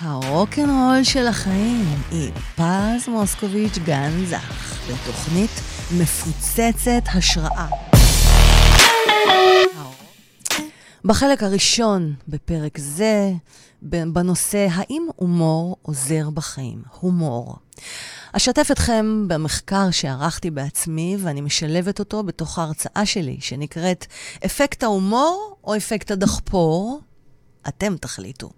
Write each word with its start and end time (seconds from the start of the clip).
הרוקנרול 0.00 1.04
של 1.04 1.26
החיים 1.26 1.84
עם 2.12 2.30
פז 2.56 3.08
מוסקוביץ' 3.08 3.78
גן 3.84 4.24
זך, 4.24 4.78
בתוכנית 4.88 5.50
מפוצצת 5.98 7.02
השראה. 7.14 7.66
בחלק 11.04 11.42
הראשון 11.42 12.14
בפרק 12.28 12.78
זה, 12.78 13.32
בנושא 13.82 14.66
האם 14.70 15.06
הומור 15.16 15.76
עוזר 15.82 16.30
בחיים. 16.30 16.82
הומור. 17.00 17.56
אשתף 18.32 18.68
אתכם 18.72 19.24
במחקר 19.28 19.90
שערכתי 19.90 20.50
בעצמי, 20.50 21.16
ואני 21.20 21.40
משלבת 21.40 21.98
אותו 21.98 22.22
בתוך 22.22 22.58
ההרצאה 22.58 23.06
שלי, 23.06 23.36
שנקראת 23.40 24.06
אפקט 24.44 24.82
ההומור 24.82 25.56
או 25.64 25.76
אפקט 25.76 26.10
הדחפור. 26.10 27.00
אתם 27.68 27.96
תחליטו. 27.96 28.50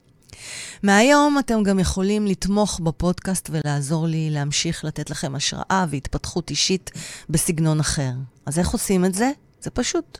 מהיום 0.82 1.38
אתם 1.38 1.62
גם 1.62 1.78
יכולים 1.78 2.26
לתמוך 2.26 2.80
בפודקאסט 2.80 3.50
ולעזור 3.52 4.06
לי 4.06 4.30
להמשיך 4.30 4.84
לתת 4.84 5.10
לכם 5.10 5.34
השראה 5.34 5.84
והתפתחות 5.90 6.50
אישית 6.50 6.90
בסגנון 7.30 7.80
אחר. 7.80 8.12
אז 8.46 8.58
איך 8.58 8.70
עושים 8.70 9.04
את 9.04 9.14
זה? 9.14 9.30
זה 9.60 9.70
פשוט. 9.70 10.18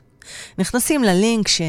נכנסים 0.57 1.03
ללינק 1.03 1.47
ש... 1.47 1.61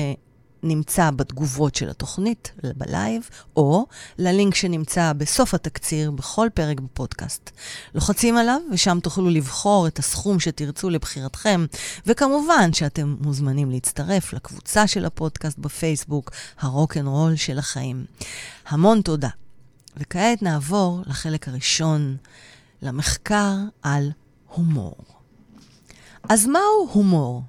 נמצא 0.62 1.10
בתגובות 1.10 1.74
של 1.74 1.90
התוכנית, 1.90 2.52
בלייב, 2.76 3.28
או 3.56 3.86
ללינק 4.18 4.54
שנמצא 4.54 5.12
בסוף 5.12 5.54
התקציר 5.54 6.10
בכל 6.10 6.48
פרק 6.54 6.80
בפודקאסט. 6.80 7.50
לוחצים 7.94 8.36
עליו, 8.36 8.60
ושם 8.72 8.98
תוכלו 9.02 9.30
לבחור 9.30 9.86
את 9.86 9.98
הסכום 9.98 10.40
שתרצו 10.40 10.90
לבחירתכם, 10.90 11.66
וכמובן 12.06 12.72
שאתם 12.72 13.16
מוזמנים 13.20 13.70
להצטרף 13.70 14.32
לקבוצה 14.32 14.86
של 14.86 15.04
הפודקאסט 15.04 15.58
בפייסבוק, 15.58 16.30
הרוקנרול 16.60 17.36
של 17.36 17.58
החיים. 17.58 18.04
המון 18.68 19.02
תודה. 19.02 19.28
וכעת 19.96 20.42
נעבור 20.42 21.00
לחלק 21.06 21.48
הראשון, 21.48 22.16
למחקר 22.82 23.56
על 23.82 24.10
הומור. 24.48 24.96
אז 26.28 26.46
מהו 26.46 26.88
הומור? 26.92 27.42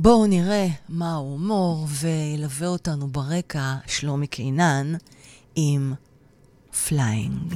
בואו 0.00 0.26
נראה 0.26 0.66
מה 0.88 1.12
ההומור, 1.12 1.86
וילווה 1.88 2.68
אותנו 2.68 3.08
ברקע 3.08 3.74
שלומי 3.86 4.26
קינן 4.26 4.94
עם 5.56 5.94
פליינג. 6.86 7.54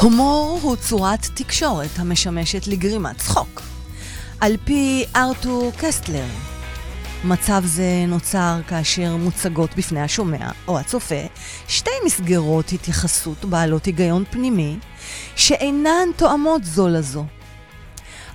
הומור 0.00 0.58
הוא 0.62 0.76
צורת 0.76 1.26
תקשורת 1.34 1.90
המשמשת 1.98 2.66
לגרימת 2.66 3.18
צחוק. 3.18 3.62
על 4.40 4.56
פי 4.64 5.04
ארתור 5.16 5.72
קסטלר, 5.76 6.26
מצב 7.24 7.62
זה 7.64 8.04
נוצר 8.08 8.60
כאשר 8.68 9.16
מוצגות 9.16 9.76
בפני 9.76 10.00
השומע 10.00 10.50
או 10.68 10.78
הצופה 10.78 11.26
שתי 11.68 11.90
מסגרות 12.06 12.72
התייחסות 12.72 13.44
בעלות 13.44 13.84
היגיון 13.84 14.24
פנימי 14.30 14.76
שאינן 15.36 16.08
תואמות 16.16 16.64
זו 16.64 16.88
לזו. 16.88 17.24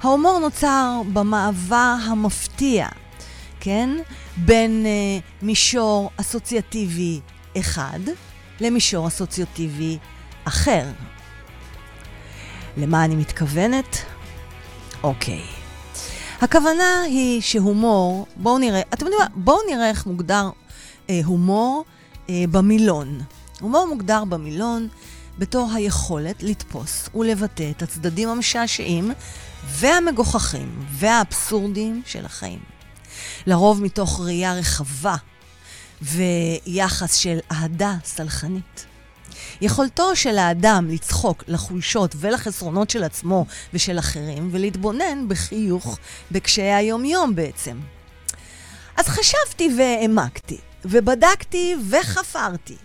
ההומור 0.03 0.39
נוצר 0.39 1.01
במעבר 1.13 1.95
המפתיע, 2.05 2.87
כן? 3.59 3.89
בין 4.37 4.85
uh, 4.85 5.45
מישור 5.45 6.11
אסוציאטיבי 6.17 7.19
אחד 7.57 7.99
למישור 8.59 9.07
אסוציאטיבי 9.07 9.97
אחר. 10.43 10.85
למה 12.77 13.05
אני 13.05 13.15
מתכוונת? 13.15 13.97
אוקיי. 15.03 15.54
הכוונה 16.41 17.01
היא 17.01 17.41
שהומור, 17.41 18.27
בואו 18.35 18.57
נראה, 18.57 18.81
אתם 18.93 19.05
יודעים 19.05 19.21
מה? 19.21 19.27
בואו 19.35 19.57
נראה 19.69 19.89
איך 19.89 20.05
מוגדר 20.05 20.49
אה, 21.09 21.21
הומור 21.25 21.85
אה, 22.29 22.43
במילון. 22.51 23.21
הומור 23.61 23.87
מוגדר 23.87 24.25
במילון 24.25 24.87
בתור 25.37 25.71
היכולת 25.73 26.43
לתפוס 26.43 27.09
ולבטא 27.15 27.71
את 27.71 27.81
הצדדים 27.81 28.29
המשעשעים 28.29 29.11
והמגוחכים 29.67 30.85
והאבסורדיים 30.91 32.01
של 32.05 32.25
החיים. 32.25 32.59
לרוב 33.47 33.83
מתוך 33.83 34.19
ראייה 34.19 34.53
רחבה 34.53 35.15
ויחס 36.01 37.15
של 37.15 37.37
אהדה 37.51 37.95
סלחנית. 38.03 38.85
יכולתו 39.61 40.15
של 40.15 40.37
האדם 40.37 40.87
לצחוק 40.89 41.43
לחולשות 41.47 42.15
ולחסרונות 42.17 42.89
של 42.89 43.03
עצמו 43.03 43.45
ושל 43.73 43.99
אחרים, 43.99 44.49
ולהתבונן 44.51 45.25
בחיוך 45.27 45.97
בקשיי 46.31 46.73
היומיום 46.73 47.35
בעצם. 47.35 47.77
אז 48.97 49.07
חשבתי 49.07 49.69
והעמקתי, 49.77 50.57
ובדקתי 50.85 51.75
וחפרתי 51.89 52.75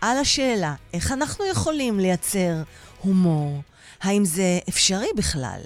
על 0.00 0.18
השאלה 0.18 0.74
איך 0.92 1.12
אנחנו 1.12 1.44
יכולים 1.46 2.00
לייצר 2.00 2.62
הומור. 3.00 3.62
האם 4.02 4.24
זה 4.24 4.58
אפשרי 4.68 5.08
בכלל? 5.16 5.60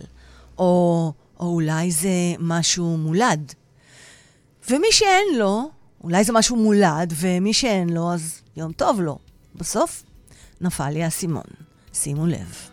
או, 0.58 1.12
או 1.40 1.46
אולי 1.46 1.90
זה 1.90 2.08
משהו 2.38 2.96
מולד? 2.96 3.54
ומי 4.70 4.86
שאין 4.90 5.38
לו, 5.38 5.70
אולי 6.04 6.24
זה 6.24 6.32
משהו 6.32 6.56
מולד, 6.56 7.12
ומי 7.16 7.52
שאין 7.52 7.88
לו, 7.88 8.12
אז 8.12 8.40
יום 8.56 8.72
טוב 8.72 9.00
לו. 9.00 9.18
בסוף, 9.54 10.02
נפל 10.60 10.90
לי 10.90 11.02
האסימון. 11.02 11.42
שימו 11.92 12.26
לב. 12.26 12.68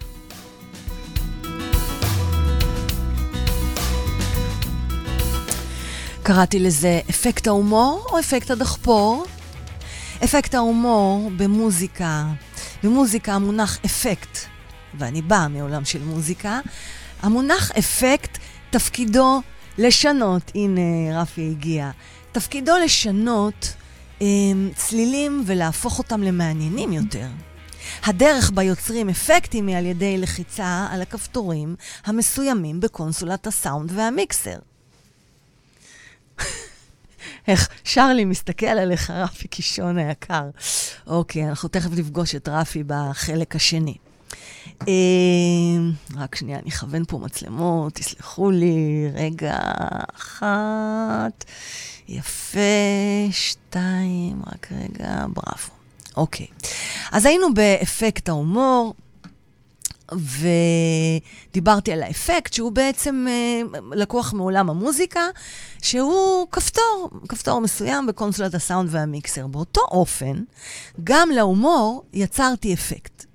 קראתי 6.23 6.59
לזה 6.59 6.99
אפקט 7.09 7.47
ההומור 7.47 8.07
או 8.11 8.19
אפקט 8.19 8.51
הדחפור. 8.51 9.25
אפקט 10.23 10.55
ההומור 10.55 11.31
במוזיקה, 11.37 12.25
במוזיקה 12.83 13.33
המונח 13.33 13.79
אפקט, 13.85 14.37
ואני 14.97 15.21
באה 15.21 15.47
מעולם 15.47 15.85
של 15.85 16.03
מוזיקה, 16.03 16.59
המונח 17.21 17.71
אפקט 17.71 18.37
תפקידו 18.69 19.41
לשנות, 19.77 20.51
הנה 20.55 21.21
רפי 21.21 21.49
הגיע, 21.51 21.89
תפקידו 22.31 22.71
לשנות 22.83 23.73
אה, 24.21 24.27
צלילים 24.75 25.43
ולהפוך 25.45 25.99
אותם 25.99 26.21
למעניינים 26.21 26.93
יותר. 26.93 27.27
הדרך 28.03 28.51
בה 28.51 28.63
יוצרים 28.63 29.09
אפקטים 29.09 29.67
היא 29.67 29.77
על 29.77 29.85
ידי 29.85 30.17
לחיצה 30.17 30.87
על 30.91 31.01
הכפתורים 31.01 31.75
המסוימים 32.05 32.79
בקונסולת 32.79 33.47
הסאונד 33.47 33.91
והמיקסר. 33.95 34.57
איך 37.47 37.69
שרלי 37.83 38.25
מסתכל 38.25 38.65
עליך, 38.65 39.09
רפי 39.09 39.47
קישון 39.47 39.97
היקר. 39.97 40.49
אוקיי, 41.07 41.49
אנחנו 41.49 41.69
תכף 41.69 41.91
נפגוש 41.91 42.35
את 42.35 42.49
רפי 42.49 42.83
בחלק 42.87 43.55
השני. 43.55 43.95
אה, 44.87 44.93
רק 46.15 46.35
שנייה, 46.35 46.59
אני 46.59 46.69
אכוון 46.69 47.03
פה 47.07 47.17
מצלמות, 47.17 47.93
תסלחו 47.93 48.51
לי, 48.51 49.07
רגע, 49.13 49.57
אחת, 50.15 51.45
יפה, 52.07 52.59
שתיים, 53.31 54.41
רק 54.47 54.67
רגע, 54.71 55.25
בראבו. 55.33 55.76
אוקיי. 56.17 56.47
אז 57.11 57.25
היינו 57.25 57.53
באפקט 57.53 58.29
ההומור, 58.29 58.93
ודיברתי 60.11 61.91
על 61.91 62.03
האפקט, 62.03 62.53
שהוא 62.53 62.71
בעצם 62.71 63.25
אה, 63.29 63.61
לקוח 63.91 64.33
מעולם 64.33 64.69
המוזיקה, 64.69 65.21
שהוא 65.81 66.47
כפתור, 66.51 67.09
כפתור 67.29 67.61
מסוים 67.61 68.07
בקונסולת 68.07 68.53
הסאונד 68.53 68.89
והמיקסר. 68.91 69.47
באותו 69.47 69.81
אופן, 69.91 70.43
גם 71.03 71.29
להומור 71.29 72.03
יצרתי 72.13 72.73
אפקט. 72.73 73.26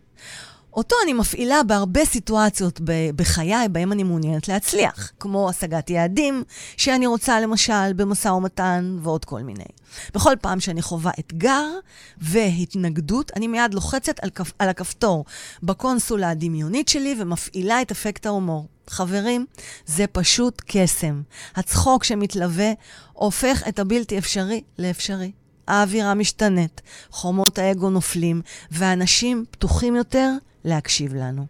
אותו 0.75 0.97
אני 1.05 1.13
מפעילה 1.13 1.63
בהרבה 1.63 2.05
סיטואציות 2.05 2.81
בחיי 3.17 3.69
בהם 3.69 3.93
אני 3.93 4.03
מעוניינת 4.03 4.49
להצליח, 4.49 5.13
כמו 5.21 5.49
השגת 5.51 5.91
יעדים 5.91 6.45
שאני 6.77 7.07
רוצה 7.07 7.41
למשל 7.41 7.93
במשא 7.93 8.29
ומתן 8.29 8.97
ועוד 9.03 9.25
כל 9.25 9.41
מיני. 9.41 9.65
בכל 10.15 10.35
פעם 10.41 10.61
שאני 10.61 10.83
חווה 10.83 11.13
אתגר 11.19 11.65
והתנגדות, 12.19 13.31
אני 13.37 13.47
מיד 13.47 13.75
לוחצת 13.75 14.21
על, 14.23 14.31
כפ, 14.31 14.53
על 14.59 14.69
הכפתור 14.69 15.25
בקונסולה 15.63 16.31
הדמיונית 16.31 16.89
שלי 16.89 17.17
ומפעילה 17.19 17.83
את 17.83 17.91
אפקט 17.91 18.27
ההומור. 18.27 18.69
חברים, 18.89 19.47
זה 19.87 20.07
פשוט 20.07 20.63
קסם. 20.67 21.23
הצחוק 21.57 22.05
שמתלווה 22.05 22.73
הופך 23.13 23.69
את 23.69 23.79
הבלתי 23.79 24.19
אפשרי 24.19 24.63
לאפשרי. 24.79 25.33
האווירה 25.69 26.15
משתנית, 26.15 26.81
חומות 27.11 27.59
האגו 27.59 27.91
נופלים, 27.91 28.43
ואנשים 28.71 29.45
פתוחים 29.51 29.97
יותר 29.97 30.31
להקשיב 30.65 31.15
לנו. 31.15 31.47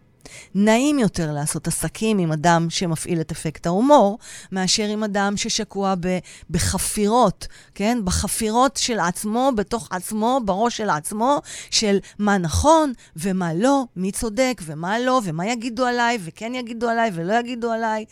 נעים 0.55 0.99
יותר 0.99 1.31
לעשות 1.31 1.67
עסקים 1.67 2.17
עם 2.17 2.31
אדם 2.31 2.69
שמפעיל 2.69 3.21
את 3.21 3.31
אפקט 3.31 3.65
ההומור, 3.65 4.19
מאשר 4.51 4.83
עם 4.83 5.03
אדם 5.03 5.37
ששקוע 5.37 5.93
ב, 5.99 6.17
בחפירות, 6.49 7.47
כן? 7.75 7.97
בחפירות 8.03 8.77
של 8.77 8.99
עצמו, 8.99 9.51
בתוך 9.55 9.87
עצמו, 9.91 10.39
בראש 10.45 10.77
של 10.77 10.89
עצמו, 10.89 11.41
של 11.71 11.97
מה 12.19 12.37
נכון 12.37 12.93
ומה 13.15 13.53
לא, 13.53 13.83
מי 13.95 14.11
צודק 14.11 14.61
ומה 14.65 14.99
לא, 14.99 15.21
ומה 15.23 15.47
יגידו 15.47 15.85
עליי, 15.85 16.17
וכן 16.23 16.55
יגידו 16.55 16.89
עליי 16.89 17.11
ולא 17.13 17.33
יגידו 17.33 17.71
עליי. 17.71 18.05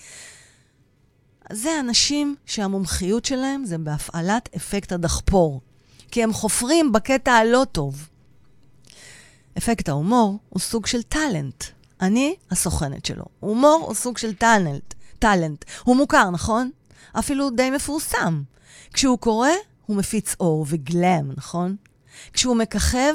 זה 1.51 1.79
אנשים 1.79 2.35
שהמומחיות 2.45 3.25
שלהם 3.25 3.65
זה 3.65 3.77
בהפעלת 3.77 4.49
אפקט 4.55 4.91
הדחפור. 4.91 5.61
כי 6.11 6.23
הם 6.23 6.33
חופרים 6.33 6.91
בקטע 6.91 7.31
הלא 7.31 7.65
טוב. 7.71 8.07
אפקט 9.57 9.89
ההומור 9.89 10.39
הוא 10.49 10.59
סוג 10.59 10.85
של 10.85 11.03
טאלנט. 11.03 11.63
אני 12.01 12.35
הסוכנת 12.51 13.05
שלו. 13.05 13.25
הומור 13.39 13.83
הוא 13.87 13.93
סוג 13.95 14.17
של 14.17 14.33
טאלנט. 14.33 14.93
טאלנט. 15.19 15.65
הוא 15.83 15.95
מוכר, 15.95 16.29
נכון? 16.29 16.71
אפילו 17.19 17.49
די 17.49 17.69
מפורסם. 17.69 18.43
כשהוא 18.93 19.17
קורא, 19.17 19.49
הוא 19.85 19.97
מפיץ 19.97 20.35
אור 20.39 20.65
וגלם, 20.69 21.31
נכון? 21.37 21.75
כשהוא 22.33 22.55
מככב, 22.55 23.13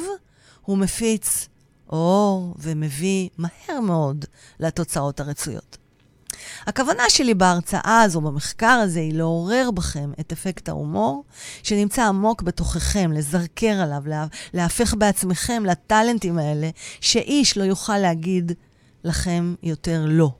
הוא 0.63 0.79
מפיץ 0.79 1.49
אור 1.89 2.55
ומביא 2.59 3.29
מהר 3.39 3.81
מאוד 3.81 4.25
לתוצאות 4.61 5.21
הרצויות. 5.21 5.77
הכוונה 6.67 7.03
שלי 7.09 7.35
בהרצאה 7.35 8.03
הזו, 8.03 8.21
במחקר 8.21 8.67
הזה, 8.67 9.01
היא 9.01 9.15
לעורר 9.15 9.71
בכם 9.71 10.13
את 10.21 10.33
אפקט 10.33 10.69
ההומור, 10.69 11.25
שנמצא 11.63 12.05
עמוק 12.05 12.43
בתוככם, 12.43 13.13
לזרקר 13.13 13.81
עליו, 13.83 14.03
לה, 14.07 14.27
להפך 14.55 14.95
בעצמכם 14.95 15.63
לטאלנטים 15.67 16.39
האלה, 16.39 16.71
שאיש 17.01 17.59
לא 17.59 17.65
יוכל 17.65 17.99
להגיד 17.99 18.53
לכם 19.05 19.55
יותר 19.63 20.05
לא. 20.09 20.31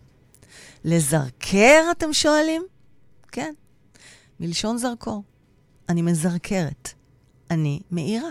לזרקר, 0.85 1.83
אתם 1.91 2.13
שואלים? 2.13 2.63
כן, 3.33 3.53
מלשון 4.41 4.79
זרקור. 4.79 5.23
אני 5.89 6.03
מזרקרת. 6.03 6.93
אני 7.51 7.81
מאירה. 7.91 8.31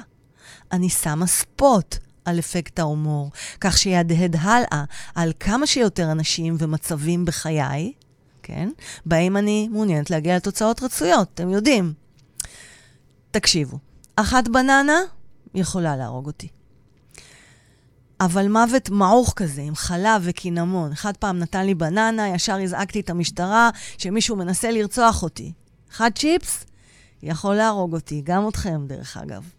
אני 0.72 0.90
שמה 0.90 1.28
ספוט 1.28 1.96
על 2.26 2.40
אפקט 2.40 2.80
ההומור, 2.80 3.32
כך 3.62 3.78
שיהדהד 3.78 4.36
הלאה 4.40 4.84
על 5.16 5.32
כמה 5.40 5.68
שיותר 5.68 6.12
אנשים 6.12 6.56
ומצבים 6.60 7.26
בחיי, 7.26 7.94
כן? 8.44 8.70
בהם 9.06 9.38
אני 9.38 9.68
מעוניינת 9.72 10.10
להגיע 10.10 10.36
לתוצאות 10.36 10.84
רצויות, 10.84 11.30
אתם 11.34 11.50
יודעים. 11.50 11.94
תקשיבו, 13.32 13.78
אחת 14.16 14.48
בננה 14.48 15.00
יכולה 15.56 15.96
להרוג 15.96 16.28
אותי. 16.28 16.48
אבל 18.20 18.48
מוות 18.48 18.90
מעוך 18.90 19.34
כזה, 19.36 19.62
עם 19.62 19.76
חלב 19.76 20.22
וקינמון. 20.26 20.92
אחד 20.92 21.18
פעם 21.18 21.40
נתן 21.40 21.66
לי 21.66 21.76
בננה, 21.76 22.30
ישר 22.30 22.56
הזעקתי 22.64 23.00
את 23.00 23.10
המשטרה 23.10 23.70
שמישהו 23.98 24.36
מנסה 24.36 24.72
לרצוח 24.72 25.24
אותי. 25.24 25.52
אחד 25.92 26.12
צ'יפס 26.16 26.66
יכול 27.24 27.56
להרוג 27.56 27.94
אותי, 27.94 28.22
גם 28.26 28.48
אתכם, 28.48 28.86
דרך 28.88 29.18
אגב. 29.18 29.50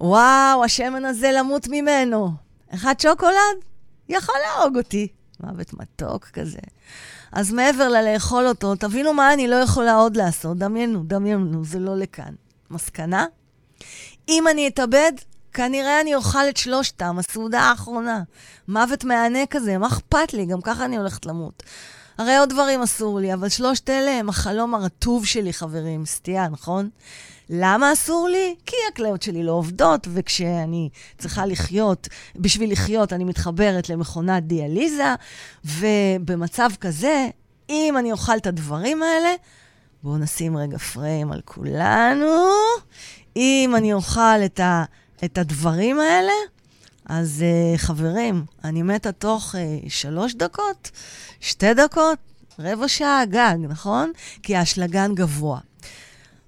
וואו, 0.00 0.64
השמן 0.64 1.04
הזה 1.04 1.30
למות 1.32 1.68
ממנו. 1.70 2.30
אחד 2.74 3.00
שוקולד? 3.00 3.56
יכול 4.08 4.34
להרוג 4.46 4.76
אותי. 4.76 5.08
מוות 5.40 5.74
מתוק 5.74 6.24
כזה. 6.24 6.58
אז 7.32 7.52
מעבר 7.52 7.88
ללאכול 7.88 8.46
אותו, 8.46 8.74
תבינו 8.74 9.12
מה 9.12 9.32
אני 9.32 9.48
לא 9.48 9.54
יכולה 9.56 9.94
עוד 9.94 10.16
לעשות. 10.16 10.58
דמיינו, 10.58 11.02
דמיינו, 11.04 11.64
זה 11.64 11.78
לא 11.78 11.96
לכאן. 11.96 12.34
מסקנה? 12.70 13.26
אם 14.28 14.48
אני 14.48 14.68
אתאבד, 14.68 15.12
כנראה 15.52 16.00
אני 16.00 16.14
אוכל 16.14 16.48
את 16.48 16.56
שלושתם, 16.56 17.18
הסעודה 17.18 17.60
האחרונה. 17.60 18.22
מוות 18.68 19.04
מהנה 19.04 19.46
כזה, 19.50 19.78
מה 19.78 19.86
אכפת 19.86 20.32
לי? 20.32 20.46
גם 20.46 20.60
ככה 20.60 20.84
אני 20.84 20.96
הולכת 20.96 21.26
למות. 21.26 21.62
הרי 22.18 22.36
עוד 22.36 22.48
דברים 22.48 22.82
אסור 22.82 23.20
לי, 23.20 23.34
אבל 23.34 23.48
שלושת 23.48 23.90
אלה 23.90 24.10
הם 24.10 24.28
החלום 24.28 24.74
הרטוב 24.74 25.26
שלי, 25.26 25.52
חברים. 25.52 26.06
סטייה, 26.06 26.48
נכון? 26.48 26.90
למה 27.50 27.92
אסור 27.92 28.28
לי? 28.28 28.54
כי 28.66 28.76
הכליות 28.92 29.22
שלי 29.22 29.42
לא 29.42 29.52
עובדות, 29.52 30.08
וכשאני 30.12 30.88
צריכה 31.18 31.46
לחיות, 31.46 32.08
בשביל 32.36 32.72
לחיות 32.72 33.12
אני 33.12 33.24
מתחברת 33.24 33.88
למכונת 33.88 34.42
דיאליזה, 34.42 35.14
ובמצב 35.64 36.70
כזה, 36.80 37.28
אם 37.70 37.94
אני 37.98 38.12
אוכל 38.12 38.36
את 38.36 38.46
הדברים 38.46 39.02
האלה, 39.02 39.34
בואו 40.02 40.18
נשים 40.18 40.56
רגע 40.56 40.78
פריים 40.78 41.32
על 41.32 41.40
כולנו. 41.44 42.46
אם 43.36 43.74
אני 43.76 43.92
אוכל 43.92 44.44
את, 44.44 44.60
ה, 44.60 44.84
את 45.24 45.38
הדברים 45.38 46.00
האלה, 46.00 46.32
אז 47.06 47.44
uh, 47.74 47.78
חברים, 47.78 48.44
אני 48.64 48.82
מתה 48.82 49.12
תוך 49.12 49.54
uh, 49.54 49.58
שלוש 49.88 50.34
דקות, 50.34 50.90
שתי 51.40 51.74
דקות, 51.74 52.18
רבע 52.58 52.88
שעה 52.88 53.24
גג, 53.24 53.56
נכון? 53.68 54.12
כי 54.42 54.56
האשלגן 54.56 55.14
גבוה. 55.14 55.58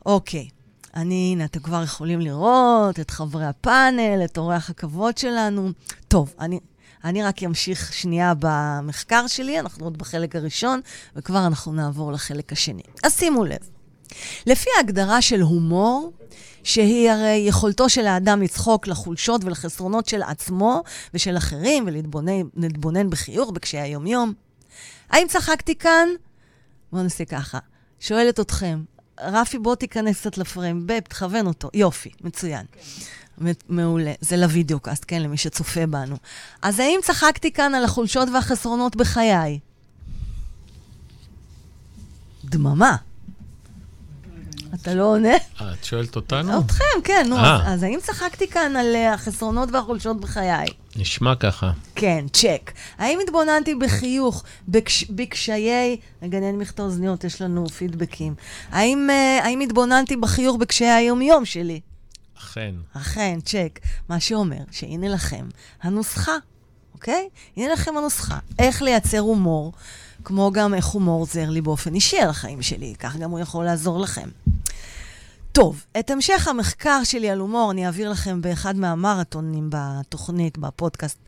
אוקיי. 0.06 0.48
אני, 0.94 1.30
הנה, 1.32 1.44
אתם 1.44 1.60
כבר 1.60 1.82
יכולים 1.82 2.20
לראות 2.20 3.00
את 3.00 3.10
חברי 3.10 3.46
הפאנל, 3.46 4.24
את 4.24 4.38
אורח 4.38 4.70
הכבוד 4.70 5.18
שלנו. 5.18 5.70
טוב, 6.08 6.34
אני, 6.40 6.60
אני 7.04 7.22
רק 7.22 7.42
אמשיך 7.42 7.92
שנייה 7.92 8.32
במחקר 8.38 9.26
שלי, 9.26 9.60
אנחנו 9.60 9.86
עוד 9.86 9.98
בחלק 9.98 10.36
הראשון, 10.36 10.80
וכבר 11.16 11.46
אנחנו 11.46 11.72
נעבור 11.72 12.12
לחלק 12.12 12.52
השני. 12.52 12.82
אז 13.02 13.18
שימו 13.18 13.44
לב, 13.44 13.70
לפי 14.46 14.70
ההגדרה 14.76 15.22
של 15.22 15.40
הומור, 15.40 16.12
שהיא 16.64 17.10
הרי 17.10 17.44
יכולתו 17.48 17.88
של 17.88 18.06
האדם 18.06 18.42
לצחוק 18.42 18.86
לחולשות 18.86 19.44
ולחסרונות 19.44 20.06
של 20.06 20.22
עצמו 20.22 20.82
ושל 21.14 21.36
אחרים, 21.36 21.86
ולהתבונן 21.86 23.10
בחיוך 23.10 23.50
בקשיי 23.50 23.80
היומיום, 23.80 24.32
האם 25.10 25.26
צחקתי 25.28 25.74
כאן? 25.74 26.08
בואו 26.92 27.02
נעשה 27.02 27.24
ככה. 27.24 27.58
שואלת 28.00 28.40
אתכם, 28.40 28.80
רפי, 29.22 29.58
בוא 29.58 29.74
תיכנס 29.74 30.20
קצת 30.20 30.38
לפריים, 30.38 30.86
בב, 30.86 31.00
תכוון 31.00 31.46
אותו. 31.46 31.70
יופי, 31.74 32.10
מצוין. 32.20 32.66
כן. 32.72 32.80
מעולה. 33.68 34.12
זה 34.20 34.36
לוידאו 34.36 34.80
קאסט, 34.80 35.04
כן, 35.08 35.22
למי 35.22 35.36
שצופה 35.36 35.86
בנו. 35.86 36.16
אז 36.62 36.80
האם 36.80 37.00
צחקתי 37.02 37.52
כאן 37.52 37.74
על 37.74 37.84
החולשות 37.84 38.28
והחסרונות 38.34 38.96
בחיי? 38.96 39.58
דממה. 42.44 42.96
אתה 44.74 44.94
לא 44.94 45.04
עונה? 45.04 45.34
אה, 45.60 45.72
את 45.72 45.84
שואלת 45.84 46.16
אותנו? 46.16 46.60
אתכם, 46.60 46.84
כן, 47.04 47.26
נו. 47.28 47.38
אז, 47.38 47.60
אז 47.64 47.82
האם 47.82 47.98
צחקתי 48.02 48.48
כאן 48.48 48.76
על 48.76 48.94
uh, 48.94 49.14
החסרונות 49.14 49.68
והחולשות 49.72 50.20
בחיי? 50.20 50.66
נשמע 50.96 51.34
ככה. 51.34 51.70
כן, 51.94 52.24
צ'ק. 52.32 52.72
האם 52.98 53.18
התבוננתי 53.22 53.74
בחיוך, 53.74 54.44
בקש, 54.68 55.04
בקשיי... 55.04 55.96
רגע, 56.22 56.38
אני 56.38 56.52
מכתוב 56.52 56.86
אוזניות, 56.86 57.24
יש 57.24 57.42
לנו 57.42 57.68
פידבקים. 57.68 58.34
האם, 58.70 59.08
uh, 59.10 59.44
האם 59.44 59.60
התבוננתי 59.60 60.16
בחיוך 60.16 60.56
בקשיי 60.56 60.88
היומיום 60.88 61.44
שלי? 61.44 61.80
אכן. 62.38 62.74
אכן, 62.92 63.38
צ'ק. 63.44 63.80
מה 64.08 64.20
שאומר 64.20 64.62
שהנה 64.70 65.08
לכם 65.08 65.48
הנוסחה, 65.82 66.32
אוקיי? 66.94 67.28
הנה 67.56 67.72
לכם 67.72 67.96
הנוסחה. 67.96 68.38
איך 68.58 68.82
לייצר 68.82 69.18
הומור, 69.18 69.72
כמו 70.24 70.50
גם 70.52 70.74
איך 70.74 70.86
הומור 70.86 71.20
עוזר 71.20 71.50
לי 71.50 71.60
באופן 71.60 71.94
אישי 71.94 72.18
על 72.18 72.30
החיים 72.30 72.62
שלי. 72.62 72.94
כך 72.98 73.16
גם 73.16 73.30
הוא 73.30 73.40
יכול 73.40 73.64
לעזור 73.64 74.00
לכם. 74.00 74.28
טוב, 75.52 75.84
את 75.98 76.10
המשך 76.10 76.48
המחקר 76.48 77.00
שלי 77.04 77.30
על 77.30 77.38
הומור 77.38 77.70
אני 77.70 77.86
אעביר 77.86 78.10
לכם 78.10 78.40
באחד 78.40 78.76
מהמרתונים 78.76 79.70
בתוכנית, 79.72 80.58
בפודקאסט, 80.58 81.18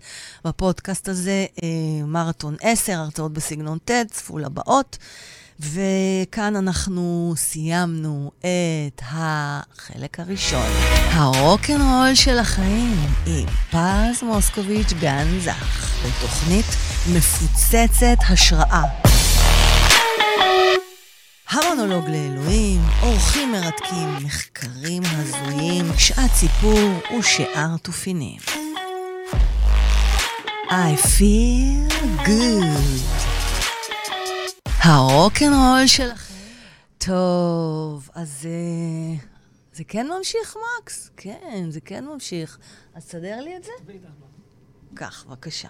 בפודקאסט 0.45 1.09
הזה, 1.09 1.47
אה, 1.63 1.69
מרתון 2.07 2.57
10, 2.61 2.93
הרצאות 2.93 3.33
בסגנון 3.33 3.79
TED, 3.91 4.11
צפו 4.11 4.39
לבאות. 4.39 4.99
וכאן 5.61 6.57
אנחנו 6.57 7.35
סיימנו 7.37 8.31
את 8.39 9.03
החלק 9.03 10.21
הראשון, 10.21 10.67
הרוקנרול 11.11 12.15
של 12.15 12.39
החיים, 12.39 12.97
עם 13.27 13.47
פז 13.71 14.23
מוסקוביץ' 14.23 14.93
גנזך, 15.01 15.91
בתוכנית 16.07 16.67
מפוצצת 17.15 18.19
השראה. 18.29 18.83
המונולוג 21.53 22.09
לאלוהים, 22.09 22.81
אורחים 23.03 23.53
מרתקים, 23.53 24.09
מחקרים 24.25 25.03
הזויים, 25.07 25.85
שעת 25.99 26.31
סיפור 26.31 27.19
ושאר 27.19 27.77
תופינים. 27.83 28.39
I 30.69 30.97
feel 30.97 31.93
good. 32.27 33.03
הרוקנרול 34.67 35.87
שלכם. 35.87 36.35
טוב, 36.99 38.09
אז 38.15 38.49
uh, 39.19 39.25
זה 39.73 39.85
כן 39.85 40.07
ממשיך, 40.19 40.57
מקס? 40.81 41.11
כן, 41.17 41.67
זה 41.71 41.81
כן 41.81 42.05
ממשיך. 42.05 42.59
אז 42.95 43.05
תסדר 43.05 43.41
לי 43.41 43.57
את 43.57 43.65
זה? 43.65 43.73
קח, 44.95 45.25
בבקשה. 45.29 45.69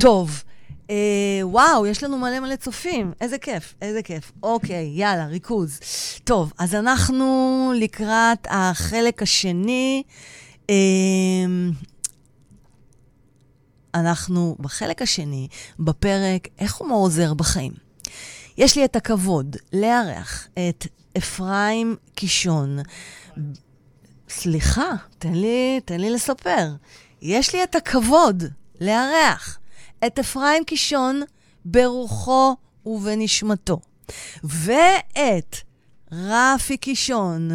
טוב. 0.00 0.42
אה, 0.90 1.40
וואו, 1.42 1.86
יש 1.86 2.02
לנו 2.02 2.18
מלא 2.18 2.40
מלא 2.40 2.56
צופים. 2.56 3.12
איזה 3.20 3.38
כיף, 3.38 3.74
איזה 3.82 4.02
כיף. 4.02 4.32
אוקיי, 4.42 4.92
יאללה, 4.94 5.26
ריכוז. 5.26 5.80
טוב, 6.24 6.52
אז 6.58 6.74
אנחנו 6.74 7.72
לקראת 7.76 8.46
החלק 8.50 9.22
השני. 9.22 10.02
אה, 10.70 10.74
אנחנו 13.94 14.56
בחלק 14.60 15.02
השני, 15.02 15.48
בפרק 15.78 16.48
איך 16.58 16.74
הומור 16.74 17.02
עוזר 17.02 17.34
בחיים. 17.34 17.72
יש 18.58 18.76
לי 18.76 18.84
את 18.84 18.96
הכבוד 18.96 19.56
לארח 19.72 20.48
את 20.52 20.86
אפרים 21.18 21.96
קישון. 22.14 22.78
סליחה, 24.28 24.90
תן 25.18 25.32
לי, 25.34 25.80
תן 25.84 26.00
לי 26.00 26.10
לספר. 26.10 26.68
יש 27.22 27.54
לי 27.54 27.64
את 27.64 27.74
הכבוד 27.74 28.44
לארח 28.80 29.58
את 30.06 30.18
אפרים 30.18 30.64
קישון 30.64 31.22
ברוחו 31.64 32.56
ובנשמתו, 32.86 33.80
ואת 34.44 35.56
רפי 36.12 36.76
קישון, 36.76 37.50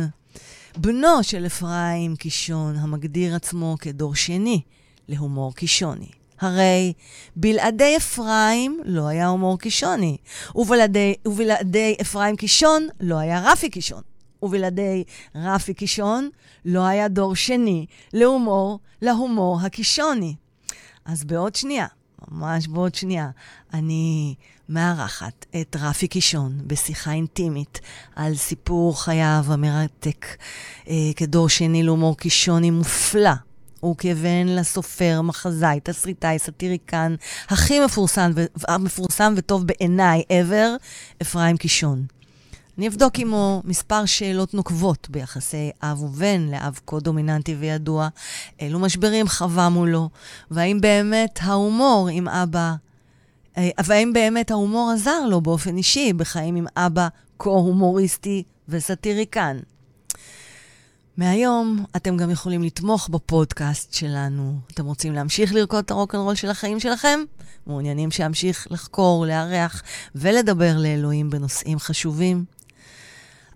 בנו 0.77 1.23
של 1.23 1.45
אפרים 1.45 2.15
קישון, 2.15 2.75
המגדיר 2.75 3.35
עצמו 3.35 3.75
כדור 3.79 4.15
שני 4.15 4.61
להומור 5.07 5.55
קישוני. 5.55 6.09
הרי 6.39 6.93
בלעדי 7.35 7.97
אפרים 7.97 8.81
לא 8.85 9.07
היה 9.07 9.27
הומור 9.27 9.59
קישוני, 9.59 10.17
ובלעדי, 10.55 11.15
ובלעדי 11.25 11.95
אפרים 12.01 12.35
קישון 12.35 12.87
לא 12.99 13.17
היה 13.17 13.51
רפי 13.51 13.69
קישון, 13.69 14.01
ובלעדי 14.41 15.03
רפי 15.35 15.73
קישון 15.73 16.29
לא 16.65 16.85
היה 16.85 17.07
דור 17.07 17.35
שני 17.35 17.85
להומור, 18.13 18.79
להומור 19.01 19.59
הקישוני. 19.61 20.35
אז 21.05 21.23
בעוד 21.23 21.55
שנייה, 21.55 21.87
ממש 22.31 22.67
בעוד 22.67 22.95
שנייה, 22.95 23.29
אני 23.73 24.35
מארחת 24.69 25.45
את 25.61 25.75
רפי 25.79 26.07
קישון 26.07 26.61
בשיחה 26.67 27.11
אינטימית 27.11 27.79
על 28.15 28.35
סיפור 28.35 29.03
חייו 29.03 29.45
המרתק 29.47 30.25
אה, 30.87 30.93
כדור 31.15 31.49
שני 31.49 31.83
להומור 31.83 32.17
קישוני 32.17 32.71
מופלא. 32.71 33.31
הוא 33.79 33.95
כבן 33.97 34.47
לסופר, 34.47 35.21
מחזאי, 35.21 35.79
תסריטאי, 35.83 36.39
סאטיריקן, 36.39 37.15
הכי 37.49 37.79
מפורסם, 37.79 38.31
ו- 38.35 38.77
מפורסם 38.79 39.33
וטוב 39.37 39.67
בעיניי 39.67 40.23
ever, 40.29 40.83
אפרים 41.21 41.57
קישון. 41.57 42.05
אני 42.79 42.87
אבדוק 42.87 43.19
עמו 43.19 43.61
מספר 43.65 44.05
שאלות 44.05 44.53
נוקבות 44.53 45.07
ביחסי 45.09 45.71
אב 45.83 46.01
ובן 46.01 46.41
לאב 46.51 46.79
כה 46.87 46.99
דומיננטי 46.99 47.55
וידוע, 47.55 48.07
אילו 48.59 48.79
משברים 48.79 49.27
חווה 49.27 49.69
מולו, 49.69 50.09
והאם 50.51 50.81
באמת 50.81 51.39
ההומור 51.41 52.09
עם 52.11 52.27
אבא, 52.27 52.73
אה, 53.57 53.69
והאם 53.85 54.13
באמת 54.13 54.51
ההומור 54.51 54.91
עזר 54.91 55.25
לו 55.25 55.41
באופן 55.41 55.77
אישי 55.77 56.13
בחיים 56.13 56.55
עם 56.55 56.65
אבא 56.75 57.07
כה 57.39 57.49
הומוריסטי 57.49 58.43
וסאטיריקן. 58.69 59.59
מהיום 61.17 61.85
אתם 61.95 62.17
גם 62.17 62.29
יכולים 62.29 62.63
לתמוך 62.63 63.09
בפודקאסט 63.09 63.93
שלנו. 63.93 64.59
אתם 64.71 64.85
רוצים 64.85 65.13
להמשיך 65.13 65.53
לרקוד 65.53 65.83
את 65.83 65.91
הרוקנרול 65.91 66.35
של 66.35 66.49
החיים 66.49 66.79
שלכם? 66.79 67.19
מעוניינים 67.67 68.11
שאמשיך 68.11 68.67
לחקור, 68.71 69.25
לארח 69.25 69.83
ולדבר 70.15 70.77
לאלוהים 70.77 71.29
בנושאים 71.29 71.79
חשובים? 71.79 72.58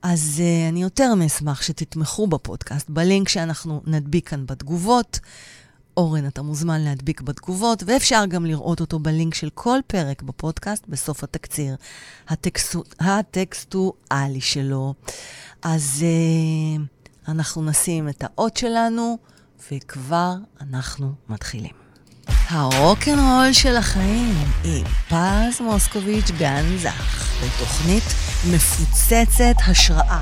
אז 0.04 0.42
uh, 0.42 0.70
אני 0.70 0.84
יותר 0.84 1.16
מאשמח 1.16 1.62
שתתמכו 1.62 2.28
בפודקאסט, 2.28 2.90
בלינק 2.90 3.30
שאנחנו 3.30 3.82
נדביק 3.86 4.30
כאן 4.30 4.46
בתגובות. 4.46 5.20
אורן, 5.98 6.28
אתה 6.28 6.42
מוזמן 6.42 6.82
להדביק 6.82 7.22
בתגובות, 7.22 7.84
ואפשר 7.86 8.26
גם 8.26 8.46
לראות 8.46 8.82
אותו 8.82 9.00
בלינק 9.00 9.34
של 9.34 9.50
כל 9.54 9.80
פרק 9.88 10.22
בפודקאסט 10.22 10.84
בסוף 10.88 11.24
התקציר 11.24 11.76
הטקסטו, 12.28 12.84
הטקסטואלי 13.00 14.42
שלו. 14.42 14.94
אז 15.62 16.06
uh, 16.06 16.82
אנחנו 17.32 17.64
נשים 17.64 18.10
את 18.10 18.24
האות 18.24 18.58
שלנו, 18.58 19.18
וכבר 19.72 20.36
אנחנו 20.62 21.14
מתחילים. 21.30 21.83
הרוקנרול 22.56 23.54
של 23.54 23.76
החיים 23.76 24.36
עם 24.64 24.84
פז 25.10 25.62
מוסקוביץ' 25.62 26.32
גן 26.38 26.78
זך, 26.78 27.34
בתוכנית 27.44 28.04
מפוצצת 28.52 29.56
השראה. 29.68 30.20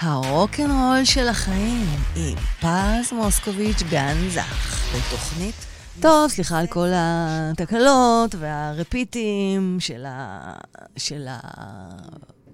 הרוקנרול 0.00 1.04
של 1.04 1.28
החיים 1.28 1.86
עם 2.16 2.36
פז 2.60 3.12
מוסקוביץ' 3.12 3.82
גן 3.90 4.16
זך, 4.30 4.86
בתוכנית... 4.96 5.54
טוב, 6.00 6.30
סליחה 6.30 6.58
על 6.58 6.66
כל 6.66 6.88
התקלות 6.94 8.34
והרפיטים 8.34 9.76
של, 9.80 10.04
ה... 10.08 10.52
של 10.96 11.26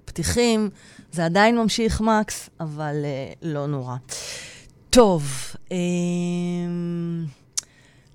הפתיחים. 0.05 0.69
זה 1.11 1.25
עדיין 1.25 1.57
ממשיך, 1.57 2.01
מקס, 2.01 2.49
אבל 2.59 2.95
uh, 3.03 3.37
לא 3.41 3.67
נורא. 3.67 3.95
טוב, 4.93 5.55
um, 5.69 5.71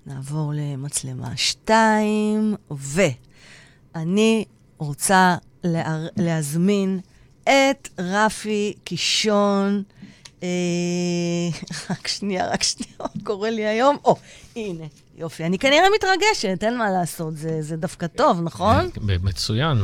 נעבור 0.05 0.53
למצלמה 0.55 1.37
2, 1.37 2.55
ואני 2.71 4.45
רוצה 4.77 5.35
לה, 5.63 5.97
להזמין 6.17 6.99
את 7.43 7.89
רפי 7.99 8.73
קישון. 8.83 9.83
אה, 10.43 10.47
רק 11.89 12.07
שנייה, 12.07 12.47
רק 12.51 12.63
שנייה, 12.63 12.93
מה 12.99 13.23
קורה 13.23 13.49
לי 13.49 13.65
היום? 13.65 13.97
או, 14.05 14.15
הנה, 14.55 14.85
יופי. 15.17 15.45
אני 15.45 15.59
כנראה 15.59 15.87
מתרגשת, 15.95 16.63
אין 16.63 16.77
מה 16.77 16.91
לעשות, 16.91 17.37
זה, 17.37 17.61
זה 17.61 17.77
דווקא 17.77 18.07
טוב, 18.07 18.41
נכון? 18.41 18.89
מצוין. 19.01 19.77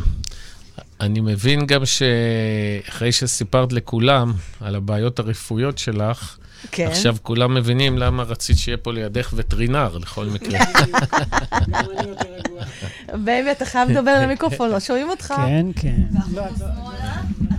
אני 0.99 1.19
מבין 1.19 1.65
גם 1.65 1.81
שאחרי 1.85 3.11
שסיפרת 3.11 3.73
לכולם 3.73 4.33
על 4.61 4.75
הבעיות 4.75 5.19
הרפואיות 5.19 5.77
שלך, 5.77 6.37
כן. 6.71 6.87
עכשיו 6.87 7.15
כולם 7.23 7.53
מבינים 7.53 7.97
למה 7.97 8.23
רצית 8.23 8.57
שיהיה 8.57 8.77
פה 8.77 8.93
לידך 8.93 9.33
וטרינר, 9.35 9.97
לכל 9.97 10.25
מקרה. 10.25 10.59
בייבי, 13.23 13.51
אתה 13.51 13.65
חייב 13.65 13.89
לדבר 13.89 14.19
למיקרופון, 14.21 14.69
לא 14.69 14.79
שומעים 14.79 15.09
אותך. 15.09 15.33
כן, 15.37 15.65
כן. 15.75 16.01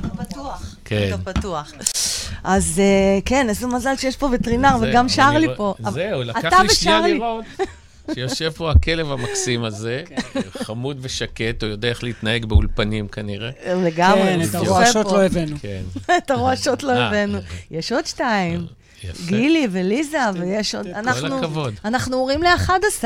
אתה 0.01 0.25
פתוח. 0.25 0.77
כן. 0.85 1.11
אתה 1.15 1.33
פתוח. 1.33 1.73
אז 2.45 2.83
כן, 3.25 3.49
איזה 3.49 3.67
מזל 3.67 3.97
שיש 3.97 4.17
פה 4.17 4.29
וטרינר, 4.33 4.77
וגם 4.81 5.09
שר 5.09 5.31
לי 5.31 5.47
פה. 5.57 5.75
זהו, 5.91 6.23
לקח 6.23 6.61
לי 6.61 6.75
שנייה 6.75 7.01
לראות. 7.01 7.45
שיושב 8.15 8.51
פה 8.51 8.71
הכלב 8.71 9.13
המקסים 9.13 9.65
הזה, 9.65 10.03
כן. 10.07 10.41
חמוד 10.63 10.99
ושקט, 11.01 11.63
הוא 11.63 11.71
יודע 11.71 11.89
איך 11.89 12.05
להתנהג 12.05 12.45
באולפנים 12.45 13.09
כנראה. 13.09 13.51
לגמרי, 13.67 14.23
כן, 14.23 14.41
את 14.43 14.55
הרועשות 14.55 15.07
לא 15.07 15.25
הבאנו. 15.25 15.57
כן. 15.61 15.83
את 16.19 16.31
הרועשות 16.31 16.83
לא 16.83 16.93
אה, 16.93 17.09
הבאנו. 17.09 17.39
יש 17.71 17.93
עוד 17.93 18.07
שתיים. 18.07 18.67
יפה. 19.05 19.23
גילי 19.27 19.69
וליזה, 19.71 20.19
ויש 20.35 20.75
עוד... 20.75 20.87
כל 21.21 21.33
הכבוד. 21.33 21.75
אנחנו 21.85 22.17
הורים 22.17 22.43
ל-11. 22.43 23.05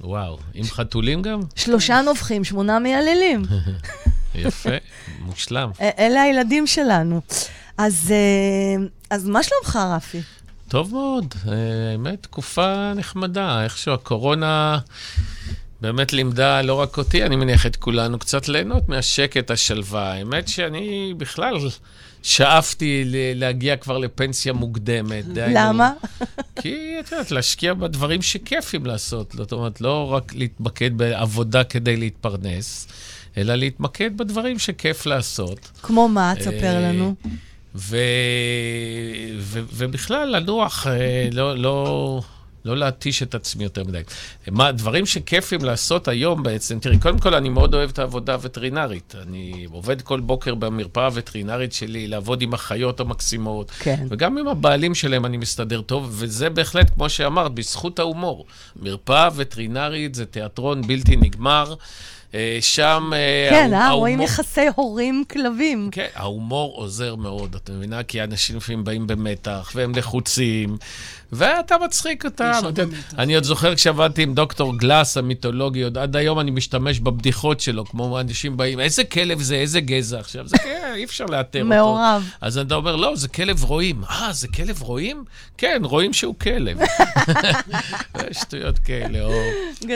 וואו, 0.00 0.38
עם 0.54 0.64
חתולים 0.64 1.22
גם? 1.22 1.40
שלושה 1.54 2.00
נובחים, 2.00 2.44
שמונה 2.44 2.78
מייללים. 2.78 3.42
יפה, 4.34 4.76
מושלם. 5.20 5.70
אלה 5.98 6.22
הילדים 6.22 6.66
שלנו. 6.66 7.20
אז, 7.78 8.12
אה, 8.12 8.86
אז 9.10 9.28
מה 9.28 9.42
שלומך, 9.42 9.78
רפי? 9.96 10.20
טוב 10.68 10.92
מאוד, 10.92 11.34
אה, 11.48 11.52
האמת, 11.92 12.22
תקופה 12.22 12.92
נחמדה. 12.94 13.64
איכשהו 13.64 13.94
הקורונה 13.94 14.78
באמת 15.80 16.12
לימדה 16.12 16.62
לא 16.62 16.74
רק 16.74 16.98
אותי, 16.98 17.24
אני 17.24 17.36
מניח 17.36 17.66
את 17.66 17.76
כולנו, 17.76 18.18
קצת 18.18 18.48
ליהנות 18.48 18.88
מהשקט, 18.88 19.50
השלווה. 19.50 20.12
האמת 20.12 20.48
שאני 20.48 21.14
בכלל 21.16 21.58
שאפתי 22.24 23.04
להגיע 23.34 23.76
כבר 23.76 23.98
לפנסיה 23.98 24.52
מוקדמת. 24.52 25.24
למה? 25.34 25.92
כי, 26.56 26.96
את 27.00 27.12
יודעת, 27.12 27.30
להשקיע 27.30 27.74
בדברים 27.74 28.22
שכיפים 28.22 28.86
לעשות. 28.86 29.32
זאת 29.36 29.52
אומרת, 29.52 29.80
לא 29.80 30.12
רק 30.12 30.34
להתמקד 30.34 30.98
בעבודה 30.98 31.64
כדי 31.64 31.96
להתפרנס, 31.96 32.88
אלא 33.36 33.54
להתמקד 33.54 34.16
בדברים 34.16 34.58
שכיף 34.58 35.06
לעשות. 35.06 35.70
כמו 35.82 36.08
מה? 36.08 36.32
תספר 36.38 36.80
לנו. 36.82 37.14
ו... 37.74 37.96
ו... 39.38 39.60
ובכלל, 39.72 40.36
לנוח, 40.36 40.86
אה, 40.86 41.28
לא, 41.32 41.56
לא, 41.58 42.20
לא 42.64 42.76
להתיש 42.76 43.22
את 43.22 43.34
עצמי 43.34 43.64
יותר 43.64 43.84
מדי. 43.84 44.02
מה, 44.50 44.72
דברים 44.72 45.06
שכיפים 45.06 45.64
לעשות 45.64 46.08
היום 46.08 46.42
בעצם, 46.42 46.78
תראי, 46.78 46.98
קודם 46.98 47.18
כל, 47.18 47.34
אני 47.34 47.48
מאוד 47.48 47.74
אוהב 47.74 47.90
את 47.90 47.98
העבודה 47.98 48.32
הווטרינרית. 48.32 49.14
אני 49.22 49.66
עובד 49.72 50.02
כל 50.02 50.20
בוקר 50.20 50.54
במרפאה 50.54 51.04
הווטרינרית 51.04 51.72
שלי, 51.72 52.06
לעבוד 52.06 52.42
עם 52.42 52.54
החיות 52.54 53.00
המקסימות. 53.00 53.70
כן. 53.70 54.06
וגם 54.10 54.38
עם 54.38 54.48
הבעלים 54.48 54.94
שלהם 54.94 55.26
אני 55.26 55.36
מסתדר 55.36 55.80
טוב, 55.80 56.08
וזה 56.10 56.50
בהחלט, 56.50 56.90
כמו 56.94 57.08
שאמרת, 57.08 57.52
בזכות 57.52 57.98
ההומור. 57.98 58.46
מרפאה 58.76 59.28
וטרינרית 59.36 60.14
זה 60.14 60.26
תיאטרון 60.26 60.82
בלתי 60.82 61.16
נגמר. 61.16 61.74
אה, 62.34 62.58
שם... 62.60 63.10
אה, 63.14 63.48
כן, 63.50 63.74
אה, 63.74 63.90
רואים 63.90 64.20
יחסי 64.20 64.66
הורים-כלבים. 64.74 65.88
כן, 65.92 66.06
ההומור 66.14 66.76
עוזר 66.76 67.14
מאוד, 67.14 67.54
את 67.54 67.70
מבינה? 67.70 68.02
כי 68.02 68.22
אנשים 68.22 68.56
לפעמים 68.56 68.84
באים 68.84 69.06
במתח, 69.06 69.72
והם 69.74 69.92
לחוצים, 69.96 70.76
ואתה 71.34 71.76
מצחיק 71.84 72.24
אותם. 72.24 72.60
אני 73.18 73.34
עוד 73.34 73.44
זוכר 73.44 73.74
כשעבדתי 73.74 74.22
עם 74.22 74.34
דוקטור 74.34 74.78
גלאס 74.78 75.16
המיתולוגי, 75.16 75.82
עוד 75.82 75.98
עד 75.98 76.16
היום 76.16 76.40
אני 76.40 76.50
משתמש 76.50 77.00
בבדיחות 77.00 77.60
שלו, 77.60 77.84
כמו 77.84 78.20
אנשים 78.20 78.56
באים, 78.56 78.80
איזה 78.80 79.04
כלב 79.04 79.40
זה, 79.40 79.54
איזה 79.54 79.80
גזע 79.80 80.20
עכשיו, 80.20 80.48
זה 80.48 80.58
כן, 80.58 80.92
אי 80.94 81.04
אפשר 81.04 81.24
לאתר 81.24 81.58
אותו. 81.58 81.68
מעורב. 81.68 82.30
אז 82.40 82.58
אתה 82.58 82.74
אומר, 82.74 82.96
לא, 82.96 83.16
זה 83.16 83.28
כלב 83.28 83.64
רועים. 83.64 84.04
אה, 84.10 84.32
זה 84.32 84.48
כלב 84.48 84.82
רועים? 84.82 85.24
כן, 85.58 85.82
רואים 85.84 86.12
שהוא 86.12 86.34
כלב. 86.40 86.78
שטויות 88.40 88.78
כאלה, 88.78 89.24
או... 89.24 89.32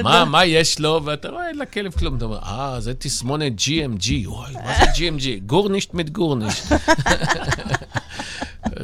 מה, 0.02 0.25
מה 0.25 0.45
יש 0.45 0.80
לו? 0.80 1.00
ואתה 1.04 1.28
רואה, 1.28 1.49
אין 1.49 1.59
לכלב 1.59 1.92
כלום. 1.92 2.16
אתה 2.16 2.25
אומר, 2.25 2.38
אה, 2.38 2.76
זה 2.80 2.95
תסמונת 2.95 3.52
GMG. 3.59 4.11
וואי, 4.26 4.52
מה 4.54 4.75
זה 4.78 4.85
GMG? 4.85 5.47
גורנישט 5.47 5.95
mit 5.95 6.11
גורנישט. 6.11 6.73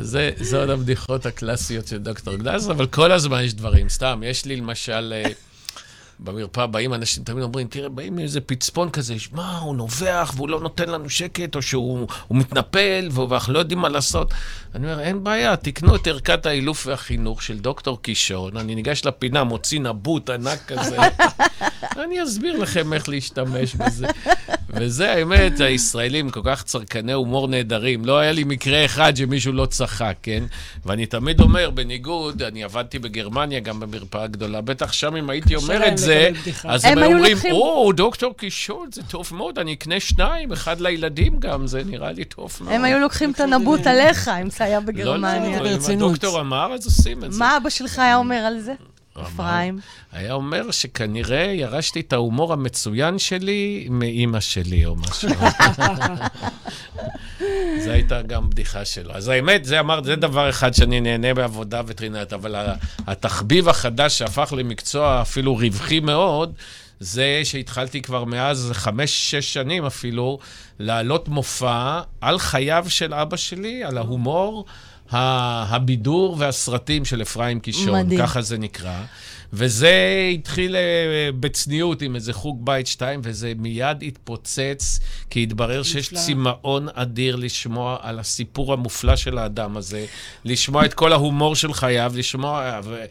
זה, 0.00 0.30
זה 0.36 0.60
עוד 0.60 0.70
הבדיחות 0.70 1.26
הקלאסיות 1.26 1.86
של 1.86 1.98
דוקטור 1.98 2.36
גלאזר, 2.36 2.72
אבל 2.72 2.86
כל 2.86 3.12
הזמן 3.12 3.42
יש 3.42 3.54
דברים. 3.54 3.88
סתם, 3.88 4.22
יש 4.26 4.44
לי 4.44 4.56
למשל... 4.56 5.12
אה, 6.21 6.25
במרפאה 6.25 6.66
באים 6.66 6.94
אנשים, 6.94 7.25
תמיד 7.25 7.42
אומרים, 7.42 7.66
תראה, 7.66 7.88
באים 7.88 8.16
מאיזה 8.16 8.40
פצפון 8.40 8.90
כזה, 8.90 9.14
מה, 9.33 9.59
הוא 9.59 9.76
נובח 9.76 10.33
והוא 10.37 10.49
לא 10.49 10.61
נותן 10.61 10.88
לנו 10.88 11.11
שקט, 11.11 11.56
או 11.56 11.62
שהוא 11.62 12.06
מתנפל 12.30 13.09
ואנחנו 13.12 13.52
לא 13.52 13.59
יודעים 13.59 13.78
מה 13.78 13.88
לעשות. 13.88 14.35
אני 14.75 14.92
אומר, 14.92 15.00
אין 15.00 15.25
בעיה, 15.25 15.56
תקנו 15.56 15.97
את 15.97 16.06
ערכת 16.06 16.47
האילוף 16.47 16.87
והחינוך 16.87 17.42
של 17.42 17.59
דוקטור 17.59 18.02
קישון, 18.02 18.56
אני 18.56 18.75
ניגש 18.75 19.04
לפינה, 19.04 19.44
מוציא 19.44 19.80
נבוט 19.80 20.30
ענק 20.30 20.64
כזה, 20.66 20.97
אני 22.04 22.23
אסביר 22.23 22.56
לכם 22.56 22.92
איך 22.92 23.09
להשתמש 23.09 23.75
בזה. 23.75 24.06
וזה 24.76 25.12
האמת, 25.12 25.61
הישראלים 25.61 26.30
כל 26.30 26.40
כך 26.44 26.62
צרכני 26.62 27.12
הומור 27.12 27.49
נהדרים. 27.49 28.04
לא 28.04 28.18
היה 28.18 28.33
לי 28.33 28.44
מקרה 28.44 28.85
אחד 28.85 29.16
שמישהו 29.16 29.52
לא 29.52 29.66
צחק, 29.66 30.16
כן? 30.23 30.44
ואני 30.87 31.06
תמיד 31.06 31.40
אומר, 31.40 31.71
בניגוד, 31.71 32.42
אני 32.42 32.64
עבדתי 32.64 32.99
בגרמניה 32.99 33.61
גם 33.61 33.80
במרפאה 33.80 34.26
גדולה, 34.26 34.61
בטח 34.61 34.92
שם 34.92 35.16
אם 35.16 35.30
הייתי 35.30 35.54
אומר 35.54 35.88
את 35.88 35.99
זה, 36.04 36.30
אז 36.64 36.84
הם 36.84 36.99
אומרים, 37.02 37.32
לוקחים... 37.32 37.52
או, 37.52 37.92
דוקטור 37.92 38.37
קישון, 38.37 38.88
זה 38.92 39.02
טוב 39.02 39.30
מאוד, 39.32 39.58
אני 39.58 39.73
אקנה 39.73 40.00
שניים, 40.00 40.52
אחד 40.52 40.80
לילדים 40.80 41.40
גם, 41.40 41.66
זה 41.66 41.82
נראה 41.87 42.12
לי 42.12 42.25
טוב 42.25 42.58
מאוד. 42.61 42.73
הם 42.73 42.84
היו 42.84 42.99
לוקחים 42.99 43.30
את 43.30 43.40
הנבוט 43.40 43.87
עליך, 43.87 44.28
אם 44.42 44.50
זה 44.50 44.64
היה 44.64 44.80
בגרמניה. 44.80 45.61
לא, 45.61 45.64
לא, 45.64 45.70
אם 45.70 45.96
הדוקטור 45.96 46.40
אמר, 46.40 46.75
אז 46.75 46.87
עושים 46.87 47.25
את 47.25 47.32
זה. 47.32 47.38
מה 47.38 47.56
אבא 47.56 47.70
שלך 47.70 47.99
היה 47.99 48.16
אומר 48.16 48.37
על 48.37 48.61
זה? 48.61 48.75
אפרים. 49.23 49.78
היה 50.12 50.33
אומר 50.33 50.71
שכנראה 50.71 51.52
ירשתי 51.54 52.00
את 52.00 52.12
ההומור 52.12 52.52
המצוין 52.52 53.18
שלי 53.18 53.87
מאימא 53.90 54.40
שלי 54.40 54.87
או 54.87 54.97
משהו. 54.97 55.28
זו 57.85 57.90
הייתה 57.90 58.23
גם 58.23 58.50
בדיחה 58.50 58.85
שלו. 58.85 59.12
אז 59.14 59.28
האמת, 59.28 59.64
זה 59.64 59.80
אמרת, 59.80 60.04
זה 60.04 60.16
דבר 60.16 60.50
אחד 60.50 60.75
שאני 60.75 61.00
נהנה 61.00 61.35
בעבודה 61.35 61.83
וטרינרית, 61.87 62.33
אבל 62.33 62.54
התחביב 63.06 63.68
החדש 63.68 64.18
שהפך 64.18 64.54
למקצוע 64.56 65.23
אפילו 65.23 65.56
רווחי 65.56 66.00
מאוד, 66.00 66.52
זה 67.00 67.40
שהתחלתי 67.44 68.02
כבר 68.02 68.25
מאז 68.25 68.71
חמש-שש 68.73 69.52
שנים 69.52 69.87
אפילו, 69.87 70.38
להעלות 70.78 71.28
מופע 71.28 72.00
על 72.21 72.38
חייו 72.38 72.87
של 72.88 73.14
אבא 73.14 73.37
שלי, 73.37 73.85
על 73.85 73.99
ההומור. 73.99 74.64
הבידור 75.14 76.37
והסרטים 76.38 77.04
של 77.04 77.23
אפרים 77.23 77.61
קישון, 77.61 78.00
מדהים. 78.00 78.21
ככה 78.21 78.42
זה 78.42 78.59
נקרא. 78.59 79.02
וזה 79.52 80.28
התחיל 80.35 80.76
אה, 80.76 81.30
בצניעות 81.40 82.02
עם 82.02 82.14
איזה 82.14 82.33
חוג 82.33 82.66
בית 82.66 82.87
שתיים, 82.87 83.21
וזה 83.23 83.52
מיד 83.59 84.02
התפוצץ, 84.02 85.00
כי 85.30 85.42
התברר 85.42 85.83
שיש 85.83 86.14
צמאון 86.14 86.88
אדיר 86.94 87.37
לשמוע 87.37 87.99
על 88.00 88.18
הסיפור 88.18 88.73
המופלא 88.73 89.16
של 89.16 89.38
האדם 89.38 89.76
הזה, 89.76 90.06
לשמוע 90.44 90.85
את 90.85 90.94
כל 90.94 91.12
ההומור 91.12 91.56
של 91.56 91.73
חייו, 91.73 92.12
לשמוע... 92.16 92.80
ו... 92.85 93.04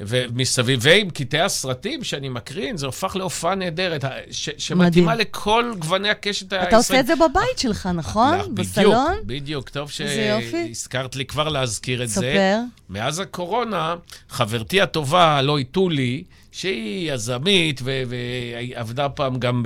ומסביב, 0.00 0.78
ועם 0.82 1.10
קטעי 1.10 1.40
הסרטים 1.40 2.04
שאני 2.04 2.28
מקרין, 2.28 2.76
זה 2.76 2.86
הפך 2.88 3.16
להופעה 3.16 3.54
נהדרת, 3.54 4.04
ש- 4.30 4.48
שמתאימה 4.58 5.14
לכל 5.14 5.72
גווני 5.78 6.10
הקשת 6.10 6.52
הישראלית. 6.52 6.68
אתה 6.68 6.76
עושה 6.76 7.00
את 7.00 7.06
זה 7.06 7.14
בבית 7.16 7.58
שלך, 7.58 7.88
נכון? 7.94 8.38
בדיוק, 8.38 8.52
בסלון? 8.58 9.14
בדיוק, 9.26 9.68
טוב 9.68 9.90
שהזכרת 9.90 11.16
לי 11.16 11.24
כבר 11.24 11.48
להזכיר 11.48 12.02
את 12.02 12.08
ספר. 12.08 12.20
זה. 12.20 12.32
ספר. 12.32 12.58
מאז 12.90 13.18
הקורונה, 13.20 13.94
חברתי 14.28 14.80
הטובה, 14.80 15.42
לא 15.42 15.58
איתו 15.58 15.88
לי, 15.88 16.22
שהיא 16.52 17.12
יזמית 17.12 17.80
ועבדה 17.84 19.08
פעם 19.08 19.38
גם 19.38 19.62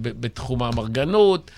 בתחום 0.00 0.62
האמרגנות, 0.62 1.50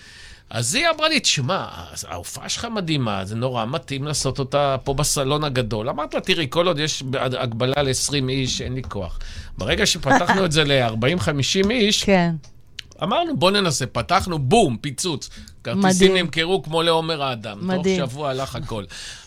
אז 0.55 0.75
היא 0.75 0.87
אמרה 0.97 1.09
לי, 1.09 1.21
תשמע, 1.21 1.67
ההופעה 2.09 2.49
שלך 2.49 2.65
מדהימה, 2.65 3.25
זה 3.25 3.37
נורא 3.37 3.65
מתאים 3.65 4.05
לעשות 4.05 4.39
אותה 4.39 4.77
פה 4.85 4.95
בסלון 4.95 5.45
הגדול. 5.45 5.89
אמרתי 5.89 6.17
לה, 6.17 6.23
תראי, 6.23 6.47
כל 6.51 6.67
עוד 6.67 6.79
יש 6.79 7.03
הגבלה 7.39 7.83
ל-20 7.83 8.29
איש, 8.29 8.61
אין 8.61 8.75
לי 8.75 8.83
כוח. 8.83 9.19
ברגע 9.59 9.87
שפתחנו 9.87 10.45
את 10.45 10.53
זה 10.53 10.65
ל-40-50 10.65 11.71
איש, 11.71 12.05
כן. 12.05 12.35
אמרנו, 13.03 13.37
בוא 13.37 13.51
ננסה, 13.51 13.87
פתחנו, 13.87 14.39
בום, 14.39 14.77
פיצוץ. 14.77 15.31
כרטיסים 15.65 16.17
נמכרו 16.17 16.63
כמו 16.63 16.83
לעומר 16.83 17.23
האדם. 17.23 17.59
מדהים. 17.67 18.01
תוך 18.01 18.11
שבוע 18.11 18.31
הלך 18.31 18.57
הכל. 18.57 18.85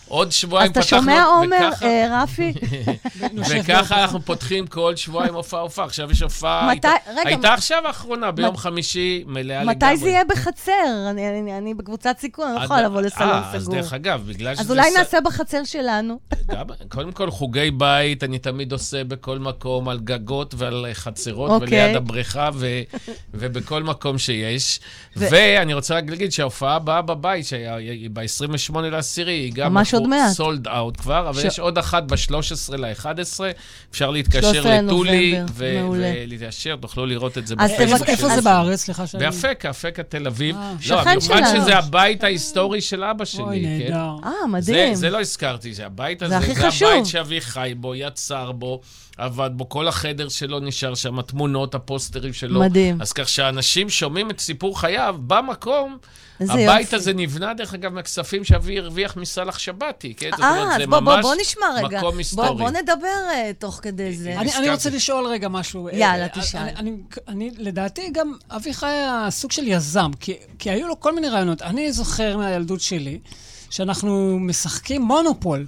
עוד 0.08 0.32
שבועיים 0.32 0.72
פתחנו... 0.72 0.80
אז 0.80 0.86
אתה 0.86 0.96
שומע, 1.00 1.24
עומר, 1.24 1.70
אה, 1.82 2.22
רפי? 2.22 2.52
וככה 3.50 4.02
אנחנו 4.02 4.20
פותחים 4.20 4.66
כל 4.66 4.96
שבועיים 4.96 5.34
הופעה 5.34 5.60
הופעה. 5.60 5.84
עכשיו 5.84 6.10
יש 6.10 6.22
הופעה... 6.22 6.70
הייתה 7.24 7.54
עכשיו 7.54 7.86
האחרונה, 7.86 8.30
ביום 8.30 8.56
חמישי, 8.56 9.24
מלאה 9.26 9.62
לגמרי. 9.62 9.74
מתי 9.74 9.96
זה 9.96 10.08
יהיה 10.08 10.24
בחצר? 10.24 10.72
אני 11.58 11.74
בקבוצת 11.74 12.16
סיכון, 12.18 12.46
אני 12.48 12.56
לא 12.58 12.64
יכולה 12.64 12.82
לבוא 12.82 13.00
לסלון 13.00 13.28
סגור. 13.28 13.50
אה, 13.50 13.56
אז 13.56 13.68
דרך 13.68 13.92
אגב, 13.92 14.22
בגלל 14.26 14.54
שזה... 14.54 14.62
אז 14.62 14.70
אולי 14.70 14.90
נעשה 14.98 15.20
בחצר 15.20 15.64
שלנו. 15.64 16.18
קודם 16.94 17.12
כל, 17.12 17.30
חוגי 17.30 17.70
בית 17.70 18.24
אני 18.24 18.38
תמיד 18.38 18.72
עושה 18.72 19.04
בכל 19.04 19.38
מקום, 19.38 19.88
על 19.88 19.98
גגות 19.98 20.54
ועל 20.58 20.86
חצרות 20.92 21.50
וליד 21.50 21.62
אוקיי. 21.62 21.96
הבריכה, 21.96 22.50
ובכל 23.34 23.82
מקום 23.82 24.18
שיש. 24.18 24.80
ואני 25.16 25.74
רוצה 25.74 25.94
רק 25.94 26.04
להגיד 26.08 26.32
שההופעה 26.32 26.76
הבאה 26.76 27.02
בבית, 27.02 27.46
שהיה 27.46 27.76
ב-28 28.12 28.80
לעשירי, 28.80 29.32
היא 29.32 29.52
גם... 29.54 29.74
עוד 29.98 30.08
מעט. 30.08 30.32
סולד 30.32 30.68
אאוט 30.68 31.00
כבר, 31.00 31.28
אבל 31.28 31.40
ש... 31.40 31.44
יש 31.44 31.58
עוד 31.58 31.78
אחת 31.78 32.02
ב-13 32.02 32.76
ל-11, 32.76 33.40
אפשר 33.90 34.10
להתקשר 34.10 34.62
לטולי 34.64 35.40
ולהתיישר, 35.54 36.76
תוכלו 36.76 37.06
לראות 37.06 37.38
את 37.38 37.46
זה 37.46 37.56
בפייסבוק. 37.56 38.08
איפה 38.08 38.28
זה 38.28 38.40
בארץ? 38.42 38.80
סליחה 38.80 39.06
שאני... 39.06 39.24
באפקה, 39.24 39.70
אפקה 39.70 40.02
תל 40.02 40.26
אביב. 40.26 40.56
אה. 40.56 40.72
לא, 40.88 41.04
במיוחד 41.04 41.42
שזה 41.56 41.78
הבית 41.78 42.24
ההיסטורי 42.24 42.80
של 42.80 43.04
אבא 43.04 43.24
שלי, 43.24 43.42
אוי, 43.42 43.62
כן? 43.62 43.92
נהדר. 43.92 44.10
אה, 44.24 44.46
מדהים. 44.48 44.94
זה 44.94 45.10
לא 45.10 45.20
הזכרתי, 45.20 45.74
זה 45.74 45.86
הבית 45.86 46.22
הזה, 46.22 46.38
זה 46.54 46.68
הבית 46.68 47.06
שאבי 47.06 47.40
חי 47.40 47.72
בו, 47.76 47.94
יצר 47.94 48.52
בו. 48.52 48.80
עבד 49.18 49.50
בו, 49.52 49.68
כל 49.68 49.88
החדר 49.88 50.28
שלו 50.28 50.60
נשאר 50.60 50.94
שם, 50.94 51.18
התמונות, 51.18 51.74
הפוסטרים 51.74 52.32
שלו. 52.32 52.60
מדהים. 52.60 53.02
אז 53.02 53.12
כך 53.12 53.28
שאנשים 53.28 53.90
שומעים 53.90 54.30
את 54.30 54.40
סיפור 54.40 54.80
חייו 54.80 55.16
במקום, 55.26 55.98
הבית 56.40 56.80
יופי. 56.80 56.96
הזה 56.96 57.14
נבנה, 57.14 57.54
דרך 57.54 57.74
אגב, 57.74 57.92
מהכספים 57.92 58.44
שאבי 58.44 58.78
הרוויח 58.78 59.16
מסלח 59.16 59.58
שבתי, 59.88 60.14
כן? 60.14 60.30
זאת 60.30 60.40
אומרת, 60.40 60.80
זה 60.80 60.86
בוא, 60.86 61.00
ממש 61.00 61.22
בוא, 61.22 61.34
בוא 61.34 61.40
נשמע 61.40 61.66
רגע. 61.76 61.98
מקום 61.98 62.18
היסטורי. 62.18 62.48
בוא, 62.48 62.56
בוא 62.56 62.70
נדבר 62.70 63.26
uh, 63.30 63.54
תוך 63.58 63.80
כדי 63.82 64.16
זה. 64.16 64.34
אני, 64.38 64.54
אני 64.56 64.70
רוצה 64.70 64.90
לשאול 64.90 65.26
רגע 65.26 65.48
משהו. 65.48 65.88
יאללה, 65.92 66.28
תשאל. 66.28 66.60
אני, 66.60 66.72
אני, 66.76 66.90
אני, 67.28 67.50
לדעתי, 67.58 68.10
גם 68.12 68.32
אביחי 68.50 68.86
היה 68.86 69.26
סוג 69.30 69.52
של 69.52 69.68
יזם, 69.68 70.10
כי, 70.20 70.34
כי 70.58 70.70
היו 70.70 70.88
לו 70.88 71.00
כל 71.00 71.14
מיני 71.14 71.28
רעיונות. 71.28 71.62
אני 71.62 71.92
זוכר 71.92 72.36
מהילדות 72.36 72.80
שלי, 72.80 73.18
שאנחנו 73.70 74.38
משחקים 74.40 75.02
מונופול. 75.02 75.66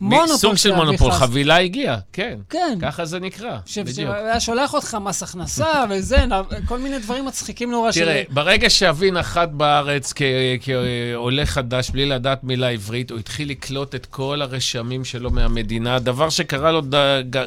מונופול 0.00 0.36
סוג 0.36 0.56
של 0.56 0.74
מונופול, 0.74 1.12
חבילה 1.12 1.56
הגיעה, 1.56 1.98
כן. 2.12 2.38
כן. 2.50 2.78
ככה 2.82 3.04
זה 3.04 3.20
נקרא, 3.20 3.58
בדיוק. 3.84 4.10
היה 4.14 4.40
שולח 4.40 4.74
אותך 4.74 4.96
מס 5.00 5.22
הכנסה 5.22 5.84
וזה, 5.90 6.24
כל 6.66 6.78
מיני 6.78 6.98
דברים 6.98 7.24
מצחיקים 7.26 7.70
נורא. 7.70 7.90
תראה, 7.90 8.22
ברגע 8.28 8.70
שאבי 8.70 9.10
נחת 9.10 9.48
בארץ 9.48 10.12
כעולה 10.60 11.46
חדש, 11.46 11.90
בלי 11.90 12.06
לדעת 12.06 12.44
מילה 12.44 12.68
עברית, 12.68 13.10
הוא 13.10 13.18
התחיל 13.18 13.50
לקלוט 13.50 13.94
את 13.94 14.06
כל 14.06 14.42
הרשמים 14.42 15.04
שלו 15.04 15.30
מהמדינה, 15.30 15.98
דבר 15.98 16.30
שקרה 16.30 16.72
לו, 16.72 16.82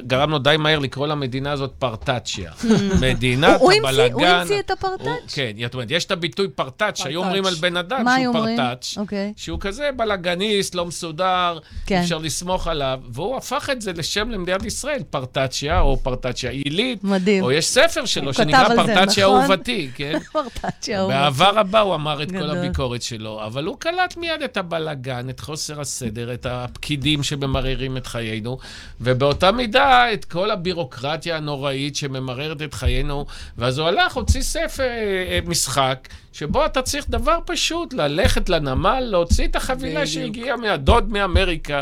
גרם 0.08 0.32
לו 0.32 0.40
די 0.40 0.56
מהר 0.60 0.80
לקרוא 0.80 1.08
למדינה 1.08 1.52
הזאת 1.52 1.72
פרטצ'יה. 1.80 2.52
מדינת 3.02 3.62
הבלגן. 3.62 4.14
הוא 4.14 4.26
המציא 4.26 4.60
את 4.60 4.72
הפרטאץ'? 4.72 5.34
כן, 5.34 5.52
זאת 5.64 5.74
אומרת, 5.74 5.92
יש 5.92 6.06
את 6.06 6.12
הביטוי 6.12 6.48
פרטאץ', 6.50 6.98
שהיו 6.98 7.24
אומרים 7.24 7.46
על 7.46 7.54
בן 7.56 7.78
אדם 7.78 8.06
שהוא 8.22 8.34
פרטאץ', 8.34 8.98
אוקיי. 8.98 9.34
שהוא 9.38 9.60
כזה 9.60 9.90
בלגניסט, 9.96 10.76
לא 10.76 10.86
מסודר, 10.86 11.60
כן. 11.86 12.02
אפשר 12.02 12.18
לסמוך 12.32 12.68
עליו, 12.68 13.00
והוא 13.10 13.38
הפך 13.38 13.70
את 13.72 13.82
זה 13.82 13.94
לשם 13.94 14.30
למדינת 14.30 14.66
ישראל, 14.66 15.04
פרטצ'יה, 15.10 15.80
או 15.80 15.98
פרטצ'יה 15.98 16.52
עילית. 16.52 17.04
מדהים. 17.04 17.44
או 17.44 17.52
יש 17.52 17.68
ספר 17.68 18.06
שלו 18.06 18.34
שנקרא 18.34 18.76
פרטצ'יה 18.76 19.28
נכון? 19.28 19.42
אהובתי, 19.42 19.90
כן? 19.96 20.20
פרטצ'יה 20.34 21.00
אהובתי. 21.00 21.18
באהבה 21.18 21.50
רבה 21.50 21.80
הוא 21.80 21.96
אמר 21.96 22.24
את 22.24 22.32
גדול. 22.32 22.42
כל 22.42 22.58
הביקורת 22.58 23.02
שלו, 23.02 23.46
אבל 23.46 23.66
הוא 23.66 23.78
קלט 23.80 24.18
מיד 24.18 24.42
את 24.46 24.58
הבלגן, 24.58 25.30
את 25.30 25.40
חוסר 25.40 25.82
הסדר, 25.82 26.34
את 26.34 26.46
הפקידים 26.50 27.24
שממררים 27.24 27.98
את 27.98 28.08
חיינו, 28.08 28.58
ובאותה 29.02 29.52
מידה 29.52 30.14
את 30.14 30.26
כל 30.26 30.52
הבירוקרטיה 30.52 31.38
הנוראית 31.38 31.96
שממררת 31.96 32.62
את 32.62 32.74
חיינו, 32.74 33.26
ואז 33.58 33.80
הוא 33.80 33.88
הלך, 33.88 34.14
הוציא 34.14 34.42
ספר, 34.42 34.84
אה, 34.84 35.40
משחק. 35.46 36.08
שבו 36.34 36.66
אתה 36.66 36.82
צריך 36.82 37.10
דבר 37.10 37.38
פשוט, 37.46 37.94
ללכת 37.94 38.50
לנמל, 38.50 39.00
להוציא 39.00 39.48
את 39.48 39.56
החבילה 39.56 40.08
שהגיעה 40.08 40.58
מהדוד 40.58 41.10
מאמריקה, 41.10 41.82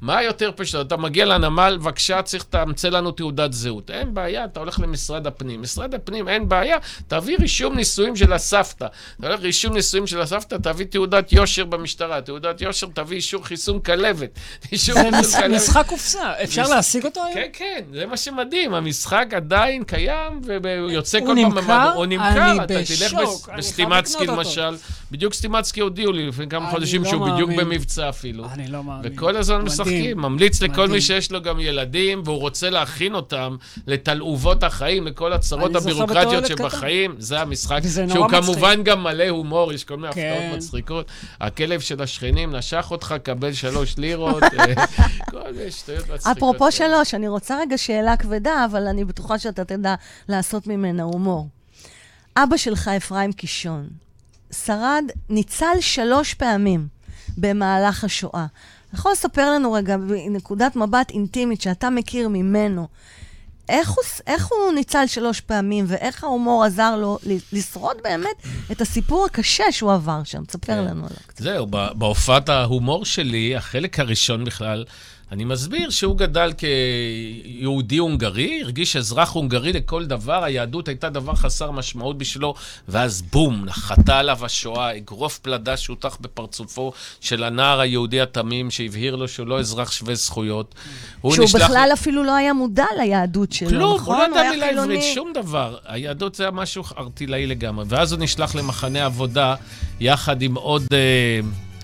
מה 0.00 0.22
יותר 0.22 0.50
פשוט? 0.56 0.86
אתה 0.86 0.96
מגיע 0.96 1.24
לנמל, 1.24 1.78
בבקשה, 1.80 2.22
צריך 2.22 2.44
תאמצא 2.44 2.88
לנו 2.88 3.10
תעודת 3.10 3.52
זהות. 3.52 3.90
אין 3.90 4.14
בעיה, 4.14 4.44
אתה 4.44 4.60
הולך 4.60 4.80
למשרד 4.80 5.26
הפנים. 5.26 5.62
משרד 5.62 5.94
הפנים, 5.94 6.28
אין 6.28 6.48
בעיה, 6.48 6.76
תביא 7.08 7.36
רישום 7.40 7.76
נישואים 7.76 8.16
של 8.16 8.32
הסבתא. 8.32 8.86
אתה 9.18 9.26
הולך 9.26 9.40
רישום 9.40 9.74
נישואים 9.74 10.06
של 10.06 10.20
הסבתא, 10.20 10.56
תביא 10.62 10.86
תעודת 10.86 11.32
יושר 11.32 11.64
במשטרה. 11.64 12.20
תעודת 12.20 12.60
יושר, 12.60 12.86
תביא 12.94 13.16
אישור 13.16 13.44
חיסון 13.46 13.80
כלבת. 13.80 14.30
אישור 14.72 14.94
זה 14.94 15.08
חיסון 15.16 15.40
כלבת. 15.40 15.54
משחק 15.54 15.86
קופסה, 15.86 16.32
אפשר 16.42 16.68
להשיג 16.68 17.04
אותו 17.04 17.20
היום? 17.24 17.34
כן, 17.34 17.48
כן, 17.52 17.80
זה 17.92 18.06
מה 18.06 18.16
שמדהים, 18.16 18.74
המשחק 18.74 19.26
עדיין 19.36 19.84
קיים, 19.84 20.40
והוא 20.44 20.90
יוצא 20.90 21.18
הוא 21.18 21.26
כל 21.26 21.34
פעם? 21.42 21.50
במהדורה. 21.50 21.92
הוא 21.92 22.06
נמכר, 22.06 22.50
אני 22.50 22.64
אתה 22.64 22.74
תלך 22.84 23.14
בסטימצקי. 23.56 24.26
למשל. 24.26 24.76
בדיוק 25.10 25.34
סטימצקי 25.34 25.80
הודיעו 25.80 26.12
לי 26.12 26.26
לפני 26.26 26.48
כמה 26.48 26.70
חודשים 26.70 27.04
לא 27.04 27.10
שהוא 27.10 27.28
בדיוק. 27.28 27.50
במבצע 27.50 28.08
אפילו. 28.08 28.46
אני 28.52 28.68
לא 28.68 28.84
מאמין. 28.84 29.12
וכל 29.14 29.36
הזמן 29.36 29.64
מדהים. 29.64 29.89
משחקים. 29.92 30.18
ממליץ 30.18 30.62
לכל 30.62 30.72
מדהים. 30.72 30.90
מי 30.90 31.00
שיש 31.00 31.32
לו 31.32 31.42
גם 31.42 31.60
ילדים, 31.60 32.22
והוא 32.24 32.38
רוצה 32.38 32.70
להכין 32.70 33.14
אותם 33.14 33.56
לתלעובות 33.86 34.62
החיים, 34.62 35.06
לכל 35.06 35.32
הצרות 35.32 35.76
הבירוקרטיות. 35.76 36.46
שבחיים, 36.46 37.14
זה 37.18 37.40
המשחק. 37.40 37.80
שהוא 38.08 38.26
מצחיק. 38.26 38.40
כמובן 38.42 38.82
גם 38.82 39.02
מלא 39.02 39.28
הומור, 39.28 39.72
יש 39.72 39.84
כל 39.84 39.96
מיני 39.96 40.12
כן. 40.12 40.34
הפתעות 40.36 40.56
מצחיקות. 40.56 41.06
הכלב 41.40 41.80
של 41.80 42.02
השכנים 42.02 42.56
נשך 42.56 42.86
אותך, 42.90 43.14
קבל 43.22 43.52
שלוש 43.52 43.98
לירות, 43.98 44.42
אה, 44.58 44.86
כל 45.30 45.52
מיני 45.56 45.70
שטויות 45.70 46.08
מצחיקות. 46.10 46.36
אפרופו. 46.36 46.70
שלוש, 46.72 47.14
אני 47.14 47.28
רוצה 47.28 47.58
רגע 47.60 47.78
שאלה 47.78 48.16
כבדה, 48.16 48.64
אבל 48.70 48.86
אני 48.86 49.04
בטוחה 49.04 49.38
שאתה 49.38 49.64
תדע 49.64 49.94
לעשות 50.28 50.66
ממנה 50.66 51.02
הומור. 51.02 51.48
אבא 52.36 52.56
שלך, 52.56 52.88
אפרים 52.88 53.32
קישון, 53.32 53.88
שרד, 54.52 55.04
ניצל 55.28 55.80
שלוש 55.80 56.34
פעמים 56.34 56.86
במהלך 57.36 58.04
השואה. 58.04 58.46
יכול 58.94 59.12
לספר 59.12 59.50
לנו 59.50 59.72
רגע, 59.72 59.96
בנקודת 59.96 60.76
מבט 60.76 61.10
אינטימית 61.10 61.60
שאתה 61.60 61.90
מכיר 61.90 62.28
ממנו, 62.28 62.88
איך 63.68 63.90
הוא, 63.90 64.04
איך 64.26 64.46
הוא 64.46 64.72
ניצל 64.74 65.06
שלוש 65.06 65.40
פעמים, 65.40 65.84
ואיך 65.88 66.24
ההומור 66.24 66.64
עזר 66.64 66.96
לו 66.96 67.18
לשרוד 67.52 67.96
באמת 68.04 68.42
את 68.72 68.80
הסיפור 68.80 69.24
הקשה 69.24 69.72
שהוא 69.72 69.92
עבר 69.92 70.20
שם? 70.24 70.44
תספר 70.44 70.66
כן. 70.66 70.78
לנו 70.78 71.06
עליו 71.06 71.16
קצת. 71.26 71.42
זהו, 71.42 71.66
בהופעת 71.94 72.48
ההומור 72.48 73.04
שלי, 73.04 73.56
החלק 73.56 74.00
הראשון 74.00 74.44
בכלל, 74.44 74.84
אני 75.32 75.44
מסביר 75.44 75.90
שהוא 75.90 76.16
גדל 76.16 76.52
כיהודי 76.52 77.96
הונגרי, 77.98 78.60
הרגיש 78.62 78.96
אזרח 78.96 79.32
הונגרי 79.32 79.72
לכל 79.72 80.04
דבר, 80.06 80.44
היהדות 80.44 80.88
הייתה 80.88 81.10
דבר 81.10 81.34
חסר 81.34 81.70
משמעות 81.70 82.18
בשבילו, 82.18 82.54
ואז 82.88 83.22
בום, 83.22 83.64
נחתה 83.64 84.18
עליו 84.18 84.44
השואה, 84.44 84.96
אגרוף 84.96 85.38
פלדה 85.38 85.76
שהוטח 85.76 86.16
בפרצופו 86.20 86.92
של 87.20 87.44
הנער 87.44 87.80
היהודי 87.80 88.20
התמים, 88.20 88.70
שהבהיר 88.70 89.16
לו 89.16 89.28
שהוא 89.28 89.46
לא 89.46 89.60
אזרח 89.60 89.92
שווה 89.92 90.14
זכויות. 90.14 90.74
הוא 91.20 91.34
שהוא 91.34 91.44
נשלח- 91.44 91.62
בכלל 91.70 91.90
אפילו 91.92 92.24
לא 92.24 92.34
היה 92.34 92.52
מודע 92.52 92.86
ליהדות 92.98 93.52
שלו, 93.52 93.68
כלום, 93.68 93.94
נכון? 93.96 94.16
הוא 94.16 94.36
לא 94.36 94.40
ידע 94.40 94.50
מילה. 94.50 94.82
עברית, 94.82 95.02
שום 95.14 95.32
דבר. 95.34 95.76
היהדות 95.86 96.34
זה 96.34 96.42
היה 96.44 96.50
משהו 96.50 96.82
ארטילאי 96.98 97.46
לגמרי. 97.46 97.84
ואז 97.88 98.12
הוא 98.12 98.20
נשלח 98.20 98.54
למחנה 98.54 99.04
עבודה 99.04 99.54
יחד 100.00 100.42
עם 100.42 100.54
עוד 100.54 100.82
אה, 100.92 101.40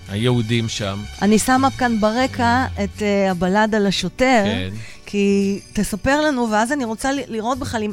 היהודים 0.09 0.69
שם. 0.69 0.99
אני 1.21 1.39
שמה 1.39 1.71
כאן 1.71 1.99
ברקע 1.99 2.65
את 2.83 2.99
uh, 2.99 3.31
הבלד 3.31 3.75
על 3.75 3.85
השוטר, 3.85 4.43
כן. 4.45 4.69
כי 5.05 5.59
תספר 5.73 6.21
לנו, 6.21 6.47
ואז 6.51 6.71
אני 6.71 6.85
רוצה 6.85 7.11
לראות 7.27 7.59
בכלל 7.59 7.83
אם 7.83 7.91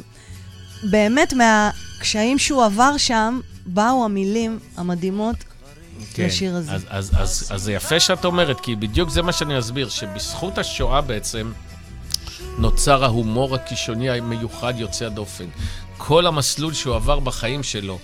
באמת 0.83 1.33
מהקשיים 1.33 2.39
שהוא 2.39 2.63
עבר 2.63 2.97
שם, 2.97 3.39
באו 3.65 4.05
המילים 4.05 4.59
המדהימות 4.77 5.35
לשיר 6.17 6.55
הזה. 6.55 6.69
כן. 6.69 6.75
אז, 6.75 6.83
אז, 6.89 7.11
אז, 7.17 7.47
אז 7.51 7.61
זה 7.61 7.73
יפה 7.73 7.99
שאת 7.99 8.25
אומרת, 8.25 8.59
כי 8.59 8.75
בדיוק 8.75 9.09
זה 9.09 9.21
מה 9.21 9.31
שאני 9.31 9.59
אסביר, 9.59 9.89
שבזכות 9.89 10.57
השואה 10.57 11.01
בעצם 11.01 11.51
נוצר 12.57 13.03
ההומור 13.03 13.55
הקישוני 13.55 14.09
המיוחד 14.09 14.73
יוצא 14.77 15.05
הדופן. 15.05 15.45
כל 15.97 16.27
המסלול 16.27 16.73
שהוא 16.73 16.95
עבר 16.95 17.19
בחיים 17.19 17.63
שלו. 17.63 17.99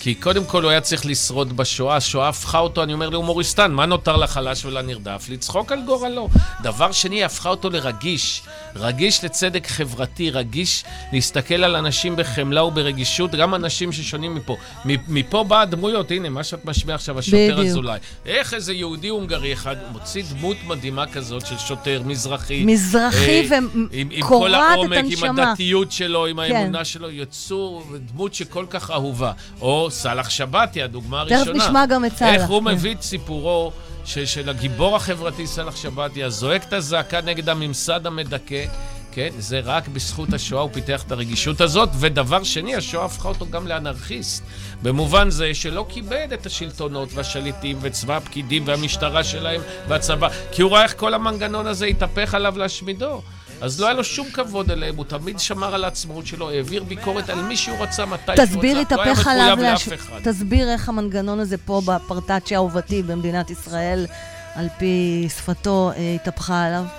כי 0.00 0.14
קודם 0.14 0.44
כל 0.44 0.62
הוא 0.62 0.70
היה 0.70 0.80
צריך 0.80 1.06
לשרוד 1.06 1.56
בשואה, 1.56 1.96
השואה 1.96 2.28
הפכה 2.28 2.58
אותו, 2.58 2.82
אני 2.82 2.92
אומר 2.92 3.08
להומוריסטן, 3.08 3.72
מה 3.72 3.86
נותר 3.86 4.16
לחלש 4.16 4.64
ולנרדף? 4.64 5.26
לצחוק 5.28 5.72
על 5.72 5.82
גורלו. 5.82 6.28
דבר 6.62 6.92
שני, 6.92 7.16
היא 7.16 7.24
הפכה 7.24 7.48
אותו 7.48 7.70
לרגיש. 7.70 8.42
רגיש 8.76 9.24
לצדק 9.24 9.66
חברתי, 9.66 10.30
רגיש 10.30 10.84
להסתכל 11.12 11.64
על 11.64 11.76
אנשים 11.76 12.16
בחמלה 12.16 12.64
וברגישות, 12.64 13.30
גם 13.34 13.54
אנשים 13.54 13.92
ששונים 13.92 14.34
מפה. 14.34 14.56
מפה 14.84 15.44
באה 15.44 15.60
הדמויות, 15.60 16.10
הנה, 16.10 16.28
מה 16.28 16.44
שאת 16.44 16.64
משמיעה 16.64 16.94
עכשיו, 16.94 17.18
השוטר. 17.18 17.60
אזולאי. 17.60 17.98
איך 18.26 18.54
איזה 18.54 18.72
יהודי 18.72 19.08
הונגרי 19.08 19.52
אחד 19.52 19.76
מוציא 19.92 20.22
דמות 20.34 20.56
מדהימה 20.66 21.06
כזאת 21.06 21.46
של 21.46 21.58
שוטר 21.58 22.02
מזרחי. 22.04 22.64
מזרחי 22.64 23.48
אה, 23.50 23.58
עם, 23.92 24.08
עם 24.10 24.22
כל 24.22 24.34
וקורעת 24.34 24.72
את 24.72 24.76
העומק, 24.76 24.98
עם 24.98 25.04
הנשמה. 25.04 25.50
הדתיות 25.50 25.92
שלו, 25.92 26.26
עם 26.26 26.36
כן. 26.36 26.56
האמונה 26.56 26.84
שלו, 26.84 27.10
יצור 27.10 27.84
דמות 28.12 28.34
שכל 28.34 28.66
כך 28.70 28.90
אהובה. 28.90 29.32
או 29.60 29.85
סאלח 29.90 30.30
שבתי, 30.30 30.82
הדוגמה 30.82 31.24
תכף 31.26 31.32
הראשונה. 31.36 31.64
נשמע 31.64 31.86
גם 31.86 32.04
את 32.04 32.16
סאלח, 32.16 32.34
איך 32.34 32.48
הוא 32.48 32.60
כן. 32.60 32.68
מביא 32.68 32.94
את 32.94 33.02
סיפורו 33.02 33.72
ש- 34.04 34.18
של 34.18 34.48
הגיבור 34.48 34.96
החברתי 34.96 35.46
סאלח 35.46 35.76
שבתי, 35.76 36.24
הזועק 36.24 36.64
את 36.64 36.72
הזעקה 36.72 37.20
נגד 37.20 37.48
הממסד 37.48 38.06
המדכא. 38.06 38.64
כן, 39.12 39.28
זה 39.38 39.60
רק 39.64 39.88
בזכות 39.88 40.32
השואה 40.32 40.62
הוא 40.62 40.70
פיתח 40.72 41.02
את 41.02 41.12
הרגישות 41.12 41.60
הזאת, 41.60 41.88
ודבר 41.98 42.42
שני, 42.42 42.76
השואה 42.76 43.04
הפכה 43.04 43.28
אותו 43.28 43.46
גם 43.50 43.66
לאנרכיסט. 43.66 44.44
במובן 44.82 45.30
זה 45.30 45.54
שלא 45.54 45.86
כיבד 45.88 46.28
את 46.34 46.46
השלטונות 46.46 47.08
והשליטים 47.14 47.78
וצבא 47.80 48.16
הפקידים 48.16 48.62
והמשטרה 48.66 49.24
שלהם 49.24 49.60
והצבא, 49.88 50.28
כי 50.52 50.62
הוא 50.62 50.72
ראה 50.72 50.82
איך 50.82 50.94
כל 50.96 51.14
המנגנון 51.14 51.66
הזה 51.66 51.86
התהפך 51.86 52.34
עליו 52.34 52.58
להשמידו. 52.58 53.22
אז 53.60 53.80
לא 53.80 53.86
היה 53.86 53.94
לו 53.94 54.04
שום 54.04 54.30
כבוד 54.30 54.70
אליהם, 54.70 54.96
הוא 54.96 55.04
תמיד 55.04 55.38
שמר 55.38 55.74
על 55.74 55.84
העצמאות 55.84 56.26
שלו, 56.26 56.50
העביר 56.50 56.84
ביקורת 56.84 57.28
על 57.30 57.42
מי 57.42 57.56
שהוא 57.56 57.78
רצה, 57.78 58.06
מתי 58.06 58.22
שהוא 58.24 58.32
רצה, 58.32 58.46
תסביר, 58.46 58.84
לא 58.90 59.02
היה 59.02 59.12
מחויב. 59.12 59.58
לאף 59.58 59.92
אחד. 59.94 60.20
תסביר 60.22 60.72
איך 60.72 60.88
המנגנון 60.88 61.40
הזה 61.40 61.56
פה 61.58 61.82
בפרטאצ'י 61.84 62.54
האהובתי 62.54 63.02
במדינת 63.02 63.50
ישראל, 63.50 64.06
על 64.54 64.68
פי 64.78 65.26
שפתו, 65.36 65.90
אה, 65.96 66.14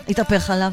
התהפך 0.09 0.49
עליו. 0.49 0.71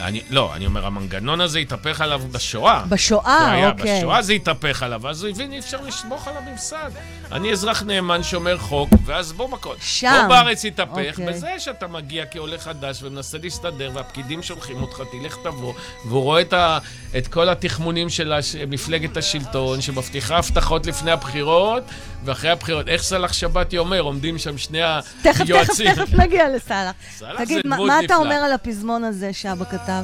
אני, 0.00 0.20
לא, 0.30 0.54
אני 0.54 0.66
אומר, 0.66 0.86
המנגנון 0.86 1.40
הזה 1.40 1.58
התהפך 1.58 2.00
עליו 2.00 2.22
בשואה. 2.32 2.84
בשואה, 2.88 3.50
היה, 3.50 3.70
אוקיי. 3.70 3.98
בשואה 3.98 4.22
זה 4.22 4.32
התהפך 4.32 4.82
עליו, 4.82 5.08
אז 5.08 5.22
הוא 5.22 5.30
הבין, 5.30 5.52
אי 5.52 5.58
אפשר 5.58 5.80
לסמוך 5.80 6.28
על 6.28 6.34
הממסד. 6.36 6.90
אני 7.32 7.52
אזרח 7.52 7.82
נאמן, 7.82 8.22
שומר 8.22 8.58
חוק, 8.58 8.88
ואז 9.04 9.32
בוא 9.32 9.48
מכות. 9.48 9.76
שם. 9.80 10.18
פה 10.22 10.28
בארץ 10.28 10.64
התהפך, 10.64 10.90
אוקיי. 11.10 11.26
בזה 11.26 11.50
שאתה 11.58 11.86
מגיע 11.86 12.24
כעולה 12.30 12.58
חדש 12.58 13.02
ומנסה 13.02 13.38
להסתדר, 13.42 13.90
והפקידים 13.94 14.42
שולחים 14.42 14.82
אותך, 14.82 15.02
תלך 15.12 15.36
תבוא, 15.42 15.74
והוא 16.08 16.22
רואה 16.22 16.40
את, 16.40 16.52
ה, 16.52 16.78
את 17.18 17.28
כל 17.28 17.48
התחמונים 17.48 18.08
של 18.10 18.32
הש- 18.32 18.56
מפלגת 18.56 19.16
השלטון, 19.16 19.80
שמבטיחה 19.80 20.36
הבטחות 20.36 20.86
לפני 20.86 21.10
הבחירות, 21.10 21.82
ואחרי 22.24 22.50
הבחירות, 22.50 22.88
איך 22.88 23.02
סאלח 23.02 23.32
שבתי 23.32 23.78
אומר, 23.78 24.00
עומדים 24.00 24.38
שם 24.38 24.58
שני 24.58 24.78
תכף, 25.22 25.32
תכף, 25.32 25.40
היועצים. 25.40 25.94
תכף 25.94 26.14
נגיע 26.14 26.48
לסאלח. 26.48 26.92
סאלח 27.18 27.38
זה 27.38 27.44
תגיד, 27.44 27.66
מה, 27.66 27.76
דמות 27.76 27.88
מה 27.88 27.96
אתה 27.98 28.04
נפלאה. 28.04 28.18
אומר 28.18 28.34
על 28.34 28.52
הפזמון 28.52 29.04
הזה 29.04 29.32
שאבא 29.32 29.64
כתב? 29.84 30.02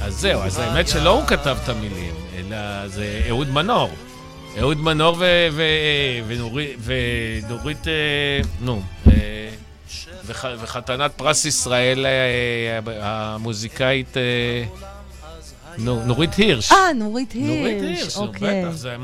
אז 0.00 0.14
זהו, 0.14 0.40
אז 0.42 0.58
האמת 0.58 0.88
שלא 0.88 1.10
הוא 1.10 1.26
כתב 1.26 1.56
את 1.64 1.68
המילים, 1.68 2.14
אלא 2.38 2.56
זה 2.88 3.22
אהוד 3.28 3.48
מנור. 3.50 3.90
אהוד 4.58 4.78
מנור 4.80 5.16
ונורית, 6.84 7.88
אה, 7.88 7.92
נו, 8.60 8.82
אה, 9.06 9.12
וח- 10.26 10.44
וחתנת 10.60 11.10
פרס 11.16 11.44
ישראל, 11.44 12.06
אה, 12.06 12.78
המוזיקאית, 13.02 14.16
נו, 15.78 16.04
נורית 16.04 16.34
הירש. 16.34 16.72
אה, 16.72 16.92
נורית 16.92 17.34
נורית 17.34 17.82
הירש, 17.82 17.98
הירש, 18.00 18.16
נו, 18.16 18.22
אוקיי. 18.22 18.64
בטח, 18.64 18.74
זה. 18.76 18.96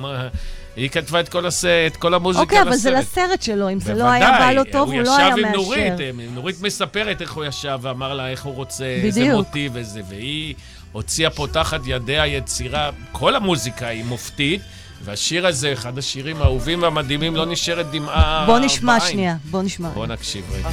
היא 0.76 0.90
כתבה 0.90 1.20
את 1.20 1.28
כל, 1.28 1.46
הס... 1.46 1.64
את 1.64 1.96
כל 1.96 2.14
המוזיקה 2.14 2.42
אוקיי, 2.42 2.62
אבל 2.62 2.76
זה 2.76 2.90
לסרט. 2.90 3.04
לסרט 3.18 3.42
שלו, 3.42 3.70
אם 3.70 3.80
זה 3.80 3.94
לא 3.94 4.04
היה 4.04 4.30
בא 4.30 4.52
לו 4.52 4.62
טוב, 4.72 4.90
הוא 4.92 5.00
לא 5.00 5.16
היה 5.16 5.26
הוא 5.26 5.38
ישב 5.38 5.46
עם 5.46 5.52
נורית, 5.54 5.92
מאשר. 5.92 6.04
אה, 6.04 6.10
נורית 6.34 6.62
מספרת 6.62 7.20
איך 7.22 7.32
הוא 7.32 7.44
ישב 7.44 7.78
ואמר 7.82 8.14
לה 8.14 8.28
איך 8.28 8.44
הוא 8.44 8.54
רוצה, 8.54 8.84
איזה 8.84 9.20
בדיוק. 9.20 9.36
מוטיב 9.36 9.72
וזה, 9.74 10.00
והיא 10.08 10.54
הוציאה 10.92 11.30
פה 11.30 11.46
תחת 11.52 11.80
ידיה 11.86 12.26
יצירה, 12.26 12.90
כל 13.12 13.36
המוזיקה 13.36 13.86
היא 13.86 14.04
מופתית, 14.04 14.60
והשיר 15.04 15.46
הזה, 15.46 15.72
אחד 15.72 15.98
השירים 15.98 16.42
האהובים 16.42 16.82
והמדהימים, 16.82 17.36
לא 17.36 17.46
נשארת 17.46 17.90
דמעה 17.90 18.44
בוא 18.46 18.58
נשמע 18.58 18.98
בעין. 18.98 19.12
שנייה, 19.12 19.36
בוא 19.50 19.62
נשמע. 19.62 19.88
בוא 19.88 20.06
נקשיב 20.06 20.44
רגע. 20.52 20.68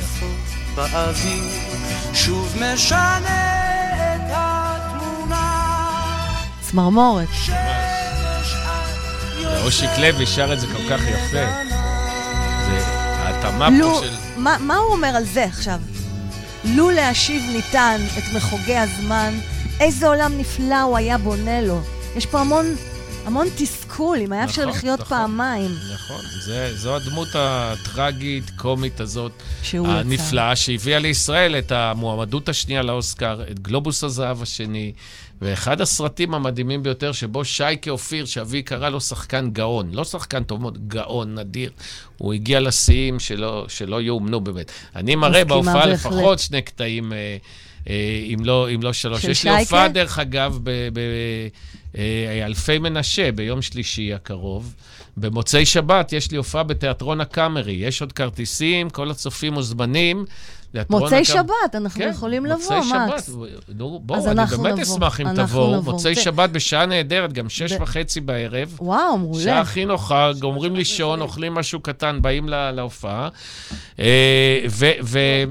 באוויר 0.76 1.44
שוב 2.14 2.58
משנה 2.62 3.54
את 4.16 4.22
התמונה 4.34 5.64
צמרמורת. 6.62 7.28
ואושיק 9.64 9.90
לוי 9.98 10.26
שר 10.26 10.54
את 10.54 10.60
זה 10.60 10.68
כל 10.68 10.90
כך 10.90 11.02
יפה. 11.02 11.46
זה 12.66 12.86
ההתאמה 13.18 13.70
פה 13.82 14.02
של... 14.04 14.14
מה, 14.38 14.58
מה 14.60 14.78
הוא 14.78 14.92
אומר 14.92 15.08
על 15.08 15.24
זה 15.26 15.44
עכשיו? 15.44 15.80
לו 16.66 16.90
להשיב 16.90 17.44
ניתן 17.56 18.02
את 18.18 18.24
מחוגי 18.36 18.78
הזמן, 18.78 19.34
איזה 19.80 20.08
עולם 20.08 20.38
נפלא 20.38 20.82
הוא 20.82 20.98
היה 20.98 21.18
בונה 21.18 21.62
לו. 21.62 21.82
יש 22.16 22.26
פה 22.26 22.40
המון 22.40 22.66
המון 23.26 23.48
תסכול, 23.94 24.20
אם 24.20 24.32
היה 24.32 24.44
אפשר 24.44 24.62
נכון, 24.62 24.74
לחיות 24.74 25.00
נכון. 25.00 25.18
פעמיים. 25.18 25.72
נכון, 25.94 26.22
זה, 26.46 26.78
זו 26.78 26.96
הדמות 26.96 27.28
הטרגית, 27.34 28.50
קומית 28.56 29.00
הזאת. 29.00 29.32
הנפלאה, 29.74 30.56
שהביאה 30.56 31.00
לישראל 31.00 31.56
את 31.56 31.72
המועמדות 31.72 32.50
השנייה 32.50 32.82
לאוסקר, 32.82 33.42
את 33.52 33.60
גלובוס 33.60 34.04
הזהב 34.04 34.42
השני, 34.42 34.92
ואחד 35.42 35.82
הסרטים 35.82 36.34
המדהימים 36.34 36.84
ביותר, 36.84 37.12
שבו 37.12 37.46
שייקה 37.46 37.92
אופיר, 37.92 38.26
שאבי 38.26 38.62
קרא 38.62 38.90
לו 38.90 39.02
שחקן 39.02 39.50
גאון, 39.52 39.90
לא 39.92 40.04
שחקן 40.04 40.44
טוב 40.44 40.62
מאוד, 40.62 40.88
גאון, 40.88 41.40
נדיר, 41.40 41.72
הוא 42.18 42.34
הגיע 42.34 42.60
לשיאים 42.60 43.20
שלא, 43.20 43.66
שלא 43.68 44.02
יאומנו 44.02 44.42
באמת. 44.42 44.72
אני 44.96 45.16
מראה 45.16 45.46
בהופעה. 45.46 45.86
לפחות 45.86 46.40
שני 46.40 46.62
קטעים, 46.62 47.14
אה, 47.14 47.38
אה, 47.90 48.26
אם 48.34 48.46
לא, 48.46 48.70
אם 48.76 48.84
לא 48.84 48.94
שלוש. 48.94 49.22
של 49.22 49.32
יש 49.32 49.44
לי 49.44 49.52
שייקה? 49.52 49.60
הופעה, 49.60 49.88
דרך 49.88 50.20
אגב, 50.20 50.60
באלפי 51.94 52.78
מנשה, 52.80 53.32
ביום 53.32 53.62
שלישי 53.62 54.14
הקרוב. 54.14 54.74
במוצאי 55.18 55.66
שבת 55.66 56.14
יש 56.14 56.32
לי 56.32 56.38
הופעה 56.38 56.64
בתיאטרון 56.64 57.22
הקאמרי. 57.22 57.74
יש 57.74 58.02
עוד 58.02 58.12
כרטיסים, 58.12 58.90
כל 58.90 59.12
הצופים 59.12 59.54
מוזמנים. 59.54 60.26
מוצאי 60.90 61.06
הקאמרי. 61.08 61.26
שבת, 61.26 61.76
אנחנו 61.76 62.00
כן, 62.02 62.10
יכולים 62.14 62.46
לבוא, 62.46 62.56
מוצאי 62.58 62.80
מקס. 62.80 63.28
שבת. 63.30 63.36
נו, 63.76 64.00
בואו, 64.04 64.28
אני 64.32 64.36
באמת 64.46 64.74
נבוא. 64.74 64.84
אשמח 64.84 65.22
אם 65.22 65.34
תבואו. 65.36 65.82
מוצאי 65.84 66.16
זה- 66.16 66.22
שבת 66.22 66.50
בשעה 66.50 66.86
נהדרת, 66.86 67.34
גם 67.34 67.50
שש 67.50 67.74
ב- 67.74 67.82
וחצי 67.82 68.22
בערב. 68.22 68.78
וואו, 68.82 69.18
מעולה. 69.18 69.44
שעה 69.44 69.60
הכי 69.60 69.86
נוחה, 69.86 70.32
גומרים 70.40 70.76
לישון, 70.76 71.22
אוכלים 71.22 71.54
משהו 71.54 71.80
קטן, 71.80 72.20
באים 72.22 72.50
לה- 72.50 72.72
להופעה. 72.72 73.30
אה, 74.00 74.60
ו... 74.70 74.86
ו- 75.04 75.44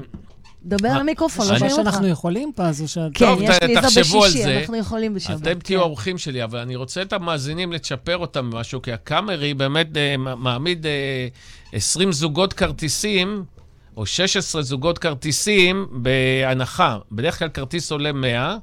דבר 0.65 0.87
אה, 0.89 0.99
למיקרופון, 0.99 1.45
לא 1.45 1.51
מה 1.51 1.59
שומעים 1.59 1.77
אותך. 1.77 1.91
שאנחנו 1.91 2.07
יכולים 2.07 2.51
פה, 2.55 2.63
אז 2.63 2.83
שאת... 2.87 3.11
כן, 3.13 3.25
יש 3.41 3.49
לי 3.63 3.73
זה 3.73 3.79
על 3.79 3.85
בשישי, 3.85 4.43
זה. 4.43 4.59
אנחנו 4.59 4.77
יכולים 4.77 5.13
בשבת. 5.13 5.41
אתם 5.41 5.59
תהיו 5.59 5.79
כן. 5.79 5.83
האורחים 5.83 6.17
שלי, 6.17 6.43
אבל 6.43 6.59
אני 6.59 6.75
רוצה 6.75 7.01
את 7.01 7.13
המאזינים 7.13 7.73
לצ'פר 7.73 8.17
אותם 8.17 8.51
במשהו, 8.51 8.81
כי 8.81 8.91
הקאמרי 8.91 9.53
באמת 9.53 9.97
אה, 9.97 10.17
מעמיד 10.17 10.85
אה, 10.85 11.27
20 11.73 12.11
זוגות 12.11 12.53
כרטיסים, 12.53 13.43
או 13.97 14.05
16 14.05 14.61
זוגות 14.61 14.97
כרטיסים 14.97 15.87
בהנחה. 15.91 16.97
בדרך 17.11 17.39
כלל 17.39 17.49
כרטיס 17.49 17.91
עולה 17.91 18.11
100, 18.11 18.57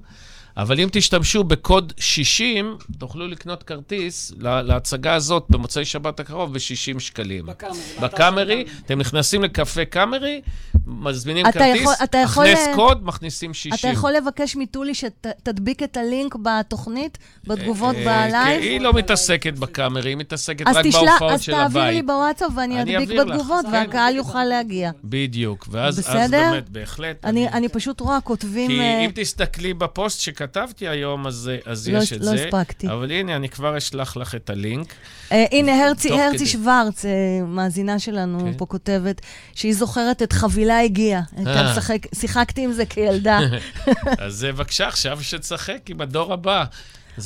אבל 0.56 0.80
אם 0.80 0.88
תשתמשו 0.92 1.44
בקוד 1.44 1.92
60, 1.96 2.76
תוכלו 2.98 3.28
לקנות 3.28 3.62
כרטיס 3.62 4.32
לה- 4.38 4.62
להצגה 4.62 5.14
הזאת 5.14 5.44
במוצאי 5.48 5.84
שבת 5.84 6.20
הקרוב 6.20 6.52
ב-60 6.52 6.60
שקלים. 7.00 7.46
בקאמרי, 7.46 7.78
בקאמרי. 8.02 8.64
אתם 8.86 8.98
נכנסים 9.00 9.42
לקפה 9.42 9.84
קאמרי, 9.84 10.40
מזמינים 10.86 11.46
אתה 11.46 11.58
כרטיס, 11.58 11.82
יכול- 11.82 11.94
אתה 12.04 12.18
יכול, 12.18 12.46
אה, 12.46 12.72
קוד, 12.74 13.06
מכניסים 13.06 13.54
60. 13.54 13.72
אתה 13.74 13.98
יכול 13.98 14.12
לבקש 14.12 14.56
מטולי 14.56 14.92
שתדביק 14.94 15.82
את 15.82 15.96
הלינק 15.96 16.36
בתוכנית, 16.42 17.18
בתגובות 17.46 17.96
אה, 17.96 18.00
בלייב? 18.28 18.62
היא 18.62 18.80
לא 18.80 18.92
מתעסקת 18.92 19.52
בקאמרי, 19.58 20.10
היא 20.10 20.16
מתעסקת 20.16 20.66
אז 20.68 20.76
רק 20.76 20.84
בהופעות 20.92 21.32
אז 21.32 21.40
של 21.42 21.52
תעביר 21.52 21.82
לי 21.82 21.88
הבית. 21.88 22.06
בוואטסאפ 22.06 22.50
ואני 22.56 22.82
אני 22.82 22.96
אדביק 22.98 23.20
בתגובות. 23.20 23.64
והקהל 23.72 24.16
יוכל 24.16 24.44
להגיע. 24.44 24.90
בדיוק, 25.04 25.66
ואז 25.70 25.98
אז 25.98 26.04
בסדר? 26.04 26.50
באמת, 26.50 26.68
בהחלט. 26.68 27.24
אני, 27.24 27.48
אני 27.48 27.68
פשוט 27.68 28.00
רואה, 28.00 28.20
כותבים... 28.20 28.70
כי 28.70 28.80
אה, 28.80 29.04
אם 29.04 29.10
תסתכלי 29.14 29.74
בפוסט 29.74 30.20
שכתבתי 30.40 30.88
היום, 30.88 31.26
אז, 31.26 31.50
אז 31.66 31.88
לא- 31.88 31.98
יש 31.98 32.12
את 32.12 32.18
לא 32.20 32.24
זה. 32.24 32.44
הספקתי. 32.44 32.88
אבל 32.88 33.11
הנה, 33.11 33.37
אני 33.37 33.48
כבר 33.48 33.79
אשלח 33.79 34.16
לך 34.16 34.35
את 34.35 34.50
הלינק. 34.50 34.94
אה, 35.33 35.44
הנה, 35.53 35.87
הרצי, 35.87 36.12
הרצי 36.12 36.37
כדי. 36.37 36.46
שוורץ, 36.46 37.05
אה, 37.05 37.11
מאזינה 37.46 37.98
שלנו 37.98 38.40
כן. 38.40 38.53
פה 38.57 38.66
כותבת, 38.66 39.20
שהיא 39.55 39.74
זוכרת 39.74 40.22
את 40.22 40.33
חבילה 40.33 40.81
הגיעה. 40.81 41.22
הייתה 41.37 41.61
אה. 41.61 41.72
משחק, 41.72 41.98
שיחקתי 42.14 42.64
עם 42.64 42.72
זה 42.72 42.87
כילדה. 42.87 43.40
אז 44.18 44.44
בבקשה, 44.44 44.88
עכשיו 44.88 45.22
שתשחק 45.22 45.79
עם 45.88 46.00
הדור 46.00 46.33
הבא. 46.33 46.64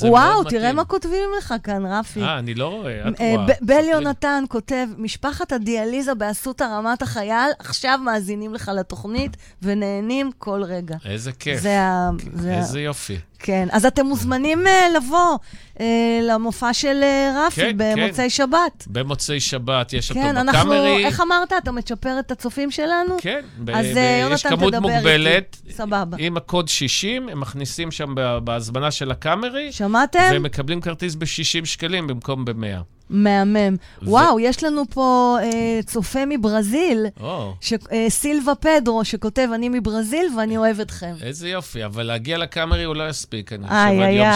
וואו, 0.03 0.43
תראה. 0.43 0.73
מה 0.73 0.85
כותבים 0.85 1.29
לך 1.37 1.53
כאן, 1.63 1.85
רפי. 1.85 2.21
אה, 2.21 2.39
אני 2.39 2.53
לא 2.53 2.67
רואה, 2.67 3.09
את 3.09 3.21
אה, 3.21 3.33
רואה. 3.35 3.45
בל. 3.61 3.83
יונתן 3.91 4.43
כותב, 4.49 4.87
משפחת 4.97 5.51
הדיאליזה 5.51 6.15
באסותא 6.15 6.63
רמת 6.63 7.01
החייל, 7.01 7.51
עכשיו 7.59 7.99
מאזינים 8.03 8.53
לך 8.53 8.71
לתוכנית 8.75 9.37
ונהנים 9.61 10.31
כל 10.37 10.63
רגע. 10.63 10.95
איזה 11.05 11.31
כיף. 11.31 11.61
זה 11.61 11.81
ה- 11.81 12.09
איזה 12.49 12.79
יופי. 12.81 13.17
כן, 13.39 13.67
אז 13.71 13.85
אתם 13.85 14.05
מוזמנים 14.05 14.67
אה, 14.67 14.87
לבוא 14.95 15.37
אה, 15.79 15.85
למופע 16.23 16.73
של 16.73 16.99
אה, 17.03 17.43
רפי 17.47 17.61
כן, 17.61 17.71
במוצאי 17.77 18.29
שבת. 18.29 18.83
במוצאי 18.87 19.39
שבת 19.39 19.93
יש 19.93 20.09
אותו 20.09 20.21
כן, 20.21 20.37
אנחנו, 20.37 20.59
בקאמרי. 20.69 21.05
איך 21.05 21.21
אמרת? 21.21 21.53
אתה 21.63 21.71
מצ'פר 21.71 22.19
את 22.19 22.31
הצופים 22.31 22.71
שלנו? 22.71 23.15
כן, 23.21 23.41
ב- 23.59 23.69
אז 23.69 23.85
ב- 23.85 23.89
יש 24.33 24.45
יונתן 24.45 24.49
כמות 24.49 24.73
תדבר 24.73 24.89
מוגבלת. 24.89 25.57
איתי. 25.65 25.73
סבבה. 25.77 26.17
עם 26.19 26.37
הקוד 26.37 26.67
60, 26.67 27.29
הם 27.29 27.39
מכניסים 27.39 27.91
שם 27.91 28.15
בהזמנה 28.43 28.91
של 28.91 29.11
הקאמרי, 29.11 29.71
שמעתם? 29.71 30.19
והם 30.31 30.43
מקבלים 30.43 30.81
כרטיס 30.81 31.15
ב-60 31.15 31.25
שקלים 31.65 32.07
במקום 32.07 32.45
ב-100. 32.45 32.94
מהמם. 33.09 33.75
וואו, 34.01 34.39
יש 34.39 34.63
לנו 34.63 34.83
פה 34.89 35.37
אה, 35.41 35.79
צופה 35.85 36.19
מברזיל, 36.27 37.05
או, 37.19 37.53
ש- 37.61 37.73
אה, 37.91 38.05
סילבה 38.09 38.55
פדרו, 38.55 39.05
שכותב, 39.05 39.47
אני 39.55 39.69
מברזיל 39.69 40.27
ואני 40.37 40.57
אוהב 40.57 40.79
אתכם. 40.79 41.13
איזה 41.21 41.49
יופי, 41.49 41.85
אבל 41.85 42.03
להגיע 42.03 42.37
לקאמרי 42.37 42.83
הוא 42.83 42.95
לא 42.95 43.09
יספיק, 43.09 43.53
אני 43.53 43.63
חושב, 43.67 43.75
עד 43.75 44.13
יום. 44.13 44.27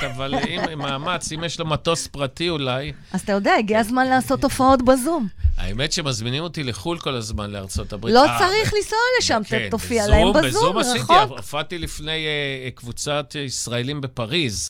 שבת, 0.00 0.10
אבל 0.10 0.34
אם 0.34 0.78
מאמץ, 0.78 1.32
אם 1.32 1.44
יש 1.44 1.60
לו 1.60 1.66
מטוס 1.66 2.06
פרטי 2.06 2.48
אולי, 2.50 2.92
אז 3.12 3.20
אתה 3.20 3.32
יודע, 3.32 3.52
הגיע 3.58 3.78
הזמן 3.80 4.06
לעשות 4.06 4.44
הופעות 4.44 4.82
בזום. 4.82 5.28
האמת 5.56 5.92
שמזמינים 5.92 6.42
אותי 6.42 6.62
לחו"ל 6.62 6.98
כל 6.98 7.14
הזמן, 7.14 7.50
לארצות 7.50 7.92
הברית. 7.92 8.14
לא 8.14 8.26
אה, 8.26 8.38
צריך 8.38 8.74
לנסוע 8.74 8.98
לשם, 9.20 9.42
כן, 9.48 9.68
תופיע 9.70 10.02
בזום, 10.02 10.14
להם 10.16 10.32
בזום, 10.32 10.78
בזום 10.78 10.78
עשיתי. 10.78 11.12
הופעתי 11.28 11.78
לפני 11.78 12.10
אה, 12.64 12.70
קבוצת 12.74 13.36
ישראלים 13.46 14.00
בפריז. 14.00 14.68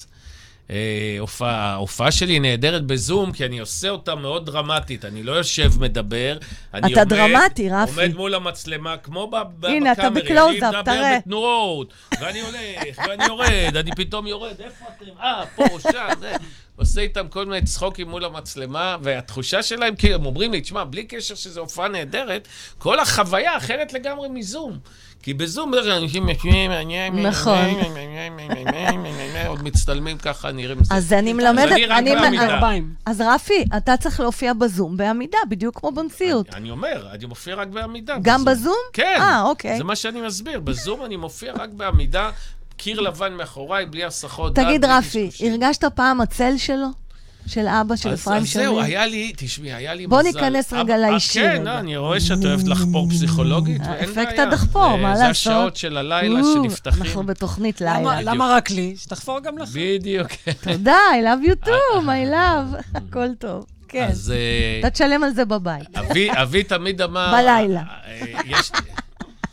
אה, 0.70 0.76
הופעה, 1.20 1.72
ההופעה 1.72 2.10
שלי 2.12 2.40
נהדרת 2.40 2.84
בזום, 2.84 3.32
כי 3.32 3.44
אני 3.44 3.58
עושה 3.58 3.88
אותה 3.88 4.14
מאוד 4.14 4.46
דרמטית. 4.46 5.04
אני 5.04 5.22
לא 5.22 5.32
יושב, 5.32 5.72
מדבר. 5.80 6.36
אני 6.74 6.92
אתה 6.92 7.00
עומד, 7.00 7.12
דרמטי, 7.14 7.68
רפי. 7.70 7.90
עומד 8.00 8.14
מול 8.16 8.34
המצלמה, 8.34 8.96
כמו 8.96 9.26
ב- 9.30 9.36
ב- 9.60 9.66
הנה, 9.66 9.92
אתה 9.92 10.10
בקאמרי. 10.10 10.22
בקלוז-אפ, 10.22 10.62
אני 10.74 10.84
תראה. 10.84 10.96
מדבר 10.96 11.18
בתנועות, 11.18 11.92
ואני 12.20 12.40
הולך, 12.40 12.98
ואני 13.08 13.24
יורד, 13.24 13.76
אני 13.76 13.90
פתאום 13.96 14.26
יורד, 14.26 14.60
איפה 14.60 14.84
אתם? 14.96 15.20
אה, 15.20 15.44
פה, 15.56 15.64
שם, 15.92 16.08
זה. 16.20 16.32
עושה 16.76 17.00
איתם 17.00 17.28
כל 17.28 17.46
מיני 17.46 17.66
צחוקים 17.66 18.08
מול 18.08 18.24
המצלמה, 18.24 18.96
והתחושה 19.02 19.62
שלהם, 19.62 19.96
כאילו, 19.96 20.14
הם 20.14 20.26
אומרים 20.26 20.52
לי, 20.52 20.60
תשמע, 20.60 20.84
בלי 20.84 21.04
קשר 21.04 21.34
שזו 21.34 21.60
הופעה 21.60 21.88
נהדרת, 21.88 22.48
כל 22.78 23.00
החוויה 23.00 23.56
אחרת 23.56 23.92
לגמרי 23.92 24.28
מזום. 24.28 24.78
כי 25.24 25.34
בזום 25.34 25.70
בדרך 25.70 25.84
כלל 25.84 25.92
אנשים 25.92 26.28
יושבים, 26.28 26.70
נכון. 27.14 27.68
עוד 29.46 29.62
מצטלמים 29.62 30.18
ככה, 30.18 30.52
נראים... 30.52 30.78
אז 30.90 31.12
אני 31.12 31.32
מלמדת... 31.32 31.72
אני. 31.90 32.38
ארבעים. 32.38 32.94
אז 33.06 33.20
רפי, 33.20 33.64
אתה 33.76 33.96
צריך 33.96 34.20
להופיע 34.20 34.52
בזום 34.52 34.96
בעמידה, 34.96 35.38
בדיוק 35.48 35.80
כמו 35.80 35.92
במציאות. 35.92 36.54
אני 36.54 36.70
אומר, 36.70 37.06
אני 37.12 37.26
מופיע 37.26 37.54
רק 37.54 37.68
בעמידה. 37.68 38.16
גם 38.22 38.44
בזום? 38.44 38.74
כן. 38.92 39.16
אה, 39.20 39.42
אוקיי. 39.42 39.78
זה 39.78 39.84
מה 39.84 39.96
שאני 39.96 40.20
מסביר. 40.20 40.60
בזום 40.60 41.04
אני 41.04 41.16
מופיע 41.16 41.52
רק 41.52 41.70
בעמידה, 41.70 42.30
קיר 42.76 43.00
לבן 43.00 43.32
מאחוריי, 43.32 43.86
בלי 43.86 44.04
הסחות 44.04 44.54
דעת. 44.54 44.66
תגיד, 44.66 44.84
רפי. 44.84 45.30
הרגשת 45.40 45.84
פעם 45.84 46.20
הצל 46.20 46.56
שלו? 46.56 46.86
של 47.46 47.66
אבא, 47.68 47.96
של 47.96 48.14
אפרים 48.14 48.42
אז 48.42 48.52
זהו? 48.52 48.80
היה 48.80 49.06
לי, 49.06 49.32
תשמעי, 49.36 49.72
היה 49.74 49.94
לי 49.94 50.06
בוא 50.06 50.18
מזל. 50.20 50.28
ניכנס 50.28 50.72
רגע 50.72 50.82
אבא- 50.96 50.96
לאישי 51.10 51.40
כן. 51.40 51.66
אה, 51.68 51.78
אני 51.78 51.96
רואה 51.96 52.20
שאת 52.20 52.44
אוהבת 52.44 52.68
לחפור 52.68 53.08
פסיכולוגית, 53.10 53.80
ואין 53.88 54.14
בעיה. 54.14 54.28
אפקט 54.28 54.38
הדחפור, 54.38 54.90
זה- 54.96 55.02
מה 55.02 55.16
זה 55.16 55.22
לעשות? 55.22 55.30
השעות 55.52 55.76
של 55.76 55.96
הלילה 55.96 56.40
שנפתחים. 56.54 57.02
אנחנו 57.02 57.26
בתוכנית 57.26 57.80
לילה. 57.80 58.20
למה 58.22 58.48
רק 58.56 58.70
לי? 58.70 58.94
שתחפור 58.98 59.40
גם 59.40 59.58
לך. 59.58 59.68
בדיוק. 59.72 60.28
תודה, 60.60 60.96
I 61.12 61.24
love 61.24 61.48
you 61.50 61.66
too, 61.66 62.00
my 62.06 62.32
love. 62.34 62.82
הכל 62.94 63.28
טוב. 63.38 63.66
כן. 63.88 64.06
אז 64.10 64.32
אה, 64.36 64.80
אתה 64.80 64.90
תשלם 64.90 65.24
על 65.24 65.30
זה 65.30 65.44
בבית. 65.44 65.96
אבי, 65.98 66.28
אבי 66.32 66.62
תמיד 66.64 67.02
אמר... 67.02 67.32
בלילה. 67.32 67.82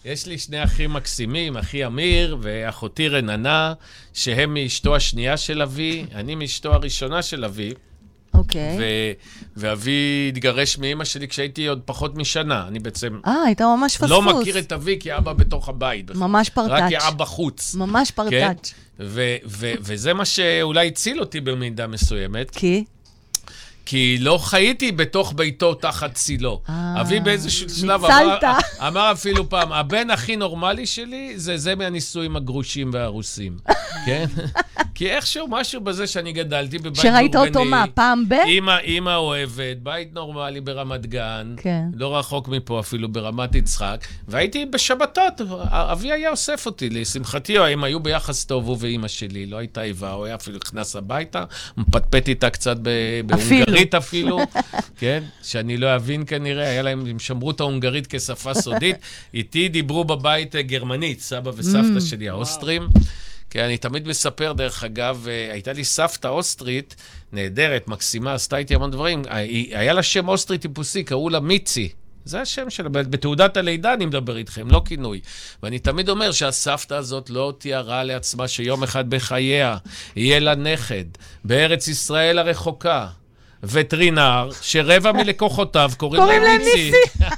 יש, 0.06 0.26
לי 0.28 0.38
שני 0.38 0.64
אחים 0.64 0.94
מקסימים, 0.94 1.58
אחי 1.58 1.86
אמיר 1.86 2.38
ואחותי 2.42 3.08
רננה, 3.08 3.74
שהם 4.14 4.54
מאשתו 4.54 4.96
השנייה 4.96 5.38
של 5.38 5.62
אבי, 5.62 6.06
אני 6.16 6.36
מאשתו 6.36 6.74
הראשונה 6.74 7.22
של 7.22 7.46
אבי, 7.46 7.74
אוקיי. 8.34 8.78
ו, 8.80 8.84
ואבי 9.58 10.28
התגרש 10.30 10.78
מאימא 10.78 11.06
שלי 11.06 11.28
כשהייתי 11.28 11.68
עוד 11.68 11.82
פחות 11.86 12.16
משנה. 12.16 12.68
אני 12.68 12.80
בעצם 12.80 13.20
אה, 13.28 13.44
היית 13.46 13.62
ממש 13.62 13.94
פספוס. 13.94 14.10
לא 14.10 14.22
מכיר 14.22 14.60
את 14.60 14.72
אבי 14.72 14.98
כאבא 15.00 15.34
בתוך 15.34 15.70
הבית. 15.70 16.12
ממש 16.12 16.50
פרטאץ'. 16.50 16.82
רק 16.82 16.90
כאבא 16.90 17.26
חוץ. 17.26 17.76
ממש 17.76 18.12
כן? 18.12 18.16
פרטאץ'. 18.16 18.74
ו- 19.00 19.36
ו- 19.46 19.74
וזה 19.80 20.14
מה 20.14 20.26
שאולי 20.26 20.88
הציל 20.88 21.20
אותי 21.20 21.42
במידה 21.42 21.88
מסוימת, 21.88 22.52
כי? 22.52 22.84
כי 23.92 24.18
לא 24.20 24.38
חייתי 24.38 24.92
בתוך 24.92 25.34
ביתו 25.36 25.74
תחת 25.74 26.14
צילו. 26.14 26.62
אה, 26.70 27.02
אבי 27.02 27.20
באיזשהו 27.20 27.70
שלב 27.70 28.06
אמר. 28.06 28.38
אמר 28.88 29.12
אפילו 29.12 29.50
פעם, 29.50 29.72
הבן 29.72 30.10
הכי 30.10 30.36
נורמלי 30.36 30.86
שלי 30.86 31.34
זה 31.36 31.58
זה 31.58 31.76
מהנישואים 31.76 32.36
הגרושים 32.36 32.90
והרוסים, 32.94 33.58
כן? 34.06 34.26
כי 34.96 35.10
איכשהו 35.10 35.48
משהו 35.50 35.82
בזה 35.82 36.08
שאני 36.08 36.34
גדלתי 36.34 36.78
בבית 36.78 36.94
דורבני. 36.94 37.12
שראית 37.12 37.36
אותו 37.36 37.66
מה, 37.66 37.86
פעם 37.94 38.24
ב? 38.30 38.34
אימא, 38.34 38.78
אימא 38.78 39.16
אוהבת, 39.16 39.78
בית 39.84 40.14
נורמלי 40.14 40.62
ברמת 40.62 41.06
גן, 41.06 41.56
כן. 41.58 41.84
לא 41.94 42.18
רחוק 42.18 42.48
מפה 42.48 42.80
אפילו, 42.80 43.10
ברמת 43.10 43.56
יצחק, 43.56 44.08
והייתי 44.28 44.66
בשבתות, 44.66 45.42
אבי 45.72 46.12
היה 46.12 46.30
אוסף 46.30 46.66
אותי, 46.66 46.90
לשמחתי, 46.90 47.60
הם 47.60 47.84
היו 47.84 48.00
ביחס 48.00 48.46
טוב, 48.46 48.68
הוא 48.68 48.78
ואימא 48.80 49.08
שלי, 49.08 49.46
לא 49.46 49.58
הייתה 49.58 49.82
איבה, 49.84 50.12
הוא 50.12 50.26
היה 50.26 50.36
אפילו 50.36 50.58
נכנס 50.66 50.96
הביתה, 50.96 51.44
מפטפט 51.78 52.28
איתה 52.28 52.50
קצת 52.50 52.78
ב- 52.82 53.22
בהונגרית 53.82 53.96
אפילו, 53.96 54.40
כן, 54.98 55.24
שאני 55.44 55.78
לא 55.78 55.96
אבין 55.96 56.24
כנראה, 56.28 56.70
היה 56.70 56.82
להם, 56.82 57.06
הם 57.06 57.20
שמרו 57.20 57.52
את 57.52 57.60
ההונגרית 57.60 58.08
כשפה 58.10 58.54
סודית, 58.54 58.96
איתי 59.34 59.70
דיברו 59.70 60.04
בבית 60.04 60.56
אה, 60.56 60.62
גרמנית, 60.62 61.22
סבא 61.22 61.52
וסבתא 61.56 62.00
שלי, 62.00 62.30
האוסטרים. 62.30 62.88
כן, 63.50 63.64
אני 63.64 63.78
תמיד 63.78 64.08
מספר, 64.08 64.54
דרך 64.54 64.84
אגב, 64.84 65.28
אה, 65.30 65.54
הייתה 65.54 65.74
לי 65.74 65.84
סבתא 65.84 66.28
אוסטרית, 66.28 66.96
נהדרת, 67.32 67.88
מקסימה, 67.88 68.34
עשתה 68.34 68.58
איתי 68.58 68.76
המון 68.76 68.92
דברים. 68.92 69.22
אה, 69.30 69.38
היה 69.80 69.94
לה 69.94 70.04
שם 70.04 70.28
אוסטרי 70.28 70.58
טיפוסי, 70.58 71.04
קראו 71.04 71.30
לה 71.30 71.40
מיצי. 71.40 71.90
זה 72.26 72.42
השם 72.42 72.70
שלה, 72.70 72.90
בתעודת 72.90 73.58
הלידה 73.58 73.94
אני 73.94 74.06
מדבר 74.06 74.38
איתכם, 74.38 74.68
לא 74.68 74.82
כינוי. 74.86 75.22
ואני 75.64 75.80
תמיד 75.80 76.10
אומר 76.10 76.32
שהסבתא 76.32 76.94
הזאת 76.94 77.30
לא 77.30 77.54
תיארה 77.58 78.04
לעצמה 78.04 78.48
שיום 78.48 78.84
אחד 78.84 79.10
בחייה 79.10 79.78
יהיה 80.16 80.40
לה 80.40 80.56
נכד 80.56 81.06
בארץ 81.46 81.88
ישראל 81.88 82.40
הרחוקה, 82.40 83.08
וטרינר, 83.64 84.50
שרבע 84.62 85.12
מלקוחותיו 85.12 85.92
קוראים 85.98 86.24
להם 86.24 86.44
מיצי. 86.44 86.92
ניסי. 86.92 86.98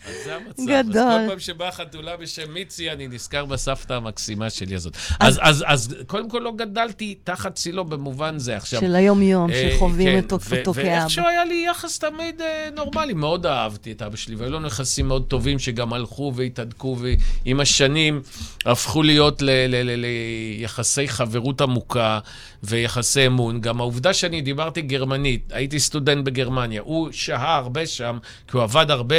אז 0.10 0.24
זה 0.24 0.36
המצב. 0.36 0.62
גדול. 0.62 1.02
אז 1.02 1.20
כל 1.20 1.28
פעם 1.28 1.38
שבאה 1.38 1.72
חתולה 1.72 2.16
בשם 2.16 2.52
מיצי, 2.52 2.90
אני 2.90 3.08
נזכר 3.08 3.44
בסבתא 3.44 3.92
המקסימה 3.92 4.50
שלי 4.50 4.74
הזאת. 4.74 4.96
אז, 5.20 5.38
אז, 5.42 5.64
אז 5.66 5.94
קודם 6.06 6.30
כל 6.30 6.38
לא 6.38 6.52
גדלתי 6.56 7.14
תחת 7.24 7.54
צילו 7.54 7.84
במובן 7.84 8.38
זה. 8.38 8.56
עכשיו, 8.56 8.80
של 8.80 8.94
היום-יום, 8.94 9.50
אה, 9.50 9.70
שחווים 9.76 10.08
כן, 10.08 10.18
את 10.18 10.32
אותו 10.32 10.74
כאב. 10.74 10.84
ואיכשהו 10.84 11.26
היה 11.26 11.44
לי 11.44 11.66
יחס 11.70 11.98
תמיד 11.98 12.40
אה, 12.40 12.68
נורמלי, 12.76 13.12
מאוד 13.12 13.46
אהבתי 13.46 13.92
את 13.92 14.02
אבא 14.02 14.16
שלי, 14.16 14.34
והיו 14.34 14.52
לנו 14.52 14.66
יחסים 14.66 15.08
מאוד 15.08 15.24
טובים 15.24 15.58
שגם 15.58 15.92
הלכו 15.92 16.32
והתהדקו, 16.36 16.96
ועם 17.44 17.60
השנים 17.60 18.22
הפכו 18.66 19.02
להיות 19.02 19.42
ליחסי 19.42 21.08
חברות 21.08 21.60
עמוקה 21.60 22.18
ויחסי 22.62 23.26
אמון. 23.26 23.60
גם 23.60 23.80
העובדה 23.80 24.14
שאני 24.14 24.40
דיברתי 24.40 24.82
גרמנית, 24.82 25.52
הייתי 25.52 25.80
סטודנט 25.80 26.24
בגרמניה, 26.24 26.80
הוא 26.84 27.08
שהה 27.12 27.56
הרבה 27.56 27.86
שם, 27.86 28.18
כי 28.48 28.56
הוא 28.56 28.62
עבד 28.62 28.90
הרבה 28.90 29.16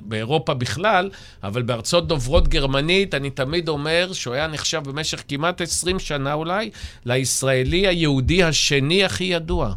באירופה 0.00 0.54
בכלל, 0.54 1.10
אבל 1.42 1.62
בארצות 1.62 2.08
דוברות 2.08 2.48
גרמנית, 2.48 3.14
אני 3.14 3.30
תמיד 3.30 3.68
אומר 3.68 4.12
שהוא 4.12 4.34
היה 4.34 4.46
נחשב 4.46 4.82
במשך 4.84 5.22
כמעט 5.28 5.60
20 5.60 5.98
שנה 5.98 6.32
אולי, 6.32 6.70
לישראלי 7.06 7.86
היהודי 7.86 8.42
השני 8.42 9.04
הכי 9.04 9.24
ידוע. 9.24 9.74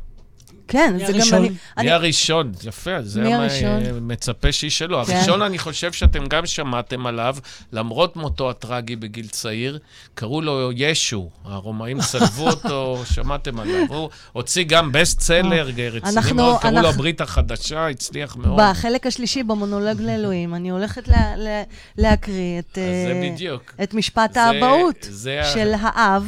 כן, 0.68 0.96
זה 1.08 1.14
גם? 1.14 1.38
אני... 1.38 1.50
מי 1.50 1.56
אני- 1.78 1.92
הראשון? 1.92 2.52
יפה, 2.64 3.02
זה 3.02 3.22
מי 3.22 3.30
מה- 3.30 3.36
הראשון? 3.36 3.82
מצפה 4.02 4.52
שישאלו. 4.52 5.06
כן. 5.06 5.16
הראשון, 5.16 5.42
אני 5.42 5.58
חושב 5.58 5.92
שאתם 5.92 6.26
גם 6.26 6.46
שמעתם 6.46 7.06
עליו, 7.08 7.36
למרות 7.72 8.16
מותו 8.16 8.50
הטרגי 8.50 8.96
בגיל 8.96 9.28
צעיר, 9.28 9.80
קראו 10.14 10.42
לו 10.42 10.70
ישו. 10.76 11.30
הרומאים 11.46 12.02
צלבו 12.12 12.50
אותו, 12.50 13.04
שמעתם 13.06 13.60
עליו. 13.60 13.86
הוא 13.90 14.10
הוציא 14.32 14.64
גם 14.68 14.92
בסט 14.92 15.20
סלר 15.20 15.66
רציני 15.68 16.00
אנחנו- 16.18 16.36
מאוד, 16.36 16.60
קראו 16.62 16.82
לו 16.82 16.90
הברית 16.90 17.22
החדשה, 17.22 17.88
הצליח 17.88 18.36
מאוד. 18.36 18.60
בחלק 18.62 19.08
השלישי, 19.08 19.44
במונולוג 19.44 20.02
לאלוהים, 20.02 20.56
אני 20.56 20.70
הולכת 20.70 21.08
לה- 21.08 21.36
לה- 21.38 21.64
להקריא 21.98 22.60
את, 22.60 22.78
אה, 22.78 23.32
בדיוק. 23.32 23.74
את 23.84 23.94
משפט 23.94 24.34
זה- 24.34 24.42
האבהות 24.44 24.96
זה 25.02 25.42
ה- 25.42 25.54
של 25.54 25.72
האב 25.82 26.24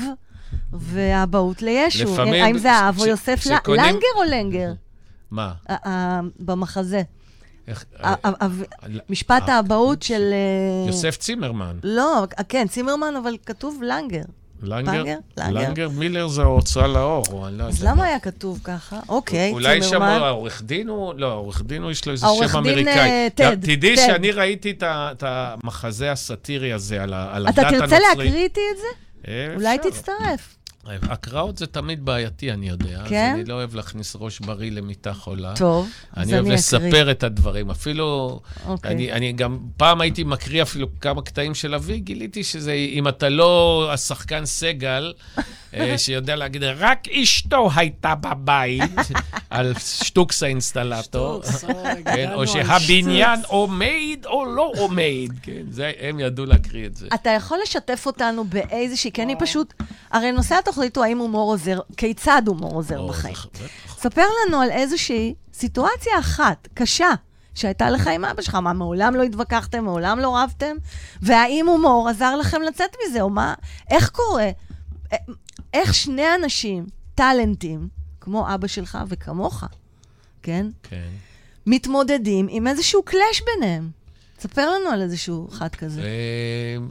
והאבהות 0.73 1.61
לישו. 1.61 2.13
לפעמים 2.13 2.43
האם 2.43 2.57
זה 2.57 2.71
האב 2.71 2.99
או 2.99 3.05
יוסף 3.05 3.45
לנגר 3.67 4.07
או 4.15 4.23
לנגר? 4.31 4.71
מה? 5.31 5.53
במחזה. 6.39 7.01
איך- 7.67 7.85
משפט 9.09 9.49
האבהות 9.49 10.03
של... 10.03 10.33
יוסף 10.87 11.17
צימרמן. 11.17 11.77
לא, 11.83 12.23
כן, 12.49 12.67
צימרמן, 12.67 13.13
אבל 13.23 13.35
כתוב 13.45 13.81
לנגר. 13.83 14.21
לנגר? 14.61 15.03
לנגר. 15.37 15.59
לנגר 15.61 15.89
מילר 15.89 16.27
זה 16.27 16.41
ההוצאה 16.41 16.87
לאור, 16.87 17.23
או 17.31 17.47
אני 17.47 17.57
לא 17.57 17.63
אז 17.63 17.79
יודע. 17.79 17.91
למה 17.91 18.03
היה 18.03 18.19
כתוב 18.19 18.59
ככה? 18.63 18.99
אוקיי, 19.09 19.51
אולי 19.51 19.81
שם 19.83 19.89
צימרמן. 19.89 20.21
העורך 20.23 20.61
דין 20.65 20.87
הוא, 20.89 21.13
לא, 21.17 21.31
העורך 21.31 21.61
דין 21.65 21.81
הוא, 21.83 21.91
יש 21.91 22.05
לו 22.05 22.11
איזה 22.11 22.25
העורך 22.25 22.51
שם 22.51 22.63
דין, 22.63 22.71
אמריקאי. 22.73 23.09
אה, 23.09 23.27
טד, 23.35 23.57
תדעי. 23.75 23.97
שאני 23.97 24.31
ראיתי 24.31 24.73
את 24.81 25.23
המחזה 25.27 26.11
הסאטירי 26.11 26.73
הזה 26.73 27.03
על 27.03 27.13
הדת 27.13 27.53
אתה 27.53 27.61
הנוצרית. 27.67 27.89
תרצה 27.89 27.99
להקריא 28.09 28.43
איתי 28.43 28.61
את 28.71 28.77
זה? 28.77 28.87
אה, 29.27 29.53
אולי. 29.55 29.77
תצטרף. 29.77 30.56
הקראות 31.01 31.57
זה 31.57 31.67
תמיד 31.67 32.05
בעייתי, 32.05 32.51
אני 32.51 32.69
יודע. 32.69 33.03
כן? 33.09 33.29
אז 33.33 33.39
אני 33.39 33.49
לא 33.49 33.53
אוהב 33.53 33.75
להכניס 33.75 34.15
ראש 34.19 34.39
בריא 34.39 34.71
למיטה 34.71 35.13
חולה. 35.13 35.53
טוב, 35.55 35.89
אז 36.13 36.23
אני 36.23 36.23
אני 36.23 36.33
אוהב 36.33 36.45
אקריא. 36.45 36.57
לספר 36.57 37.11
את 37.11 37.23
הדברים. 37.23 37.69
אפילו, 37.69 38.39
אוקיי. 38.65 38.91
אני, 38.91 39.11
אני 39.11 39.33
גם, 39.33 39.59
פעם 39.77 40.01
הייתי 40.01 40.23
מקריא 40.23 40.61
אפילו 40.61 40.87
כמה 41.01 41.21
קטעים 41.21 41.55
של 41.55 41.75
אבי, 41.75 41.99
גיליתי 41.99 42.43
שזה, 42.43 42.71
אם 42.71 43.07
אתה 43.07 43.29
לא 43.29 43.89
השחקן 43.93 44.45
סגל, 44.45 45.13
שיודע 45.97 46.35
להגיד, 46.35 46.63
רק 46.63 47.07
אשתו 47.07 47.69
הייתה 47.75 48.15
בבית, 48.15 48.81
על 49.49 49.73
שטוקס 49.79 50.43
האינסטלטור. 50.43 51.43
שטוקס, 51.43 51.63
אוי, 51.63 52.03
כן, 52.03 52.33
או 52.33 52.47
שהבניין. 52.47 53.39
עומד 53.47 54.25
או 54.25 54.45
לא 54.45 54.71
עומד, 54.77 55.39
כן, 55.41 55.61
זה, 55.69 55.91
הם 55.99 56.19
ידעו 56.19 56.45
להקריא 56.45 56.85
את 56.85 56.95
זה. 56.95 57.07
אתה 57.13 57.29
יכול 57.29 57.59
לשתף 57.63 58.03
אותנו 58.05 58.43
באיזושהי, 58.43 59.11
כי 59.11 59.23
אני 59.23 59.35
פשוט, 59.39 59.73
הרי 60.11 60.31
נושא 60.31 60.55
התוכנית 60.55 60.97
הוא 60.97 61.05
האם 61.05 61.17
הומור 61.17 61.51
עוזר, 61.51 61.79
כיצד 61.97 62.41
הומור 62.45 62.73
עוזר 62.73 63.07
בחיים. 63.07 63.35
ספר 63.87 64.25
לנו 64.45 64.61
על 64.61 64.69
איזושהי 64.71 65.33
סיטואציה 65.53 66.19
אחת, 66.19 66.67
קשה, 66.73 67.09
שהייתה 67.55 67.89
לך 67.89 68.07
עם 68.07 68.25
אבא 68.25 68.41
שלך, 68.41 68.55
מה, 68.55 68.73
מעולם 68.73 69.15
לא 69.15 69.23
התווכחתם, 69.23 69.83
מעולם 69.83 70.19
לא 70.19 70.37
רבתם? 70.37 70.75
והאם 71.21 71.65
הומור 71.67 72.09
עזר 72.09 72.35
לכם 72.35 72.61
לצאת 72.61 72.95
מזה, 73.05 73.21
או 73.21 73.29
מה, 73.29 73.53
איך 73.91 74.09
קורה? 74.09 74.49
איך 75.81 75.93
שני 75.93 76.35
אנשים, 76.43 76.85
טאלנטים, 77.15 77.87
כמו 78.21 78.53
אבא 78.53 78.67
שלך 78.67 78.97
וכמוך, 79.07 79.63
כן, 80.43 80.67
כן. 80.83 81.07
מתמודדים 81.65 82.47
עם 82.49 82.67
איזשהו 82.67 83.03
קלאש 83.03 83.41
ביניהם? 83.45 83.89
ספר 84.39 84.71
לנו 84.71 84.89
על 84.89 85.01
איזשהו 85.01 85.47
אחד 85.51 85.75
כזה. 85.75 86.01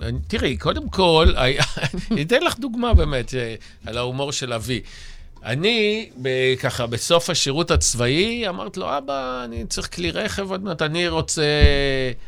אני- 0.03 0.18
תראי, 0.29 0.57
קודם 0.57 0.88
כל, 0.88 1.27
אני 2.11 2.22
אתן 2.22 2.42
לך 2.42 2.59
דוגמה 2.59 2.94
באמת 2.94 3.35
אה, 3.35 3.55
על 3.87 3.99
ההומור 3.99 4.33
של 4.33 4.53
אבי. 4.53 4.81
אני, 5.46 6.09
ככה, 6.61 6.87
בסוף 6.87 7.30
השירות 7.30 7.70
הצבאי, 7.70 8.48
אמרתי 8.48 8.80
לו, 8.80 8.98
אבא, 8.98 9.44
אני 9.44 9.66
צריך 9.66 9.94
כלי 9.94 10.11
רכב 10.11 10.50
עוד 10.50 10.64
מעט, 10.64 10.82
אני 10.82 11.09
רוצה... 11.09 11.42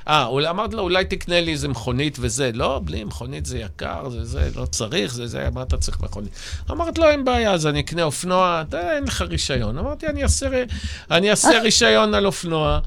אה, 0.08 0.50
אמרתי 0.50 0.76
לו, 0.76 0.82
אולי 0.82 1.04
תקנה 1.04 1.40
לי 1.40 1.52
איזה 1.52 1.68
מכונית 1.68 2.16
וזה. 2.20 2.50
לא, 2.54 2.80
בלי 2.84 3.04
מכונית 3.04 3.46
זה 3.46 3.58
יקר, 3.58 4.08
זה 4.08 4.24
זה, 4.24 4.48
לא 4.56 4.66
צריך, 4.66 5.14
זה 5.14 5.26
זה, 5.26 5.48
מה 5.54 5.62
אתה 5.62 5.76
צריך 5.76 6.00
מכונית? 6.00 6.32
אמרתי 6.70 7.00
לו, 7.00 7.08
אין 7.08 7.24
בעיה, 7.24 7.52
אז 7.52 7.66
אני 7.66 7.80
אקנה 7.80 8.02
אופנוע, 8.02 8.64
אתה, 8.68 8.96
אין 8.96 9.04
לך 9.04 9.22
רישיון. 9.22 9.78
אמרתי, 9.78 10.06
אני 10.06 10.22
אעשה, 10.22 10.64
אני 11.10 11.30
אעשה 11.30 11.60
רישיון 11.62 12.14
על 12.14 12.26
אופנוע. 12.26 12.80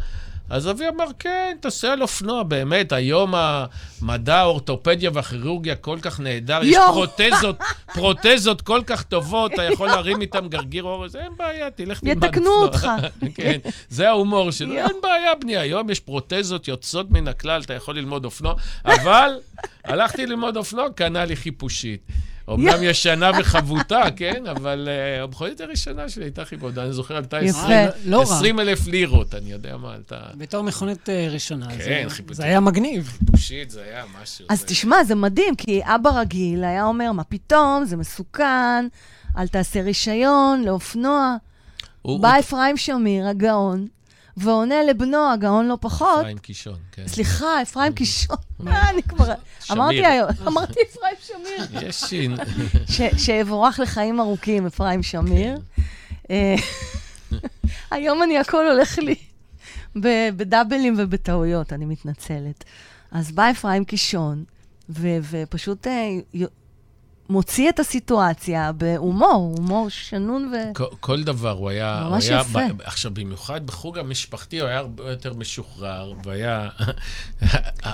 אז 0.51 0.69
אבי 0.69 0.87
אמר, 0.87 1.05
כן, 1.19 1.57
תעשה 1.59 1.93
על 1.93 2.01
אופנוע, 2.01 2.43
באמת, 2.43 2.91
היום 2.91 3.33
המדע, 3.35 4.35
האורתופדיה 4.35 5.09
והכירורגיה 5.13 5.75
כל 5.75 5.97
כך 6.01 6.19
נהדר, 6.19 6.59
יש. 6.63 6.77
פרוטזות, 6.87 7.55
פרוטזות 7.95 8.61
כל 8.61 8.81
כך 8.85 9.03
טובות, 9.03 9.53
אתה 9.53 9.63
יכול 9.63 9.87
להרים 9.87 10.21
איתם 10.21 10.47
גרגיר 10.47 10.83
אורז, 10.83 11.15
אין 11.15 11.31
בעיה, 11.37 11.71
תלך 11.71 11.99
תלמד 11.99 12.23
יתקנו. 12.23 12.49
אותך. 12.49 12.87
כן, 13.35 13.59
זה 13.89 14.09
ההומור 14.09 14.51
שלו. 14.51 14.75
אין 14.75 14.95
בעיה, 15.03 15.35
בני, 15.35 15.57
היום 15.57 15.89
יש 15.89 15.99
פרוטזות 15.99 16.67
יוצאות 16.67 17.11
מן 17.11 17.27
הכלל, 17.27 17.61
אתה 17.61 17.73
יכול 17.73 17.95
ללמוד 17.95 18.25
אופנוע, 18.25 18.53
אבל 18.85 19.31
הלכתי 19.85 20.25
ללמוד 20.25 20.57
אופנוע, 20.57 20.89
קנה 20.95 21.25
לי 21.25 21.35
חיפושית. 21.35 22.01
אומנם 22.47 22.83
ישנה 22.89 23.31
וחבוטה, 23.39 24.03
כן? 24.15 24.47
אבל 24.47 24.89
אה, 24.91 25.23
המכונית 25.23 25.61
הראשונה 25.61 26.09
שלי 26.09 26.23
הייתה 26.23 26.45
חיפושית, 26.45 26.77
אני 26.77 26.93
זוכר, 26.93 27.15
עלתה 27.15 27.41
יפה. 27.41 27.59
20 27.59 27.71
אה, 27.71 27.89
לא 28.05 28.17
רע. 28.17 28.23
20 28.23 28.59
אלף 28.59 28.87
לירות, 28.87 29.35
אני 29.35 29.51
יודע 29.51 29.77
מה 29.77 29.93
עלתה. 29.93 30.19
בתור 30.35 30.63
מכונית 30.63 31.09
אה, 31.09 31.27
ראשונה. 31.31 31.67
כן, 31.77 32.05
חיפושים. 32.09 32.35
זה 32.35 32.43
היה 32.43 32.59
מגניב. 32.59 33.17
חיפושית 33.19 33.71
זה 33.71 33.83
היה 33.83 34.03
משהו. 34.21 34.45
אז 34.49 34.63
תשמע, 34.63 35.03
זה 35.03 35.15
מדהים, 35.15 35.55
כי 35.55 35.81
אבא 35.83 36.09
רגיל 36.09 36.63
היה 36.63 36.85
אומר, 36.85 37.11
מה 37.11 37.23
פתאום, 37.23 37.85
זה 37.85 37.97
מסוכן, 37.97 38.87
אל 39.37 39.47
תעשה 39.47 39.81
רישיון 39.81 40.63
לאופנוע. 40.63 41.35
בא 42.05 42.39
אפרים 42.39 42.77
שמיר, 42.77 43.27
הגאון, 43.27 43.87
ועונה 44.37 44.83
לבנו, 44.83 45.31
הגאון 45.31 45.67
לא 45.67 45.77
פחות. 45.81 46.19
אפרים 46.19 46.37
קישון, 46.37 46.77
כן. 46.91 47.07
סליחה, 47.07 47.61
אפרים 47.61 47.93
קישון. 47.93 48.37
אה, 48.67 48.89
אני 48.89 49.03
כבר... 49.03 49.33
אמרתי 49.71 50.05
היום, 50.05 50.29
אמרתי 50.47 50.79
אפרים 50.91 51.15
שמיר. 51.21 51.81
יש 51.87 51.95
שין. 51.95 52.35
שיבורך 53.17 53.79
לחיים 53.79 54.19
ארוכים, 54.19 54.65
אפרים 54.65 55.03
שמיר. 55.03 55.59
אה, 56.31 56.55
היום 57.91 58.23
אני, 58.23 58.37
הכל 58.37 58.67
הולך 58.71 58.97
לי 58.97 59.15
בדאבלים 60.35 60.95
ובטעויות, 60.97 61.73
אני 61.73 61.85
מתנצלת. 61.85 62.63
אז 63.11 63.31
בא 63.31 63.51
אפרים 63.51 63.85
קישון, 63.85 64.43
ופשוט 64.89 65.87
אה, 65.87 66.09
מוציא 67.31 67.69
את 67.69 67.79
הסיטואציה 67.79 68.71
בהומור, 68.71 69.55
הומור 69.57 69.89
שנון 69.89 70.53
ו... 70.53 70.73
כל, 70.73 70.85
כל 70.99 71.23
דבר, 71.23 71.51
הוא 71.51 71.69
היה... 71.69 72.07
ממש 72.09 72.25
הוא 72.25 72.31
היה, 72.33 72.41
יפה. 72.41 72.59
ב, 72.77 72.81
עכשיו, 72.83 73.11
במיוחד 73.13 73.65
בחוג 73.67 73.97
המשפחתי, 73.97 74.59
הוא 74.61 74.67
היה 74.69 74.77
הרבה 74.77 75.09
יותר 75.11 75.33
משוחרר, 75.33 76.13
והיה... 76.23 76.69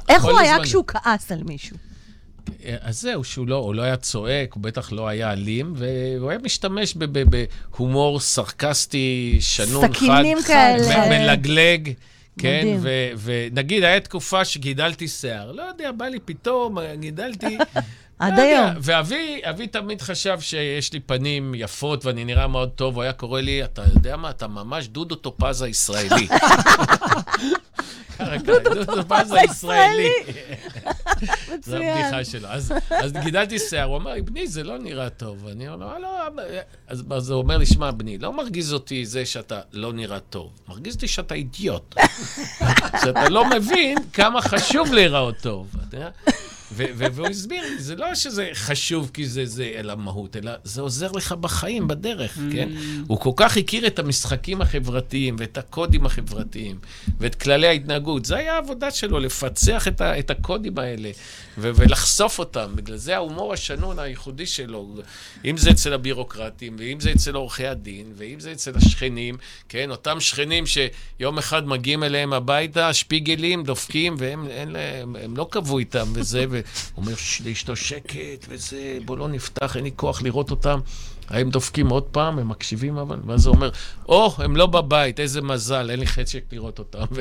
איך 0.09 0.23
הוא 0.23 0.39
היה 0.39 0.51
הזמן- 0.53 0.63
כשהוא 0.65 0.83
כעס 0.87 1.31
על 1.31 1.43
מישהו? 1.43 1.77
אז 2.81 3.01
זהו, 3.01 3.23
שהוא 3.23 3.47
לא, 3.47 3.55
הוא 3.55 3.75
לא 3.75 3.81
היה 3.81 3.97
צועק, 3.97 4.53
הוא 4.53 4.63
בטח 4.63 4.91
לא 4.91 5.07
היה 5.07 5.31
אלים, 5.33 5.73
והוא 5.77 6.29
היה 6.29 6.39
משתמש 6.39 6.95
בהומור 7.77 8.19
סרקסטי, 8.19 9.37
שנון, 9.39 9.93
סכינים 9.93 10.37
חד, 10.41 10.47
כאלה. 10.47 11.05
מ- 11.05 11.09
מלגלג. 11.09 11.93
כן, 12.39 12.59
מדהים. 12.61 12.79
ו- 12.81 13.09
ונגיד, 13.51 13.83
היה 13.83 13.99
תקופה 13.99 14.45
שגידלתי 14.45 15.07
שיער. 15.07 15.51
לא 15.51 15.61
יודע, 15.63 15.91
בא 15.91 16.05
לי 16.05 16.19
פתאום, 16.25 16.77
גידלתי... 16.99 17.57
עד 18.19 18.33
לא. 18.33 18.41
היום. 18.41 18.69
ואבי 18.81 19.41
אבי 19.43 19.67
תמיד 19.67 20.01
חשב 20.01 20.39
שיש 20.39 20.93
לי 20.93 20.99
פנים 20.99 21.55
יפות 21.55 22.05
ואני 22.05 22.25
נראה 22.25 22.47
מאוד 22.47 22.69
טוב, 22.69 22.95
הוא 22.95 23.03
היה 23.03 23.13
קורא 23.13 23.41
לי, 23.41 23.63
אתה 23.63 23.81
יודע 23.93 24.17
מה, 24.17 24.29
אתה 24.29 24.47
ממש 24.47 24.87
דודו 24.87 25.15
טופז 25.15 25.61
הישראלי. 25.61 26.27
דודו 28.45 28.85
טופז 28.85 29.31
הישראלי. 29.31 30.09
זו 30.21 31.51
מצוין. 31.57 31.97
הבדיחה 31.97 32.25
שלו. 32.25 32.47
אז, 32.47 32.73
גידלתי 33.23 33.59
שיער, 33.59 33.87
הוא 33.87 33.97
אמר 33.97 34.13
לי, 34.13 34.21
בני, 34.21 34.47
זה 34.47 34.63
לא 34.63 34.77
נראה 34.77 35.09
טוב. 35.09 35.47
אני 35.47 35.69
אומר 35.69 35.97
לו, 35.97 36.01
לא, 36.01 36.27
אבא." 36.27 36.43
אז, 36.87 37.03
אז 37.09 37.29
הוא 37.29 37.41
אומר 37.41 37.57
לי, 37.57 37.65
שמע, 37.65 37.91
בני, 37.91 38.17
לא 38.17 38.33
מרגיז 38.33 38.73
אותי 38.73 39.05
זה 39.05 39.25
שאתה 39.25 39.59
לא 39.73 39.93
נראה 39.93 40.19
טוב, 40.19 40.51
מרגיז 40.67 40.95
אותי 40.95 41.07
שאתה 41.07 41.35
אידיוט. 41.35 41.95
שאתה 43.03 43.29
לא 43.29 43.49
מבין 43.49 43.97
כמה 44.13 44.41
חשוב 44.41 44.93
להיראות 44.93 45.35
טוב. 45.41 45.75
והוא 46.75 47.27
הסביר 47.27 47.63
זה 47.77 47.95
לא 47.95 48.15
שזה 48.15 48.49
חשוב 48.53 49.11
כי 49.13 49.27
זה 49.27 49.45
זה, 49.45 49.71
אלא 49.75 49.95
מהות, 49.95 50.35
אלא 50.35 50.51
זה 50.63 50.81
עוזר 50.81 51.11
לך 51.11 51.31
בחיים, 51.31 51.87
בדרך, 51.87 52.37
כן? 52.51 52.69
הוא 53.07 53.19
כל 53.19 53.31
כך 53.35 53.57
הכיר 53.57 53.87
את 53.87 53.99
המשחקים 53.99 54.61
החברתיים 54.61 55.35
ואת 55.39 55.57
הקודים 55.57 56.05
החברתיים 56.05 56.79
ואת 57.19 57.35
כללי 57.35 57.67
ההתנהגות. 57.67 58.25
זה 58.25 58.35
היה 58.35 58.55
העבודה 58.55 58.91
שלו, 58.91 59.19
לפצח 59.19 59.87
את, 59.87 60.01
ה- 60.01 60.19
את 60.19 60.29
הקודים 60.29 60.77
האלה 60.79 61.09
ו- 61.57 61.71
ולחשוף 61.75 62.39
אותם. 62.39 62.71
בגלל 62.75 62.97
זה 62.97 63.15
ההומור 63.15 63.53
השנון 63.53 63.99
הייחודי 63.99 64.45
שלו, 64.45 64.95
אם 65.45 65.57
זה 65.57 65.69
אצל 65.71 65.93
הבירוקרטים, 65.93 66.75
ואם 66.79 66.99
זה 66.99 67.11
אצל 67.11 67.35
עורכי 67.35 67.67
הדין, 67.67 68.05
ואם 68.17 68.39
זה 68.39 68.51
אצל 68.51 68.71
השכנים, 68.75 69.37
כן? 69.69 69.91
אותם 69.91 70.19
שכנים 70.19 70.63
שיום 70.65 71.37
אחד 71.37 71.67
מגיעים 71.67 72.03
אליהם 72.03 72.33
הביתה, 72.33 72.93
שפיגלים, 72.93 73.63
דופקים, 73.63 74.15
והם 74.19 74.47
אין 74.49 74.69
להם, 74.71 75.15
הם 75.23 75.37
לא 75.37 75.47
קבעו 75.51 75.79
איתם 75.79 76.07
וזה, 76.13 76.45
והוא 76.93 77.05
אומר 77.05 77.15
"ש- 77.15 77.41
לאשתו 77.45 77.75
שקט 77.75 78.45
וזה, 78.49 78.97
בוא 79.05 79.17
לא 79.17 79.27
נפתח, 79.27 79.75
אין 79.75 79.83
לי 79.83 79.91
כוח 79.95 80.21
לראות 80.21 80.51
אותם. 80.51 80.79
הם 81.29 81.49
דופקים 81.49 81.89
עוד 81.89 82.03
פעם, 82.03 82.39
הם 82.39 82.49
מקשיבים 82.49 82.97
אבל, 82.97 83.19
ואז 83.25 83.45
הוא 83.45 83.55
אומר, 83.55 83.69
או, 84.09 84.33
הם 84.37 84.55
לא 84.55 84.65
בבית, 84.65 85.19
איזה 85.19 85.41
מזל, 85.41 85.89
אין 85.91 85.99
לי 85.99 86.07
חצ'ק 86.07 86.43
לראות 86.51 86.79
אותם. 86.79 87.05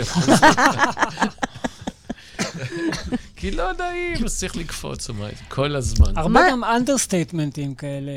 כי 3.36 3.50
לא 3.50 3.70
נעים, 3.72 4.24
אז 4.24 4.38
צריך 4.38 4.56
לקפוץ, 4.56 5.10
כל 5.48 5.76
הזמן. 5.76 6.12
הרבה 6.16 6.40
גם 6.50 6.64
אנדרסטייטמנטים 6.64 7.74
כאלה. 7.74 8.12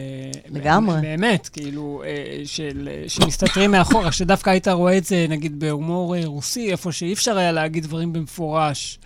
לגמרי. 0.50 1.02
באמת, 1.02 1.50
כאילו, 1.54 2.04
אה, 2.06 2.42
של, 2.46 2.90
שמסתתרים 3.08 3.72
מאחורה, 3.72 4.12
שדווקא 4.12 4.50
היית 4.50 4.68
רואה 4.68 4.98
את 4.98 5.06
זה, 5.06 5.26
נגיד, 5.30 5.60
בהומור 5.60 6.16
אה, 6.16 6.22
רוסי, 6.26 6.72
איפה 6.72 6.92
שאי 6.92 7.14
אפשר 7.14 7.38
היה 7.38 7.52
להגיד 7.52 7.84
דברים 7.84 8.14
במפורש. 8.14 9.00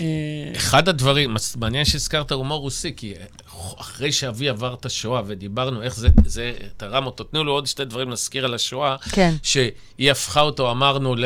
אה, 0.00 0.06
אחד 0.56 0.88
הדברים, 0.88 1.36
מעניין 1.56 1.84
שהזכרת 1.84 2.32
הומור 2.32 2.60
רוסי, 2.60 2.92
כי 2.96 3.14
אחרי 3.78 4.12
שאבי 4.12 4.48
עבר 4.48 4.74
את 4.74 4.86
השואה 4.86 5.22
ודיברנו 5.26 5.82
איך 5.82 5.96
זה, 5.96 6.08
זה 6.24 6.52
תרם 6.76 7.06
אותו, 7.06 7.24
תנו 7.24 7.44
לו 7.44 7.52
עוד 7.52 7.66
שתי 7.66 7.84
דברים 7.84 8.10
להזכיר 8.10 8.44
על 8.44 8.54
השואה, 8.54 8.96
כן. 9.12 9.34
שהיא 9.42 10.10
הפכה 10.10 10.40
אותו, 10.40 10.70
אמרנו, 10.70 11.14
ל... 11.14 11.24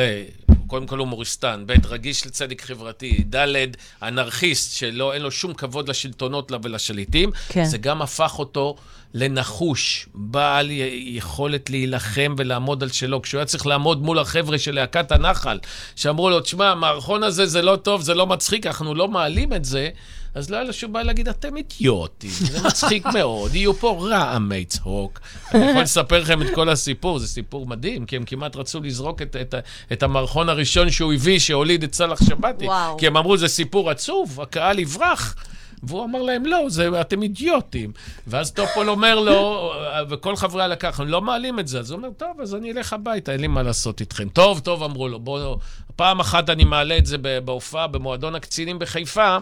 קודם 0.67 0.87
כל 0.87 0.99
הומוריסטן, 0.99 1.63
ב', 1.65 1.85
רגיש 1.85 2.25
לצדק 2.25 2.61
חברתי, 2.61 3.23
ד', 3.35 3.55
אנרכיסט, 4.01 4.77
שלא, 4.77 5.13
אין 5.13 5.21
לו 5.21 5.31
שום 5.31 5.53
כבוד 5.53 5.89
לשלטונות 5.89 6.51
ולשליטים, 6.63 7.31
כן. 7.49 7.65
זה 7.65 7.77
גם 7.77 8.01
הפך 8.01 8.39
אותו 8.39 8.75
לנחוש, 9.17 10.09
בעל 10.15 10.67
יכולת 10.91 11.69
להילחם 11.69 12.35
ולעמוד 12.37 12.83
על 12.83 12.89
שלו. 12.89 13.21
כשהוא 13.21 13.39
היה 13.39 13.45
צריך 13.45 13.67
לעמוד 13.67 14.01
מול 14.01 14.19
החבר'ה 14.19 14.57
של 14.57 14.75
להקת 14.75 15.11
הנחל, 15.11 15.59
שאמרו 15.95 16.29
לו, 16.29 16.39
תשמע, 16.39 16.71
המערכון 16.71 17.23
הזה 17.23 17.45
זה 17.45 17.61
לא 17.61 17.75
טוב, 17.75 18.01
זה 18.01 18.13
לא 18.13 18.27
מצחיק, 18.27 18.67
אנחנו 18.67 18.95
לא 18.95 19.07
מעלים 19.07 19.53
את 19.53 19.65
זה, 19.65 19.89
אז 20.35 20.49
לא 20.49 20.55
היה 20.55 20.65
לו 20.65 20.73
שום 20.73 20.93
בעיה 20.93 21.05
להגיד, 21.05 21.29
אתם 21.29 21.57
אידיוטים, 21.57 22.29
זה 22.29 22.67
מצחיק 22.67 23.05
מאוד, 23.15 23.55
יהיו 23.55 23.73
פה 23.73 24.07
רעמי 24.09 24.65
צחוק. 24.65 25.19
אני 25.53 25.69
יכול 25.69 25.81
לספר 25.81 26.19
לכם 26.19 26.41
את 26.41 26.47
כל 26.55 26.69
הסיפור, 26.69 27.19
זה 27.19 27.27
סיפור 27.27 27.67
מדהים, 27.67 28.05
כי 28.05 28.15
הם 28.15 28.23
כמעט 28.25 28.55
רצו 28.55 28.81
לזרוק 28.81 29.21
את, 29.21 29.35
את, 29.41 29.55
את 29.91 30.03
המערכון 30.03 30.49
הראשון 30.49 30.91
שהוא 30.91 31.13
הביא, 31.13 31.39
שהוליד 31.39 31.83
את 31.83 31.93
סאלח 31.93 32.19
שבתי. 32.29 32.65
וואו. 32.65 32.97
כי 32.97 33.07
הם 33.07 33.17
אמרו, 33.17 33.37
זה 33.37 33.47
סיפור 33.47 33.89
עצוב, 33.89 34.41
הקהל 34.41 34.79
יברח. 34.79 35.35
והוא 35.83 36.03
אמר 36.03 36.21
להם, 36.21 36.45
לא, 36.45 36.65
זה, 36.67 37.01
אתם 37.01 37.23
אידיוטים. 37.23 37.91
ואז 38.27 38.51
טופול 38.51 38.89
אומר 38.89 39.19
לו, 39.19 39.73
וכל 40.09 40.35
חברי 40.35 40.63
הלקח, 40.63 40.87
אנחנו 40.87 41.05
לא 41.05 41.21
מעלים 41.21 41.59
את 41.59 41.67
זה. 41.67 41.79
אז 41.79 41.91
הוא 41.91 41.97
אומר, 41.97 42.09
טוב, 42.17 42.41
אז 42.41 42.55
אני 42.55 42.71
אלך 42.71 42.93
הביתה, 42.93 43.31
אין 43.31 43.41
לי 43.41 43.47
מה 43.47 43.63
לעשות 43.63 44.01
איתכם. 44.01 44.29
טוב, 44.29 44.59
טוב, 44.59 44.83
אמרו 44.83 45.07
לו, 45.07 45.19
בואו, 45.19 45.59
פעם 45.95 46.19
אחת 46.19 46.49
אני 46.49 46.63
מעלה 46.63 46.97
את 46.97 47.05
זה 47.05 47.17
בהופעה 47.17 47.87
במועדון 47.87 48.35
הקצינים 48.35 48.79
בחיפה. 48.79 49.37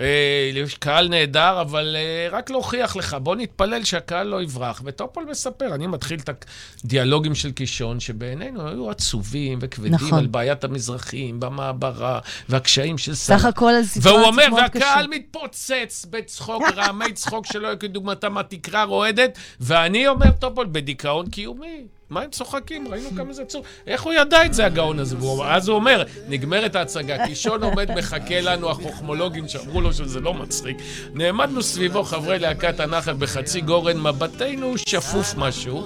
אה, 0.00 0.50
יש 0.54 0.74
קהל 0.74 1.08
נהדר, 1.08 1.60
אבל 1.60 1.96
אה, 1.98 2.28
רק 2.30 2.50
להוכיח 2.50 2.96
לך, 2.96 3.16
בוא 3.22 3.36
נתפלל 3.36 3.84
שהקהל 3.84 4.26
לא 4.26 4.42
יברח. 4.42 4.82
וטופול 4.84 5.24
מספר, 5.30 5.74
אני 5.74 5.86
מתחיל 5.86 6.20
את 6.20 6.44
הדיאלוגים 6.84 7.34
של 7.34 7.52
קישון, 7.52 8.00
שבעינינו 8.00 8.68
היו 8.68 8.90
עצובים 8.90 9.58
וכבדים 9.62 9.94
נכון. 9.94 10.18
על 10.18 10.26
בעיית 10.26 10.64
המזרחים 10.64 11.40
במעברה, 11.40 12.18
והקשיים 12.48 12.98
של 12.98 13.26
סלאח. 13.26 13.44
הכל 13.44 13.74
הסיטואציה 13.74 14.12
והוא 14.12 14.26
אומר, 14.26 14.48
מאוד 14.48 14.62
והקהל 14.62 15.06
קשה. 15.06 15.16
מתפוצץ 15.16 16.06
בצחוק, 16.10 16.62
רעמי 16.76 17.12
צחוק 17.12 17.46
שלא 17.46 17.68
היו 17.68 17.78
כדוגמתם, 17.78 18.38
התקרה 18.38 18.84
רועדת, 18.84 19.38
ואני 19.60 20.08
אומר, 20.08 20.30
טופול, 20.30 20.68
בדיכאון 20.72 21.30
קיומי. 21.30 21.86
מה 22.10 22.22
הם 22.22 22.30
צוחקים? 22.30 22.88
ראינו 22.88 23.10
כמה 23.16 23.32
זה 23.32 23.42
עצוב. 23.42 23.64
איך 23.86 24.02
הוא 24.02 24.12
ידע 24.12 24.44
את 24.44 24.54
זה, 24.54 24.66
הגאון 24.66 24.98
הזה? 24.98 25.16
אז 25.44 25.68
הוא 25.68 25.76
אומר, 25.76 26.04
נגמרת 26.28 26.76
ההצגה, 26.76 27.26
קישון 27.26 27.62
עומד, 27.62 27.90
מחכה 27.98 28.40
לנו, 28.40 28.70
החוכמולוגים 28.70 29.48
שאמרו 29.48 29.80
לו 29.80 29.92
שזה 29.92 30.20
לא 30.20 30.34
מצחיק. 30.34 30.76
נעמדנו 31.14 31.62
סביבו 31.62 32.04
חברי 32.04 32.38
להקת 32.38 32.80
הנחל 32.80 33.12
בחצי 33.12 33.60
גורן, 33.60 34.00
מבטנו 34.00 34.74
שפוף 34.78 35.34
משהו. 35.36 35.84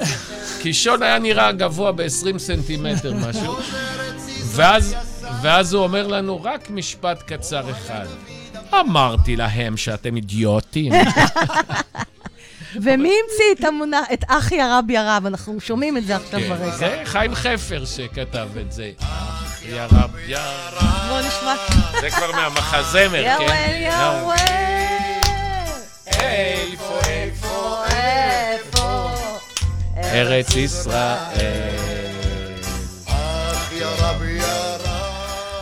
קישון 0.63 1.03
היה 1.03 1.19
נראה 1.19 1.53
גבוה 1.53 1.93
ב-20 1.93 2.39
סנטימטר 2.39 3.15
משהו. 3.15 3.57
ואז, 4.45 4.95
ואז 5.43 5.75
הוא 5.75 5.83
אומר 5.83 6.07
לנו 6.07 6.43
רק 6.43 6.71
משפט 6.71 7.23
קצר 7.33 7.71
אחד. 7.71 8.07
אמרתי 8.81 9.37
להם 9.37 9.77
שאתם 9.77 10.17
אידיוטים. 10.17 10.93
ומי 12.83 13.13
המציא 13.23 13.45
את 13.59 13.65
המונח, 13.65 14.07
את 14.13 14.25
אחי 14.29 14.61
הרב 14.61 14.91
ירב? 14.91 15.27
אנחנו 15.27 15.61
שומעים 15.61 15.97
את 15.97 16.07
זה 16.07 16.17
עכשיו 16.17 16.41
כן, 16.41 16.49
ברקע. 16.49 16.77
זה 16.77 17.03
חיים 17.05 17.35
חפר 17.35 17.85
שכתב 17.85 18.49
את 18.61 18.73
זה. 18.73 18.91
יא 19.69 19.83
רב, 19.83 20.11
יא 20.27 20.39
רב. 20.73 21.09
בוא 21.09 21.21
נשמע. 21.21 21.55
זה 22.01 22.11
כבר 22.11 22.33
מהמחזמר, 22.33 23.25
כן? 23.39 23.91
נו. 23.91 24.25
וואל. 24.25 24.39
איפה, 26.07 27.01
איפה, 27.09 27.85
איפה? 27.87 29.11
ארץ 29.97 30.57
ישראל. 30.57 32.04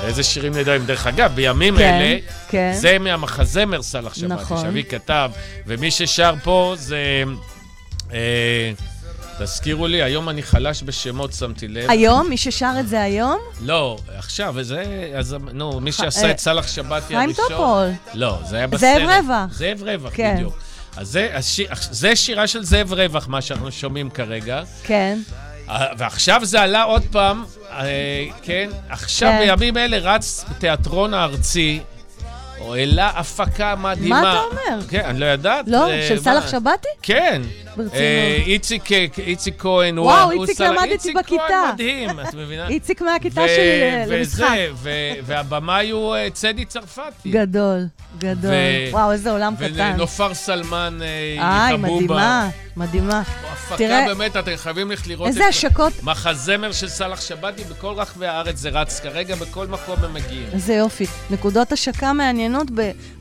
איזה 0.02 0.22
שירים 0.22 0.52
נהדרים. 0.52 0.86
דרך 0.86 1.06
אגב, 1.06 1.32
בימים 1.34 1.76
כן, 1.76 1.82
אלה, 1.82 2.18
כן. 2.48 2.72
זה 2.74 2.98
מהמחזמר 2.98 3.82
סאלח 3.82 4.14
שבתי, 4.14 4.34
נכון. 4.34 4.60
שאבי 4.60 4.84
כתב, 4.84 5.30
ומי 5.66 5.90
ששר 5.90 6.34
פה 6.42 6.74
זה... 6.76 7.22
אה, 8.12 8.72
תזכירו 9.38 9.86
לי, 9.86 10.02
היום 10.02 10.28
אני 10.28 10.42
חלש 10.42 10.82
בשמות, 10.82 11.32
שמתי 11.32 11.68
לב. 11.68 11.90
היום? 11.90 12.28
מי 12.28 12.36
ששר 12.36 12.72
את 12.80 12.88
זה 12.88 13.02
היום? 13.02 13.38
לא, 13.60 13.98
עכשיו, 14.18 14.52
וזה, 14.56 15.12
אז 15.18 15.36
נו, 15.52 15.80
מי 15.80 15.92
שעשה 15.92 16.26
אה, 16.26 16.30
את 16.30 16.38
סאלח 16.38 16.66
שבתי 16.66 17.06
חיים 17.06 17.20
הראשון... 17.20 17.44
טופול. 17.48 17.88
לא, 18.14 18.38
זה 18.44 18.56
היה 18.56 18.66
בסרט. 18.66 18.80
זאב 18.80 19.08
רווח. 19.08 19.52
זאב 19.52 19.82
רווח, 19.82 20.12
כן. 20.14 20.34
בדיוק. 20.34 20.58
אז 20.96 21.08
זה, 21.08 21.30
השיר, 21.34 21.68
זה 21.90 22.16
שירה 22.16 22.46
של 22.46 22.64
זאב 22.64 22.92
רווח, 22.92 23.28
מה 23.28 23.40
שאנחנו 23.40 23.72
שומעים 23.72 24.10
כרגע. 24.10 24.62
כן. 24.82 25.18
ועכשיו 25.98 26.40
זה 26.44 26.62
עלה 26.62 26.82
עוד 26.82 27.02
פעם, 27.10 27.44
כן? 28.42 28.70
עכשיו 28.88 29.30
כן. 29.30 29.38
בימים 29.38 29.76
אלה 29.76 29.98
רץ 29.98 30.44
תיאטרון 30.58 31.14
הארצי, 31.14 31.80
או 32.60 32.74
העלה 32.74 33.10
הפקה 33.16 33.74
מדהימה. 33.76 34.20
מה 34.20 34.32
אתה 34.32 34.40
אומר? 34.40 34.82
כן, 34.88 35.02
אני 35.04 35.20
לא 35.20 35.26
ידעת. 35.26 35.64
לא? 35.68 35.90
אה, 35.90 36.06
של? 36.08 36.20
סאלח 36.20 36.50
שבתי? 36.50 36.88
כן. 37.02 37.42
ברצינות. 37.76 37.94
אה, 37.94 38.42
איציק 38.46 38.92
אה, 38.92 39.06
איציק 39.18 39.54
כהן, 39.58 39.96
הוא... 39.96 40.06
וואו, 40.06 40.30
איציק 40.42 40.60
למד 40.60 40.78
איתי 40.82 40.92
איציק 40.92 41.16
בכיתה. 41.16 41.42
כהן 41.48 41.72
מדהים, 41.74 42.10
את 42.20 42.34
מבינה? 42.34 42.68
איציק 42.74 43.02
מהכיתה 43.02 43.42
שלי 43.48 44.04
וזה, 44.04 44.16
למשחק. 44.18 44.46
והבמאי 45.24 45.90
הוא 45.90 46.14
אה, 46.16 46.28
צדי 46.32 46.64
צרפתי. 46.64 47.30
גדול, 47.30 47.86
גדול. 48.18 48.50
וואו, 48.90 49.12
איזה 49.12 49.30
עולם 49.30 49.54
קטן. 49.56 49.92
ונופר 49.94 50.34
סלמן 50.34 50.98
אה, 51.02 51.66
איי. 51.68 51.76
מדהימה, 51.76 52.48
מדהימה. 52.76 53.22
הפקה 53.52 53.76
תראה- 53.76 54.06
באמת, 54.06 54.36
אתם 54.36 54.52
חייבים 54.56 54.90
ללכת 54.90 55.06
לראות 55.06 55.28
איזה 55.28 55.38
את 55.40 55.44
זה. 55.44 55.48
השקות, 55.48 55.92
מחזמר 56.02 56.72
של 56.72 56.88
סאלח 56.88 57.20
שבתי 57.20 57.64
בכל 57.64 57.94
רחבי 57.96 58.26
הארץ 58.26 58.56
זה 58.56 58.68
רץ 58.68 59.00
כרגע, 59.00 59.34
בכל 59.36 59.66
מקום 59.66 59.96
הם 60.04 60.14
מגיעים. 60.14 60.46
איזה 60.52 60.74
יופי. 60.74 61.06
נקודות 61.30 61.72
השקה 61.72 62.12
מעניינות 62.12 62.66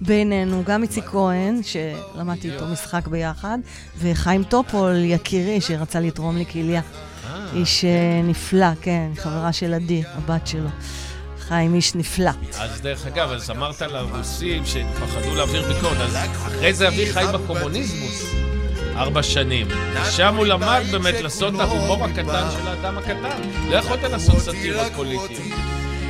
בינינו, 0.02 0.64
גם 0.66 0.84
איציק 0.84 1.06
כהן, 1.06 1.62
שלמדתי 1.64 2.52
איתו 2.54 2.66
משחק 2.68 3.08
ביחד, 3.08 3.58
וחיים 3.98 4.41
טופול, 4.44 4.96
יקירי, 5.04 5.62
שרצה 5.62 6.00
לתרום 6.00 6.38
לי 6.38 6.46
כליה. 6.46 6.82
אה, 6.82 7.46
איש 7.56 7.86
אה, 7.86 7.90
נפלא, 8.24 8.68
כן, 8.82 9.08
חברה 9.18 9.54
של 9.54 9.74
עדי, 9.74 10.04
הבת 10.16 10.48
שלו. 10.48 10.70
חיים 11.40 11.76
איש 11.76 11.96
נפלא. 11.96 12.32
אז 12.60 12.82
דרך 12.82 13.06
אגב, 13.08 13.32
אז 13.32 13.50
אמרת 13.52 13.82
לרוסים 13.82 14.64
שפחדו 14.66 15.36
להעביר 15.36 15.74
ביקורת, 15.74 15.98
אז 15.98 16.16
אחרי 16.16 16.74
זה 16.74 16.88
אבי 16.88 17.14
חי 17.14 17.24
בקומוניזמוס 17.34 18.24
ארבע 18.96 19.24
שנים. 19.24 19.68
שם 20.10 20.36
הוא 20.36 20.46
למד 20.46 20.82
באמת 20.92 21.22
לעשות 21.22 21.56
את 21.56 21.60
ההומור 21.60 22.06
הקטן 22.06 22.24
של 22.52 22.68
האדם 22.68 22.98
הקטן. 22.98 23.42
לא 23.70 23.76
יכולת 23.76 24.04
לעשות 24.04 24.38
סאטירות 24.40 24.88
פוליטיות. 24.96 25.32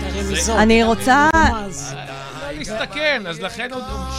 הרמיזות. 0.04 0.56
אני 0.58 0.84
רוצה- 0.84 1.30
להסתכן, 2.70 3.24
אז 3.28 3.40
לכן 3.40 3.70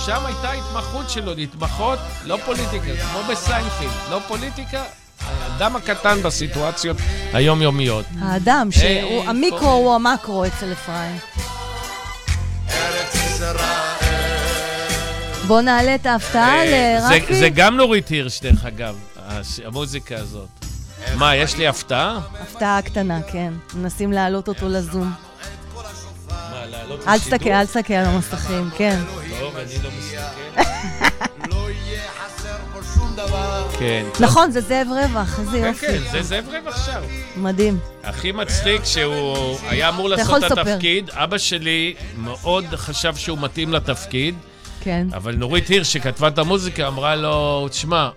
שם 0.07 0.26
הייתה 0.26 0.49
ההתמחות 0.51 1.11
שלו, 1.11 1.34
להתמחות, 1.34 1.99
לא 2.24 2.38
פוליטיקה, 2.45 2.86
כמו 3.11 3.20
בסיינפילד, 3.30 3.90
לא 4.11 4.18
פוליטיקה, 4.28 4.82
האדם 5.20 5.76
הקטן 5.76 6.22
בסיטואציות 6.22 6.97
היומיומיות. 7.32 8.05
האדם, 8.20 8.68
שהוא 8.70 9.24
המיקרו 9.26 9.68
הוא 9.70 9.95
המקרו 9.95 10.45
אצל 10.47 10.72
אפרים. 10.72 11.18
בוא 15.47 15.61
נעלה 15.61 15.95
את 15.95 16.07
ההפתעה 16.07 16.64
אה, 16.64 17.01
זה- 17.01 17.14
לרפי. 17.18 17.34
זה 17.34 17.49
גם 17.49 17.76
נורית 17.76 18.09
הירש, 18.09 18.40
דרך 18.40 18.64
אגב, 18.64 18.97
המוזיקה 19.64 20.16
הזאת. 20.16 20.49
מה, 21.16 21.36
יש 21.36 21.57
לי 21.57 21.66
הפתעה? 21.68 22.18
הפתעה 22.43 22.82
קטנה, 22.82 23.20
כן. 23.32 23.53
מנסים 23.74 24.12
להעלות 24.12 24.49
אותו 24.49 24.68
לזום. 24.68 25.12
לעלות 26.66 27.08
אל? 27.08 27.18
תסתכל, 27.18 27.48
אל 27.48 27.66
תסתכל 27.66 27.94
על 27.94 28.04
המסכים, 28.04 28.70
כן. 28.76 29.00
טוב, 29.40 29.56
אני 29.56 29.82
לא 29.82 29.90
מסתכל. 29.98 30.62
כן. 33.78 34.04
נכון, 34.26 34.50
זה 34.50 34.60
זאב 34.60 34.86
רווח, 34.90 35.38
איזה 35.38 35.50
כן, 35.50 35.66
יופי. 35.66 35.86
כן, 35.86 35.98
זה 36.12 36.22
זאב 36.22 36.44
רווח 36.48 36.86
שר. 36.86 37.02
מדהים. 37.36 37.78
הכי 38.02 38.32
מצחיק 38.32 38.84
שהוא 38.84 39.58
היה 39.68 39.88
אמור 39.88 40.08
לעשות 40.08 40.44
את. 40.44 40.58
התפקיד, 40.58 41.10
אבא 41.10 41.38
שלי 41.38 41.94
מאוד 42.16 42.64
חשב 42.74 43.16
שהוא 43.16 43.38
מתאים 43.38 43.72
לתפקיד, 43.72 44.34
כן. 44.80 45.06
אבל 45.14 45.34
נורית 45.34 45.68
הירש, 45.68 45.92
שכתבה 45.92 46.28
את 46.28 46.38
המוזיקה, 46.38 46.86
אמרה 46.86 47.16
לו, 47.16 47.68
תשמע, 47.70 48.08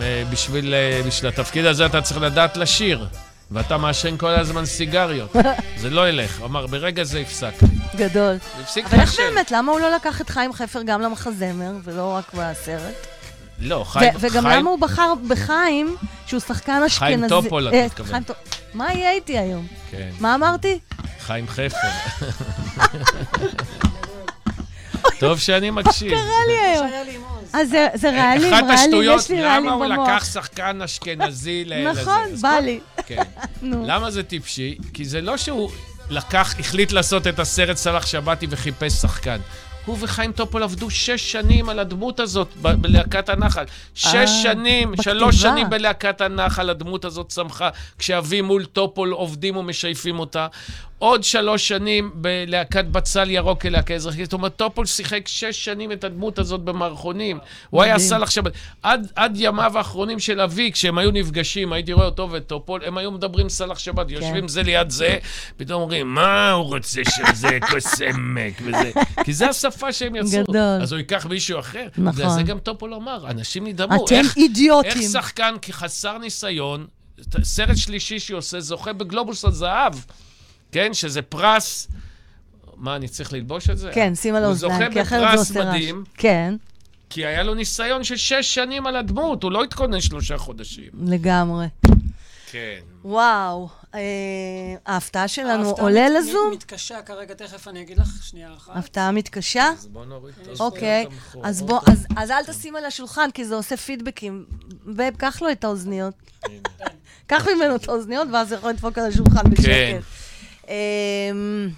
אה, 0.00 0.22
בשביל, 0.30 0.74
אה, 0.74 1.00
בשביל 1.06 1.28
התפקיד 1.28 1.64
הזה 1.64 1.86
אתה 1.86 2.00
צריך 2.00 2.20
לדעת 2.20 2.56
לשיר, 2.56 3.06
ואתה 3.52 3.76
מעשן 3.78 4.16
כל 4.16 4.30
הזמן 4.30 4.66
סיגריות. 4.66 5.32
זה 5.80 5.90
לא 5.90 6.08
ילך. 6.08 6.38
הוא 6.38 6.46
אמר, 6.46 6.66
ברגע 6.66 7.04
זה 7.04 7.18
הפסקתי. 7.20 7.66
גדול. 7.96 8.36
והפסיק 8.58 8.86
אבל 8.86 9.00
איך 9.00 9.10
לעשן. 9.10 9.22
באמת, 9.34 9.50
למה 9.50 9.72
הוא 9.72 9.80
לא 9.80 9.94
לקח 9.94 10.20
את 10.20 10.30
חיים 10.30 10.52
חפר 10.52 10.82
גם 10.82 11.00
למחזמר, 11.00 11.72
ולא 11.84 12.12
רק 12.16 12.34
בסרט? 12.34 13.06
לא, 13.58 13.74
ו- 13.74 13.84
חיים... 13.84 14.12
וגם 14.20 14.42
חיים- 14.46 14.58
למה 14.60 14.70
הוא 14.70 14.78
בחר 14.78 15.12
בחיים, 15.28 15.96
שהוא 16.26 16.40
שחקן 16.40 16.82
אשכנזי? 16.86 16.98
חיים 17.16 17.28
טופול, 17.28 17.68
את 17.68 17.72
אה, 17.74 17.84
מתכוונת. 17.86 18.10
חיים 18.10 18.22
טופ- 18.24 18.34
מה 18.74 18.92
יהיה 18.92 19.10
איתי 19.12 19.38
היום? 19.38 19.66
כן, 19.90 20.10
מה 20.20 20.34
אמרתי? 20.34 20.78
חיים 21.20 21.46
חפר. 21.48 21.78
טוב 25.20 25.38
שאני 25.38 25.70
מקשיב. 25.70 26.10
קרה 26.10 26.20
לי 26.46 26.58
היום. 26.58 26.88
שהיה 26.88 27.04
לי 27.04 27.14
עם 27.16 27.22
עוז. 27.22 27.31
אז 27.52 27.68
זה- 27.70 27.88
זה 27.94 28.10
רעלים, 28.10 28.52
אחת 28.54 28.62
רעלים, 28.62 28.78
השטויות, 28.78 29.20
יש 29.20 29.30
לי 29.30 29.42
רעלים 29.42 29.66
למה 29.66 29.74
הוא 29.74 29.84
במוח. 29.86 30.08
לקח 30.08 30.24
שחקן 30.32 30.82
אשכנזי 30.82 31.64
לזה? 31.66 32.02
נכון, 32.02 32.22
בא 32.40 32.58
לי. 32.62 32.80
כן. 33.06 33.22
למה 33.62 34.10
זה 34.10 34.22
טיפשי? 34.22 34.76
כי 34.94 35.04
זה 35.04 35.20
לא 35.20 35.36
שהוא 35.36 35.70
לקח, 36.10 36.54
החליט 36.60 36.92
לעשות 36.92 37.26
את 37.26 37.38
הסרט 37.38 37.76
סלאח 37.76 38.06
שבתי 38.06 38.46
וחיפש 38.50 38.92
שחקן. 38.92 39.38
הוא 39.86 39.96
וחיים 40.00 40.32
טופול 40.32 40.62
עבדו 40.62 40.90
שש 40.90 41.32
שנים 41.32 41.68
על 41.68 41.78
הדמות 41.78 42.20
הזאת 42.20 42.48
ב- 42.62 42.68
בלהקת 42.82 43.28
הנחל. 43.28 43.64
שש 43.94 44.14
אה, 44.14 44.26
שנים, 44.26 44.92
בכתיבה. 44.92 45.02
שלוש 45.18 45.36
שנים 45.42 45.70
בלהקת 45.70 46.20
הנחל, 46.20 46.70
הדמות 46.70 47.04
הזאת 47.04 47.28
צמחה, 47.28 47.68
כשאבי 47.98 48.40
מול 48.40 48.64
טופול 48.64 49.10
עובדים 49.12 49.56
ומשייפים 49.56 50.18
אותה. 50.18 50.46
עוד 51.02 51.24
שלוש 51.24 51.68
שנים 51.68 52.10
בלהקת 52.14 52.84
בצל 52.84 53.30
ירוק 53.30 53.60
כלהקה 53.62 53.94
אזרחית. 53.94 54.24
זאת 54.24 54.32
אומרת, 54.32 54.56
טופול 54.56 54.86
שיחק 54.86 55.28
שש 55.28 55.64
שנים 55.64 55.92
את 55.92 56.04
הדמות 56.04 56.38
הזאת 56.38 56.60
במערכונים. 56.60 57.38
הוא 57.70 57.82
היה. 57.82 57.98
סלאח 57.98 58.30
שבתי. 58.30 58.58
עד, 58.82 59.12
עד 59.16 59.32
ימיו 59.36 59.78
האחרונים 59.78 60.18
של 60.18 60.40
אבי, 60.40 60.72
כשהם 60.72 60.98
היו 60.98 61.10
נפגשים, 61.10 61.72
הייתי 61.72 61.92
רואה 61.92 62.06
אותו 62.06 62.28
ואת 62.30 62.46
טופול, 62.46 62.80
הם 62.84 62.98
היו 62.98 63.10
מדברים 63.10 63.48
סלאח 63.48 63.78
שבתי, 63.78 64.14
כן. 64.16 64.20
יושבים 64.22 64.48
זה 64.48 64.62
ליד 64.62 64.90
זה, 64.90 65.18
פתאום 65.56 65.82
אומרים, 65.82 66.14
מה 66.14 66.50
הוא 66.50 66.64
רוצה 66.64 67.00
שזה 67.04 67.58
כוס 67.70 68.00
עמק 68.14 68.54
וזה. 68.64 68.90
כי 69.24 69.32
זה 69.32 69.48
השפה 69.48 69.92
שהם 69.92 70.16
יצרו. 70.16 70.42
גדול. 70.42 70.56
אז 70.82 70.92
הוא 70.92 70.98
ייקח 70.98 71.26
מישהו 71.26 71.58
אחר. 71.58 71.86
נכון. 71.98 72.12
זה, 72.12 72.28
זה 72.28 72.42
גם 72.42 72.58
טופול 72.58 72.94
אמר, 72.94 73.30
אנשים 73.30 73.66
נדהמו. 73.66 74.04
אתם 74.04 74.14
איך- 74.14 74.36
אידיוטים. 74.36 74.90
איך 74.90 75.10
שחקן 75.12 75.54
כחסר 75.62 76.18
ניסיון, 76.18 76.86
סרט 77.42 77.76
שלישי 77.76 78.18
שעושה, 78.18 78.60
זוכה 78.60 78.92
בגלובוס 78.92 79.44
הזהב, 79.44 79.94
כן? 80.72 80.94
שזה 80.94 81.22
פרס... 81.22 81.88
מה, 82.76 82.96
אני 82.96 83.08
צריך 83.08 83.32
ללבוש 83.32 83.70
את 83.70 83.78
זה? 83.78 83.90
כן, 83.94 84.14
שים 84.14 84.34
על 84.34 84.42
הוא 84.42 84.48
האוזניים, 84.48 84.78
זוכה 84.80 84.92
כי 84.92 85.02
אחרת 85.02 85.20
זה 85.20 85.26
בפרס 85.26 85.48
עושה 85.50 85.60
רעש. 85.60 85.74
מדהים, 85.74 86.04
כן, 86.14 86.54
כי 87.10 87.26
היה 87.26 87.42
לו 87.42 87.54
ניסיון 87.54 88.04
של 88.04 88.16
שש 88.16 88.54
שנים 88.54 88.86
על 88.86 88.96
הדמות, 88.96 89.42
הוא 89.42 89.52
לא 89.52 89.64
התכונן 89.64 90.00
שלושה 90.00 90.38
חודשים. 90.38 90.90
לגמרי. 91.04 91.66
כן. 92.50 92.78
וואו, 93.04 93.68
אה, 93.94 94.00
ההפתעה 94.86 95.28
שלנו 95.28 95.66
ההפתעה 95.68 95.84
עולה 95.84 96.06
מת- 96.08 96.16
לזום? 96.18 96.50
מתקשה 96.52 97.02
כרגע, 97.02 97.34
תכף 97.34 97.68
אני 97.68 97.82
אגיד 97.82 97.98
לך, 97.98 98.08
שנייה 98.22 98.48
אחת. 98.56 98.76
הפתעה 98.76 99.12
מתקשה? 99.12 99.70
אז 99.72 99.86
בוא 99.86 100.04
נוריד 100.04 100.34
את 100.42 100.60
אוקיי, 100.60 101.06
המכורות. 101.10 101.46
אז 101.46 101.62
בוא, 101.62 101.80
אז, 101.86 102.06
אז 102.16 102.30
אל 102.30 102.44
תשים 102.44 102.76
על 102.76 102.84
השולחן, 102.84 103.30
כי 103.34 103.44
זה 103.44 103.54
עושה 103.54 103.76
פידבקים. 103.76 104.44
בב, 104.86 105.12
קח 105.16 105.42
לו 105.42 105.50
את 105.52 105.64
האוזניות. 105.64 106.14
קח 107.26 107.46
ממנו 107.56 107.76
את 107.76 107.88
האוזניות, 107.88 108.28
ואז 108.32 108.52
יכול 108.52 108.70
לדפוק 108.70 108.98
על 108.98 109.04
השולחן 109.04 109.50
בשקט. 109.50 109.64
כן. 109.64 109.98
אמ, 110.72 111.68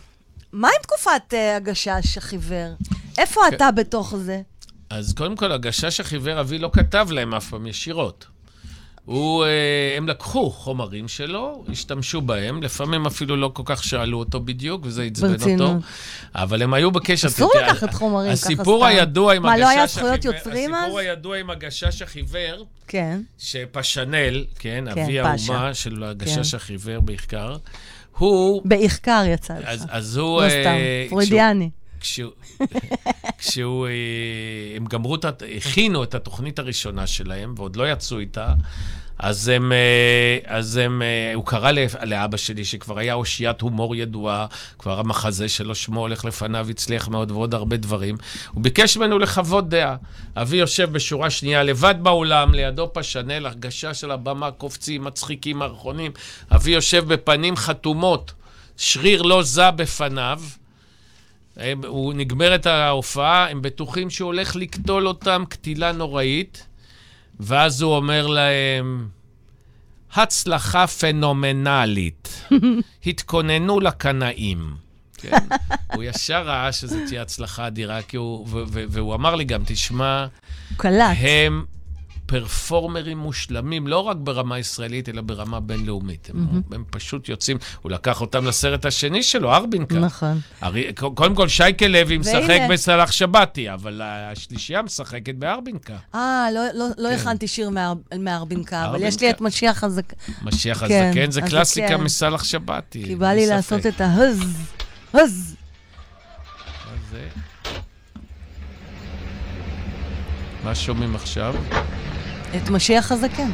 מה 0.53 0.69
עם 0.69 0.83
תקופת 0.83 1.35
אה, 1.35 1.57
הגשש 1.57 2.19
החיוור? 2.19 2.75
איפה 3.19 3.41
כן. 3.51 3.57
אתה 3.57 3.71
בתוך 3.71 4.15
זה? 4.17 4.41
אז 4.91 5.13
קודם 5.13 5.37
כל, 5.37 5.53
הגשש 5.53 6.01
החיוור 6.01 6.41
אבי 6.41 6.59
לא 6.59 6.71
כתב 6.73 7.09
להם 7.11 7.35
אף 7.35 7.49
פעם 7.51 7.67
ישירות. 7.67 8.27
הוא, 9.05 9.45
אה, 9.45 9.95
הם 9.97 10.09
לקחו 10.09 10.51
חומרים 10.51 11.09
שלו, 11.09 11.65
השתמשו 11.69 12.21
בהם, 12.21 12.63
לפעמים 12.63 13.07
אפילו 13.07 13.37
לא 13.37 13.51
כל 13.55 13.63
כך 13.67 13.85
שאלו 13.85 14.19
אותו 14.19 14.41
בדיוק, 14.41 14.83
וזה 14.85 15.03
עצבן. 15.03 15.61
אותו. 15.61 15.75
אבל 16.35 16.63
הם 16.63 16.75
היו 16.75 16.91
בקשר. 16.91 17.29
אסור 17.29 17.53
לקחת 17.63 17.95
חומרים 17.95 18.27
ככה 18.27 18.33
הסיפור 18.33 18.79
סתם. 18.79 18.87
הידוע 18.87 19.35
עם 19.35 19.43
מה, 19.43 19.53
הגשש 19.53 19.63
לא 19.63 19.69
היה 19.69 19.85
החיוור... 19.85 20.07
זכויות 20.17 20.25
יוצרים 20.25 20.75
אז? 20.75 20.81
הסיפור 20.83 20.99
הידוע 20.99 21.39
עם 21.39 21.51
הגשש 21.51 22.03
החיוור, 22.03 22.67
כן. 22.89 23.21
שפשנל, 23.39 24.45
כן, 24.59 24.85
כן, 24.95 25.03
אבי. 25.03 25.21
האומה 25.21 25.75
של 25.75 26.05
הגשש 26.05 26.51
כן. 26.51 26.57
החיוור 26.57 27.01
בעיקר, 27.01 27.57
הוא... 28.19 28.63
בעיקר 28.65 29.23
יצא 29.27 29.55
לך. 29.55 29.69
אז, 29.69 29.87
אז 29.91 30.17
הוא... 30.17 30.41
לא 30.41 30.45
אה, 30.45 30.51
סתם, 30.51 30.77
פרוידיאני. 31.09 31.71
כשהוא, 32.01 32.33
כשהוא, 33.39 33.87
אה, 33.87 33.93
הם 34.77 34.85
גמרו 34.85 35.15
את, 35.15 35.25
הכינו 35.57 36.03
את 36.03 36.15
התוכנית 36.15 36.59
הראשונה 36.59 37.07
שלהם, 37.07 37.55
ועוד 37.57 37.77
לא 37.77 37.93
יצאו 37.93 38.19
איתה, 38.19 38.55
אז 39.19 39.49
הם, 39.49 39.73
אה, 39.73 40.39
אז 40.47 40.77
הם, 40.77 41.03
אה, 41.03 41.35
הוא 41.35 41.47
קרא 41.47 41.71
לאבא 42.03 42.37
שלי, 42.37 42.65
שכבר 42.65 42.99
היה 42.99 43.15
אושיית 43.15 43.61
הומור 43.61 43.97
ידועה, 43.97 44.47
כבר 44.79 45.01
המחזה 45.01 45.49
שלו, 45.49 45.75
שמו 45.75 46.01
הולך 46.01 46.25
לפניו, 46.25 46.67
הצליח 46.71 47.09
מאוד, 47.09 47.31
ועוד 47.31 47.55
הרבה 47.55 47.77
דברים. 47.77 48.17
הוא 48.53 48.63
ביקש 48.63 48.97
ממנו 48.97 49.19
לחוות 49.19 49.69
דעה. 49.69 49.97
אבי 50.37 50.57
יושב 50.57 50.93
בשורה 50.93 51.31
שנייה, 51.31 51.63
לבד 51.63 51.95
באולם, 52.03 52.55
לידו 52.55 52.91
פשנל, 52.93 53.47
הרגשה 53.47 53.95
של 53.95 54.11
הבמה, 54.11 54.51
קופצים, 54.51 55.05
מצחיקים, 55.05 55.59
מערכונים. 55.59 56.13
אבי 56.55 56.71
יושב 56.71 57.05
בפנים 57.15 57.57
חתומות, 57.57 58.33
שריר 58.77 59.23
לא 59.23 59.43
זע 59.43 59.71
בפניו. 59.71 60.41
הם, 61.57 61.81
הוא 61.87 62.15
נגמרת 62.15 62.67
ההופעה, 62.67 63.51
הם 63.51 63.63
בטוחים 63.63 64.11
שהוא 64.11 64.27
הולך 64.27 64.57
לקטול 64.57 65.09
אותם 65.09 65.45
קטילה 65.49 65.93
נוראית, 65.93 66.67
ואז 67.41 67.83
הוא 67.83 67.97
אומר 67.97 68.27
להם, 68.27 69.09
הצלחה 70.15 70.87
פנומנלית, 70.87 72.49
התכוננו 73.07 73.81
לקנאים. 73.81 74.75
כן? 75.17 75.37
הוא 75.95 76.03
ישר 76.03 76.43
ראה 76.43 76.73
שזו 76.73 76.97
תהיה 77.07 77.23
הצלחה 77.23 77.67
אדירה, 77.67 78.03
כי 78.03 78.17
הוא, 78.17 78.47
והוא 78.67 79.15
אמר 79.15 79.35
לי 79.35 79.45
גם, 79.45 79.63
תשמע, 79.67 80.27
הוא 80.71 80.79
קלט. 80.79 81.17
הם 81.21 81.65
פרפורמרים 82.27 83.19
מושלמים, 83.19 83.87
לא 83.87 83.99
רק 83.99 84.17
ברמה 84.17 84.59
ישראלית, 84.59 85.09
אלא 85.09 85.23
ברמה 85.23 85.61
בינלאומית. 85.61 86.31
הם, 86.35 86.47
mm-hmm. 86.53 86.75
הם 86.75 86.85
פשוט 86.91 87.29
יוצאים, 87.29 87.57
הוא 87.83 87.93
לקח 87.93 88.21
אותם 88.21 88.47
לסרט 88.47 88.87
השני 88.87 89.23
שלו, 89.23 89.55
ארבינקה. 89.55 89.99
נכון. 89.99 90.41
הרי, 90.61 90.93
קודם 91.15 91.35
כל, 91.35 91.49
שייקה 91.49 91.89
לוי 91.89 92.19
משחק 92.19 92.43
והנה. 92.49 92.69
בסלאח 92.69 93.13
שבתי, 93.13 93.73
אבל 93.73 94.01
השלישייה 94.05 94.83
משחקת 94.83 95.35
בארבינקה. 95.35 95.97
אה, 96.15 96.47
לא, 96.55 96.61
לא, 96.75 96.87
לא 96.99 97.09
כן. 97.09 97.15
הכנתי 97.15 97.49
שיר 97.49 97.71
מאר- 97.71 97.95
מארבינקה, 98.19 98.87
אבל 98.87 99.03
יש. 99.03 99.21
לי 99.21 99.31
את 99.31 99.41
משיח 99.41 99.85
הזק... 99.85 100.13
משיח 100.43 100.79
כן, 100.89 101.09
הזקן 101.11 101.31
זה 101.31 101.41
הזקן. 101.41 101.51
קלאסיקה 101.51 101.97
מסלאח 101.97 102.45
שבתי. 102.45 103.05
כי 103.05 103.17
בא 103.17 103.33
לי 103.33 103.47
לעשות. 103.47 103.87
את 103.87 104.01
ההז, 104.01 104.41
הז. 105.15 105.57
מה 110.65 110.75
שומעים 110.75 111.15
עכשיו? 111.15 111.55
את 112.57 112.71
משיח 112.71 113.13
הזקן. 113.13 113.51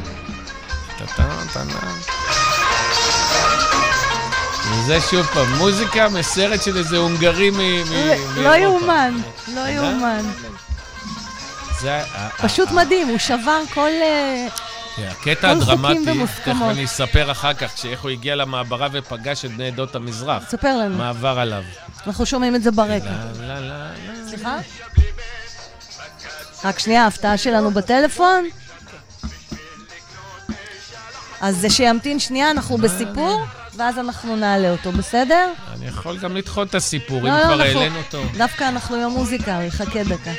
וזה 4.71 4.97
שוב 5.11 5.25
פעם, 5.25 5.57
מוזיקה 5.57 6.09
מסרט 6.09 6.63
של 6.63 6.77
איזה 6.77 6.97
הונגרי 6.97 7.49
מ... 7.49 7.57
לא. 8.35 8.55
יאומן, 8.55 9.17
לא 9.55 9.67
יאומן. 9.67 10.21
זה 11.81 11.93
ה- 11.93 12.03
ה- 12.15 12.29
פשוט 12.29 12.71
מדהים, 12.71 13.07
הוא 13.07 13.17
שבר 13.17 13.61
כל... 13.73 13.89
אה, 14.01 14.47
הקטע 15.11 15.53
כל 15.55 15.61
חוקים 15.61 15.85
הדרמטי, 15.85 16.25
תכף. 16.41 16.55
אני 16.69 16.85
אספר 16.85 17.31
אחר 17.31 17.53
כך, 17.53 17.71
שאיך 17.77 18.01
הוא 18.01 18.09
הגיע 18.11 18.35
למעברה 18.35 18.87
ופגש 18.91 19.45
את 19.45 19.51
בני 19.51 19.67
עדות 19.67 19.95
המזרח. 19.95 20.43
ספר 20.49 20.77
לנו, 20.77 20.97
מה 20.97 21.09
עבר 21.09 21.39
עליו. 21.39 21.63
אנחנו 22.07 22.25
שומעים 22.25 22.55
את 22.55 22.63
זה 22.63 22.71
ברקע. 22.71 23.13
סליחה? 24.27 24.57
רק 26.63 26.79
שנייה, 26.79 27.03
ההפתעה 27.03 27.37
שלנו 27.37 27.71
בטלפון. 27.71 28.45
אז 31.41 31.65
שימתין 31.69 32.19
שנייה, 32.19 32.51
אנחנו 32.51 32.77
בסיפור, 32.77 33.41
ואז 33.75 33.99
אנחנו 33.99 34.35
נעלה 34.35 34.71
אותו, 34.71 34.91
בסדר? 34.91 35.49
אני 35.73 35.87
יכול 35.87 36.17
גם 36.17 36.35
לדחות 36.35 36.69
את 36.69 36.75
הסיפור, 36.75 37.19
אם 37.19 37.25
לא, 37.25 37.37
לא, 37.37 37.43
כבר 37.43 37.61
העלינו 37.61 37.97
אותו. 37.97 38.23
דווקא 38.37 38.63
אנחנו 38.63 38.95
עם 38.95 39.01
המוזיקה, 39.01 39.55
הוא 39.55 39.63
יחכה 39.63 40.03
דקה. 40.03 40.31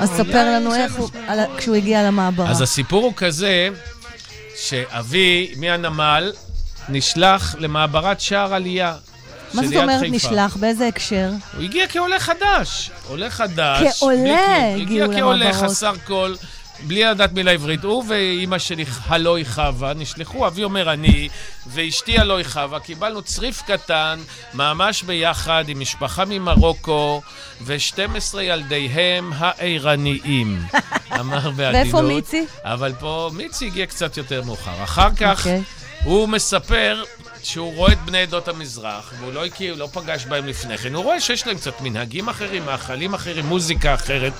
אז 0.00 0.10
ספר 0.10 0.44
לנו 0.54 0.74
איך 0.74 0.94
הוא, 0.94 1.08
כשהוא 1.56 1.76
הגיע 1.76 2.02
למעברה. 2.02 2.50
אז 2.50 2.60
הסיפור 2.60 3.04
הוא 3.04 3.12
כזה, 3.16 3.68
שאבי 4.56 5.54
מהנמל 5.56 6.32
נשלח 6.88 7.54
למעברת 7.58 8.20
שער 8.20 8.54
עלייה. 8.54 8.94
מה 9.54 9.66
זאת 9.66 9.76
אומרת 9.76 10.00
חיפה. 10.00 10.16
נשלח? 10.16 10.56
באיזה 10.56 10.86
הקשר? 10.86 11.30
הוא 11.56 11.62
הגיע 11.62 11.88
כעולה 11.88 12.18
חדש. 12.18 12.90
עולה 13.08 13.30
חדש. 13.30 13.98
כעולה. 13.98 14.74
הגיעו 14.74 15.04
הגיע 15.04 15.20
כעולה 15.20 15.44
למעברות. 15.44 15.70
חסר 15.70 15.92
כל, 16.06 16.34
בלי 16.86 17.04
לדעת 17.04 17.32
מילה 17.32 17.50
עברית. 17.50 17.84
הוא 17.84 18.04
ואימא 18.08 18.58
שלי, 18.58 18.84
הלוי 19.06 19.44
חווה, 19.44 19.94
נשלחו, 19.94 20.46
אבי 20.46 20.64
אומר 20.64 20.92
אני, 20.92 21.28
ואשתי 21.66 22.18
הלוי 22.18 22.44
חווה, 22.44 22.80
קיבלנו 22.80 23.22
צריף 23.22 23.62
קטן, 23.62 24.18
ממש 24.54 25.02
ביחד, 25.02 25.64
עם 25.68 25.80
משפחה 25.80 26.24
ממרוקו, 26.24 27.22
ו-12 27.60 28.40
ילדיהם 28.40 29.32
הערניים. 29.36 30.62
אמר 31.20 31.50
בעדינות. 31.50 31.74
ואיפה 31.74 32.02
מיצי? 32.02 32.46
אבל 32.64 32.92
פה 33.00 33.30
מיצי 33.32 33.66
הגיע 33.66 33.86
קצת 33.86 34.16
יותר 34.16 34.42
מאוחר. 34.42 34.84
אחר 34.84 35.08
כך 35.16 35.38
אוקיי. 35.38 35.62
הוא 36.04 36.28
מספר 36.28 37.02
שהוא 37.42 37.74
רואה 37.74 37.92
את 37.92 37.98
בני 38.04 38.18
עדות 38.18 38.48
המזרח, 38.48 39.12
והוא 39.18 39.32
לא 39.32 39.46
הכיר, 39.46 39.74
לא 39.74 39.88
פגש 39.92 40.24
בהם 40.24 40.46
לפני 40.46 40.78
כן. 40.78 40.94
הוא 40.94 41.04
רואה 41.04 41.20
שיש 41.20 41.46
להם 41.46 41.56
קצת 41.56 41.80
מנהגים 41.80 42.28
אחרים, 42.28 42.66
מאכלים 42.66 43.14
אחרים, 43.14 43.46
מוזיקה 43.46 43.94
אחרת. 43.94 44.32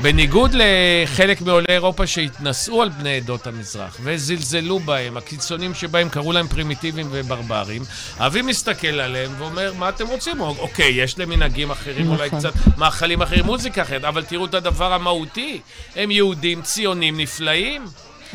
בניגוד 0.00 0.50
לחלק 0.54 1.40
מעולי 1.40 1.66
אירופה 1.68 2.06
שהתנשאו 2.06 2.82
על 2.82 2.88
בני 2.88 3.16
עדות 3.16 3.46
המזרח 3.46 3.96
וזלזלו 4.02 4.78
בהם, 4.78 5.16
הקיצונים 5.16 5.74
שבהם 5.74 6.08
קראו 6.08 6.32
להם 6.32 6.48
פרימיטיביים 6.48 7.06
וברברים, 7.10 7.82
אבי 8.18 8.42
מסתכל 8.42 9.00
עליהם 9.00 9.30
ואומר, 9.38 9.72
מה 9.78 9.88
אתם 9.88 10.06
רוצים? 10.06 10.40
אוקיי, 10.40 10.90
יש 10.90 11.18
להם 11.18 11.28
מנהגים 11.28 11.70
אחרים, 11.70 12.08
אולי 12.08 12.26
נכון. 12.26 12.38
קצת 12.38 12.52
מאכלים 12.76 13.22
אחרים, 13.22 13.44
מוזיקה 13.44 13.82
אחרת, 13.82 14.04
אבל 14.04 14.24
תראו 14.24 14.44
את 14.44 14.54
הדבר 14.54 14.92
המהותי, 14.92 15.60
הם 15.96 16.10
יהודים 16.10 16.62
ציונים 16.62 17.20
נפלאים. 17.20 17.84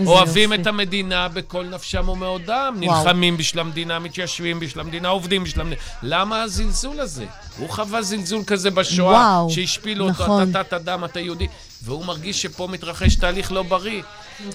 אוהבים 0.06 0.52
יופי. 0.52 0.62
את 0.62 0.68
המדינה 0.68 1.28
בכל 1.28 1.66
נפשם 1.66 2.10
ומאודם, 2.10 2.76
נלחמים 2.80 3.38
בשביל 3.38 3.60
המדינה, 3.60 4.00
מתיישבים 4.00 4.60
בשביל 4.60 4.82
המדינה, 4.82 5.08
עובדים 5.08 5.44
בשביל 5.44 5.62
המדינה. 5.62 5.82
למה 6.04 6.42
הזלזול 6.42 7.00
הזה? 7.00 7.26
הוא 7.58 7.70
חווה 7.70 8.02
זלזול 8.02 8.44
כזה 8.48 8.72
בשואה, 8.72 9.12
וואו, 9.12 9.50
שהשפילו 9.50 10.10
אותו, 10.10 10.24
נכון. 10.24 10.50
אתה 10.50 10.64
תת 10.64 10.74
אדם, 10.74 11.06
אתה 11.06 11.20
יהודי, 11.20 11.48
והוא 11.84 12.06
מרגיש 12.06 12.42
שפה 12.42 12.68
מתרחש 12.72 13.16
תהליך 13.16 13.52
לא 13.52 13.64
בריא. 13.64 14.02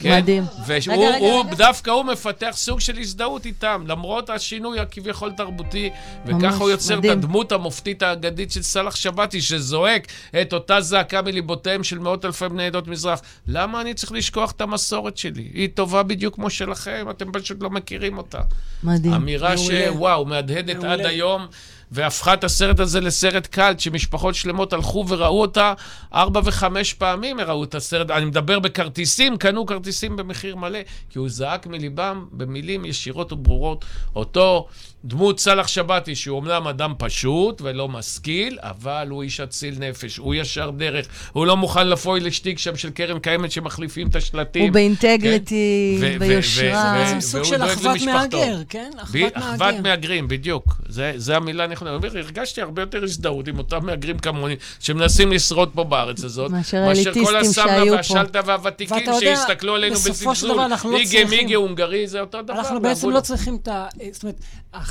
כן? 0.01 0.19
מדהים. 0.19 0.45
והוא, 0.67 0.79
רגע, 0.89 1.17
רגע, 1.17 1.17
הוא, 1.17 1.45
רגע. 1.45 1.55
דווקא 1.55 1.91
הוא 1.91 2.05
מפתח 2.05 2.51
סוג 2.55 2.81
של 2.81 2.99
הזדהות 2.99 3.47
איתם, 3.47 3.85
למרות 3.87 4.31
השינוי 4.31 4.81
הכביכול 4.81 5.33
תרבותי, 5.37 5.91
וככה 6.27 6.57
הוא 6.57 6.71
יוצר 6.71 6.99
מדהים. 6.99 7.13
את 7.13 7.19
הדמות 7.19 7.53
המופתית 7.53 8.03
האגדית 8.03 8.53
של 8.53 8.63
סאלח 8.63 8.97
שבתי, 8.97 9.41
שזועק 9.41 10.07
את 10.41 10.53
אותה 10.53 10.81
זעקה 10.81 11.23
מליבותיהם 11.23 11.85
של 11.85 11.99
מאות 11.99 12.25
אלפי 12.25 12.49
בני 12.49 12.67
עדות 12.67 12.89
מזרח. 12.89 13.21
למה 13.47 13.81
אני 13.81 13.95
צריך 13.95 14.13
לשכוח 14.13 14.51
את 14.51 14.61
המסורת 14.61 15.17
שלי? 15.17 15.49
היא 15.55 15.69
טובה 15.75 16.03
בדיוק 16.03 16.35
כמו 16.35 16.51
שלכם, 16.51 17.07
אתם 17.11 17.33
פשוט 17.33 17.63
לא 17.63 17.71
מכירים 17.71 18.19
אותה. 18.19 18.41
מדהים. 18.83 19.15
אמירה 19.15 19.55
מעולה. 19.55 19.87
שוואו, 19.87 20.25
מהדהדת 20.25 20.77
מעולה. 20.77 20.93
עד 20.93 21.07
היום, 21.07 21.47
והפכה 21.91 22.35
את 22.35 22.45
הסרט 22.45 22.81
הזה 22.81 23.01
לסרט 23.01 23.47
קאלט, 23.47 23.81
שמשפחות 23.81 24.35
שלמות 24.35 24.73
הלכו 24.73 25.05
וראו 25.09 25.41
אותה 25.41 25.73
ארבע 26.15 26.41
וחמש 26.45 26.95
פעמים, 26.95 27.41
ראו 27.41 27.65
את 27.65 27.75
הסרט. 27.75 28.11
אני 28.11 28.25
מדבר 28.25 28.59
בכרטיסים, 28.59 29.37
קנו 29.37 29.67
כרטיסים 29.67 30.17
במחיר 30.17 30.57
מלא, 30.57 30.79
כי 31.11 31.19
הוא 31.19 31.29
זעק 31.29 31.67
מליבם 31.67 32.27
במילים 32.33 32.85
ישירות 32.85 33.33
וברורות. 33.33 33.85
אותו 34.17 34.69
דמות 35.07 35.41
סאלח 35.41 35.67
שבתי, 35.67 36.15
שהוא 36.15 36.37
אומנם 36.37 36.69
אדם 36.69 36.95
פשוט 36.99 37.63
ולא 37.65 37.89
משכיל, 37.89 38.59
אבל 38.63 39.07
הוא 39.11 39.23
איש 39.23 39.41
אציל 39.41 39.75
נפש, 39.79 40.17
הוא 40.17 40.35
ישר 40.35 40.71
דרך, 40.71 41.07
הוא 41.33 41.47
לא 41.47 41.57
מוכן 41.57 41.89
לפוי 41.89 42.21
לשטיק 42.21 42.59
שם 42.59 42.77
של 42.77 42.91
קרן 42.91 43.19
קיימת 43.19 43.53
שמחליפים 43.53 44.09
את 44.09 44.17
השלטים. 44.17 44.63
הוא 44.63 44.73
באינטגריטי, 44.73 45.99
כן? 46.01 46.19
ביושרה. 46.19 47.05
זה 47.15 47.21
סוג 47.21 47.45
של 47.45 47.59
דואג 47.59 47.71
אחוות. 47.71 48.03
מהגר, 48.03 48.63
כן? 48.69 48.91
אחוות 48.97 49.33
אחוות 49.37 49.61
מהגר. 49.61 49.83
מהגרים, 49.83 50.29
בדיוק. 50.29 50.75
זה, 50.89 51.13
זה 51.17 51.37
המילה 51.37 51.65
הנכונה. 51.65 51.91
הרגשתי 51.91 52.63
הרבה 52.63 52.83
יותר 52.83 53.05
הזדהות 53.05 53.49
עם 53.49 53.59
אותם 53.59 53.87
מהגרים 53.87 54.19
כמוני, 54.19 54.57
שמנסים 54.81 55.33
לשרוד 55.33 55.71
פה 55.75 55.85
בארץ 55.85 56.25
הזאת, 56.25 56.51
מאשר 56.51 56.85
כל 56.85 57.37
האליטיסטים 57.37 57.53
שהיו 57.53 57.87
פה. 57.87 57.93
והשלטה 57.97 58.41
והוותיקים 58.47 59.07
שהסתכלו 59.21 59.75
עלינו 59.75 59.95
בזלזול. 59.97 60.61
אנחנו 60.61 60.93
לא 60.93 60.99
מיגה 61.31 61.57
הונגרי, 61.57 62.07
זה 62.07 62.21
אותו 62.21 62.43
דבר. 62.43 62.55
אנחנו 62.55 62.81
בעצם 62.81 63.11
לא 63.11 63.21
צריכים 63.21 63.59
את 63.63 63.69
ה... 63.69 63.87
זאת 64.13 64.23
אומרת, 64.23 64.37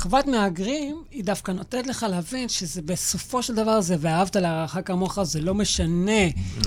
אחוות 0.06 0.26
מהגרים, 0.26 1.02
היא 1.10 1.24
דווקא 1.24 1.52
נותנת 1.52 1.86
לך 1.86 2.06
להבין 2.10 2.48
שזה 2.48 2.82
בסופו 2.82 3.42
של 3.42 3.54
דבר 3.54 3.80
זה, 3.80 3.96
ואהבת 4.00 4.36
לרעך 4.36 4.78
כמוך, 4.84 5.22
זה 5.22 5.40
לא 5.40 5.54
משנה 5.54 6.22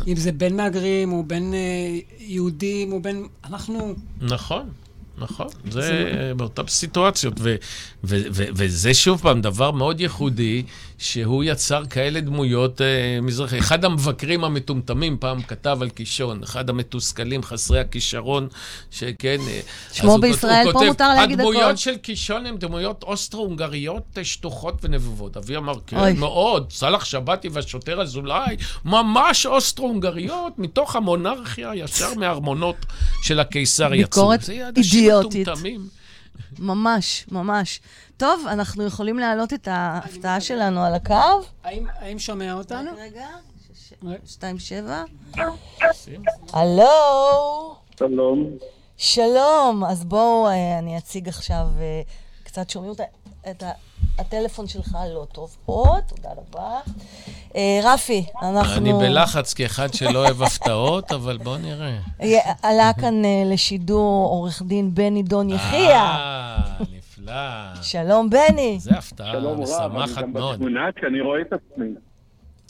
אם 0.08 0.16
זה 0.16 0.32
בין 0.32 0.56
מהגרים, 0.56 1.14
או 1.14 1.24
בין 1.24 1.54
אה, 1.54 2.00
יהודים, 2.20 2.92
או 2.92 3.02
בין... 3.02 3.28
אנחנו... 3.46 3.94
נכון. 4.22 4.70
נכון, 5.18 5.48
זה 5.72 6.12
באותן 6.38 6.68
סיטואציות, 6.68 7.34
ו- 7.40 7.56
ו- 8.04 8.22
ו- 8.32 8.46
וזה 8.54 8.94
שוב 8.94 9.22
פעם 9.22 9.42
דבר 9.42 9.72
מאוד 9.72 10.02
ייחודי, 10.02 10.64
שהוא 11.00 11.44
יצר 11.44 11.86
כאלה 11.86 12.20
דמויות 12.22 12.82
אה, 12.82 12.88
מזרחי. 13.22 13.60
אחד 13.60 13.86
המבקרים 13.86 14.44
המטומטמים 14.44 15.18
פעם 15.20 15.42
כתב 15.42 15.78
על 15.82 15.90
קישון, 15.90 16.44
אחד 16.44 16.70
המתוסכלים 16.70 17.44
חסרי 17.44 17.80
הכישרון, 17.80 18.48
שכן... 18.92 19.38
אה, 19.48 19.60
שמו 19.94 20.12
הוא- 20.12 20.22
בישראל, 20.22 20.66
הוא 20.66 20.74
פה 20.74 20.80
כותב, 20.80 20.88
מותר 20.88 21.08
להגיד 21.14 21.40
הכל." 21.40 21.50
הדמויות 21.50 21.78
של 21.78 21.96
קישון 21.98 22.46
הן 22.46 22.58
דמויות 22.58 23.04
אוסטרו-הונגריות 23.04 24.04
אה, 24.18 24.24
שטוחות 24.24 24.76
ונבובות. 24.84 25.38
אבי 25.38 25.58
אמר, 25.58 25.74
כן, 25.88 25.98
אוי. 26.00 26.14
מאוד, 26.14 26.72
סאלח 26.72 27.06
שבתי 27.06 27.50
והשוטר 27.50 28.02
אזולאי, 28.02 28.56
ממש 28.86 29.46
אוסטרו-הונגריות, 29.46 30.54
מתוך 30.60 30.96
המונרכיה, 30.96 31.72
ישר 31.76 32.14
מהארמונות 32.16 32.86
של 33.24 33.40
הקיסר 33.40 33.94
יצאו. 33.94 34.22
ביקורת 34.22 34.42
זה 34.42 34.68
אנשים 34.78 35.00
אידיוטית. 35.06 35.48
ממש, 36.60 37.26
ממש. 37.32 37.82
טוב, 38.18 38.46
אנחנו 38.48 38.84
יכולים 38.84 39.20
להעלות 39.20 39.54
את 39.54 39.68
ההפתעה 39.72 40.42
שלנו 40.42 40.84
על 40.84 40.94
הקו? 40.94 41.14
האם, 41.64 41.86
האם 42.00 42.20
שומע 42.20 42.54
אותנו? 42.54 42.92
רגע, 42.98 43.28
ש- 43.76 43.94
רגע. 44.04 44.18
שתיים 44.26 44.60
שבע. 44.60 45.04
הלו, 46.54 47.76
שלום. 48.00 48.50
שלום. 48.98 49.84
אז 49.86 50.06
בואו, 50.06 50.48
אה, 50.48 50.80
אני 50.80 50.98
אציג 50.98 51.28
עכשיו, 51.28 51.68
אה, 51.80 52.02
קצת 52.44 52.70
שומעים 52.70 52.94
את 53.50 53.64
ה... 53.64 53.72
הטלפון 54.20 54.68
שלך 54.68 54.98
לא 55.14 55.26
טוב 55.32 55.58
פה, 55.66 55.96
תודה 56.08 56.30
רבה. 56.30 56.80
אה, 57.56 57.80
רפי, 57.84 58.26
אנחנו... 58.42 58.76
אני 58.76 58.94
בלחץ 58.94 59.54
כאחד 59.54 59.94
שלא 59.94 60.20
אוהב 60.26 60.42
הפתעות, 60.44 61.12
אבל 61.12 61.38
בוא 61.38 61.58
נראה. 61.58 62.00
אה, 62.22 62.54
עלה 62.64 62.92
כאן 63.02 63.26
אה, 63.26 63.44
לשידור 63.46 64.28
עורך 64.30 64.62
דין 64.62 64.96
בני 64.96 65.24
דון 65.24 65.50
יחיא. 65.50 65.90
אה, 65.90 66.58
נפלא. 66.98 67.34
שלום, 67.82 68.30
בני. 68.30 68.78
זה 68.80 68.92
הפתעה 68.92 69.32
שלום 69.32 69.62
רב, 69.62 69.92
אני 69.92 70.04
משמחת 70.04 70.22
גם 70.22 70.34
מאוד. 70.34 70.56
בתמונה 70.56 70.92
כי 70.96 71.06
אני 71.06 71.22
רואה 71.22 71.42
את 71.42 71.54
עצמי. 71.54 71.90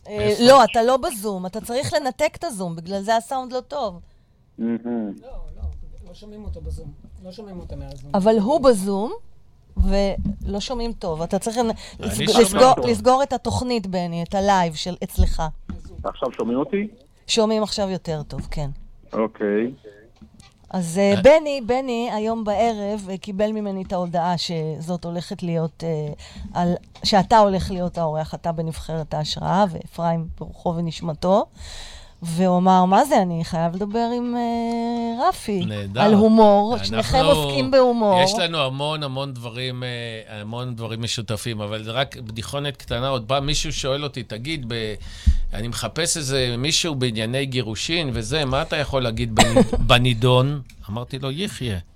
אה? 0.08 0.34
לא, 0.40 0.64
אתה 0.64 0.84
לא 0.84 0.98
בזום, 0.98 1.46
אתה 1.46 1.62
צריך 1.62 1.94
לנתק 1.94 2.36
את 2.36 2.44
הזום, 2.44 2.76
בגלל 2.76 3.02
זה 3.02 3.16
הסאונד 3.16 3.54
לא 3.54 3.60
טוב. 3.60 4.00
לא, 4.60 4.68
לא, 5.26 5.34
לא 6.08 6.14
שומעים 6.14 6.46
אותו 6.46 6.62
בזום. 6.62 6.92
לא 7.24 7.32
שומעים 7.32 7.60
אותו 7.60 7.76
מהזום. 7.76 8.12
אבל 8.14 8.40
הוא 8.40 8.62
בזום, 8.62 9.12
ולא 9.78 10.60
שומעים 10.60 10.94
טוב. 10.94 11.22
אתה 11.22 11.40
צריך. 11.40 11.58
לסגור 12.84 13.24
את 13.24 13.34
התוכנית, 13.34 13.88
בני, 13.88 14.24
את 14.24 14.36
הלייב 14.36 14.74
של 14.74 14.96
אצלך. 15.04 15.44
עכשיו 16.04 16.32
שומעים 16.32 16.60
אותי? 16.60 16.88
שומעים 17.28 17.64
עכשיו 17.64 17.90
יותר 17.90 18.24
טוב, 18.24 18.48
כן. 18.52 18.70
אוקיי. 19.14 19.72
אז 20.70 20.98
אה, 20.98 21.22
בני, 21.24 21.62
בני 21.66 22.10
היום 22.14 22.44
בערב 22.44 23.08
אה, 23.10 23.18
קיבל 23.18 23.52
ממני 23.52 23.84
את 23.84 23.94
ההודעה 23.94 24.36
שזאת 24.38 25.06
הולכת 25.06 25.44
להיות, 25.44 25.84
אה, 25.84 26.14
על, 26.54 26.74
שאתה 27.04 27.38
הולך 27.38 27.72
להיות 27.72 27.98
האורח, 27.98 28.34
אתה 28.34 28.52
בנבחרת 28.52 29.14
ההשראה, 29.14 29.66
ואפרים 29.70 30.28
ברוחו 30.40 30.76
ונשמתו. 30.76 31.46
והוא 32.22 32.58
אמר, 32.58 32.86
מה 32.86 33.06
זה, 33.06 33.22
אני 33.22 33.46
חייב 33.46 33.76
לדבר 33.76 34.08
עם 34.18 34.36
אה, 34.36 35.30
רפי. 35.30 35.66
נהדר. 35.66 36.02
על 36.02 36.14
הומור, 36.14 36.74
אנחנו- 36.74 36.88
שניכם 36.88 37.18
עוסקים 37.26 37.72
בהומור. 37.72 38.22
יש 38.24 38.34
לנו 38.40 38.58
המון 38.58 39.04
המון 39.04 39.34
דברים, 39.34 39.84
אה, 39.84 39.90
המון 40.42 40.76
דברים 40.76 41.02
משותפים, 41.02 41.62
אבל 41.62 41.84
זה 41.84 41.92
רק 41.92 42.18
בדיחונת 42.18 42.78
קטנה. 42.78 43.08
עוד 43.10 43.24
פעם 43.28 43.46
מישהו 43.46 43.74
שואל 43.74 44.04
אותי, 44.04 44.24
תגיד, 44.24 44.66
ב... 44.68 44.94
אני 45.54 45.68
מחפש 45.68 46.18
איזה 46.18 46.56
מישהו 46.58 46.96
בענייני 46.96 47.46
גירושין 47.46 48.10
וזה, 48.14 48.46
מה 48.46 48.62
אתה 48.62 48.78
יכול 48.78 49.04
להגיד 49.04 49.40
בנ- 49.40 49.76
בנידון? 49.88 50.62
אמרתי 50.90 51.20
לו, 51.20 51.32
יחיה. 51.32 51.78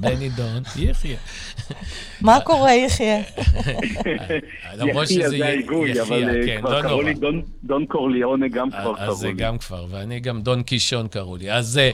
בנידון, 0.00 0.62
יחיה. 0.76 1.16
מה 2.20 2.40
קורה, 2.40 2.74
יחיא? 2.74 3.16
למרות 4.76 5.04
יחיה 5.10 5.26
שזה 5.26 5.28
זה 5.28 5.36
יחיה, 5.36 6.02
אבל 6.02 6.28
אה, 6.28 6.46
כן, 6.46 6.60
כבר 6.60 6.76
לא 6.76 6.82
קראו 6.82 6.90
נורא. 6.92 7.04
לי 7.04 7.14
דון- 7.14 7.42
דון 7.64 7.86
קורליאונה 7.86 8.48
גם 8.48 8.70
כבר 8.70 8.94
אז 8.98 9.04
קראו 9.04 9.14
זה 9.14 9.28
לי. 9.28 9.34
גם 9.34 9.58
כבר, 9.58 9.86
ואני 9.90 10.20
גם 10.20 10.42
דון 10.42 10.62
קישון 10.62 11.08
קראו 11.08 11.36
לי. 11.36 11.52
אז 11.52 11.78
אה, 11.78 11.90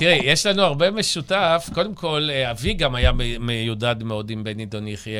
תראי, 0.00 0.20
יש 0.24 0.46
לנו 0.46 0.62
הרבה 0.62 0.90
משותף. 0.90 1.70
קודם 1.74 1.94
כל, 1.94 2.28
אה, 2.30 2.50
אבי 2.50 2.74
גם 2.74 2.94
היה 2.94 3.12
מיודד 3.40 3.96
מאוד 4.02 4.30
עם 4.30 4.44
בני 4.44 4.66
דון 4.66 4.88
יחיא, 4.88 5.18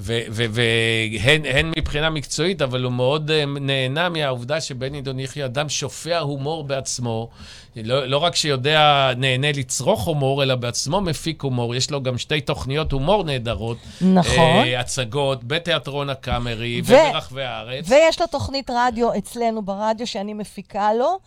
והן 0.00 1.44
הן 1.44 1.72
מבחינה 1.78 2.10
מקצועית, 2.10 2.62
אבל 2.62 2.82
הוא 2.82 2.92
מאוד 2.92 3.30
אה, 3.30 3.44
נהנה 3.46 4.08
מהעובדה 4.08 4.60
שבני 4.60 5.02
דון 5.02 5.20
יחיא 5.20 5.44
אדם 5.44 5.68
שופע 5.68 6.18
הומור 6.18 6.64
בעצמו. 6.64 7.28
לא, 7.76 8.06
לא 8.06 8.18
רק 8.18 8.36
שיודע, 8.36 9.10
נהנה 9.16 9.52
לצרוך 9.52 10.04
הומור, 10.04 10.42
אלא 10.42 10.54
בעצמו 10.54 11.00
מפיק 11.00 11.42
הומור. 11.42 11.74
יש 11.74 11.90
לו 11.90 12.02
גם 12.02 12.18
שתי 12.18 12.40
תוכניות 12.40 12.92
הומור 12.92 13.24
נהדרות. 13.24 13.78
נכון. 14.00 14.64
אה, 14.64 14.80
הצגות 14.80 15.44
בתיאטרון 15.44 16.10
הקאמרי 16.10 16.82
ו- 16.84 16.92
וברחבי 16.92 17.42
הארץ. 17.42 17.84
ויש 17.88 18.20
לו 18.20 18.26
תוכנית 18.26 18.70
רדיו 18.70 19.18
אצלנו 19.18 19.62
ברדיו 19.62 20.06
שאני 20.06 20.34
מפיקה 20.34 20.94
לו. 20.94 21.18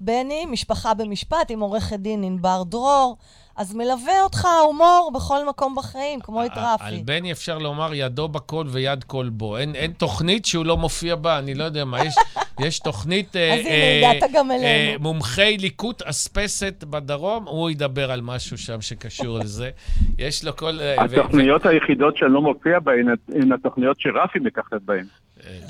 בני, 0.00 0.46
משפחה 0.46 0.94
במשפט, 0.94 1.50
עם 1.50 1.60
עורכת 1.60 1.98
דין 1.98 2.24
ענבר 2.24 2.62
דרור. 2.62 3.16
אז 3.56 3.74
מלווה 3.74 4.22
אותך 4.22 4.44
ההומור 4.44 5.12
בכל 5.14 5.48
מקום 5.48 5.74
בחיים, 5.74 6.20
כמו 6.20 6.44
את 6.44 6.50
על 6.54 6.64
רפי. 6.74 7.02
בני 7.04 7.32
אפשר 7.32 7.58
לומר 7.58 7.94
ידו 7.94 8.28
בכל 8.28 8.64
ויד 8.68 9.04
כל 9.04 9.28
בו. 9.28 9.56
אין, 9.56 9.74
אין 9.74 9.92
תוכנית 9.92 10.44
שהוא 10.44 10.66
לא 10.66 10.76
מופיע 10.76 11.16
בה, 11.16 11.38
אני 11.38 11.54
לא 11.54 11.64
יודע 11.64 11.84
מה, 11.84 12.04
יש, 12.04 12.14
יש 12.66 12.78
תוכנית... 12.78 13.36
אה, 13.36 13.54
אז 13.54 13.60
הנה, 13.66 14.08
הגעת 14.14 14.30
גם 14.34 14.50
אלינו. 14.50 15.00
מומחי 15.00 15.56
ליקוט 15.60 16.02
אספסת 16.02 16.84
בדרום, 16.90 17.44
הוא 17.48 17.70
ידבר 17.70 18.10
על 18.12 18.20
משהו 18.20 18.58
שם 18.58 18.80
שקשור 18.80 19.38
לזה. 19.42 19.70
יש 20.18 20.44
לו 20.44 20.56
כל... 20.56 20.80
אה, 20.80 20.96
ו- 21.10 21.20
התוכניות 21.20 21.66
היחידות 21.66 22.16
שאני 22.16 22.32
לא 22.32 22.42
מופיע 22.42 22.78
בהן 22.80 23.08
הן 23.34 23.52
התוכניות 23.52 24.00
שרפי 24.00 24.38
מככב 24.38 24.76
בהן. 24.84 25.06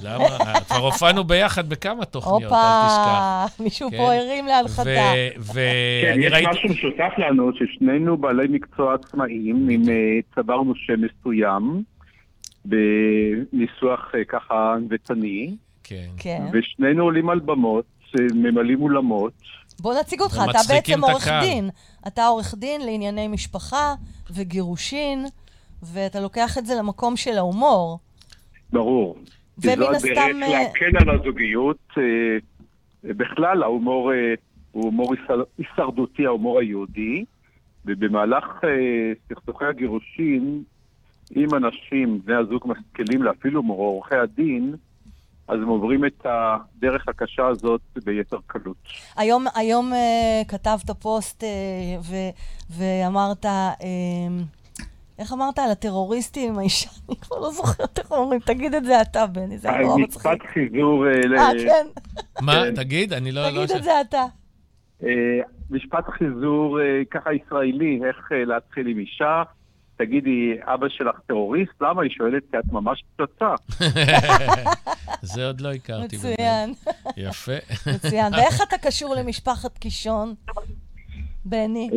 למה? 0.02 0.28
כבר 0.68 0.76
הופענו 0.76 1.24
ביחד 1.24 1.68
בכמה 1.68 2.04
תוכניות, 2.04 2.42
הופה, 2.42 2.56
אל 2.56 2.86
תשכח. 2.88 3.60
מישהו 3.60 3.90
כן. 3.90 3.96
פה 3.96 4.14
הרים 4.14 4.46
להנחתה. 4.46 5.12
ו- 5.38 5.60
כן, 6.02 6.16
יש 6.20 6.32
ראיתי... 6.32 6.50
משהו 6.50 6.68
משותף 6.68 7.12
לנו, 7.18 7.50
ששנינו 7.54 8.16
בעלי 8.16 8.48
מקצוע 8.48 8.94
עצמאיים, 8.94 9.68
עם 9.70 9.82
אה, 9.88 9.94
צברנו 10.34 10.74
שם 10.74 10.94
מסוים, 11.00 11.82
בניסוח 12.64 14.12
אה, 14.14 14.24
ככה 14.28 14.74
ענוותני, 14.76 15.56
כן. 15.84 16.08
כן. 16.16 16.42
ושנינו 16.52 17.04
עולים 17.04 17.30
על 17.30 17.40
במות, 17.40 17.84
ממלאים 18.34 18.82
אולמות. 18.82 19.32
בוא 19.80 19.94
נציג 20.00 20.20
אותך, 20.20 20.40
אתה 20.50 20.58
בעצם 20.68 21.04
עורך. 21.04 21.28
דין. 21.40 21.70
אתה 22.06 22.26
עורך 22.26 22.54
דין 22.58 22.80
לענייני 22.80 23.28
משפחה 23.28 23.94
וגירושין, 24.34 25.26
ואתה 25.82 26.20
לוקח 26.20 26.58
את 26.58 26.66
זה 26.66 26.74
למקום 26.74 27.16
של 27.16 27.38
ההומור. 27.38 27.98
ברור. 28.72 29.16
ומן 29.58 29.76
זו 29.76 29.90
הסתם, 29.90 30.08
הדרך 30.08 30.42
אה, 30.42 30.62
להקל 30.62 30.96
על 31.00 31.20
הזוגיות. 31.20 31.78
אה, 31.98 32.02
בכלל, 33.04 33.62
ההומור 33.62 34.12
אה, 34.12 34.34
הוא 34.72 34.84
הומור 34.84 35.14
הישר- 35.14 35.44
הישרדותי, 35.58 36.26
ההומור 36.26 36.58
היהודי, 36.58 37.24
ובמהלך 37.86 38.44
אה, 38.64 39.12
סכסוכי 39.28 39.64
הגירושין, 39.64 40.62
אם 41.36 41.48
אנשים, 41.54 42.20
בני 42.24 42.34
הזוג, 42.34 42.66
משכילים 42.66 43.22
להפעיל 43.22 43.54
הומור, 43.54 43.78
עורכי 43.78 44.16
הדין, 44.16 44.74
אז 45.48 45.58
הם 45.60 45.68
עוברים 45.68 46.04
את 46.04 46.26
הדרך 46.26 47.08
הקשה 47.08 47.46
הזאת 47.46 47.80
ביתר 48.04 48.38
קלות. 48.46 48.76
היום, 49.16 49.44
היום 49.54 49.92
uh, 49.92 50.48
כתבת 50.48 50.90
פוסט 51.00 51.42
uh, 51.42 51.46
ו, 52.10 52.14
ואמרת, 52.70 53.44
uh, 53.44 53.48
איך 55.18 55.32
אמרת 55.32 55.58
על 55.58 55.70
הטרוריסטים 55.70 56.52
עם 56.52 56.58
האישה? 56.58 56.90
אני 57.08 57.16
כבר 57.16 57.38
לא 57.38 57.50
זוכרת 57.50 57.98
איך 57.98 58.10
אומרים, 58.12 58.40
תגיד 58.40 58.74
את 58.74 58.84
זה 58.84 59.00
אתה, 59.00 59.26
בני, 59.26 59.58
זה 59.58 59.70
נורא 59.70 59.96
מצחיק. 59.98 60.26
משפט 60.32 60.38
חיזור... 60.52 61.06
אה, 61.06 61.12
ל- 61.28 61.34
אה, 61.38 61.50
כן, 61.64 61.86
מה? 62.40 62.52
כן. 62.52 62.74
תגיד, 62.74 63.12
אני 63.12 63.32
לא... 63.32 63.42
לא 63.50 63.66
תגיד 63.66 63.76
את 63.76 63.82
זה 63.84 64.00
אתה. 64.00 64.24
אה, 65.02 65.08
משפט 65.70 66.04
חיזור 66.18 66.80
אה, 66.80 66.84
ככה 67.10 67.30
ישראלי, 67.34 68.00
איך 68.08 68.16
להתחיל 68.46 68.86
עם 68.86 68.98
אישה. 68.98 69.42
תגידי, 69.96 70.30
אבא 70.62 70.86
שלך 70.88 71.16
טרוריסט? 71.26 71.72
למה? 71.80 72.02
היא 72.02 72.10
שואלת, 72.10 72.42
כי 72.50 72.58
את 72.58 72.72
ממש 72.72 73.02
פצצה. 73.16 73.54
זה 75.22 75.46
עוד 75.46 75.60
לא 75.60 75.72
הכרתי. 75.72 76.16
מצוין, 76.16 76.74
יפה. 77.16 77.52
מצוין. 77.94 78.34
ואיך 78.34 78.62
אתה 78.68 78.78
קשור 78.78 79.14
למשפחת 79.14 79.78
קישון, 79.78 80.34
בני? 81.44 81.90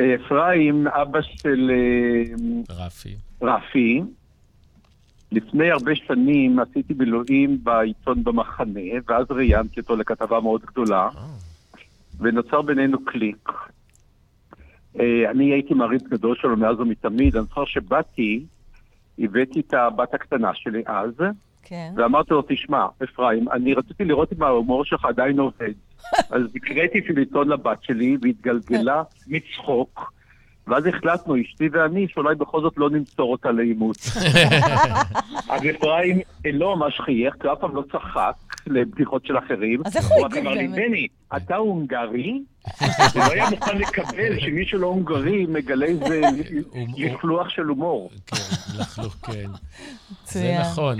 אפרים, 0.00 0.86
אבא 0.86 1.22
של 1.22 1.70
אה, 1.70 2.84
רפי. 2.86 3.16
רפי, 3.42 4.02
לפני 5.32 5.70
הרבה 5.70 5.94
שנים 5.94 6.58
עשיתי 6.58 6.94
בילויים 6.94 7.58
בעיתון 7.62 8.24
במחנה, 8.24 8.80
ואז 9.08 9.26
ראיינתי 9.30 9.80
אותו 9.80 9.96
לכתבה 9.96 10.40
מאוד 10.40 10.62
גדולה, 10.62 11.08
ונוצר 12.20 12.62
בינינו 12.62 13.04
קליק. 13.04 13.48
אה, 15.00 15.30
אני 15.30 15.52
הייתי 15.52 15.74
מעריץ 15.74 16.02
גדול 16.02 16.36
שלו 16.36 16.56
מאז 16.56 16.80
ומתמיד, 16.80 17.36
אני 17.36 17.44
זוכר 17.44 17.64
שבאתי, 17.64 18.44
הבאתי 19.18 19.60
את 19.60 19.74
הבת 19.74 20.14
הקטנה 20.14 20.50
שלי 20.54 20.82
אז, 20.86 21.10
כן. 21.62 21.92
ואמרתי 21.96 22.34
לו, 22.34 22.42
תשמע, 22.48 22.86
אפרים, 23.04 23.48
אני 23.48 23.74
רציתי 23.74 24.04
לראות 24.04 24.32
אם 24.32 24.42
ההומור 24.42 24.84
שלך 24.84 25.04
עדיין 25.04 25.38
עובד. 25.38 25.72
אז 26.30 26.42
הקראתי 26.56 27.02
פיליטון 27.02 27.48
לבת 27.48 27.82
שלי, 27.82 28.16
והתגלגלה 28.22 29.02
מצחוק, 29.26 30.12
ואז 30.66 30.86
החלטנו, 30.86 31.40
אשתי 31.40 31.68
ואני, 31.72 32.06
שאולי 32.08 32.34
בכל 32.34 32.60
זאת 32.60 32.74
לא 32.76 32.90
נמסור 32.90 33.32
אותה 33.32 33.50
לאימוץ. 33.50 34.16
אז 35.50 35.62
אפרים 35.70 36.20
לא 36.52 36.76
ממש 36.76 37.00
חייך, 37.00 37.34
כי 37.40 37.46
הוא 37.46 37.52
אף 37.52 37.58
פעם 37.60 37.76
לא 37.76 37.84
צחק 37.92 38.34
לבדיחות 38.66 39.26
של 39.26 39.38
אחרים. 39.38 39.80
אז 39.84 39.96
איך 39.96 40.04
הוא 40.04 40.24
רק 40.24 40.32
הגיב 40.32 40.46
אמר 40.46 40.54
לי? 40.54 40.68
בני, 40.68 41.06
אתה 41.36 41.56
הונגרי? 41.56 42.40
הוא 42.80 42.88
לא 43.14 43.32
היה 43.32 43.50
מוכן 43.50 43.78
לקבל 43.78 44.40
שמישהו 44.40 44.78
לא 44.78 44.86
הונגרי 44.86 45.46
מגלה 45.46 45.86
איזה 45.86 46.20
לכלוך 46.96 47.50
של 47.50 47.62
הומור. 47.62 48.10
כן, 48.26 48.36
לכלוך, 48.78 49.16
כן. 49.22 49.50
זה. 50.26 50.58
נכון, 50.60 50.96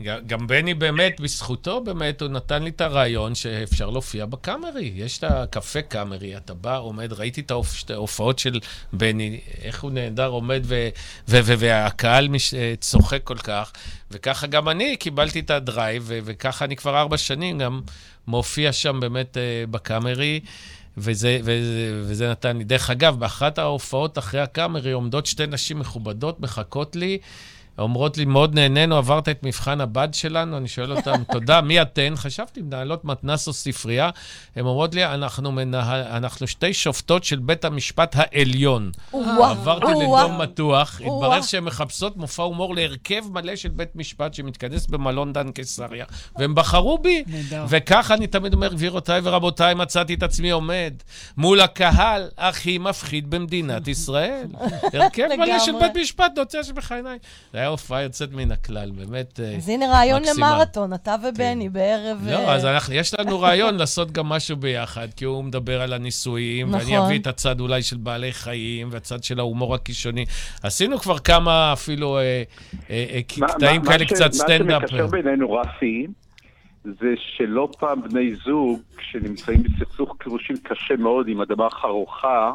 וגם 0.00 0.46
בני 0.46 0.74
באמת, 0.74 1.20
בזכותו 1.20 1.80
באמת, 1.80 2.20
הוא 2.22 2.28
נתן 2.28 2.62
לי 2.62 2.70
את 2.70 2.80
הרעיון 2.80 3.34
שאפשר 3.34 3.90
להופיע 3.90 4.26
בקאמרי. 4.26 4.92
יש 4.94 5.18
את 5.18 5.24
הקפה 5.24 5.82
קאמרי, 5.82 6.36
אתה 6.36 6.54
בא, 6.54 6.78
עומד, 6.78 7.12
ראיתי 7.12 7.40
את 7.40 7.50
ההופ- 7.50 7.84
את 7.84 7.90
ההופעות 7.90 8.38
של 8.38 8.60
בני, 8.92 9.40
איך 9.62 9.82
הוא 9.82 9.90
נהדר, 9.90 10.26
עומד, 10.28 10.60
ו- 10.64 10.88
ו- 11.28 11.38
ו- 11.44 11.58
והקהל 11.58 12.28
מש- 12.28 12.54
אה, 12.54 12.74
צוחק 12.80 13.20
כל 13.24 13.36
כך, 13.38 13.72
וככה 14.10 14.46
גם 14.46 14.68
אני 14.68 14.96
קיבלתי 14.96 15.40
את 15.40 15.50
ה 15.50 15.57
drive, 15.57 16.02
ו- 16.06 16.18
וככה 16.24 16.64
אני 16.64 16.76
כבר 16.76 16.98
ארבע 16.98 17.16
שנים 17.18 17.58
גם 17.58 17.80
מופיע 18.26 18.72
שם 18.72 19.00
באמת 19.00 19.36
אה, 19.36 19.64
בקאמרי. 19.70 20.40
וזה, 20.96 21.38
וזה, 21.44 22.00
וזה 22.02 22.30
נתן 22.30 22.56
לי. 22.56 22.64
דרך 22.64 22.90
אגב, 22.90 23.18
באחת 23.18 23.58
ההופעות 23.58 24.18
אחרי 24.18 24.40
הקאמרי 24.40 24.92
עומדות 24.92 25.26
שתי 25.26 25.46
נשים 25.46 25.78
מכובדות, 25.78 26.40
מחכות 26.40 26.96
לי, 26.96 27.18
אומרות 27.80 28.18
לי, 28.18 28.24
מאוד 28.24 28.54
נהנינו, 28.54 28.96
עברת 28.96 29.28
את 29.28 29.42
מבחן 29.42 29.80
הבד 29.80 30.08
שלנו, 30.12 30.56
אני 30.56 30.68
שואל 30.68 30.92
אותם, 30.92 31.24
תודה, 31.32 31.60
מי 31.60 31.82
אתן? 31.82 32.12
חשבתי, 32.16 32.62
מנהלות 32.62 33.04
מתנ"ס 33.04 33.48
או 33.48 33.52
ספרייה. 33.52 34.10
הן 34.56 34.66
אומרות 34.66 34.94
לי, 34.94 35.04
אנחנו, 35.04 35.52
מנהל, 35.52 36.02
אנחנו 36.02 36.46
שתי 36.46 36.74
שופטות 36.74 37.24
של 37.24 37.38
בית 37.38 37.64
המשפט 37.64 38.16
העליון. 38.18 38.90
עברתי. 39.42 39.86
לדום 39.92 40.40
מתוח. 40.40 41.00
התברר 41.00 41.42
שהן 41.42 41.64
מחפשות 41.64 42.16
מופע 42.16 42.42
הומור 42.42 42.74
להרכב 42.74 43.22
מלא 43.32 43.56
של 43.56 43.68
בית 43.68 43.96
משפט 43.96 44.34
שמתכנס 44.34 44.86
במלון 44.86 45.32
דן 45.32 45.52
קיסריה, 45.52 46.04
והם 46.36 46.54
בחרו 46.54 46.98
בי. 46.98 47.24
וככה 47.68 48.14
אני 48.14 48.26
תמיד 48.26 48.54
אומר, 48.54 48.72
גבירותיי 48.72 49.20
ורבותיי, 49.24 49.74
מצאתי 49.74 50.14
את 50.14 50.22
עצמי 50.22 50.50
עומד 50.50 50.94
מול 51.36 51.60
הקהל 51.60 52.28
הכי 52.38 52.78
מפחיד 52.78 53.30
במדינת 53.30 53.88
ישראל. 53.88 54.46
הרכב 54.92 55.28
מלא 55.38 55.58
של. 55.58 55.72
בית 55.80 55.96
משפט, 55.96 56.32
נוצר 56.38 56.62
שבעיניי. 56.62 57.18
זה 57.52 57.58
היה 57.58 57.69
הופעה 57.70 58.02
יוצאת 58.02 58.32
מן 58.32 58.50
הכלל, 58.52 58.90
באמת 58.90 59.40
אה, 59.40 59.56
אז 59.56 59.68
הנה 59.68 59.86
רעיון 59.92 60.22
מקסימה. 60.22 60.50
למרתון, 60.54 60.92
אתה 60.94 61.14
ובני 61.28 61.68
בערב... 61.68 62.18
לא, 62.26 62.30
אה, 62.36 62.54
אז 62.54 62.64
אנחנו, 62.64 62.94
יש 62.94 63.14
לנו 63.20 63.40
רעיון 63.40 63.74
לעשות 63.80 64.12
גם 64.12 64.26
משהו 64.26 64.56
ביחד, 64.56 65.08
כי 65.16 65.24
הוא 65.24 65.44
מדבר 65.44 65.82
על 65.82 65.92
הניסויים, 65.92 66.72
ואני 66.72 66.82
נכון. 66.94 67.06
אביא 67.06 67.18
את 67.18 67.26
הצד 67.26 67.60
אולי 67.60 67.82
של 67.82 67.96
בעלי 67.96 68.32
חיים, 68.32 68.88
והצד 68.90 69.24
של 69.24 69.38
ההומור 69.38 69.74
הקישוני. 69.74 70.24
עשינו 70.62 70.98
כבר 70.98 71.18
כמה 71.18 71.72
אפילו 71.72 72.18
אה, 72.18 72.22
אה, 72.22 72.42
אה, 72.90 73.20
מה- 73.38 73.48
קטעים 73.48 73.82
כאלה, 73.82 74.04
ש- 74.08 74.12
קצת 74.12 74.32
סטנדאפ. 74.32 74.82
מה 74.82 74.88
שמקשר 74.88 75.06
בינינו, 75.06 75.52
רפי, 75.52 76.06
זה 76.84 77.06
שלא 77.36 77.68
פעם 77.78 78.02
בני 78.02 78.34
זוג 78.44 78.80
שנמצאים 79.10 79.62
בסכסוך 79.62 80.16
גירושים 80.24 80.56
קשה 80.64 80.96
מאוד 80.98 81.28
עם 81.28 81.40
אדמה 81.40 81.70
חרוכה, 81.70 82.52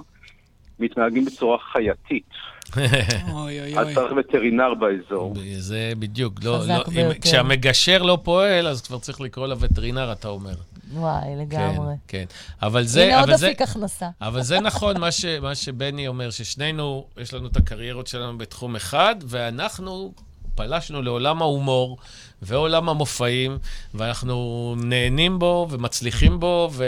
מתנהגים 0.79 1.25
בצורה 1.25 1.57
חייתית. 1.71 2.29
אוי, 2.77 3.61
אוי, 3.61 3.77
אז 3.77 3.85
אוי. 3.85 3.95
צריך 3.95 4.13
וטרינר 4.17 4.73
באזור. 4.73 5.33
זה 5.57 5.93
בדיוק, 5.99 6.43
לא, 6.43 6.67
לא, 6.67 6.83
אם. 6.91 7.13
כשהמגשר 7.21 8.03
לא 8.03 8.17
פועל, 8.23 8.67
אז 8.67 8.81
כבר 8.81 8.99
צריך 8.99 9.21
לקרוא 9.21 9.47
לווטרינר, 9.47 10.11
אתה 10.11 10.27
אומר. 10.27 10.55
וואי, 10.93 11.35
לגמרי. 11.37 11.95
כן, 12.07 12.17
כן. 12.17 12.25
אבל 12.61 12.83
זה... 12.83 13.03
הנה 13.03 13.19
עוד 13.19 13.29
אבל 13.29 13.37
זה... 13.37 13.47
אפיק 13.47 13.61
הכנסה. 13.61 14.09
אבל 14.21 14.41
זה 14.41 14.59
נכון, 14.59 14.99
מה, 14.99 15.11
ש, 15.11 15.25
מה 15.25 15.55
שבני 15.55 16.07
אומר, 16.07 16.29
ששנינו, 16.29 17.05
יש 17.17 17.33
לנו 17.33 17.47
את 17.47 17.57
הקריירות 17.57 18.07
שלנו 18.07 18.37
בתחום 18.37 18.75
אחד, 18.75 19.15
ואנחנו 19.27 20.13
פלשנו 20.55 21.01
לעולם 21.01 21.41
ההומור 21.41 21.97
ועולם 22.41 22.89
המופעים, 22.89 23.57
ואנחנו 23.93 24.75
נהנים 24.85 25.39
בו 25.39 25.67
ומצליחים 25.71 26.39
בו, 26.39 26.69
ו, 26.71 26.83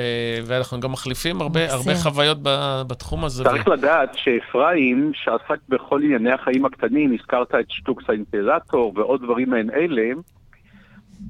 ואנחנו 0.45 0.79
גם 0.79 0.91
מחליפים 0.91 1.41
הרבה. 1.41 1.73
הרבה 1.73 1.95
חוויות 1.95 2.37
ב, 2.41 2.81
בתחום 2.87 3.25
הזה. 3.25 3.43
צריך 3.43 3.67
לדעת 3.67 4.15
שאפרים, 4.15 5.11
שעסק 5.13 5.59
בכל 5.69 6.01
ענייני 6.03 6.31
החיים 6.31 6.65
הקטנים, 6.65 7.17
הזכרת 7.19 7.55
את 7.55 7.65
שטוקס 7.69 8.09
האינטרטור 8.09 8.93
ועוד 8.95 9.21
דברים 9.23 9.49
מעין 9.49 9.69
אלה, 9.69 10.11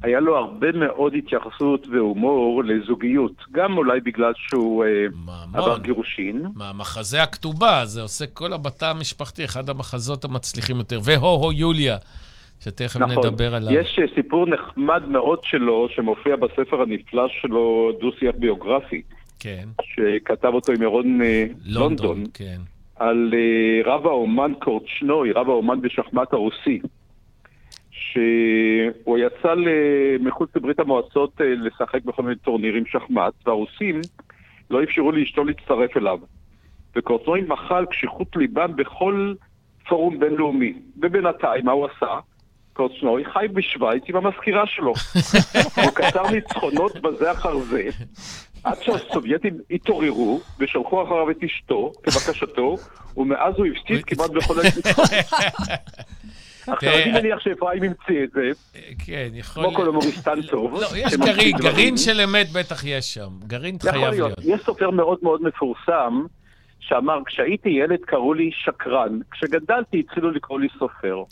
היה 0.03 0.19
לו 0.19 0.37
הרבה 0.37 0.71
מאוד 0.71 1.13
התייחסות 1.15 1.87
והומור 1.87 2.63
לזוגיות, 2.63 3.31
גם 3.51 3.77
אולי 3.77 3.99
בגלל 3.99 4.33
שהוא 4.35 4.83
אה, 4.83 4.89
ממון. 5.15 5.35
עבר 5.53 5.77
גירושין. 5.77 6.45
מהמחזה 6.55 7.23
הכתובה, 7.23 7.85
זה 7.85 8.01
עושה 8.01 8.25
כל 8.27 8.53
הבתא 8.53 8.85
המשפחתי, 8.85 9.45
אחד 9.45 9.69
המחזות 9.69 10.25
המצליחים 10.25 10.77
יותר. 10.77 10.99
והו-הו 11.03 11.51
יוליה, 11.51 11.97
שתכף 12.59 12.99
נכון. 12.99 13.25
נדבר 13.25 13.55
עליו. 13.55 13.73
יש 13.73 13.99
אה, 13.99 14.05
סיפור 14.15 14.47
נחמד 14.47 15.03
מאוד 15.07 15.39
שלו, 15.43 15.87
שמופיע 15.89 16.35
בספר 16.35 16.81
הנפלא 16.81 17.27
שלו, 17.27 17.91
דו-שיח 17.99 18.35
ביוגרפי, 18.35 19.01
כן, 19.39 19.67
שכתב 19.81 20.51
אותו 20.53 20.73
עם 20.73 20.81
ירון 20.81 21.21
אה, 21.21 21.45
לונדון, 21.65 22.07
לונדון, 22.07 22.23
כן. 22.33 22.57
על 22.95 23.33
אה, 23.33 23.93
רב 23.93 24.07
האומן 24.07 24.51
קורצ'נוי, 24.59 25.31
רב 25.31 25.49
האומן 25.49 25.81
בשחמט 25.81 26.33
הרוסי, 26.33 26.79
שהוא 27.91 29.17
יצא 29.17 29.53
מחוץ 30.19 30.49
לברית 30.55 30.79
המועצות 30.79 31.31
לשחק 31.39 32.03
בכל 32.05 32.23
מיני 32.23 32.35
טורנירים 32.35 32.85
שחמט, 32.85 33.33
והרוסים 33.45 34.01
לא 34.69 34.83
אפשרו 34.83 35.11
לאשתו 35.11 35.43
להצטרף 35.43 35.97
אליו. 35.97 36.19
וקורצ'נוי 36.95 37.41
מחל 37.47 37.85
קשיחות 37.85 38.35
ליבם 38.35 38.75
בכל 38.75 39.33
פורום 39.87 40.19
בינלאומי. 40.19 40.73
ובינתיים, 40.97 41.65
מה 41.65 41.71
הוא 41.71 41.85
עשה? 41.85 42.19
קורצ'נוי 42.77 43.25
חי 43.25 43.45
בשוויץ 43.53 44.03
עם 44.07 44.15
המזכירה 44.15 44.63
שלו. 44.67 44.93
הוא 45.83 45.91
כתב 45.95 46.25
ניצחונות 46.31 47.01
בזה 47.01 47.31
אחר 47.31 47.59
זה, 47.59 47.83
עד 48.63 48.81
שהסובייטים 48.81 49.57
התעוררו 49.71 50.39
ושלחו 50.59 51.03
אחריו 51.03 51.31
את 51.31 51.43
אשתו, 51.43 51.91
כבקשתו, 52.03 52.75
ומאז 53.17 53.53
הוא 53.57 53.65
הפסיד 53.65 54.05
כמעט 54.05 54.29
בכל 54.29 54.53
הניצחונות. 54.59 55.09
עכשיו, 56.67 56.93
אני 56.93 57.11
מניח 57.11 57.39
שאפרים 57.39 57.83
המציא 57.83 58.23
את 58.23 58.29
זה, 58.31 58.41
כן, 59.05 59.29
יכול... 59.33 59.63
כמו 59.63 59.73
כל 59.73 59.85
הומוריסטן 59.85 60.41
טוב. 60.41 60.73
לא, 60.81 60.87
יש 60.95 61.13
גרעין. 61.13 61.57
גרעין 61.57 61.97
של 61.97 62.21
אמת 62.21 62.51
בטח 62.51 62.83
יש 62.85 63.13
שם. 63.13 63.29
גרעין 63.47 63.77
חייב. 63.81 64.09
להיות. 64.09 64.33
יש 64.43 64.61
סופר 64.65 64.89
מאוד 64.89 65.17
מאוד 65.21 65.41
מפורסם, 65.43 66.25
שאמר, 66.79 67.19
כשהייתי 67.25 67.69
ילד 67.69 67.99
קראו 68.05 68.33
לי 68.33 68.49
שקרן, 68.53 69.19
כשגדלתי 69.31 69.99
התחילו 69.99 70.31
לקרוא 70.31 70.59
לי 70.59 70.67
סופר. 70.79 71.23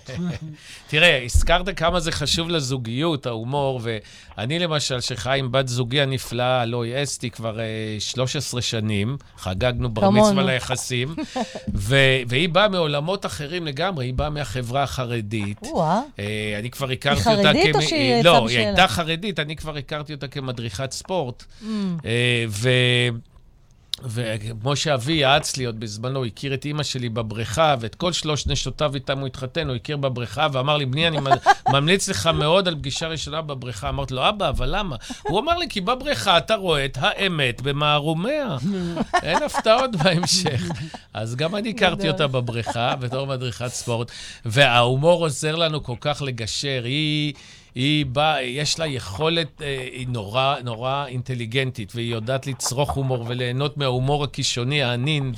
תראה, 0.90 1.22
הזכרת 1.24 1.78
כמה 1.78 2.00
זה 2.00 2.12
חשוב 2.12 2.48
לזוגיות, 2.48 3.26
ההומור, 3.26 3.80
ואני 3.82 4.58
למשל, 4.58 5.00
שחי 5.00 5.38
עם 5.38 5.52
בת 5.52 5.68
זוגי 5.68 6.00
הנפלאה, 6.00 6.60
הלואי 6.60 7.02
אסתי, 7.02 7.30
כבר 7.30 7.60
אה, 7.60 7.96
13 7.98 8.62
שנים, 8.62 9.16
חגגנו 9.36 9.88
בר. 9.88 10.10
מצווה 10.10 10.42
ליחסים, 10.42 11.08
ו- 11.74 12.20
והיא 12.28 12.48
באה 12.48 12.68
מעולמות 12.68 13.26
אחרים 13.26 13.66
לגמרי, 13.66 14.06
היא 14.06 14.14
באה 14.14 14.30
מהחברה 14.30 14.82
החרדית. 14.82 15.58
או-אה. 15.62 16.00
אה, 16.18 16.56
אני 16.58 16.70
כבר 16.70 16.90
הכרתי 16.90 17.28
היא 17.28 17.36
אותה... 17.36 17.48
חרדית 17.48 17.76
או 17.76 17.82
שהיא 17.82 18.12
אה, 18.12 18.18
יצאה 18.18 18.32
לא, 18.32 18.38
היא 18.38 18.46
בשאלה? 18.46 18.66
הייתה 18.66 18.88
חרדית, 18.88 19.38
אני 19.38 19.56
כבר 19.56 19.76
הכרתי 19.76 20.14
אותה 20.14 20.28
כמדריכת 20.28 20.92
ספורט. 20.92 21.44
Mm. 21.62 21.64
אה, 22.04 22.44
ו... 22.48 22.68
וכמו 24.04 24.76
שאבי 24.76 25.12
יעץ 25.12 25.56
לי 25.56 25.64
עוד 25.64 25.80
בזמנו, 25.80 26.18
הוא 26.18 26.26
הכיר 26.26 26.54
את 26.54 26.64
אימא 26.64 26.82
שלי 26.82 27.08
בבריכה, 27.08 27.74
ואת 27.80 27.94
כל 27.94 28.12
שלוש 28.12 28.46
נשותיו 28.46 28.94
איתם 28.94 29.18
הוא 29.18 29.26
התחתן, 29.26 29.68
הוא 29.68 29.76
הכיר 29.76 29.96
בבריכה, 29.96 30.46
ואמר 30.52 30.76
לי, 30.76 30.86
בני, 30.86 31.08
אני 31.08 31.18
ממליץ 31.72 32.08
לך 32.08 32.26
מאוד 32.26 32.68
על 32.68 32.74
פגישה 32.74 33.08
ראשונה 33.08 33.42
בבריכה. 33.42 33.88
אמרתי 33.88 34.14
לו, 34.14 34.28
אבא, 34.28 34.48
אבל 34.48 34.76
למה? 34.78 34.96
הוא 35.22 35.40
אמר 35.40 35.58
לי, 35.58 35.66
כי 35.68 35.80
בבריכה 35.80 36.38
אתה 36.38 36.54
רואה 36.54 36.84
את 36.84 36.98
האמת 37.00 37.60
במערומיה. 37.60 38.56
אין 39.22 39.42
הפתעות 39.42 39.96
בהמשך. 39.96 40.62
אז 41.14 41.36
גם 41.36 41.56
אני 41.56 41.70
הכרתי 41.70 42.08
אותה 42.08 42.26
בבריכה, 42.26 42.96
בתור 42.96 43.26
מדריכת 43.26 43.68
ספורט, 43.68 44.10
וההומור 44.44 45.24
עוזר 45.24 45.56
לנו 45.56 45.82
כל 45.82 45.96
כך 46.00 46.22
לגשר. 46.22 46.80
היא... 46.84 47.34
היא 47.78 48.06
באה, 48.06 48.42
יש 48.42 48.78
לה 48.78 48.86
יכולת, 48.86 49.62
אה, 49.62 49.88
היא 49.92 50.08
נורא, 50.08 50.56
נורא 50.64 51.06
אינטליגנטית, 51.06 51.92
והיא 51.94 52.12
יודעת 52.12 52.46
לצרוך 52.46 52.90
הומור 52.90 53.24
וליהנות 53.28 53.76
מההומור 53.76 54.24
הקישוני, 54.24 54.82
הענין, 54.82 55.32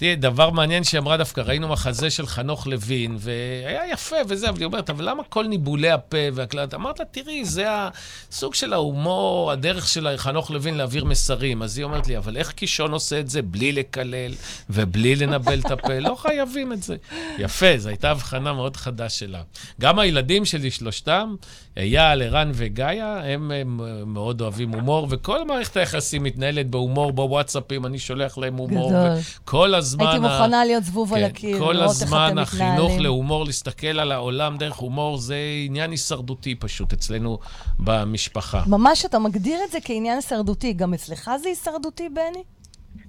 ו... 0.00 0.10
תראה, 0.10 0.14
דבר 0.14 0.50
מעניין 0.50 0.84
שהיא 0.84 0.98
אמרה 0.98 1.16
דווקא, 1.16 1.40
ראינו 1.40 1.68
מחזה 1.68 2.10
של 2.10 2.26
חנוך 2.26 2.66
לוין, 2.66 3.16
והיה 3.18 3.92
יפה 3.92 4.16
וזה, 4.28 4.48
אבל 4.48 4.58
היא 4.58 4.66
אומרת, 4.66 4.90
אבל 4.90 5.08
למה 5.08 5.22
כל 5.22 5.46
ניבולי 5.46 5.90
הפה 5.90 6.16
והקלט? 6.32 6.74
אמרת 6.74 7.00
לה, 7.00 7.04
תראי, 7.04 7.44
זה 7.44 7.64
הסוג 7.68 8.54
של 8.54 8.72
ההומור, 8.72 9.52
הדרך 9.52 9.88
של 9.88 10.08
חנוך 10.16 10.50
לוין 10.50 10.74
להעביר 10.74 11.04
מסרים. 11.04 11.62
אז 11.62 11.78
היא 11.78 11.84
אומרת 11.84 12.06
לי, 12.06 12.16
אבל 12.16 12.36
איך 12.36 12.52
קישון 12.52 12.92
עושה 12.92 13.20
את 13.20 13.30
זה 13.30 13.42
בלי 13.42 13.72
לקלל 13.72 14.32
ובלי 14.70 15.16
לנבל 15.16 15.60
את 15.60 15.70
הפה? 15.70 15.98
לא 16.08 16.14
חייבים 16.14 16.72
את 16.72 16.82
זה. 16.82 16.96
יפה, 17.38 17.78
זו 17.78 17.88
הייתה 17.88 18.10
הבחנה 18.10 18.52
מאוד 18.52 18.76
חדה 18.76 19.08
שלה. 19.08 19.42
גם 19.80 19.98
הילדים 19.98 20.44
שלי, 20.44 20.70
שלושתם, 20.70 21.34
אייל, 21.76 22.22
ערן 22.22 22.50
וגאיה, 22.54 23.20
הם, 23.24 23.50
הם 23.50 23.80
מאוד 24.12 24.40
אוהבים 24.40 24.70
הומור, 24.70 25.06
וכל 25.10 25.46
מערכת 25.46 25.76
היחסים 25.76 26.22
מתנהלת 26.22 26.70
בהומור, 26.70 27.12
בוואטסאפים, 27.12 27.86
אני 27.86 27.98
שולח 27.98 28.38
להם 28.38 28.56
הומור. 28.56 28.90
גדול. 28.90 29.18
כל 29.44 29.74
הזמן... 29.74 29.89
הייתי 29.98 30.16
ה- 30.16 30.20
מוכנה 30.20 30.64
להיות 30.64 30.84
זבוב 30.84 31.14
על 31.14 31.20
כן, 31.20 31.26
הקיר, 31.26 31.58
כל 31.58 31.72
לראות 31.72 31.76
איך 31.82 32.02
הזמן 32.02 32.28
אתם 32.30 32.38
החינוך 32.38 32.72
מתנהלים. 32.84 33.00
להומור, 33.00 33.44
להסתכל 33.44 33.86
על 34.00 34.12
העולם 34.12 34.56
דרך 34.56 34.74
הומור, 34.76 35.16
זה 35.18 35.36
עניין 35.66 35.90
הישרדותי 35.90 36.54
פשוט 36.54 36.92
אצלנו 36.92 37.38
במשפחה. 37.78 38.62
ממש 38.66 39.04
אתה 39.04 39.18
מגדיר 39.18 39.58
את 39.66 39.70
זה 39.70 39.78
כעניין 39.84 40.16
הישרדותי. 40.16 40.72
גם 40.72 40.94
אצלך 40.94 41.30
זה 41.42 41.48
הישרדותי, 41.48 42.08
בני? 42.08 42.42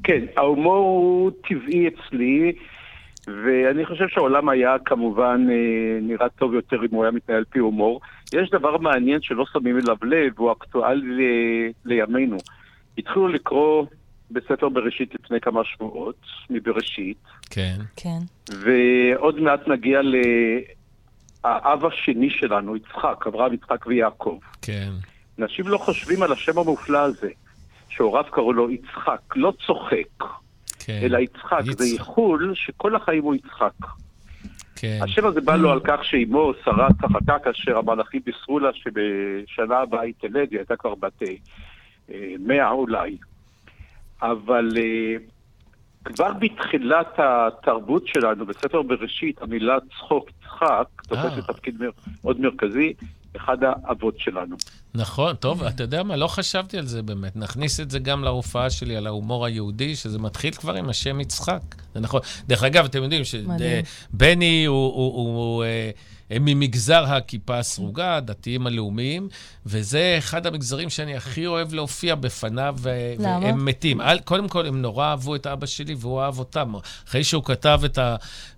כן, 0.04 0.20
ההומור 0.38 0.76
הוא 0.86 1.32
טבעי 1.50 1.88
אצלי, 1.88 2.52
ואני 3.28 3.86
חושב 3.86 4.06
שהעולם 4.10 4.50
היה 4.50 4.76
כמובן 4.86 5.46
אה, 5.50 5.56
נראה 6.02 6.30
טוב 6.30 6.54
יותר 6.54 6.78
אם 6.84 6.96
הוא 6.96 7.04
היה 7.04 7.12
מתנהל 7.12 7.38
על 7.38 7.44
פי 7.50 7.60
הומור. 7.60 8.02
יש 8.34 8.50
דבר 8.50 8.78
מעניין 8.78 9.20
שלא 9.22 9.46
שמים 9.54 9.78
אליו 9.78 9.96
לב, 10.04 10.34
והוא 10.40 10.52
אקטואלי 10.52 11.02
ל- 11.02 11.72
לימינו. 11.86 12.38
התחילו 12.98 13.28
לקרוא 13.28 13.86
בספר 14.34 14.70
בראשית 14.70 15.14
לפני 15.14 15.42
כמה 15.42 15.62
שבועות, 15.64 16.26
מבראשית, 16.50 17.24
כן. 17.50 17.78
כן. 17.96 18.20
ועוד 18.52 19.40
מעט 19.40 19.68
נגיע 19.68 20.00
לאב 21.44 21.86
השני 21.86 22.30
שלנו, 22.30 22.76
יצחק, 22.76 23.28
אברהם, 23.28 23.54
יצחק 23.54 23.88
ויעקב. 23.88 24.40
כן. 24.62 24.92
אנשים 25.40 25.68
לא 25.68 25.78
חושבים 25.78 26.24
על 26.24 26.32
השם 26.32 26.58
המופלא 26.58 26.98
הזה, 26.98 27.30
שהוריו 27.90 28.26
קראו 28.32 28.54
לו 28.54 28.72
יצחק, 28.72 29.22
לא 29.36 29.54
צוחק, 29.66 30.26
כן. 30.80 31.00
אלא 31.04 31.18
יצחק. 31.18 31.62
זה 31.64 31.72
יצחק. 31.72 31.86
איחול 31.86 32.54
שכל 32.56 32.96
החיים 32.96 33.24
הוא 33.24 33.36
יצחק. 33.36 33.74
כן. 34.76 35.00
השם 35.02 35.26
הזה 35.26 35.42
בא 35.42 35.56
לו 35.56 35.72
על 35.72 35.80
כך 35.84 36.06
שאימו, 36.06 36.52
שרה, 36.66 36.88
צחקה 37.02 37.40
כאשר 37.40 37.78
המלאכים 37.78 38.22
בישרו 38.26 38.60
לה 38.60 38.70
שבשנה 38.74 39.78
הבאה 39.78 40.02
היא 40.02 40.14
תלד, 40.22 40.48
היא 40.52 40.60
הייתה 40.60 40.76
כבר 40.76 40.96
בת 40.96 41.24
אה, 42.12 42.34
מאה 42.40 42.72
אולי. 42.72 43.18
אבל 44.22 44.70
אה, 44.78 45.16
כבר 46.06 46.32
בתחילת 46.34 47.08
התרבות 47.18 48.08
שלנו, 48.08 48.46
בספר 48.46 48.82
בראשית, 48.82 49.42
המילה 49.42 49.78
צחוק, 49.90 50.30
צחק, 50.44 50.88
תופסת 51.08 51.48
תפקיד 51.48 51.78
מאוד 52.24 52.40
מרכזי, 52.40 52.94
אחד 53.38 53.58
האבות 53.64 54.20
שלנו. 54.20 54.56
נכון, 54.96 55.36
טוב, 55.36 55.64
אתה 55.64 55.84
יודע 55.84 56.04
מה, 56.04 56.16
לא 56.16 56.28
חשבתי 56.28 56.78
על 56.78 56.86
זה 56.86 57.02
באמת. 57.02 57.36
נכניס 57.36 57.80
את 57.80 57.92
זה 57.92 58.00
גם 58.00 58.24
להופעה 58.24 58.70
שלי 58.70 58.98
על 58.98 59.08
ההומור 59.08 59.46
היהודי, 59.46 59.96
שזה 59.96 60.20
מתחיל 60.20 60.54
כבר 60.54 60.74
עם 60.76 60.90
השם 60.90 61.22
יצחק. 61.22 61.62
זה 61.94 62.00
נכון. 62.00 62.22
דרך 62.48 62.64
אגב, 62.64 62.86
אתם 62.86 63.04
יודעים 63.04 63.24
שבני 63.24 64.66
הוא... 64.66 64.94
הוא, 64.94 65.16
הוא, 65.16 65.56
הוא 65.56 65.64
הם 66.32 66.46
ממגזר 66.46 67.04
הכיפה 67.08 67.58
הסרוגה, 67.58 68.16
הדתיים 68.16 68.68
הלאומיים, 68.68 69.30
וזה 69.66 70.16
אחד 70.18 70.48
המגזרים 70.48 70.90
שאני 70.90 71.16
הכי 71.16 71.48
אוהב 71.48 71.74
להופיע 71.74 72.16
בפניו, 72.16 72.76
למה? 73.20 73.40
והם 73.42 73.66
מתים. 73.66 74.02
קודם 74.26 74.48
כל, 74.48 74.66
הם 74.66 74.82
נורא 74.82 75.06
אהבו 75.06 75.36
את 75.36 75.48
אבא 75.48 75.66
שלי 75.66 75.96
והוא 75.98 76.22
אהב 76.22 76.40
אותם. 76.40 76.74
אחרי 77.08 77.24
שהוא 77.24 77.44
כתב 77.44 77.82
את 77.86 78.00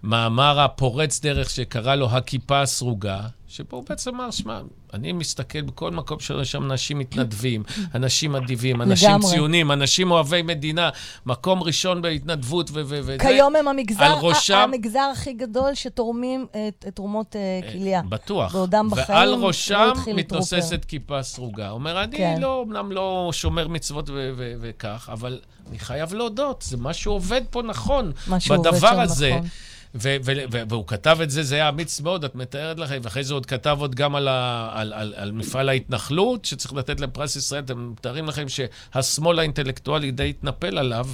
המאמר 0.03 0.59
הפורץ 0.59 1.19
דרך 1.19 1.49
שקרא 1.49 1.95
לו 1.95 2.09
הכיפה 2.11 2.61
הסרוגה, 2.61 3.19
שבו 3.53 3.77
הוא 3.77 3.85
בעצם 3.89 4.15
אמר, 4.15 4.31
שמע, 4.31 4.61
אני 4.93 5.11
מסתכל 5.11 5.61
בכל 5.61 5.91
מקום 5.91 6.19
שיש 6.19 6.51
שם 6.51 6.63
אנשים 6.63 6.99
מתנדבים, 6.99 7.63
אנשים 7.95 8.35
אדיבים, 8.35 8.81
אנשים 8.81 9.09
לגמרי. 9.09 9.29
ציונים, 9.29 9.71
אנשים 9.71 10.11
אוהבי 10.11 10.41
מדינה, 10.41 10.89
מקום 11.25 11.63
ראשון 11.63 12.01
בהתנדבות 12.01 12.69
וזה. 12.73 13.17
כיום 13.19 13.55
הם 13.55 13.67
המגזר, 13.67 14.17
ראשם, 14.21 14.57
המגזר 14.57 15.09
הכי 15.13 15.33
גדול 15.33 15.73
שתורמים 15.73 16.45
את, 16.51 16.85
את 16.87 16.95
תרומות 16.95 17.35
uh, 17.35 17.71
כליה. 17.71 18.01
בטוח. 18.01 18.53
בעודם 18.53 18.89
בחיים, 18.91 19.17
ועל 19.17 19.29
לא 19.29 19.47
ראשם 19.47 19.91
מתנוססת 20.15 20.85
כיפה 20.85 21.23
סרוגה. 21.23 21.69
אומר, 21.69 22.03
אני 22.03 22.17
כן. 22.17 22.37
לא, 22.41 22.65
אמנם 22.67 22.91
לא 22.91 23.29
שומר 23.33 23.67
מצוות 23.67 24.09
וכך, 24.35 25.09
אבל 25.13 25.39
אני 25.69 25.79
חייב 25.79 26.13
להודות, 26.13 26.61
זה 26.67 26.77
משהו 26.77 27.11
עובד 27.11 27.41
פה 27.49 27.61
נכון. 27.61 28.11
משהו 28.27 28.55
עובד 28.55 28.79
שם 28.79 28.99
הזה. 28.99 29.29
נכון. 29.29 29.47
ו- 29.95 30.15
ו- 30.25 30.31
ו- 30.51 30.61
והוא 30.69 30.87
כתב 30.87 31.17
את 31.23 31.29
זה, 31.29 31.43
זה 31.43 31.55
היה 31.55 31.69
אמיץ 31.69 32.01
מאוד, 32.01 32.23
את 32.23 32.35
מתארת 32.35 32.79
לכם, 32.79 32.99
ואחרי 33.03 33.23
זה 33.23 33.33
עוד 33.33 33.45
כתב 33.45 33.77
עוד 33.79 33.95
גם 33.95 34.15
על, 34.15 34.27
ה- 34.27 34.69
על, 34.73 34.93
על, 34.93 35.13
על 35.17 35.31
מפעל 35.31 35.69
ההתנחלות, 35.69 36.45
שצריך 36.45 36.73
לתת 36.73 36.99
להם 36.99 37.09
פרס 37.09 37.35
ישראל. 37.35 37.63
אתם 37.63 37.91
מתארים 37.91 38.27
לכם 38.27 38.45
שהשמאל 38.49 39.39
האינטלקטואלי 39.39 40.11
די 40.11 40.29
התנפל 40.29 40.77
עליו, 40.77 41.07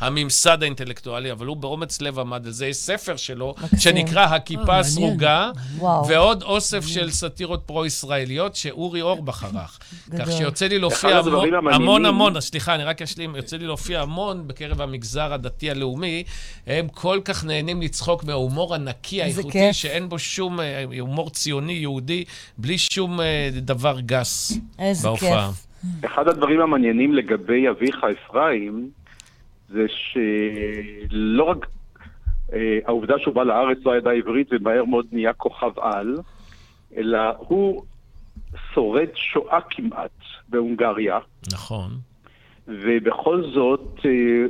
הממסד 0.00 0.62
האינטלקטואלי, 0.62 1.32
אבל 1.32 1.46
הוא 1.46 1.56
באומץ 1.56 2.00
לב 2.00 2.18
עמד 2.18 2.46
על 2.46 2.52
זה. 2.52 2.66
יש 2.66 2.76
ספר 2.76 3.16
שלו, 3.16 3.54
מקסים. 3.62 3.78
שנקרא 3.78 4.24
הכיפה 4.24 4.72
אה, 4.72 4.78
הסרוגה, 4.78 5.50
ועוד 6.08 6.42
אוסף 6.42 6.78
מעניין. 6.86 6.94
של 6.94 7.10
סאטירות 7.10 7.62
פרו-ישראליות 7.66 8.56
שאורי 8.56 9.02
אורבך 9.02 9.44
ערך. 9.44 9.78
כך 10.18 10.32
שיוצא 10.32 10.66
לי 10.66 10.78
להופיע 10.78 11.18
המון, 11.18 11.54
המון, 11.72 12.06
המון, 12.06 12.40
סליחה, 12.40 12.74
אני 12.74 12.84
רק 12.84 13.02
אשלים, 13.02 13.36
יוצא 13.36 13.56
לי 13.56 13.66
להופיע 13.66 14.00
המון 14.00 14.48
בקרב 14.48 14.80
המגזר 14.80 15.32
הדתי-הלאומי. 15.32 16.24
הם 16.66 16.88
כל 16.88 17.20
כך 17.24 17.44
נהנים 17.44 17.82
לצחוק. 17.82 18.15
רחוק 18.16 18.24
מההומור 18.24 18.74
הנקי, 18.74 19.22
האיכותי, 19.22 19.72
שאין 19.72 20.08
בו 20.08 20.18
שום 20.18 20.60
אה, 20.60 20.84
הומור 21.00 21.30
ציוני, 21.30 21.72
יהודי, 21.72 22.24
בלי 22.58 22.78
שום 22.78 23.20
אה, 23.20 23.48
דבר 23.52 24.00
גס 24.00 24.60
איזה 24.78 25.08
בהופעה. 25.08 25.48
כיף. 25.48 25.66
אחד 26.04 26.28
הדברים 26.28 26.60
המעניינים 26.60 27.14
לגבי 27.14 27.68
אביך 27.68 28.04
אפרים, 28.04 28.90
זה 29.68 29.86
שלא 29.88 31.44
רק 31.44 31.66
אה, 32.52 32.78
העובדה 32.86 33.14
שהוא 33.18 33.34
בא 33.34 33.42
לארץ 33.42 33.78
לא 33.84 33.96
ידע 33.96 34.10
עברית 34.10 34.48
ומהר 34.50 34.84
מאוד 34.84 35.06
נהיה 35.12 35.32
כוכב 35.32 35.78
על, 35.78 36.16
אלא 36.96 37.18
הוא 37.38 37.82
שורד 38.74 39.08
שואה 39.14 39.58
כמעט 39.70 40.18
בהונגריה. 40.48 41.18
נכון. 41.52 41.90
ובכל 42.68 43.42
זאת 43.54 44.00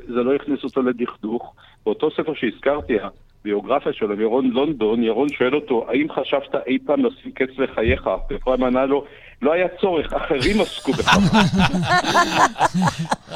זה 0.08 0.22
לא 0.22 0.34
הכניס 0.34 0.64
אותו 0.64 0.82
לדכדוך. 0.82 1.54
באותו 1.86 2.10
ספר 2.10 2.34
שהזכרתי, 2.34 2.94
ביוגרפיה 3.46 3.92
שלו, 3.92 4.20
ירון 4.22 4.50
לונדון, 4.50 5.02
ירון 5.02 5.28
שואל 5.38 5.54
אותו, 5.54 5.86
האם 5.88 6.06
חשבת 6.12 6.54
אי 6.66 6.78
פעם 6.86 7.04
לשים 7.04 7.32
קץ 7.32 7.58
לחייך? 7.58 8.06
ואפרים 8.30 8.64
ענה 8.64 8.86
לו, 8.86 9.04
לא 9.42 9.52
היה 9.52 9.66
צורך, 9.80 10.12
אחרים 10.12 10.60
עסקו 10.60 10.92
בכך. 10.92 11.16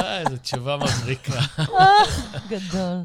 אה, 0.00 0.20
איזו 0.20 0.36
תשובה 0.42 0.76
מבריקה. 0.76 1.32
גדול. 2.48 2.96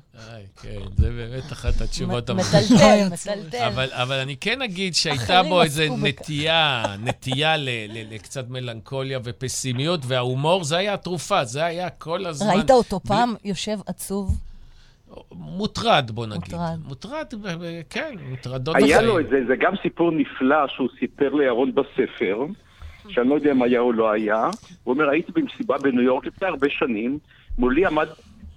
כן, 0.61 0.79
זה 0.97 1.09
באמת 1.09 1.51
אחת 1.51 1.81
התשובות 1.81 2.29
המבריקות. 2.29 2.71
מטלטל, 2.71 3.07
מטלטל. 3.13 3.89
אבל 3.91 4.19
אני 4.19 4.35
כן 4.37 4.61
אגיד 4.61 4.95
שהייתה 4.95 5.43
בו 5.43 5.61
איזו 5.61 5.83
נטייה, 5.97 6.83
נטייה 6.99 7.55
לקצת 7.89 8.49
מלנכוליה 8.49 9.19
ופסימיות, 9.23 9.99
וההומור, 10.07 10.63
זה 10.63 10.77
היה 10.77 10.93
התרופה, 10.93 11.45
זה 11.45 11.65
היה 11.65 11.89
כל 11.89 12.25
הזמן... 12.25 12.55
ראית 12.55 12.71
אותו 12.71 12.99
פעם 12.99 13.33
יושב 13.43 13.77
עצוב? 13.85 14.37
מוטרד, 15.31 16.11
בוא 16.11 16.25
נגיד. 16.25 16.39
מוטרד. 16.39 16.79
מוטרד, 16.85 17.25
כן, 17.89 18.15
מוטרדות 18.29 18.75
היה 18.75 19.01
לו 19.01 19.19
את 19.19 19.29
זה, 19.29 19.39
זה 19.47 19.55
גם 19.55 19.73
סיפור 19.81 20.11
נפלא 20.11 20.67
שהוא 20.67 20.89
סיפר 20.99 21.33
לירון 21.33 21.71
בספר, 21.75 22.45
שאני 23.09 23.29
לא 23.29 23.35
יודע 23.35 23.51
אם 23.51 23.61
היה 23.61 23.79
או 23.79 23.93
לא 23.93 24.11
היה. 24.11 24.49
הוא 24.83 24.93
אומר, 24.93 25.09
הייתי 25.09 25.31
במסיבה 25.31 25.77
בניו 25.77 26.01
יורק 26.01 26.25
לפני 26.25 26.47
הרבה 26.47 26.67
שנים, 26.69 27.19
מולי 27.57 27.85
עמד 27.85 28.07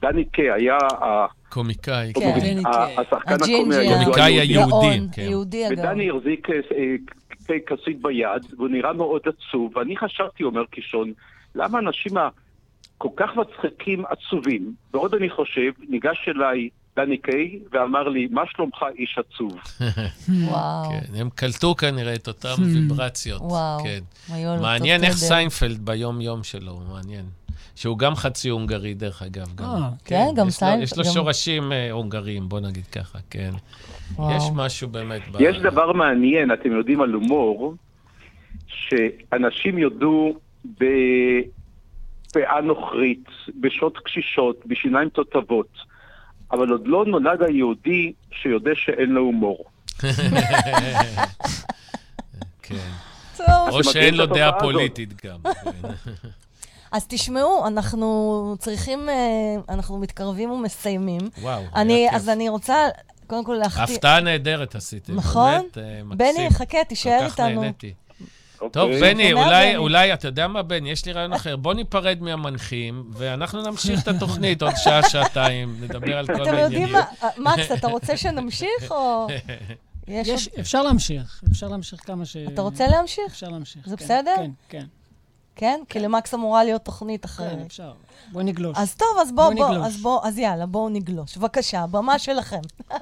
דני 0.03 0.24
קיי, 0.24 0.53
היה 0.53 0.76
ה... 0.76 1.26
קומיקאי, 1.49 2.12
כן. 2.14 2.57
השחקן 2.99 3.34
הקומי 3.34 3.76
הקומיקאי 3.76 4.40
היהודי, 4.40 5.01
כן. 5.12 5.22
יהודי 5.22 5.68
אגב. 5.68 5.78
ודני 5.78 6.11
החזיק 6.11 6.46
אתה 7.47 7.53
אה, 7.53 7.59
כוסית 7.66 8.03
ביד, 8.03 8.42
והוא 8.57 8.68
נראה 8.68 8.92
מאוד 8.92 9.20
עצוב, 9.26 9.76
ואני 9.76 9.96
חשבתי, 9.96 10.42
אומר 10.44 10.64
קישון, 10.64 11.12
למה 11.55 11.78
אנשים 11.78 12.12
כל 12.99 13.09
כך 13.16 13.30
מצחיקים 13.36 14.05
עצובים. 14.09 14.74
בעוד 14.92 15.14
אני 15.14 15.30
חושב, 15.30 15.70
ניגש 15.88 16.28
אליי 16.28 16.68
דני 16.96 17.18
קיי 17.18 17.59
ואמר 17.72 18.09
לי, 18.09 18.28
מה 18.30 18.42
שלומך 18.46 18.84
איש 18.99 19.18
עצוב? 19.18 19.53
וואו. 20.49 20.90
כן, 20.90 21.20
הם 21.20 21.28
קלטו 21.34 21.74
כנראה 21.74 22.14
את 22.14 22.28
אותן 22.28 22.49
ויברציות. 22.57 23.41
וואו. 23.40 23.84
כן. 23.84 24.01
מעניין 24.61 25.05
איך 25.05 25.12
סיינפלד 25.12 25.78
ביום-יום 25.78 26.42
שלו, 26.42 26.80
מעניין. 26.92 27.24
שהוא 27.74 27.99
גם 27.99 28.14
חצי 28.14 28.49
הונגרי, 28.49 28.94
דרך 28.94 29.22
אגב. 29.22 29.55
גם. 29.55 29.64
אה, 29.64 29.88
כן, 30.05 30.16
כן, 30.28 30.34
גם 30.34 30.51
סיינפלד. 30.51 30.82
יש 30.82 30.99
לו 30.99 31.05
שורשים 31.05 31.72
אה, 31.72 31.90
הונגריים, 31.90 32.49
בוא 32.49 32.61
נגיד 32.61 32.86
ככה, 32.86 33.18
כן. 33.30 33.51
יש 34.11 34.44
משהו 34.55 34.88
באמת... 34.88 35.22
יש 35.40 35.57
דבר 35.59 35.92
מעניין, 35.92 36.53
אתם 36.53 36.72
יודעים 36.72 37.01
על 37.01 37.12
הומור, 37.12 37.74
שאנשים 38.66 39.78
יודו 39.78 40.34
ב... 40.80 40.84
פאה 42.39 42.61
נוכרית, 42.61 43.24
בשעות 43.61 43.99
קשישות, 44.05 44.66
בשיניים 44.66 45.09
תותבות, 45.09 45.68
אבל 46.53 46.68
עוד 46.68 46.82
לא 46.86 47.05
נולד 47.07 47.43
היהודי 47.43 48.12
שיודע 48.32 48.70
שאין 48.74 49.11
לו 49.11 49.20
הומור. 49.20 49.64
כן. 52.62 52.89
או 53.70 53.84
שאין 53.84 54.14
לו 54.14 54.26
דעה 54.26 54.61
פוליטית 54.61 55.26
גם. 55.26 55.39
אז 56.93 57.07
תשמעו, 57.09 57.66
אנחנו 57.66 58.57
צריכים, 58.59 59.09
אה, 59.09 59.14
אנחנו 59.68 59.99
מתקרבים 59.99 60.51
ומסיימים. 60.51 61.20
וואו, 61.43 61.62
אני, 61.74 62.09
אז 62.11 62.28
אני 62.28 62.49
רוצה 62.49 62.89
קודם 63.26 63.45
כל 63.45 63.55
להחתים... 63.55 63.95
הפתעה 63.95 64.20
נהדרת 64.20 64.74
עשיתם. 64.74 65.14
נכון? 65.14 65.53
באמת, 65.53 65.78
אה, 65.78 66.05
מקסים. 66.05 66.34
בני, 66.36 66.51
חכה, 66.51 66.84
תישאר 66.89 67.12
איתנו. 67.12 67.28
כל 67.28 67.32
כך 67.32 67.41
נהניתי. 67.41 67.95
טוב, 68.59 68.77
אוקיי. 68.77 69.01
בני, 69.01 69.33
אולי, 69.33 69.77
אולי, 69.77 70.13
אתה 70.15 70.29
יודע 70.29 70.49
מה, 70.49 70.63
בני? 70.63 70.91
יש 70.91 71.07
לי 71.07 71.13
רעיון 71.13 71.33
אחר. 71.33 71.57
בוא 71.57 71.75
ניפרד 71.75 72.19
מהמנחים, 72.21 73.05
ואנחנו 73.13 73.63
נמשיך 73.63 74.03
את 74.03 74.09
התוכנית 74.09 74.63
עוד 74.63 74.73
שעה, 74.77 75.09
שעתיים, 75.09 75.77
נדבר 75.81 76.19
על 76.19 76.27
כל 76.27 76.33
העניינים. 76.33 76.67
אתם 76.67 76.73
יודעים 76.73 76.93
מה, 76.93 77.05
מקס, 77.53 77.73
אתה 77.73 77.87
רוצה 77.87 78.17
שנמשיך, 78.17 78.91
או... 78.91 79.27
יש, 80.09 80.49
אפשר 80.61 80.83
להמשיך, 80.83 81.43
אפשר 81.51 81.69
להמשיך 81.69 82.07
כמה 82.07 82.25
ש... 82.25 82.37
אתה 82.37 82.63
רוצה 82.63 82.89
להמשיך? 82.89 83.25
אפשר 83.27 83.49
להמשיך, 83.49 83.89
זה 83.89 83.97
כן, 83.97 84.05
בסדר? 84.05 84.35
כן, 84.37 84.51
כן. 84.69 84.85
כן? 85.57 85.81
כי 85.89 86.01
למקס 86.01 86.35
אמורה 86.35 86.65
להיות 86.65 86.85
תוכנית 86.85 87.25
אחרת. 87.25 87.53
כן, 87.53 87.63
אפשר. 87.67 87.93
בואי 88.33 88.45
נגלוש. 88.45 88.79
אז 88.79 88.95
טוב, 88.95 89.09
אז 89.23 89.33
בואו, 89.33 89.55
בוא, 89.55 89.69
בוא, 89.69 89.87
אז 89.87 90.01
בוא, 90.03 90.21
אז 90.27 90.39
יאללה, 90.39 90.67
בואו 90.67 90.89
נגלוש. 90.89 91.37
בבקשה, 91.37 91.81
הבמה 91.81 92.19
שלכם. 92.19 92.61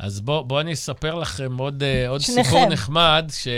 אז 0.00 0.20
בואו 0.20 0.44
בוא 0.44 0.60
אני 0.60 0.72
אספר 0.72 1.14
לכם 1.14 1.56
עוד, 1.58 1.82
אה, 1.82 2.08
עוד 2.08 2.20
סיפור 2.20 2.66
נחמד, 2.66 3.30
ש... 3.34 3.48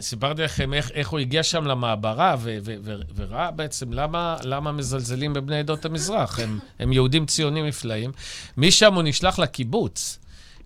סיפרתי 0.00 0.42
לכם 0.42 0.74
איך, 0.74 0.90
איך 0.94 1.08
הוא 1.08 1.18
הגיע 1.18 1.42
שם 1.42 1.66
למעברה, 1.66 2.36
ו, 2.38 2.58
ו, 2.64 2.74
ו, 2.82 2.94
וראה 3.16 3.50
בעצם 3.50 3.92
למה, 3.92 4.36
למה 4.42 4.72
מזלזלים 4.72 5.32
בבני 5.32 5.58
עדות 5.58 5.84
המזרח. 5.84 6.40
הם, 6.40 6.58
הם 6.78 6.92
יהודים 6.92 7.26
ציונים 7.26 7.66
נפלאים. 7.66 8.12
משם 8.56 8.94
הוא 8.94 9.02
נשלח 9.02 9.38
לקיבוץ, 9.38 10.18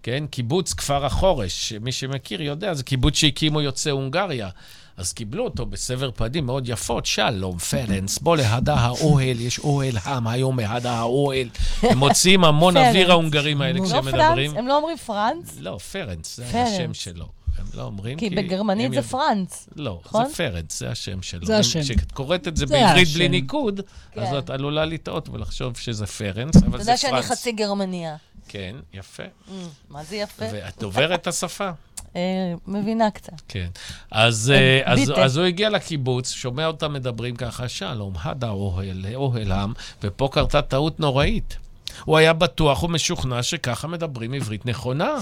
כן? 0.03 0.25
קיבוץ 0.31 0.73
כפר 0.73 1.07
החורש, 1.07 1.73
מי 1.73 1.93
שמכיר 1.93 2.43
יודע, 2.43 2.75
זה 2.75 2.83
קיבוץ 2.83 3.15
שהקימו 3.15 3.61
יוצאי 3.61 3.93
הונגריה. 3.93 4.49
אז 4.97 5.13
קיבלו 5.13 5.45
אותו 5.45 5.67
בסבר 5.67 6.11
פנים 6.11 6.47
מאוד 6.47 6.69
יפות, 6.69 7.07
שלום, 7.07 7.59
פרנס, 7.59 8.19
בוא 8.19 8.37
להדה 8.37 8.75
האוהל, 8.75 9.41
יש 9.41 9.59
אוהל 9.59 9.99
עם 10.07 10.27
היום 10.27 10.57
מהדה 10.57 10.93
האוהל. 10.93 11.49
הם 11.83 11.99
מוציאים 11.99 12.45
המון 12.45 12.75
פרנס. 12.75 12.87
אוויר 12.89 13.11
ההונגרים 13.11 13.63
האלה 13.63 13.79
לא 13.79 13.85
כשהם 13.85 14.03
פרנס? 14.03 14.15
מדברים. 14.15 14.57
הם 14.57 14.67
לא 14.67 14.77
אומרים 14.77 14.97
פרנץ? 14.97 15.57
לא, 15.61 15.79
פרנס, 15.93 16.37
זה 16.37 16.45
פרנס. 16.53 16.69
השם 16.75 16.95
שלו. 16.95 17.27
הם 17.59 17.67
לא 17.75 17.83
אומרים 17.83 18.19
כי 18.19 18.29
כי... 18.29 18.37
בגרמנית 18.37 18.93
זה 18.93 19.03
פרנץ. 19.03 19.69
לא, 19.77 20.01
נכון? 20.05 20.27
זה 20.27 20.35
פרנס, 20.35 20.79
זה 20.79 20.91
השם 20.91 21.23
שלו. 21.23 21.47
זה 21.47 21.59
השם. 21.59 21.81
כשאת 21.81 22.13
קוראת 22.13 22.49
את 22.49 22.57
זה 22.57 22.67
בעברית. 22.67 23.09
בלי 23.15 23.29
ניקוד, 23.29 23.81
אז 24.17 24.29
כן. 24.29 24.39
את 24.39 24.51
עלולה 24.51 24.85
לטעות 24.85 25.29
ולחשוב 25.29 25.77
שזה 25.77 26.07
פרנס, 26.07 26.57
אבל 26.57 26.69
אתה 26.69 26.85
זה 26.85 26.91
יודע 26.91 26.97
שאני 26.97 27.13
פרנס. 27.13 27.31
חצי 27.31 27.53
גרמניה. 27.53 28.17
כן, 28.49 28.77
יפה. 28.95 29.23
Mm, 29.23 29.53
מה 29.91 30.05
זה 30.05 30.17
יפה? 30.17 30.45
ואת 30.53 30.79
דוברת 30.79 31.21
את 31.21 31.27
השפה? 31.27 31.71
אה, 32.17 32.21
מבינה 32.67 33.11
קצת. 33.11 33.33
כן. 33.49 33.69
אז, 34.11 34.53
אה, 34.55 34.81
אז, 34.85 34.99
ביטה. 34.99 35.25
אז 35.25 35.37
הוא 35.37 35.47
הגיע 35.47 35.71
לקיבוץ, 35.71 36.31
שומע 36.31 36.67
אותם 36.67 36.93
מדברים 36.93 37.37
ככה, 37.37 37.69
שלום, 37.69 38.15
הדה 38.23 38.51
אוהל, 38.51 39.07
אוהל 39.15 39.53
עם, 39.53 39.73
ופה 40.03 40.29
קרתה 40.33 40.63
טעות 40.63 41.01
נוראית. 41.01 41.57
הוא 42.05 42.17
היה 42.17 42.33
בטוח 42.33 42.83
ומשוכנע 42.83 43.43
שככה 43.43 43.89
מדברים 43.89 44.35
עברית 44.35 44.67
נכונה. 44.67 45.15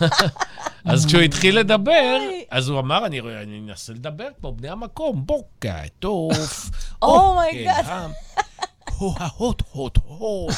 אז 0.84 1.06
כשהוא 1.06 1.22
התחיל 1.22 1.58
לדבר, 1.58 2.18
אז 2.50 2.68
הוא 2.68 2.80
אמר, 2.80 3.06
אני 3.06 3.20
אני 3.20 3.60
אנסה 3.68 3.92
לדבר 3.92 4.28
כמו 4.40 4.52
בני 4.52 4.68
המקום, 4.68 5.26
בוקר 5.26 5.70
טוב, 5.98 6.32
Oh 7.04 7.06
my 7.06 7.54
God. 7.66 7.86
עם, 7.90 8.10
הו 8.98 9.14
ההוט 9.18 9.62
הוט 9.70 9.98
הוט. 10.04 10.54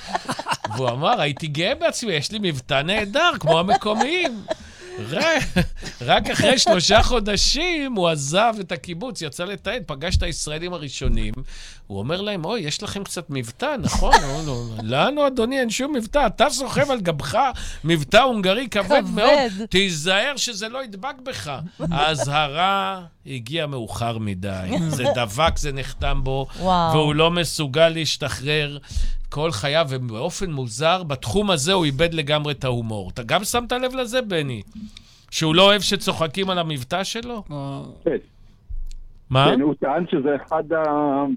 והוא 0.76 0.88
אמר, 0.88 1.20
הייתי 1.20 1.46
גאה 1.46 1.74
בעצמי, 1.74 2.12
יש 2.12 2.32
לי 2.32 2.38
מבטא 2.42 2.82
נהדר, 2.82 3.30
כמו 3.40 3.58
המקומיים. 3.58 4.44
רק, 6.00 6.30
אחרי 6.30 6.58
שלושה 6.58 7.02
חודשים 7.02 7.92
הוא 7.92 8.08
עזב 8.08 8.54
את 8.60 8.72
הקיבוץ, 8.72 9.22
יצא 9.22 9.44
לתעד, 9.44 9.82
פגש 9.86 10.16
את 10.16 10.22
הישראלים 10.22 10.72
הראשונים. 10.72 11.34
הוא 11.86 11.98
אומר 11.98 12.20
להם, 12.20 12.44
אוי, 12.44 12.60
יש 12.60 12.82
לכם 12.82 13.04
קצת 13.04 13.24
מבטא, 13.28 13.76
נכון? 13.78 14.14
לנו, 14.82 15.26
אדוני, 15.26 15.60
אין 15.60 15.70
שום 15.70 15.92
מבטא. 15.92 16.26
אתה 16.26 16.50
סוחב 16.50 16.90
על 16.90 17.00
גבך 17.00 17.38
מבטא 17.84 18.16
הונגרי 18.16 18.68
כבד. 18.70 19.02
מאוד. 19.14 19.66
תיזהר 19.70 20.36
שזה 20.36 20.68
לא 20.68 20.84
ידבק 20.84 21.14
בך. 21.24 21.52
האזהרה 21.80 23.02
הגיעה 23.26 23.66
מאוחר 23.66 24.18
מדי. 24.18 24.70
זה 24.88 25.04
דבק, 25.14 25.58
זה 25.58 25.72
נחתם 25.72 26.20
בו. 26.24 26.46
והוא 26.92 27.14
לא 27.14 27.30
מסוגל 27.30 27.88
להשתחרר. 27.88 28.78
כל 29.30 29.50
חייו, 29.52 29.86
ובאופן 29.90 30.50
מוזר, 30.50 31.02
בתחום 31.02 31.50
הזה 31.50 31.72
הוא 31.72 31.84
איבד 31.84 32.14
לגמרי 32.14 32.52
את 32.52 32.64
ההומור. 32.64 33.10
אתה 33.14 33.22
גם 33.22 33.44
שמת 33.44 33.72
לב 33.72 33.94
לזה, 33.94 34.22
בני? 34.22 34.62
שהוא 35.30 35.54
לא 35.54 35.62
אוהב 35.62 35.80
שצוחקים 35.80 36.50
על 36.50 36.58
המבטא 36.58 37.04
שלו? 37.04 37.42
או- 37.50 37.84
כן. 38.04 38.16
מה? 39.30 39.50
כן, 39.54 39.60
הוא 39.60 39.74
טען 39.80 40.04
שזה 40.10 40.28
אחד 40.46 40.72
ה... 40.72 40.82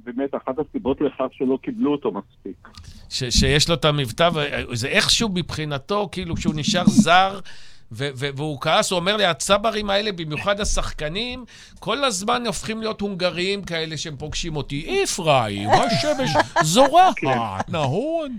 באמת 0.05 0.29
אחת 0.35 0.55
הסיבות 0.59 1.01
לכך 1.01 1.25
שלא 1.31 1.57
קיבלו 1.61 1.91
אותו 1.91 2.11
מספיק. 2.11 2.67
ש- 3.09 3.39
שיש 3.39 3.69
לו 3.69 3.75
את 3.75 3.85
המבטא, 3.85 4.29
וזה 4.69 4.87
איכשהו 4.87 5.29
מבחינתו, 5.33 6.09
כאילו 6.11 6.35
כשהוא 6.35 6.53
נשאר 6.57 6.83
זר, 6.87 7.39
ו- 7.91 8.09
ו- 8.15 8.29
והוא 8.35 8.61
כעס, 8.61 8.91
הוא 8.91 8.99
אומר 8.99 9.17
לי, 9.17 9.25
הצברים 9.25 9.89
האלה, 9.89 10.11
במיוחד 10.11 10.59
השחקנים, 10.61 11.45
כל 11.79 12.03
הזמן 12.03 12.45
הופכים 12.47 12.79
להיות 12.79 13.01
הונגריים 13.01 13.63
כאלה 13.63 13.97
שהם 13.97 14.15
פוגשים 14.17 14.55
אותי. 14.55 15.03
אפרים, 15.03 15.69
השמש 15.69 16.29
זורחת, 16.73 17.69
נהון. 17.69 18.37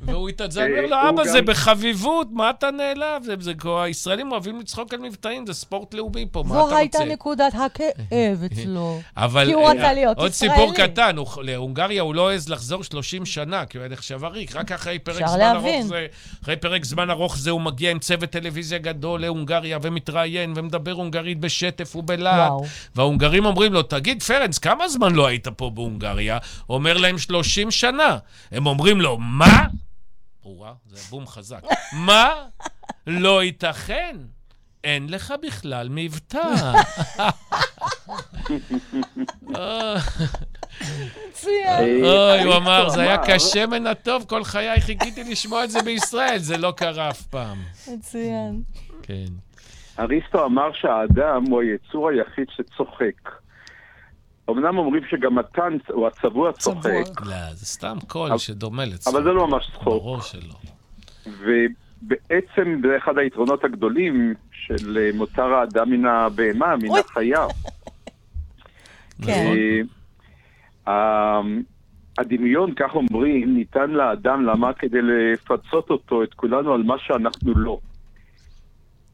והוא 0.00 0.28
התעצבן, 0.28 0.70
אומר 0.70 0.86
לו, 0.86 1.08
אבא, 1.08 1.24
זה 1.24 1.42
בחביבות, 1.42 2.28
מה 2.32 2.50
אתה 2.50 2.70
נעלב? 2.70 3.22
הישראלים 3.64 4.32
אוהבים 4.32 4.60
לצחוק 4.60 4.94
על 4.94 5.00
מבטאים, 5.00 5.46
זה 5.46 5.54
ספורט 5.54 5.94
לאומי 5.94 6.26
פה, 6.30 6.42
מה 6.46 6.54
אתה 6.54 6.60
רוצה? 6.60 6.70
זו 6.74 6.78
הייתה 6.78 7.04
נקודת 7.04 7.52
הכאב 7.54 8.42
אצלו. 8.52 9.00
אבל 9.16 9.46
כי 9.46 9.52
הוא 9.52 9.66
אה, 9.66 9.72
רצה 9.72 9.92
להיות 9.92 10.18
עוד 10.18 10.30
ישראלי. 10.30 10.54
סיפור 10.54 10.74
קטן, 10.74 11.16
להונגריה 11.42 12.02
הוא 12.02 12.14
לא 12.14 12.30
העז 12.30 12.48
לחזור 12.48 12.84
30 12.84 13.26
שנה, 13.26 13.66
כי 13.66 13.78
הוא 13.78 13.82
היה 13.82 13.92
נחשב 13.92 14.24
עריק. 14.24 14.56
רק 14.56 14.72
אחרי 14.72 14.98
פרק 14.98 15.26
זמן. 15.26 15.40
ארוך 15.40 15.86
זה, 15.86 16.06
אחרי 16.42 16.56
פרק 16.56 16.84
זמן 16.84 17.10
ארוך 17.10 17.38
זה 17.38 17.50
הוא 17.50 17.60
מגיע 17.60 17.90
עם 17.90 17.98
צוות 17.98 18.30
טלוויזיה 18.30 18.78
גדול 18.78 19.20
להונגריה 19.20 19.78
ומתראיין 19.82 20.52
ומדבר 20.56 20.92
הונגרית 20.92 21.40
בשטף 21.40 21.96
ובלהט. 21.96 22.52
וההונגרים 22.94 23.44
אומרים 23.44 23.72
לו, 23.72 23.82
תגיד, 23.82 24.22
פרנס, 24.22 24.58
כמה 24.58 24.88
זמן 24.88 25.14
לא 25.14 25.26
היית 25.26 25.48
פה 25.48 25.70
בהונגריה? 25.70 26.38
הוא 26.66 26.74
אומר 26.74 26.96
להם 26.96 27.18
30 27.18 27.70
שנה. 27.70 28.16
הם 28.52 28.66
אומרים 28.66 29.00
לו, 29.00 29.18
מה? 29.18 29.64
או-אה, 30.44 30.72
זה 30.86 31.10
בום 31.10 31.26
חזק. 31.26 31.62
מה? 31.92 32.34
לא 33.06 33.42
ייתכן. 33.42 34.16
אין 34.84 35.08
לך 35.10 35.34
בכלל 35.42 35.88
מבטא. 35.90 36.72
אה, 39.56 39.94
מצוין. 41.28 42.04
אוי, 42.04 42.42
הוא 42.42 42.54
אמר, 42.56 42.88
זה 42.88 43.00
היה 43.02 43.14
אמר- 43.14 43.24
כשמן 43.38 43.86
הטוב, 43.86 44.24
כל 44.28 44.44
חיי 44.44 44.80
חיכיתי 44.80 45.24
לשמוע 45.24 45.64
את 45.64 45.70
זה 45.70 45.82
בישראל, 45.82 46.38
זה 46.38 46.56
לא 46.56 46.72
קרה 46.76 47.10
אף 47.10 47.22
פעם. 47.22 47.58
מצוין. 47.92 48.62
כן. 49.02 49.24
אריסטו 49.98 50.44
אמר 50.44 50.70
שהאדם 50.72 51.44
הוא 51.50 51.62
היצור 51.62 52.08
היחיד 52.08 52.46
שצוחק. 52.56 53.43
אמנם 54.50 54.78
אומרים 54.78 55.02
שגם 55.10 55.34
מתן 55.34 55.76
הוא 55.92 56.06
הצבוע 56.06 56.52
צוחק, 56.52 56.80
צבוע. 56.80 56.92
לא, 57.30 57.54
זה 57.54 57.66
סתם 57.66 57.96
קול 58.08 58.28
אבל- 58.28 58.38
שדומה 58.38 58.84
לצחוק. 58.84 59.14
אבל 59.14 59.24
זה 59.24 59.30
לא 59.32 59.48
ממש 59.48 59.70
צחוק. 59.72 59.84
ברור 59.84 60.20
שלא. 60.20 60.54
ובעצם 61.26 62.80
זה 62.82 62.96
אחד 62.96 63.18
היתרונות 63.18 63.64
הגדולים 63.64 64.34
של 64.52 65.10
מותר 65.14 65.54
האדם 65.54 65.90
מן 65.90 66.06
הבהמה, 66.06 66.76
מן. 66.76 66.88
החיה. 67.10 67.46
כן. 69.26 69.46
אה, 70.86 70.92
ה- 70.92 71.40
הדמיון, 72.18 72.74
כך 72.74 72.94
אומרים, 72.94 73.54
ניתן 73.56 73.90
לאדם, 73.90 74.44
למה? 74.46 74.72
כדי 74.72 74.98
לפצות 75.02 75.90
אותו, 75.90 76.22
את 76.22 76.34
כולנו, 76.34 76.72
על 76.74 76.82
מה 76.82 76.94
שאנחנו 76.98 77.52
לא. 77.58 77.78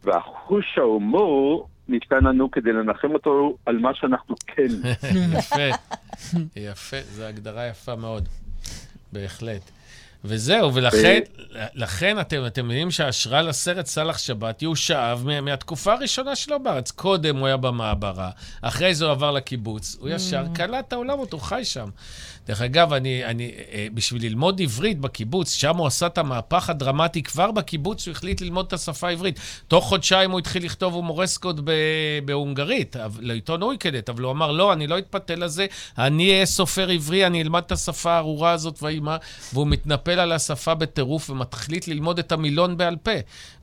והחוש 0.05 0.78
ההומור 0.78 1.68
ניתן 1.91 2.24
לנו 2.24 2.51
כדי 2.51 2.72
לנחם 2.72 3.14
אותו 3.14 3.57
על 3.66 3.78
מה 3.78 3.91
שאנחנו 3.95 4.34
כן. 4.47 4.68
יפה, 5.38 5.68
יפה, 6.57 6.97
זו 7.12 7.22
הגדרה 7.24 7.66
יפה 7.66 7.97
מאוד, 7.97 8.28
בהחלט. 9.12 9.70
וזהו, 10.24 10.74
ולכן 10.74 11.20
לכן 11.74 12.20
אתם, 12.20 12.47
אתם 12.47 12.64
יודעים 12.64 12.91
שההשראה 12.91 13.43
לסרט 13.43 13.86
סאלח 13.86 14.18
שבתי 14.18 14.64
הוא 14.64 14.76
שאב 14.76 15.22
מה- 15.26 15.41
מהתקופה 15.41 15.93
הראשונה 15.93 16.36
שלו 16.36 16.62
בארץ. 16.62 16.91
קודם 16.91 17.36
הוא 17.36 17.47
היה 17.47 17.57
במעברה, 17.57 18.30
אחרי 18.62 18.95
זה 18.95 19.05
הוא 19.05 19.12
עבר 19.12 19.30
לקיבוץ, 19.30 19.97
הוא 20.01 20.09
ישר 20.09 20.45
קלט 20.55 20.88
את 20.88 20.93
העולמות, 20.93 21.32
הוא 21.32 21.41
חי 21.41 21.64
שם. 21.64 21.88
דרך 22.51 22.62
אגב, 22.62 22.92
אני, 22.92 23.24
אני, 23.24 23.51
אה, 23.72 23.86
בשביל 23.94 24.22
ללמוד 24.22 24.61
עברית 24.62 24.98
בקיבוץ, 24.98 25.53
שם 25.53 25.76
הוא 25.76 25.86
עשה 25.86 26.07
את 26.07 26.18
המהפך 26.18 26.70
הדרמטי, 26.70 27.22
כבר 27.22 27.51
בקיבוץ 27.51 28.07
הוא 28.07 28.12
החליט 28.12 28.40
ללמוד 28.40 28.66
את 28.66 28.72
השפה 28.72 29.09
העברית. 29.09 29.40
תוך 29.68 29.84
חודשיים 29.84 30.30
הוא 30.30 30.38
התחיל 30.38 30.64
לכתוב 30.64 30.94
הומורסקות 30.94 31.57
בהונגרית, 32.24 32.96
לעיתון 33.20 33.62
אוי-קלט, 33.62 34.09
אבל 34.09 34.22
הוא 34.22 34.32
אמר, 34.32 34.53
לא, 34.53 34.72
אני 34.72 34.86
לא 34.86 34.98
אתפתה 34.98 35.34
לזה, 35.34 35.66
אני 35.98 36.30
אהיה 36.30 36.46
סופר 36.46 36.88
עברי, 36.88 37.26
אני 37.26 37.42
אלמד 37.42 37.62
את 37.66 37.72
השפה 37.72 38.12
הארורה 38.12 38.51
הזאת 38.51 38.82
והאיומה, 38.82 39.16
והוא 39.53 39.66
מתנפל 39.66 40.20
על 40.20 40.32
השפה 40.32 40.74
בטירוף 40.74 41.30
ומחליט 41.30 41.88
ללמוד 41.88 42.18
את 42.18 42.32
המילון 42.32 42.76
בעל 42.76 42.96
פה, 42.96 43.11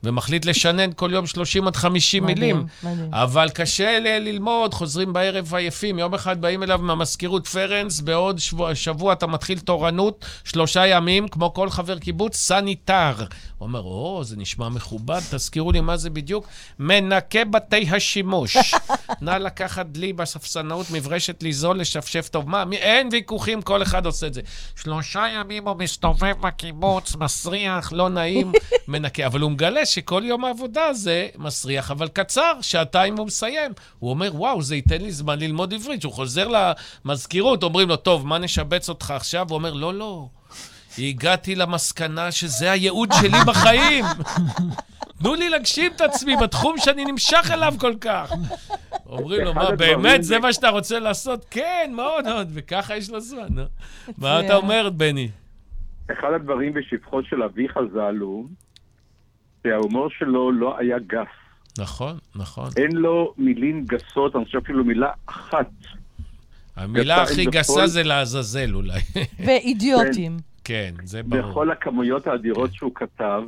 ומחליט 0.04 0.44
לשנן 0.44 0.90
כל 0.96 1.10
יום 1.12 1.26
30 1.26 1.66
עד 1.66 1.76
50 1.76 2.22
מדהים, 2.22 2.38
מילים. 2.38 2.66
מדהים. 2.82 3.14
אבל 3.14 3.48
קשה 3.48 3.98
ללמוד, 4.00 4.74
חוזרים 4.74 5.12
בערב 5.12 5.54
עייפים. 5.54 5.98
יום 5.98 6.14
אחד 6.14 6.40
באים 6.40 6.62
אליו 6.62 6.78
מהמזכירות 6.78 7.46
פרנס, 7.46 8.00
בעוד 8.00 8.38
שבוע, 8.38 8.74
שבוע 8.78 9.12
אתה 9.12 9.26
מתחיל 9.26 9.58
תורנות, 9.58 10.24
שלושה 10.44 10.86
ימים, 10.86 11.28
כמו 11.28 11.54
כל 11.54 11.70
חבר 11.70 11.98
קיבוץ, 11.98 12.36
סניטר. 12.36 13.14
הוא 13.58 13.66
אומר, 13.66 13.80
או, 13.80 14.20
זה 14.24 14.36
נשמע 14.36 14.68
מכובד, 14.68 15.20
תזכירו 15.30 15.72
לי 15.72 15.80
מה 15.80 15.96
זה 15.96 16.10
בדיוק. 16.10 16.46
מנקה 16.78 17.44
בתי 17.44 17.88
השימוש. 17.90 18.56
נא 19.20 19.30
לקחת 19.30 19.86
דלי 19.86 20.12
בספסנאות, 20.12 20.86
מברשת 20.92 21.42
ליזול, 21.42 21.80
לשפשף 21.80 22.28
טוב. 22.28 22.48
מה, 22.48 22.64
מי- 22.64 22.76
אין 22.76 23.08
ויכוחים, 23.12 23.62
כל 23.62 23.82
אחד 23.82 24.06
עושה 24.06 24.26
את 24.26 24.34
זה. 24.34 24.40
שלושה 24.76 25.24
ימים 25.34 25.68
הוא 25.68 25.76
מסתובב 25.76 26.34
בקיבוץ, 26.40 27.16
מסריח, 27.16 27.92
לא 27.92 28.08
נעים, 28.08 28.52
מנקה. 28.88 29.26
אבל 29.26 29.40
הוא 29.40 29.50
מגלה 29.50 29.86
שכל 29.86 30.22
יום 30.24 30.44
העבודה 30.44 30.92
זה 30.92 31.28
מסריח, 31.38 31.90
אבל 31.90 32.08
קצר, 32.08 32.52
שעתיים 32.60 33.16
הוא 33.16 33.26
מסיים. 33.26 33.72
הוא 33.98 34.10
אומר, 34.10 34.30
וואו, 34.34 34.62
זה 34.62 34.76
ייתן 34.76 35.00
לי 35.00 35.12
זמן 35.12 35.38
ללמוד 35.38 35.74
עברית. 35.74 35.98
כשהוא 35.98 36.12
חוזר 36.12 36.48
למזכירות, 37.04 37.62
אומרים 37.62 37.88
לו, 37.88 37.96
טוב, 37.96 38.26
מה 38.26 38.38
נשבץ 38.38 38.88
אותך 38.88 39.10
עכשיו? 39.10 39.46
הוא 39.48 39.54
אומר, 39.56 39.72
לא, 39.72 39.94
לא. 39.94 40.28
הגעתי 40.98 41.54
למסקנה 41.54 42.32
שזה 42.32 42.70
הייעוד 42.70 43.08
שלי 43.20 43.38
בחיים. 43.46 44.04
תנו 45.22 45.34
לי 45.34 45.48
להגשים 45.48 45.92
את 45.96 46.00
עצמי 46.00 46.36
בתחום 46.42 46.78
שאני 46.78 47.04
נמשך 47.04 47.50
אליו 47.52 47.74
כל 47.80 47.94
כך. 48.00 48.32
אומרים 49.06 49.40
לו, 49.44 49.54
מה, 49.54 49.70
באמת 49.70 50.24
זה- 50.24 50.38
מה 50.38 50.52
שאתה 50.52 50.68
רוצה 50.68 50.98
לעשות? 50.98 51.44
כן, 51.50 51.92
מאוד 51.94 52.24
מאוד, 52.24 52.48
וככה 52.54 52.96
יש 52.96 53.10
לו 53.10 53.20
זמן, 53.20 53.46
נו. 53.50 53.62
מה 54.18 54.40
אתה. 54.40 54.54
אומר, 54.56 54.90
בני? 54.90 55.28
אחד 56.12 56.28
הדברים 56.36 56.72
בשבחו 56.74 57.22
של 57.22 57.42
אביך 57.42 57.72
ז"ל 57.94 58.16
הוא 58.20 58.48
שההומור 59.66 60.08
שלו 60.18 60.52
לא 60.52 60.78
היה 60.78 60.96
גס. 61.06 61.26
נכון, 61.78 62.18
נכון. 62.36 62.70
אין 62.76 62.92
לו 62.92 63.34
מילים 63.38 63.84
גסות, 63.86 64.36
אני 64.36 64.44
חושב 64.44 64.58
אפילו 64.58 64.84
מילה 64.84 65.10
אחת. 65.26 65.70
המילה 66.76 67.22
הכי 67.22 67.44
גסה 67.44 67.86
זה 67.86 68.02
לעזאזל 68.02 68.74
אולי. 68.74 69.00
ואידיוטים. 69.46 70.36
כן, 70.68 70.94
זה 71.04 71.22
ברור. 71.22 71.50
בכל 71.50 71.70
הכמויות 71.70 72.26
האדירות 72.26 72.74
שהוא 72.74 72.92
כתב, 72.94 73.42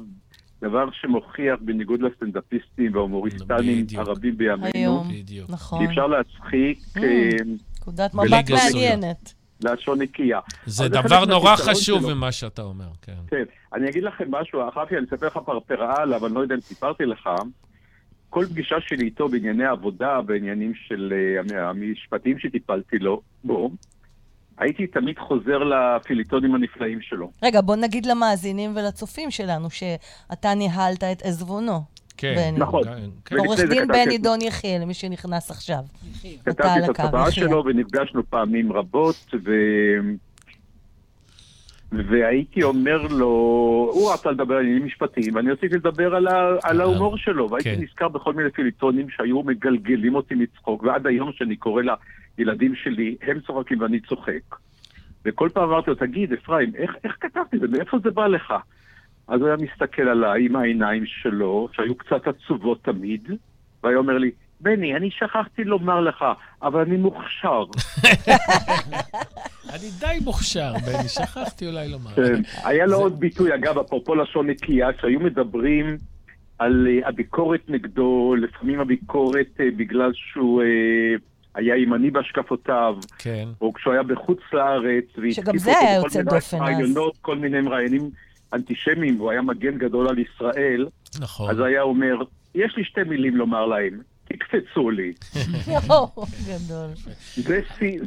דבר 0.62 0.90
שמוכיח, 0.92 1.58
בניגוד 1.60 2.00
לסטנדאפיסטים 2.02 2.94
וההומוריסטנים. 2.94 3.86
הרבים 3.96 4.36
בימינו, 4.36 4.70
היום. 4.74 5.08
בדיוק. 5.08 5.50
נכון. 5.50 5.84
אפשר 5.84 6.06
להצחיק 6.06 6.78
Mm. 6.96 7.02
אה, 7.02 7.28
נקודת 7.80 8.14
מבט. 8.14 8.50
מעניינת. 8.50 9.34
לשון 9.64 10.02
נקייה. 10.02 10.40
זה 10.66 10.88
דבר 10.88 11.24
נורא 11.24 11.56
חשוב. 11.56 12.12
ממה 12.14 12.32
שאתה 12.32 12.62
אומר, 12.62 12.88
כן. 13.02 13.12
כן, 13.30 13.44
אני 13.74 13.88
אגיד 13.88 14.02
לכם 14.02 14.24
משהו, 14.30 14.68
אחרי 14.68 14.98
אני 14.98 15.06
אספר 15.06 15.26
לך 15.26 15.38
פרפרה 15.46 16.02
עליו, 16.02 16.26
אני 16.26 16.34
לא 16.34 16.40
יודע 16.40 16.54
אם 16.54 16.60
סיפרתי 16.60 17.04
לך. 17.06 17.28
כל 18.30 18.46
פגישה 18.46 18.76
שלי 18.80 19.04
איתו 19.04 19.28
בענייני 19.28 19.64
עבודה, 19.64 20.20
בעניינים 20.22 20.72
של 20.74 21.12
אה, 21.52 21.68
המשפטים 21.68 22.38
שטיפלתי 22.38 22.98
לו, 22.98 23.20
בו, 23.44 23.70
הייתי 24.60 24.86
תמיד 24.86 25.18
חוזר 25.18 25.58
לפיליטונים 25.58 26.54
הנפלאים 26.54 27.00
שלו. 27.00 27.30
רגע, 27.42 27.60
בוא 27.60 27.76
נגיד 27.76 28.06
למאזינים 28.06 28.76
ולצופים 28.76 29.30
שלנו 29.30 29.68
שאתה 29.70 30.54
ניהלת 30.54 31.04
את 31.04 31.22
עזבונו. 31.22 31.80
כן. 32.16 32.34
בני. 32.36 32.58
נכון. 32.58 32.84
כן, 32.84 33.00
כן. 33.24 33.36
עורך 33.36 33.56
זה 33.58 33.66
דין 33.66 33.86
בני 33.88 34.16
את- 34.16 34.22
דון 34.22 34.38
יחיאל, 34.42 34.82
למי 34.82 34.94
שנכנס 34.94 35.50
עכשיו. 35.50 35.78
כתבתי 36.44 36.84
את 36.84 36.98
הצוואה. 37.00 37.30
שלו 37.30 37.64
ונפגשנו 37.66 38.30
פעמים 38.30 38.72
רבות, 38.72 39.34
ו... 39.44 39.50
והייתי 41.92 42.62
אומר 42.62 43.02
לו, 43.10 43.26
הוא 43.92 44.12
רצה 44.12 44.30
לדבר 44.30 44.54
על 44.54 44.60
עניינים 44.60 44.86
משפטיים, 44.86 45.34
ואני 45.34 45.50
רציתי 45.52 45.74
לדבר 45.74 46.14
על, 46.14 46.28
ה... 46.28 46.56
על 46.62 46.80
ההומור 46.80 47.16
שלו, 47.16 47.50
והייתי 47.50 47.76
כן. 47.76 47.82
נזכר 47.82 48.08
בכל 48.08 48.32
מיני 48.34 48.50
פיליטונים 48.50 49.06
שהיו 49.10 49.42
מגלגלים 49.42 50.14
אותי 50.14 50.34
מצחוק, 50.34 50.82
ועד 50.82 51.06
היום 51.06 51.30
שאני 51.32 51.56
קורא 51.56 51.82
לילדים 52.40 52.74
שלי, 52.74 53.16
הם 53.22 53.40
צוחקים 53.40 53.80
ואני 53.80 54.00
צוחק. 54.00 54.56
וכל 55.24 55.48
פעם 55.52 55.70
אמרתי 55.70 55.90
לו, 55.90 55.96
תגיד, 55.96 56.32
אפרים, 56.32 56.72
איך, 56.76 56.90
איך 57.04 57.16
כתבתי 57.20 57.56
את 57.56 57.60
זה? 57.60 57.68
מאיפה 57.68 57.98
זה 58.04 58.10
בא 58.10 58.26
לך? 58.26 58.54
אז 59.28 59.40
הוא 59.40 59.48
היה 59.48 59.56
מסתכל 59.56 60.02
עליי 60.02 60.44
עם 60.44 60.56
העיניים 60.56 61.06
שלו, 61.06 61.68
שהיו 61.72 61.94
קצת 61.94 62.26
עצובות 62.26 62.84
תמיד, 62.84 63.28
והיה 63.82 63.96
אומר 63.96 64.18
לי, 64.18 64.30
בני, 64.60 64.96
אני 64.96 65.10
שכחתי 65.10 65.64
לומר 65.64 66.00
לך, 66.00 66.24
אבל 66.62 66.80
אני 66.80 66.96
מוכשר. 66.96 67.64
אני 69.74 69.88
די 70.00 70.18
מוכשר, 70.24 70.72
בני, 70.86 71.08
שכחתי 71.08 71.66
אולי 71.66 71.88
לומר. 71.88 72.10
כן. 72.10 72.42
היה 72.64 72.86
לו 72.86 72.96
עוד 72.96 73.20
ביטוי, 73.20 73.54
אגב, 73.54 73.78
אפרופו 73.78 74.14
לשון 74.14 74.50
נקייה, 74.50 74.88
שהיו 75.00 75.20
מדברים 75.20 75.96
על 76.58 76.88
אה, 76.90 77.08
הביקורת 77.08 77.60
נגדו, 77.68 78.34
לפעמים 78.38 78.80
הביקורת 78.80 79.60
אה, 79.60 79.66
בגלל 79.76 80.10
שהוא 80.14 80.62
אה, 80.62 81.16
היה 81.54 81.76
ימני 81.76 82.10
בהשקפותיו, 82.10 82.96
כן. 83.18 83.48
או 83.60 83.72
כשהוא 83.72 83.92
היה 83.92 84.02
בחוץ 84.02 84.38
לארץ, 84.52 85.04
והתקיפו 85.16 85.58
זה 85.58 85.78
היה 85.78 85.96
יוצא 85.96 86.22
דופן 86.22 86.56
אז. 86.56 86.62
רעיונות, 86.62 87.16
כל 87.20 87.36
מיני 87.36 87.68
רעיונים 87.68 88.10
אנטישמיים, 88.52 89.20
והוא 89.20 89.30
היה 89.30 89.42
מגן 89.42 89.78
גדול 89.78 90.08
על 90.08 90.18
ישראל, 90.18 90.86
נכון. 91.20 91.50
אז 91.50 91.60
היה 91.60 91.82
אומר, 91.82 92.16
יש 92.54 92.76
לי 92.76 92.84
שתי 92.84 93.02
מילים 93.02 93.36
לומר 93.36 93.66
להם, 93.66 94.00
תקפצו 94.32 94.90
לי. 94.90 95.12
גדול. 96.48 96.88
זה 97.36 97.60
שיא- 97.78 98.00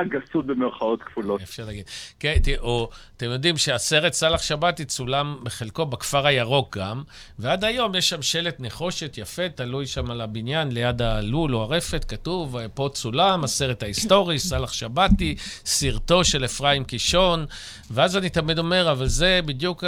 הגסות 0.00 0.46
במרכאות 0.46 1.02
כפולות. 1.02 1.42
אפשר 1.42 1.64
להגיד. 1.64 1.84
כן, 2.20 2.34
תראו, 2.42 2.88
אתם 3.16 3.26
יודעים 3.26 3.56
שהסרט 3.56 4.12
סאלח 4.12 4.42
שבתי 4.42 4.84
צולם 4.84 5.36
בחלקו 5.42 5.86
בכפר 5.86 6.26
הירוק 6.26 6.78
גם, 6.78 7.02
ועד 7.38 7.64
היום 7.64 7.94
יש 7.94 8.08
שם 8.08 8.22
שלט 8.22 8.56
נחושת 8.60 9.18
יפה, 9.18 9.48
תלוי 9.48 9.86
שם 9.86 10.10
על 10.10 10.20
הבניין, 10.20 10.72
ליד 10.72 11.02
הלול 11.02 11.54
או 11.54 11.62
הרפת, 11.62 12.04
כתוב, 12.04 12.56
פה 12.74 12.88
צולם, 12.92 13.44
הסרט 13.44 13.82
ההיסטורי, 13.82 14.38
סאלח 14.38 14.72
שבתי, 14.72 15.34
סרטו 15.64 16.24
של 16.24 16.44
אפרים 16.44 16.84
קישון, 16.84 17.46
ואז 17.90 18.16
אני 18.16 18.28
תמיד 18.28 18.58
אומר, 18.58 18.92
אבל 18.92 19.06
זה 19.06 19.40
בדיוק 19.44 19.84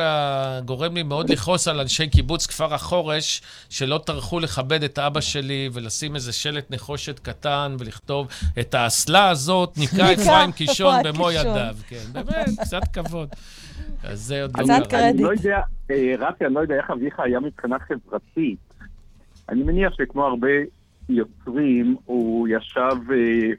גורם 0.65 0.95
לי 0.95 1.03
מאוד 1.03 1.31
לכעוס 1.31 1.69
על 1.69 1.81
אנשי 1.81 2.09
קיבוץ 2.09 2.47
כפר 2.47 2.75
החורש, 2.75 3.43
שלא 3.71 4.01
טרחו 4.07 4.41
לכבד 4.41 4.83
את 4.85 4.99
אבא 4.99 5.21
שלי 5.21 5.69
ולשים 5.75 6.15
איזה 6.15 6.33
שלט 6.33 6.71
נחושת 6.71 7.19
קטן 7.19 7.77
ולכתוב 7.79 8.29
את 8.61 8.75
האסלה 8.75 9.31
הזאת, 9.31 9.79
ניקה 9.79 10.13
אפרים 10.13 10.53
קישון 10.53 10.95
במו. 11.05 11.31
ידיו. 11.31 11.75
כן, 11.89 12.05
באמת, 12.13 12.49
קצת 12.61 12.83
כבוד. 12.93 13.29
אז 14.05 14.21
זה 14.21 14.43
עוד 14.43 14.59
לא 14.59 14.65
קצת 14.65 14.91
קרה. 14.91 15.01
קרדיט. 15.01 15.15
אני 15.15 15.23
לא 15.23 15.33
יודע, 15.33 15.61
אה, 15.91 16.15
רפי, 16.19 16.47
אני 16.47 16.55
לא 16.55 16.61
יודע 16.61 16.75
איך 16.75 16.91
אביך 16.91 17.21
היה 17.21 17.41
מבחינה 17.41 17.77
חברתית. 17.79 18.59
אני 19.49 19.63
מניח 19.63 19.93
שכמו 19.95 20.25
הרבה 20.25 20.49
יוצרים, 21.09 21.97
הוא 22.05 22.49
ישב 22.49 23.13
אה, 23.13 23.51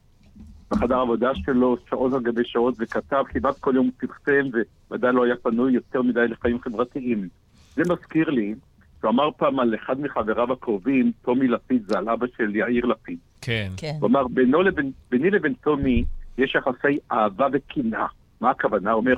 בחדר 0.72 0.96
העבודה 0.96 1.32
שלו 1.36 1.78
שעות 1.90 2.14
על 2.14 2.22
גבי 2.22 2.46
שעות 2.46 2.76
וכתב, 2.80 3.24
כמעט 3.30 3.60
כל 3.60 3.76
יום 3.76 3.86
הוא 3.86 4.10
פרסם, 4.10 4.50
וודאי 4.92 5.14
לא 5.14 5.26
היה 5.26 5.36
פנוי 5.36 5.74
יותר 5.74 6.02
מדי 6.02 6.28
לחיים 6.28 6.62
חברתיים. 6.62 7.28
זה 7.76 7.82
מזכיר 7.90 8.30
לי, 8.30 8.56
שהוא 9.04 9.12
אמר 9.12 9.30
פעם 9.38 9.60
על 9.60 9.76
אחד 9.76 10.02
מחבריו 10.02 10.54
הקרובים, 10.54 11.12
טומי 11.22 11.48
לפיד, 11.48 11.84
זה 11.88 11.98
על 11.98 12.10
אבא 12.10 12.26
של 12.38 12.56
יאיר 12.56 12.86
לפיד. 12.86 13.18
כן. 13.42 13.72
כן. 13.78 13.94
הוא 14.00 14.10
אמר, 14.10 14.28
בינו 14.28 14.62
לבין, 14.62 14.92
ביני 15.12 15.30
לבין 15.30 15.54
טומי 15.54 16.04
יש 16.38 16.56
יחסי 16.56 17.00
אהבה 17.12 17.48
וקנאה. 17.54 18.06
מה 18.42 18.50
הכוונה? 18.50 18.92
הוא 18.92 19.00
אומר, 19.00 19.14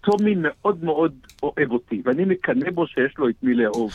טומי 0.00 0.34
מאוד 0.36 0.84
מאוד 0.84 1.12
אוהב 1.42 1.72
אותי, 1.72 2.02
ואני 2.04 2.24
מקנא 2.24 2.70
בו 2.70 2.86
שיש 2.86 3.14
לו 3.18 3.28
את 3.28 3.34
מי 3.42 3.54
לאהוב. 3.54 3.90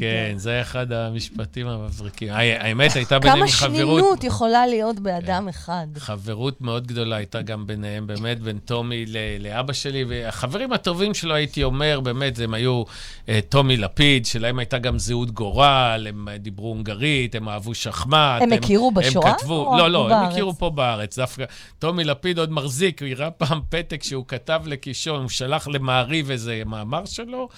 כן, 0.00 0.32
זה 0.36 0.60
אחד 0.60 0.92
המשפטים 0.92 1.66
המבריקים. 1.66 2.28
האמת, 2.32 2.96
הייתה 2.96 3.18
ביניהם 3.18 3.38
כמה 3.38 3.48
חברות... 3.48 3.74
שנינות 3.74 4.24
יכולה 4.24 4.66
להיות 4.66 5.00
באדם 5.00 5.48
אחד. 5.48 5.86
חברות 5.96 6.60
מאוד 6.60 6.86
גדולה 6.86 7.16
הייתה 7.16 7.42
גם 7.42 7.66
ביניהם, 7.66 8.06
באמת, 8.06 8.40
בין 8.40 8.58
טומי 8.58 9.06
ל- 9.06 9.16
לאבא 9.40 9.72
שלי, 9.72 10.04
והחברים 10.08 10.72
הטובים 10.72 11.14
שלו, 11.14 11.34
הייתי 11.34 11.64
אומר, 11.64 12.00
באמת, 12.00 12.38
הם 12.38 12.54
היו 12.54 12.82
אה, 13.28 13.40
טומי 13.48 13.76
לפיד, 13.76 14.26
שלהם 14.26 14.58
הייתה 14.58 14.78
גם 14.78 14.98
זהות 14.98 15.30
גורל, 15.30 16.06
הם 16.08 16.28
דיברו 16.38 16.68
הונגרית, 16.68 17.34
הם 17.34 17.48
אהבו 17.48 17.74
שחמט. 17.74 18.42
הם 18.42 18.52
הכירו 18.52 18.90
בשואה 18.90 19.30
הם 19.30 19.36
כתבו, 19.38 19.74
לא, 19.78 19.90
לא? 19.90 20.14
הם 20.14 20.26
הכירו 20.26 20.54
פה 20.54 20.70
בארץ. 20.70 21.18
דווקא 21.18 21.44
טומי 21.78 22.04
לפיד 22.04 22.38
עוד 22.38 22.52
מחזיק, 22.52 23.02
הוא 23.02 23.08
הראה 23.08 23.30
פעם 23.30 23.60
פתק 23.72 24.02
שהוא 24.02 24.24
כתב 24.28 24.62
לקישון, 24.66 25.20
הוא 25.20 25.28
שלח 25.28 25.68
למעריב 25.68 26.30
איזה 26.30 26.62
מאמר 26.66 27.04
שלו, 27.04 27.48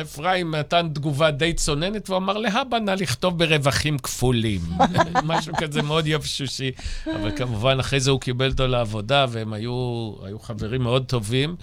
אפרים 0.00 0.54
נתן 0.54 0.88
תגובה 0.94 1.30
די 1.30 1.52
צוננת, 1.52 2.10
והוא 2.10 2.18
אמר, 2.18 2.38
להבא 2.38 2.78
נא 2.78 2.90
לכתוב 2.90 3.38
ברווחים 3.38 3.98
כפולים. 3.98 4.60
משהו 5.24 5.52
כזה 5.56 5.82
מאוד 5.82 6.06
יבשושי. 6.06 6.70
אבל 7.06 7.36
כמובן, 7.36 7.80
אחרי 7.80 8.00
זה 8.00 8.10
הוא 8.10 8.20
קיבל 8.20 8.50
אותו 8.50 8.66
לעבודה, 8.66 9.26
והם 9.28 9.52
היו, 9.52 10.12
היו 10.24 10.38
חברים 10.38 10.82
מאוד 10.82 11.04
טובים. 11.06 11.56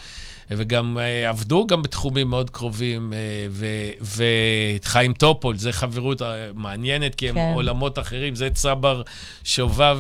וגם 0.52 0.98
אה, 0.98 1.30
עבדו 1.30 1.68
גם 1.68 1.82
בתחומים 1.82 2.30
מאוד 2.30 2.50
קרובים, 2.50 3.14
אה, 3.14 3.48
וחיים 4.82 5.14
טופול, 5.14 5.58
זה 5.58 5.72
חברות 5.72 6.22
אה, 6.22 6.50
מעניינת, 6.54 7.16
כי 7.16 7.30
הם 7.30 7.36
כן. 7.36 7.52
עולמות 7.56 8.00
אחרים, 8.00 8.36
זה 8.36 8.50
צבר 8.50 9.02
שובב 9.44 9.98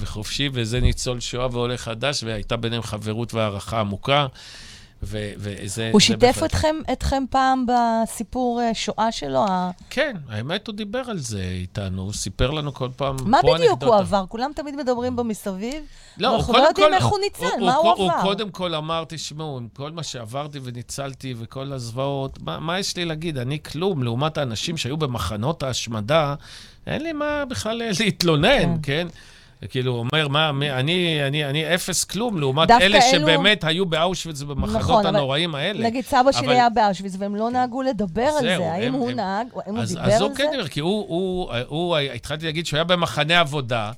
וחופשי, 0.00 0.48
וזה 0.52 0.80
ניצול 0.80 1.20
שואה 1.20 1.48
ועולה 1.52 1.76
חדש, 1.76 2.22
והייתה 2.24 2.56
ביניהם 2.56 2.82
חברות 2.82 3.34
והערכה 3.34 3.80
עמוקה. 3.80 4.26
ו- 5.02 5.32
וזה... 5.38 5.90
הוא 5.92 6.00
שיתף. 6.00 6.40
אתכם, 6.44 6.76
אתכם 6.92 7.24
פעם 7.30 7.66
בסיפור 7.66 8.60
אה, 8.62 8.74
שואה 8.74 9.12
שלו? 9.12 9.44
כן, 9.90 10.16
האמת, 10.28 10.66
הוא 10.66 10.74
דיבר 10.74 11.02
על 11.06 11.18
זה 11.18 11.42
איתנו, 11.42 12.02
הוא 12.02 12.12
סיפר 12.12 12.50
לנו 12.50 12.74
כל 12.74 12.88
פעם 12.96 13.16
מה 13.24 13.38
בדיוק 13.42 13.82
הוא. 13.82 13.94
עבר? 13.94 14.24
כולם 14.28 14.50
תמיד 14.54 14.76
מדברים 14.76 15.16
בו 15.16 15.24
מסביב? 15.24 15.84
לא, 16.18 16.28
הוא 16.28 16.36
אנחנו 16.36 16.52
לא 16.52 16.58
יודעים 16.58 16.94
איך 16.94 17.04
הוא 17.04 17.18
ניצל, 17.18 17.44
מה 17.60 17.74
הוא, 17.74 17.88
הוא 17.90 17.94
הוא 17.96 18.12
עבר? 18.12 18.22
קודם 18.22 18.50
כל 18.50 18.74
אמר, 18.74 19.04
תשמעו, 19.08 19.56
עם 19.56 19.68
כל 19.72 19.90
מה 19.90 20.02
שעברתי 20.02 20.58
וניצלתי 20.62 21.34
וכל 21.38 21.72
הזוועות, 21.72 22.42
מה, 22.42 22.58
מה 22.58 22.78
יש 22.78 22.96
לי 22.96 23.04
להגיד? 23.04 23.38
אני 23.38 23.62
כלום, 23.62 24.02
לעומת 24.02 24.38
האנשים 24.38 24.76
שהיו 24.76 24.96
במחנות 24.96 25.62
ההשמדה, 25.62 26.34
אין 26.86 27.02
לי 27.02 27.12
מה 27.12 27.44
בכלל 27.44 27.82
להתלונן, 28.00 28.76
כן? 28.82 29.08
כאילו, 29.68 29.92
הוא 29.92 30.06
אומר, 30.12 30.28
מה, 30.28 30.52
מי, 30.52 30.70
אני, 30.70 31.18
אני, 31.26 31.44
אני 31.44 31.74
אפס 31.74 32.04
כלום, 32.04 32.40
לעומת 32.40 32.70
אלה 32.70 32.84
אלו- 32.98 33.20
שבאמת 33.20 33.64
היו 33.64 33.86
באושוויץ 33.86 34.42
ובמחנות 34.42 34.76
נכון, 34.80 35.06
אבל 35.06 35.16
הנוראים 35.16 35.54
האלה. 35.54 35.84
נגיד 35.86 36.04
סבא 36.04 36.32
שלי 36.32 36.46
אבל- 36.46 36.52
היה 36.54 36.68
באושוויץ, 36.70 37.16
והם 37.18 37.36
לא 37.36 37.50
נהגו 37.50 37.82
לדבר 37.82 38.22
על 38.22 38.40
זהו, 38.40 38.62
זה. 38.62 38.72
האם 38.72 38.82
הם- 38.94 39.00
הוא 39.00 39.10
הם- 39.10 39.16
נהג, 39.16 39.46
האם 39.66 39.74
הוא 39.74 39.82
אז, 39.82 39.88
דיבר 39.88 40.02
אז 40.06 40.12
על 40.14 40.22
הוא 40.22 40.36
זה? 40.36 40.42
כן 40.42 40.48
דיבר, 40.50 40.68
כי 40.68 40.80
הוא, 40.80 40.90
הוא, 41.08 41.52
הוא, 41.52 41.58
הוא, 41.68 41.96
התחלתי 41.98 42.46
להגיד 42.46 42.66
שהוא 42.66 42.76
היה 42.76 42.84
במחנה 42.84 43.40
עבודה, 43.40 43.92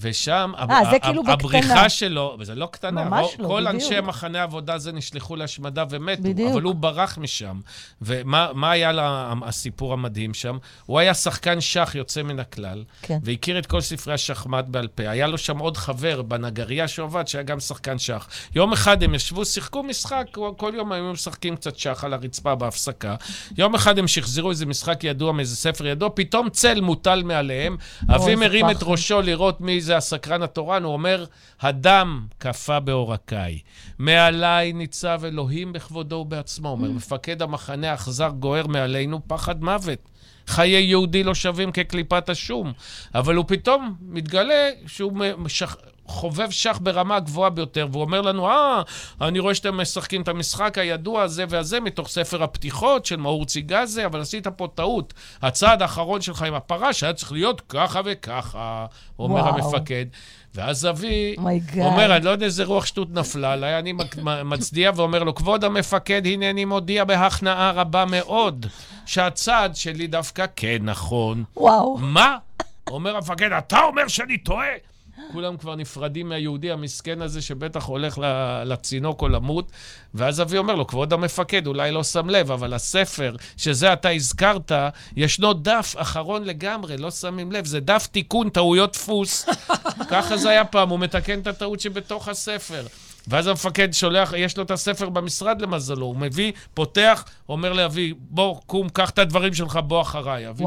ושם, 0.00 0.52
אה, 0.58 0.66
זה 0.90 0.98
כאילו 0.98 1.22
בקטנה. 1.22 1.32
הבריחה 1.34 1.88
שלו, 1.88 2.36
וזה 2.38 2.54
לא 2.54 2.68
קטנה, 2.72 3.04
ממש 3.04 3.26
לא, 3.38 3.48
כל 3.48 3.64
בדיוק. 3.66 3.74
אנשי 3.74 4.00
מחנה 4.00 4.40
העבודה 4.40 4.74
הזה 4.74 4.92
נשלחו 4.92 5.36
להשמדה 5.36 5.84
ומתו, 5.90 6.22
בדיוק. 6.22 6.52
אבל 6.52 6.62
הוא 6.62 6.74
ברח 6.74 7.18
משם. 7.18 7.60
ומה 8.02 8.48
מה 8.54 8.70
היה 8.70 8.92
לה, 8.92 9.32
הסיפור 9.44 9.92
המדהים 9.92 10.34
שם? 10.34 10.58
הוא 10.86 10.98
היה 10.98 11.14
שחקן 11.14 11.60
שח 11.60 11.92
יוצא 11.94 12.22
מן 12.22 12.40
הכלל, 12.40 12.84
כן. 13.02 13.18
והכיר 13.22 13.58
את 13.58 13.66
כל 13.66 13.80
ספרי 13.80 14.14
השחמט 14.14 14.64
בעל 14.68 14.86
פה. 14.88 15.08
היה 15.08 15.26
לו 15.26 15.38
שם 15.38 15.58
עוד 15.58 15.76
חבר 15.76 16.22
בנגרייה 16.22 16.88
שהוא 16.88 17.06
עבד, 17.06 17.28
שהיה 17.28 17.42
גם 17.42 17.60
שחקן 17.60 17.98
שח. 17.98 18.28
יום 18.54 18.72
אחד 18.72 19.02
הם 19.02 19.14
ישבו, 19.14 19.44
שיחקו 19.44 19.82
משחק, 19.82 20.26
כל- 20.56 20.72
יום 20.74 20.92
היו 20.92 21.12
משחקים 21.12 21.56
קצת 21.56 21.78
שח 21.78 22.04
על 22.04 22.12
הרצפה 22.12 22.54
בהפסקה. 22.54 23.14
יום 23.58 23.74
אחד 23.74 23.98
הם 23.98 24.08
שחזרו 24.08 24.50
איזה 24.50 24.66
משחק 24.66 25.04
ידוע 25.04 25.32
מאיזה 25.32 25.56
ספר 25.56 25.86
ידוע, 25.86 26.08
פתאום 26.14 26.50
צל 26.50 26.80
מוטל 26.80 27.22
מעליהם. 27.22 27.76
אבי 28.14 28.34
מרים 28.34 28.70
את. 28.70 28.76
ראשו 28.82 29.22
לראות 29.22 29.60
מי 29.60 29.80
זה 29.88 29.96
הסקרן 29.96 30.42
התורן, 30.42 30.84
הוא 30.84 30.92
אומר, 30.92 31.24
הדם 31.60 32.26
קפא 32.38 32.78
בעורקיי. 32.78 33.58
מעליי 33.98 34.72
ניצב 34.72 35.20
אלוהים 35.24 35.72
בכבודו 35.72 36.16
ובעצמו. 36.16 36.68
אומר, 36.68 36.90
מפקד 36.90 37.42
המחנה 37.42 37.90
האכזר 37.90 38.28
גוער 38.28 38.66
מעלינו 38.66 39.20
פחד 39.26 39.62
מוות. 39.62 39.98
חיי 40.46 40.82
יהודי 40.82 41.24
לא 41.24 41.34
שווים 41.34 41.72
כקליפת 41.72 42.28
השום. 42.28 42.72
אבל 43.14 43.34
הוא 43.34 43.44
פתאום 43.48 43.94
מתגלה 44.00 44.70
שהוא 44.86 45.12
משח... 45.38 45.76
חובב 46.08 46.50
שח 46.50 46.78
ברמה 46.82 47.16
הגבוהה 47.16 47.50
ביותר, 47.50 47.86
והוא 47.90 48.02
אומר 48.02 48.20
לנו, 48.20 48.48
אה, 48.48 48.82
אני 49.20 49.38
רואה 49.38 49.54
שאתם 49.54 49.80
משחקים 49.80 50.22
את 50.22 50.28
המשחק 50.28 50.78
הידוע 50.78 51.22
הזה 51.22 51.44
והזה 51.48 51.80
מתוך 51.80 52.08
ספר 52.08 52.42
הפתיחות 52.42 53.06
של 53.06 53.16
מאור 53.16 53.44
ציגזה, 53.44 54.06
אבל 54.06 54.20
עשית 54.20 54.46
פה 54.46 54.68
טעות. 54.74 55.14
הצעד 55.42 55.82
האחרון 55.82 56.20
שלך 56.20 56.42
עם 56.42 56.54
הפרש 56.54 57.02
היה 57.02 57.12
צריך 57.12 57.32
להיות 57.32 57.62
ככה 57.68 58.00
וככה, 58.04 58.86
אומר 59.18 59.34
וואו. 59.34 59.54
המפקד. 59.54 60.06
ואז 60.54 60.86
אבי 60.86 61.34
oh 61.38 61.50
my 61.50 61.62
god. 61.62 61.86
אומר, 61.86 62.16
אני 62.16 62.24
לא 62.24 62.30
יודע 62.30 62.46
איזה 62.46 62.64
רוח 62.64 62.86
שטות 62.86 63.08
נפלה 63.10 63.52
עליי, 63.52 63.78
אני 63.78 63.94
מצדיע 64.44 64.90
ואומר 64.96 65.24
לו, 65.24 65.34
כבוד 65.34 65.64
המפקד, 65.64 66.26
הנני 66.26 66.64
מודיע 66.64 67.04
בהכנעה 67.04 67.70
רבה 67.70 68.04
מאוד, 68.04 68.66
שהצעד 69.06 69.76
שלי 69.76 70.06
דווקא 70.06 70.46
כן 70.56 70.78
נכון. 70.82 71.44
וואו. 71.56 71.96
מה? 71.98 72.36
אומר 72.90 73.16
המפקד, 73.16 73.52
אתה 73.52 73.80
אומר 73.80 74.08
שאני 74.08 74.38
טועה? 74.38 74.66
כולם 75.32 75.56
כבר 75.56 75.76
נפרדים 75.76 76.28
מהיהודי 76.28 76.70
המסכן 76.70 77.22
הזה, 77.22 77.42
שבטח 77.42 77.84
הולך 77.84 78.18
לצינוק 78.64 79.22
או 79.22 79.28
למות, 79.28 79.72
ואז 80.14 80.40
אבי 80.40 80.58
אומר 80.58 80.74
לו, 80.74 80.86
כבוד 80.86 81.12
המפקד, 81.12 81.66
אולי 81.66 81.90
לא 81.90 82.04
שם 82.04 82.30
לב, 82.30 82.50
אבל 82.50 82.74
הספר 82.74 83.36
שזה 83.56 83.92
אתה 83.92 84.08
הזכרת, 84.08 84.72
ישנו 85.16 85.52
דף 85.52 85.94
אחרון 85.96 86.44
לגמרי, 86.44 86.96
לא 86.96 87.10
שמים 87.10 87.52
לב, 87.52 87.64
זה 87.66 87.80
דף 87.80 88.06
תיקון 88.06 88.48
טעויות 88.48 88.92
דפוס. 88.92 89.46
ככה 90.10 90.36
זה 90.36 90.50
היה 90.50 90.64
פעם, 90.64 90.88
הוא 90.88 90.98
מתקן 90.98 91.40
את 91.40 91.46
הטעות 91.46 91.80
שבתוך 91.80 92.28
הספר. 92.28 92.86
ואז 93.28 93.46
המפקד 93.46 93.92
שולח, 93.92 94.32
יש 94.36 94.56
לו 94.56 94.62
את 94.62 94.70
הספר 94.70 95.08
במשרד 95.08 95.60
למזלו, 95.60 96.06
הוא 96.06 96.16
מביא, 96.16 96.52
פותח, 96.74 97.24
אומר 97.48 97.72
לאבי, 97.72 98.14
בוא, 98.18 98.60
קום, 98.66 98.88
קח 98.88 99.10
את 99.10 99.18
הדברים 99.18 99.54
שלך, 99.54 99.78
בוא 99.86 100.02
אחריי. 100.02 100.48
אבי 100.48 100.64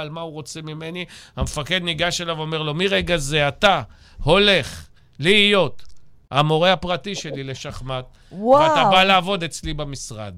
על 0.00 0.10
מה 0.10 0.20
הוא 0.20 0.32
רוצה 0.32 0.62
ממני, 0.62 1.04
המפקד 1.36 1.82
ניגש 1.82 2.20
אליו 2.20 2.36
ואומר 2.36 2.62
לו, 2.62 2.74
מרגע 2.74 3.16
זה 3.16 3.48
אתה 3.48 3.82
הולך 4.22 4.86
להיות 5.18 5.82
המורה 6.30 6.72
הפרטי 6.72 7.14
שלי 7.14 7.44
לשחמט, 7.44 8.04
וואו. 8.32 8.62
ואתה 8.62 8.84
בא 8.90 9.04
לעבוד 9.04 9.44
אצלי 9.44 9.74
במשרד. 9.74 10.34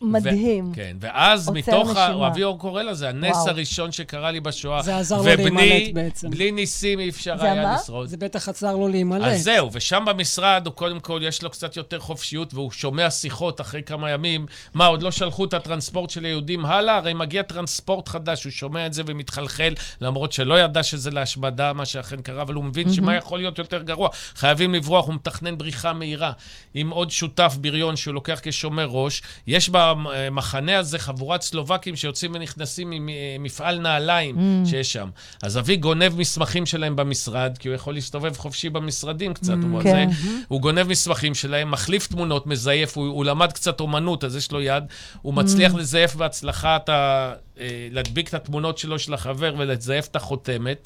מדהים. 0.00 0.70
ו- 0.70 0.74
כן, 0.74 0.96
ואז 1.00 1.50
מתוך, 1.50 1.88
ה- 1.96 2.08
נשימה. 2.08 2.26
אבי 2.26 2.44
אור 2.44 2.58
קורא 2.58 2.82
לזה, 2.82 3.08
הנס 3.08 3.36
וואו. 3.36 3.48
הראשון 3.48 3.92
שקרה 3.92 4.30
לי 4.30 4.40
בשואה. 4.40 4.82
זה 4.82 4.96
עזר 4.96 5.16
לו 5.16 5.22
ובלי- 5.22 5.36
להימלט 5.54 5.94
בעצם. 5.94 6.30
בלי 6.30 6.50
ניסים 6.52 6.98
אי 7.00 7.08
אפשר 7.08 7.36
היה 7.44 7.54
מה? 7.62 7.74
לשרוד. 7.82 8.08
זה 8.08 8.16
בטח 8.16 8.48
עצר 8.48 8.76
לו 8.76 8.88
להימלט. 8.88 9.26
אז 9.26 9.42
זהו, 9.42 9.70
ושם 9.72 10.04
במשרד, 10.06 10.62
הוא 10.66 10.74
קודם 10.74 11.00
כל, 11.00 11.20
יש 11.24 11.42
לו 11.42 11.50
קצת 11.50 11.76
יותר 11.76 11.98
חופשיות, 12.00 12.54
והוא 12.54 12.70
שומע 12.70 13.10
שיחות 13.10 13.60
אחרי 13.60 13.82
כמה 13.82 14.10
ימים. 14.10 14.46
מה, 14.74 14.86
עוד 14.86 15.02
לא 15.02 15.10
שלחו 15.10 15.44
את 15.44 15.54
הטרנספורט 15.54 16.10
של 16.10 16.24
היהודים 16.24 16.64
הלאה? 16.66 16.96
הרי 16.96 17.14
מגיע 17.14 17.42
טרנספורט 17.42 18.08
חדש, 18.08 18.44
הוא 18.44 18.50
שומע 18.52 18.86
את 18.86 18.92
זה 18.92 19.02
ומתחלחל, 19.06 19.74
למרות 20.00 20.32
שלא 20.32 20.60
ידע 20.60 20.82
שזה 20.82 21.10
להשמדה, 21.10 21.72
מה 21.72 21.84
שאכן 21.86 22.22
קרה, 22.22 22.42
אבל 22.42 22.54
הוא 22.54 22.64
מבין 22.64 22.92
שמה 22.92 23.14
יכול 23.16 23.38
להיות 23.38 23.58
יותר 23.58 23.82
גרוע. 23.82 24.08
חייבים 24.34 24.74
לברוח, 24.74 25.06
הוא 25.06 25.14
מתכנן 25.14 25.58
בריחה 25.58 25.92
מהירה. 25.92 26.32
עם 26.74 26.90
עוד 26.90 27.10
שותף 27.10 27.56
בריון 27.60 27.96
שהוא 27.96 28.14
לוקח 28.14 28.40
כשומר 28.42 28.86
ראש. 28.90 29.22
יש 29.46 29.61
במחנה 29.72 30.78
הזה 30.78 30.98
חבורת 30.98 31.42
סלובקים 31.42 31.96
שיוצאים 31.96 32.30
ונכנסים 32.34 32.92
ממפעל 32.92 33.78
נעליים 33.78 34.62
שיש 34.66 34.92
שם. 34.92 35.08
אז 35.42 35.58
אבי 35.58 35.76
גונב 35.76 36.16
מסמכים 36.16 36.66
שלהם 36.66 36.96
במשרד, 36.96 37.58
כי 37.58 37.68
הוא 37.68 37.74
יכול 37.74 37.94
להסתובב 37.94 38.36
חופשי 38.36 38.70
במשרדים 38.70 39.34
קצת. 39.34 39.54
הוא, 39.70 39.82
כן. 39.82 40.10
זה, 40.10 40.28
הוא 40.48 40.60
גונב 40.60 40.88
מסמכים 40.88 41.34
שלהם, 41.34 41.70
מחליף 41.70 42.06
תמונות, 42.06 42.46
מזייף, 42.46 42.96
הוא, 42.96 43.06
הוא 43.06 43.24
למד 43.24 43.52
קצת 43.52 43.80
אומנות, 43.80 44.24
אז 44.24 44.36
יש 44.36 44.52
לו 44.52 44.62
יד. 44.62 44.84
הוא 45.22 45.34
מצליח 45.34 45.74
לזייף 45.74 46.14
בהצלחה 46.14 46.76
את 46.76 46.88
ה... 46.88 47.32
אה, 47.60 47.66
להדביק 47.90 48.28
את 48.28 48.34
התמונות 48.34 48.78
שלו 48.78 48.98
של 48.98 49.14
החבר 49.14 49.54
ולזייף 49.58 50.06
את 50.06 50.16
החותמת, 50.16 50.78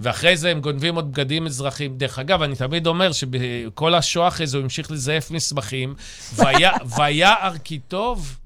ואחרי 0.00 0.36
זה 0.36 0.50
הם 0.50 0.60
גונבים 0.60 0.94
עוד 0.94 1.12
בגדים 1.12 1.46
אזרחיים. 1.46 1.98
דרך 1.98 2.18
אגב, 2.18 2.42
אני 2.42 2.56
תמיד 2.56 2.86
אומר 2.86 3.12
שבכל 3.12 3.94
השואה 3.94 4.28
אחרי 4.28 4.46
זה 4.46 4.56
הוא 4.56 4.62
המשיך 4.64 4.90
לזייף 4.90 5.30
מסמכים, 5.30 5.94
והיה- 6.34 6.78
ויער 6.98 7.52
כי 7.64 7.78
טוב. 7.78 8.36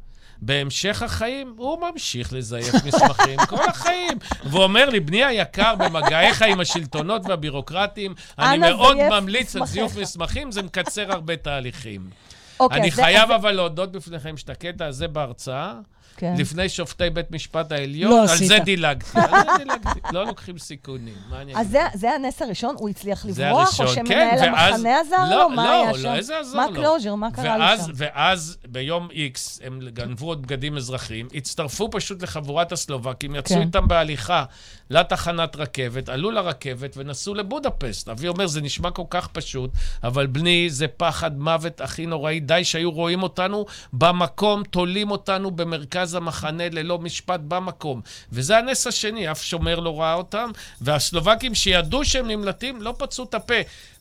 בהמשך 0.42 1.02
החיים, 1.02 1.54
הוא 1.56 1.78
ממשיך 1.92 2.32
לזייף 2.32 2.74
מסמכים 2.84 3.38
כל 3.48 3.64
החיים. 3.68 4.18
והוא 4.44 4.62
אומר 4.62 4.90
לי, 4.90 5.00
בני 5.00 5.24
היקר, 5.24 5.74
במגעיך 5.78 6.42
עם 6.42 6.60
השלטונות 6.60 7.22
והבירוקרטים, 7.28 8.14
אני 8.38 8.58
מאוד 8.58 8.96
ממליץ 9.10 9.56
על 9.56 9.62
מסמכיך." 9.62 9.72
זיוף 9.72 9.96
מסמכים, 9.96 10.52
זה 10.52 10.62
מקצר 10.62 11.12
הרבה 11.12 11.36
תהליכים. 11.36 12.10
אוקיי, 12.60 12.78
אני 12.80 12.90
זה- 12.90 13.02
חייב 13.02 13.30
אז 13.30 13.40
אבל 13.40 13.50
להודות 13.52 13.92
בפניכם 13.92 14.36
שאת 14.36 14.50
הקטע 14.50 14.86
הזה 14.86 15.08
בהרצאה, 15.08 15.74
כן. 16.16 16.34
לפני 16.38 16.68
שופטי 16.68 17.10
בית 17.10 17.30
משפט 17.30 17.72
העליון, 17.72 18.10
לא 18.10 18.18
על 18.22 18.24
עשית. 18.24 18.48
זה 18.48 18.58
דילגתי. 18.58 19.18
על 19.18 19.30
זה 19.30 19.50
דילגתי. 19.58 20.00
לא 20.12 20.26
לוקחים 20.26 20.58
סיכונים. 20.58 21.14
מה 21.30 21.42
אני 21.42 21.52
אז 21.54 21.60
אגיד? 21.60 21.70
זה, 21.70 21.80
זה 21.94 22.10
הנס 22.10 22.42
הראשון? 22.42 22.74
הוא 22.78 22.88
הצליח 22.88 23.26
זה 23.28 23.44
לברוח? 23.44 23.80
או 23.80 23.84
הראשון, 23.84 23.86
שמנהל 24.06 24.08
כן, 24.40 24.52
ואז- 24.54 24.74
המחנה 24.74 25.00
עזר 25.00 25.16
לא, 25.30 25.36
לו? 25.38 25.48
מה 25.48 25.64
לא, 25.64 25.70
היה 25.82 25.92
לא, 25.92 25.98
שם? 25.98 26.14
איזה 26.14 26.38
עזר 26.38 26.56
מה 26.56 26.66
לו? 26.66 26.74
closure? 26.74 27.14
מה 27.14 27.30
קרה 27.30 27.56
לו 27.58 27.64
ואז, 27.64 27.86
שם? 27.86 27.92
ואז 27.94 28.56
ביום 28.68 29.08
איקס 29.12 29.60
הם 29.64 29.80
גנבו 29.92 30.26
עוד 30.26 30.42
בגדים 30.42 30.76
אזרחיים, 30.76 31.28
הצטרפו 31.34 31.90
פשוט 31.90 32.22
לחבורת 32.22 32.72
הסלובקים, 32.72 33.34
יצאו 33.34 33.56
כן. 33.56 33.62
איתם 33.62 33.88
בהליכה 33.88 34.44
לתחנת 34.90 35.56
רכבת, 35.56 36.08
עלו 36.08 36.30
לרכבת 36.30 36.96
ונסעו 36.96 37.34
לבודפסט. 37.34 38.08
אבי 38.08 38.28
אומר, 38.28 38.46
זה 38.46 38.60
נשמע 38.60 38.90
כל 38.90 39.02
כך 39.10 39.28
פשוט, 39.28 39.70
אבל 40.04 40.26
בני, 40.26 40.70
זה 40.70 40.88
פחד 40.88 41.38
מוות 41.38 41.80
הכי 41.80 42.06
נוראי. 42.06 42.40
די 42.40 42.64
שהיו 42.64 42.90
רואים 42.90 43.22
אותנו 43.22 43.64
במקום, 43.92 44.62
תולים 44.70 45.10
אותנו 45.10 45.50
במרכז 45.50 46.03
המחנה 46.14 46.68
ללא 46.68 46.98
משפט 46.98 47.40
במקום. 47.48 48.00
וזה 48.32 48.58
הנס 48.58 48.86
השני, 48.86 49.30
אף 49.30 49.42
שומר 49.42 49.80
לא 49.80 50.00
ראה 50.00 50.14
אותם, 50.14 50.50
והסלובקים 50.80 51.54
שידעו 51.54 52.04
שהם 52.04 52.28
נמלטים, 52.28 52.82
לא 52.82 52.94
פצו 52.98 53.22
את 53.24 53.34
הפה. 53.34 53.54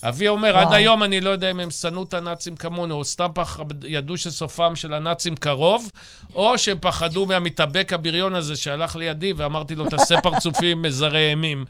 אבי 0.08 0.28
אומר, 0.28 0.52
וואו. 0.56 0.68
עד 0.68 0.74
היום 0.74 1.04
אני 1.04 1.22
לא 1.22 1.30
יודע 1.30 1.52
אם 1.52 1.60
הם 1.60 1.72
שנאו 1.72 2.04
את 2.04 2.14
הנאצים 2.14 2.56
כמונו, 2.56 2.96
או 2.96 3.06
סתם 3.06 3.28
פח... 3.34 3.60
ידעו 3.84 4.18
שסופם 4.18 4.76
של 4.76 4.94
הנאצים 4.94 5.36
קרוב, 5.36 5.92
או 6.36 6.58
שהם 6.58 6.78
פחדו 6.82 7.26
מהמתאבק 7.26 7.94
הבריון 7.94 8.36
הזה 8.36 8.56
שהלך 8.56 8.96
לידי, 8.96 9.34
ואמרתי 9.34 9.76
לו, 9.76 9.90
תעשה 9.90 10.22
פרצופים 10.22 10.82
מזרי 10.86 11.30
אימים. 11.30 11.66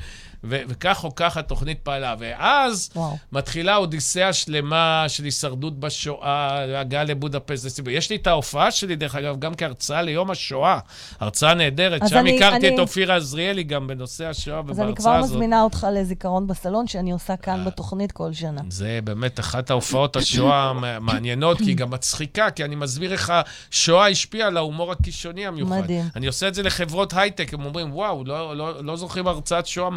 ו- 0.45 0.61
וכך 0.67 1.03
או 1.03 1.15
כך 1.15 1.37
התוכנית 1.37 1.79
פעלה. 1.83 2.15
ואז 2.19 2.89
וואו. 2.95 3.17
מתחילה 3.31 3.75
אודיסאה 3.75 4.33
שלמה 4.33 5.05
של 5.07 5.23
הישרדות 5.23 5.79
בשואה, 5.79 6.49
הגעה 6.79 7.03
לבודפסט. 7.03 7.79
יש 7.91 8.09
לי 8.09 8.15
את 8.15 8.27
ההופעה 8.27 8.71
שלי, 8.71 8.95
דרך 8.95 9.15
אגב, 9.15 9.39
גם 9.39 9.55
כהרצאה 9.55 10.01
ליום 10.01 10.31
השואה. 10.31 10.79
הרצאה 11.19 11.53
נהדרת. 11.53 12.01
שם 12.07 12.17
אני- 12.17 12.37
הכרתי 12.37 12.67
אני- 12.67 12.75
את 12.75 12.79
אופירה 12.79 13.15
עזריאלי 13.15 13.63
גם 13.63 13.87
בנושא 13.87 14.25
השואה 14.25 14.59
אז 14.59 14.79
אני 14.79 14.87
ובהרצאה 14.87 14.95
כבר 15.03 15.11
הזאת. 15.13 15.31
מזמינה 15.35 15.61
אותך 15.63 15.87
לזיכרון 15.93 16.47
בסלון, 16.47 16.87
שאני 16.87 17.11
עושה 17.11 17.33
אה. 17.33 17.37
כאן 17.37 17.65
בתוכנית 17.65 18.11
כל 18.11 18.22
שנה. 18.31 18.61
זה 18.69 18.99
באמת 19.03 19.39
אחת 19.39 19.69
ההופעות 19.69 20.15
השואה 20.15 20.69
המעניינות, 20.69 21.57
כי 21.57 21.63
היא 21.63 21.75
גם 21.75 21.89
מצחיקה, 21.89 22.51
כי 22.51 22.63
אני 22.65 22.75
מסביר 22.75 23.11
איך 23.11 23.33
השואה 23.71 24.07
השפיעה 24.07 24.47
על 24.47 24.57
ההומור 24.57 24.91
הקישוני 24.91 25.45
המיוחד. 25.45 25.79
מדהים. 25.79 26.05
אני 26.15 26.27
עושה 26.27 26.47
את 26.47 26.53
זה 26.55 26.63
לחברות 26.63 27.13
הייטק, 27.13 27.53
הם 27.53 27.65
אומרים, 27.65 27.93
וואו, 27.93 28.23
לא, 28.25 28.57
לא, 28.57 28.83
לא 28.83 28.95
זוכרים 28.95 29.27
הרצאת 29.27 29.67
שואה 29.67 29.89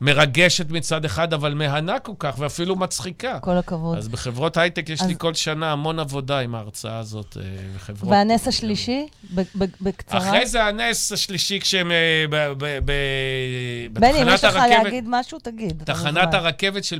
מרגשת 0.00 0.70
מצד 0.70 1.04
אחד, 1.04 1.34
אבל 1.34 1.54
מהנה 1.54 1.98
כל 1.98 2.12
כך, 2.18 2.34
ואפילו 2.38 2.76
מצחיקה. 2.76 3.38
כל 3.40 3.50
הכבוד. 3.58 3.98
אז 3.98 4.08
בחברות 4.08 4.56
הייטק 4.56 4.88
יש 4.88 5.00
אז- 5.00 5.06
לי 5.08 5.14
כל 5.18 5.34
שנה 5.34 5.72
המון 5.72 5.98
עבודה 5.98 6.38
עם 6.38 6.54
ההרצאה 6.54 6.98
הזאת. 6.98 7.36
אה, 7.40 7.42
בחברות... 7.76 8.10
והנס 8.12 8.48
השלישי? 8.48 9.06
בקצרה? 9.80 10.18
אחרי 10.18 10.46
זה 10.46 10.64
הנס 10.64 11.12
השלישי, 11.12 11.60
כשהם 11.60 11.90
אה, 11.92 11.96
ב- 12.30 12.52
ב- 12.58 12.78
ב- 12.84 12.92
בני, 13.92 14.08
אם 14.10 14.26
בתחנת 14.26 14.34
יש 14.34 14.44
לך 14.44 14.56
הרכבת... 14.56 14.84
להגיד 14.84 15.04
משהו, 15.08 15.38
תגיד. 15.38 15.82
תחנת. 15.84 16.34
הרכבת 16.34 16.84
של 16.84 16.98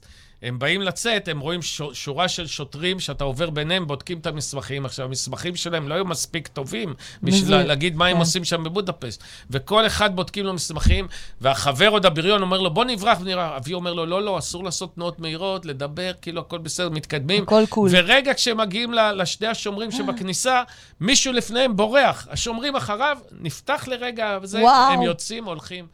בודפסט, 0.00 0.20
הם 0.42 0.58
באים 0.58 0.82
לצאת, 0.82 1.28
הם 1.28 1.40
רואים 1.40 1.60
שורה 1.92 2.28
של 2.28 2.46
שוטרים 2.46 3.00
שאתה 3.00 3.24
עובר 3.24 3.50
ביניהם, 3.50 3.86
בודקים 3.86 4.18
את 4.18 4.26
המסמכים. 4.26 4.84
עכשיו, 4.84 5.06
המסמכים 5.06 5.56
שלהם 5.56 5.88
לא 5.88 5.94
היו 5.94 6.04
מספיק 6.04 6.48
טובים 6.48 6.94
בשביל 7.22 7.42
מזה- 7.44 7.56
להגיד 7.68 7.96
מה 7.96 8.06
הם 8.06 8.14
כן. 8.14 8.20
עושים 8.20 8.44
שם 8.44 8.64
בבודפשט. 8.64 9.20
וכל 9.50 9.86
אחד 9.86 10.16
בודקים 10.16 10.44
לו 10.46 10.52
מסמכים, 10.54 11.08
והחבר 11.40 11.88
עוד 11.88 12.06
הבריון 12.06 12.42
אומר 12.42 12.60
לו, 12.60 12.70
בוא 12.70 12.84
נברח, 12.84 13.18
ונראה. 13.20 13.56
אבי 13.56 13.72
אומר 13.74 13.92
לו, 13.92 14.06
לא, 14.06 14.22
לא, 14.22 14.38
אסור 14.38 14.64
לעשות 14.64 14.94
תנועות 14.94 15.18
מהירות, 15.20 15.66
לדבר, 15.66 16.10
כאילו 16.22 16.40
הכל 16.40 16.58
בסדר, 16.58 16.88
מתקדמים. 16.88 17.42
הכל 17.42 17.62
קול. 17.68 17.88
ורגע 17.92 18.34
כשהם 18.34 18.56
מגיעים 18.56 18.94
ל- 18.94 19.12
לשני 19.22 19.46
השומרים 19.46 19.90
שבכניסה, 19.90 20.62
מישהו 21.00 21.32
לפניהם 21.32 21.76
בורח. 21.76 22.26
השומרים 22.30 22.76
אחריו, 22.76 23.18
נפתח 23.40 23.84
לרגע, 23.88 24.38
וזה, 24.42 24.60
וואו. 24.60 24.92
הם 24.92 25.02
יוצאים, 25.02 25.44
הולכים. 25.44 25.86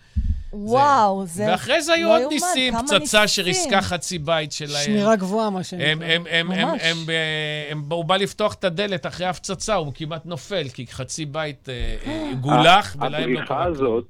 וואו, 0.57 1.27
זה... 1.27 1.47
ואחרי 1.51 1.83
זה 1.83 1.93
היו 1.93 2.09
לא 2.09 2.13
עוד 2.13 2.21
יאומן, 2.21 2.35
ניסים, 2.35 2.75
פצצה. 2.75 3.29
שריסקה 3.29 3.81
חצי 3.81 4.19
בית 4.19 4.53
שלהם. 4.53 4.85
שמירה 4.85 5.17
גבוהה, 5.17 5.51
מה 5.51 5.63
שנקרא. 5.63 5.87
הם, 5.87 6.03
הם, 6.03 6.23
הם, 6.31 6.51
הם, 6.51 6.69
ממש. 6.69 6.83
הם, 6.85 6.97
הם, 6.97 7.79
הם, 7.79 7.93
הוא 7.93 8.05
בא 8.05 8.17
לפתוח 8.17 8.55
את 8.55 8.65
הדלת 8.65 9.07
אחרי 9.07 9.27
הפצצה, 9.27 9.75
הוא 9.75 9.93
כמעט 9.95 10.27
נופל, 10.27 10.69
כי 10.75 10.87
חצי 10.87 11.27
בית 11.27 11.69
אה, 11.69 11.97
אה, 12.07 12.31
גולח, 12.41 12.97
ולהם 13.01 13.13
לא 13.13 13.39
הבריחה. 13.39 13.65
הזאת, 13.65 14.09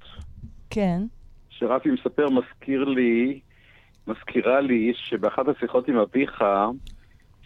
כן. 0.71 1.03
שרפי 1.51 1.89
מספר, 1.89 2.27
מזכיר 2.31 2.85
לי, 2.85 3.41
מזכירה 4.07 4.61
לי 4.61 4.93
שבאחת 4.95 5.45
השיחות 5.49 5.89
עם 5.89 5.97
אביך, 5.97 6.45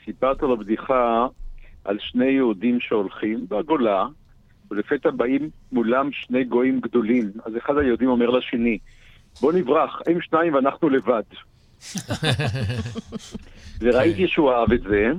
סיפרת 0.05 0.43
לו 0.43 0.57
בדיחה 0.57 1.27
על 1.85 1.99
שני 2.01 2.31
יהודים 2.31 2.81
שהולכים 2.81 3.47
בגולה, 3.49 4.07
ולפתע 4.71 5.11
באים 5.11 5.51
מולם 5.73 6.13
שני 6.13 6.45
גויים 6.45 6.81
גדולים. 6.81 7.31
אז 7.45 7.57
אחד 7.57 7.79
היהודים 7.79 8.09
אומר 8.09 8.31
לשני, 8.31 8.79
בוא 9.41 9.53
נברח, 9.53 10.01
הם 10.07 10.21
שניים 10.21 10.55
ואנחנו 10.55 10.89
לבד. 10.89 11.23
וראיתי 13.81 14.29
שהוא 14.29 14.53
אהב 14.53 14.73
את 14.73 14.83
זה, 14.83 15.13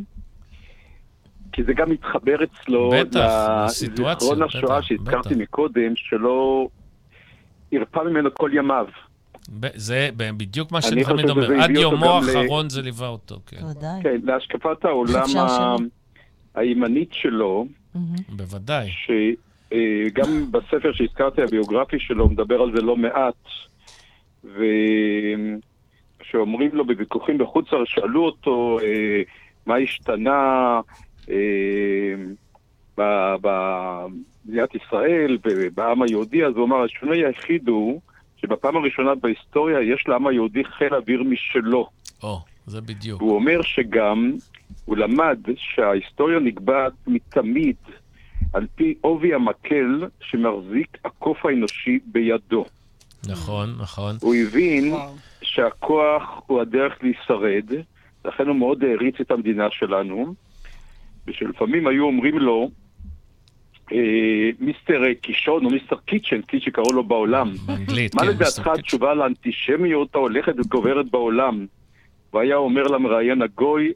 כי 1.52 1.64
זה 1.64 1.74
גם 1.74 1.90
מתחבר 1.90 2.36
אצלו 2.44 2.92
לזיכרון 2.94 4.42
השואה 4.42 4.82
שהזכרתי. 4.82 5.36
מקודם, 5.36 5.96
שלא 5.96 6.68
הרפה 7.72 8.04
ממנו 8.04 8.34
כל 8.34 8.50
ימיו. 8.54 8.86
זה 9.76 10.10
בדיוק 10.18 10.72
מה 10.72 10.78
אני 10.78 10.88
שאני 10.88 11.04
תמיד 11.04 11.26
חושב 11.26 11.30
אומר, 11.30 11.46
שזה 11.46 11.64
עד 11.64 11.70
יומו 11.70 12.06
האחרון 12.06 12.70
זה 12.70 12.82
ליווה 12.82 13.08
אותו, 13.08 13.40
כן. 13.46 13.62
כן, 14.04 14.22
להשקפת 14.24 14.86
העולם. 14.86 15.26
הימנית 16.56 17.14
שלו. 17.14 17.66
בוודאי. 18.30 18.90
שגם 18.92 20.52
בספר 20.52 20.94
שהזכרתי, 20.94 21.42
הביוגרפי 21.42 22.00
שלו, 22.00 22.24
הוא 22.24 22.32
מדבר 22.32 22.62
על 22.62 22.72
זה 22.76 22.82
לא 22.82 22.96
מעט, 22.98 23.48
וכשאומרים 26.20 26.70
לו 26.74 26.86
בוויכוחים 26.86 27.38
בחוץ 27.38 27.72
לארץ, 27.72 27.88
שאלו 27.88 28.26
אותו 28.26 28.80
אה, 28.84 29.22
מה 29.66 29.76
השתנה 29.76 30.82
אה, 31.30 32.14
במדינת 32.98 34.76
ישראל 34.76 35.38
ובעם 35.44 36.02
היהודי, 36.02 36.46
אז 36.46 36.54
הוא 36.56 36.66
אמר, 36.66 36.84
השינוי 36.84 37.26
היחיד 37.26 37.68
הוא 37.68 38.02
שבפעם 38.38 38.78
הראשונה 38.78 39.16
בהיסטוריה 39.16 39.82
יש 39.94 40.08
לעם 40.08 40.28
היהודי 40.28 40.64
חיל 40.64 40.96
אוויר 40.96 41.24
משלו. 41.24 41.90
או, 42.24 42.40
זה 42.66 42.82
בדיוק. 42.82 43.22
והוא 43.22 43.36
אומר 43.36 43.62
שגם 43.62 44.32
הוא 44.86 44.98
למד 44.98 45.40
שההיסטוריה 45.58 46.40
נקבעת 46.40 46.94
מתמיד 47.08 47.76
על 48.54 48.68
פי 48.76 48.96
עובי 49.02 49.34
המקל 49.34 50.08
שמחזיק 50.20 50.98
הקוף 51.06 51.46
האנושי 51.46 52.00
בידו. 52.06 52.66
נכון, 53.30 53.76
נכון. 53.80 54.16
הוא 54.22 54.36
הבין. 54.36 54.94
שהכוח 55.42 56.42
הוא 56.48 56.62
הדרך 56.62 56.94
להישרד, 57.04 57.66
לכן 58.26 58.48
הוא 58.48 58.56
מאוד 58.56 58.84
העריץ 58.84 59.16
את 59.22 59.32
המדינה 59.32 59.68
שלנו, 59.72 60.34
ושלפעמים 61.28 61.88
היו 61.88 62.04
אומרים 62.04 62.40
לו, 62.40 62.70
אה, 63.92 64.50
מיסטר 64.60 65.14
קישון 65.22 65.66
או 65.66 65.70
מיסטר 65.70 65.96
קיצ'ן, 66.06 66.42
כפי 66.42 66.60
שקראו 66.60 66.94
לו 66.94 67.04
בעולם, 67.04 67.52
באנגלית, 67.66 68.16
מה 68.16 68.22
כן, 68.22 68.28
לדעתך. 68.28 68.68
התשובה 68.68 69.14
לאנטישמיות 69.14 70.16
ההולכת 70.16 70.54
וגוברת 70.58 71.12
בעולם? 71.12 71.66
והיה 72.34 72.56
אומר 72.56 72.84
למראיין 72.84 73.42
הגוי, 73.42 73.92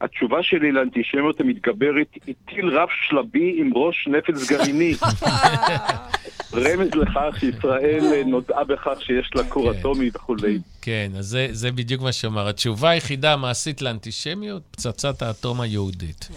התשובה 0.00 0.42
שלי 0.42 0.72
לאנטישמיות 0.72 1.40
המתגברת 1.40 2.06
היא 2.26 2.34
טיל 2.48 2.68
רב 2.68 2.88
שלבי 3.08 3.54
עם 3.58 3.70
ראש 3.74 4.08
נפץ 4.08 4.50
גרעיני. 4.50 4.94
רמז 6.54 6.94
לכך 6.94 7.40
שישראל 7.40 8.22
נודעה 8.26 8.64
בכך 8.64 8.98
שיש 9.00 9.30
לה 9.34 9.44
כור 9.44 9.72
כן. 9.72 9.78
אטומי 9.78 10.10
וכולי. 10.14 10.58
כן, 10.82 11.10
אז 11.18 11.26
זה, 11.26 11.48
זה 11.50 11.72
בדיוק 11.72 12.02
מה 12.02 12.12
שאמר. 12.12 12.48
התשובה 12.48 12.90
היחידה 12.90 13.32
המעשית 13.32 13.82
לאנטישמיות, 13.82 14.62
פצצת 14.70 15.22
האטום 15.22 15.60
היהודית. 15.60 16.28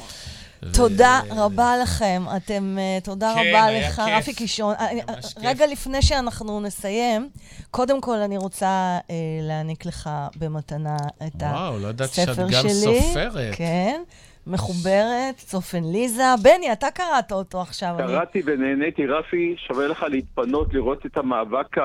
תודה 0.73 1.21
רבה 1.35 1.73
לכם. 1.83 2.21
אתם, 2.37 2.77
אה, 2.79 2.97
תודה 3.03 3.33
כן, 3.35 3.39
רבה 3.49 3.71
לך, 3.71 3.95
כיף. 3.95 4.05
רפי 4.17 4.33
קישון. 4.35 4.73
אה, 4.79 4.85
אה. 5.09 5.13
רגע 5.43 5.67
לפני 5.67 6.01
שאנחנו 6.01 6.61
נסיים, 6.61 7.29
קודם 7.71 8.01
כל 8.01 8.15
אני 8.17 8.37
רוצה 8.37 8.67
אה, 9.09 9.15
להעניק 9.41 9.85
לך 9.85 10.09
במתנה 10.39 10.97
את 11.27 11.41
וואו, 11.41 11.79
לא 11.79 11.87
ידעתי 11.87 12.13
שאת 12.13 12.29
הספר 12.29 12.43
גם 12.43 12.61
שלי. 12.61 12.71
סופרת. 13.01 13.55
כן, 13.55 14.01
מחוברת, 14.47 15.35
צופן 15.37 15.83
ליזה. 15.83 16.23
בני, 16.43 16.71
אתה 16.71 16.87
קראת 16.91 17.31
אותו 17.31 17.61
עכשיו. 17.61 17.95
אני- 17.99 18.07
קראתי 18.07 18.41
ונהניתי, 18.45 19.05
רפי, 19.05 19.55
שווה 19.67 19.87
לך 19.87 20.05
להתפנות 20.09 20.73
לראות 20.73 21.05
את 21.05 21.17
המאבק 21.17 21.75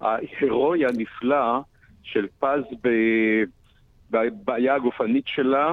ההירואי 0.00 0.86
הנפלא 0.86 1.60
של 2.02 2.26
פז 2.40 2.88
בבעיה 4.10 4.74
הגופנית 4.74 5.24
שלה, 5.26 5.72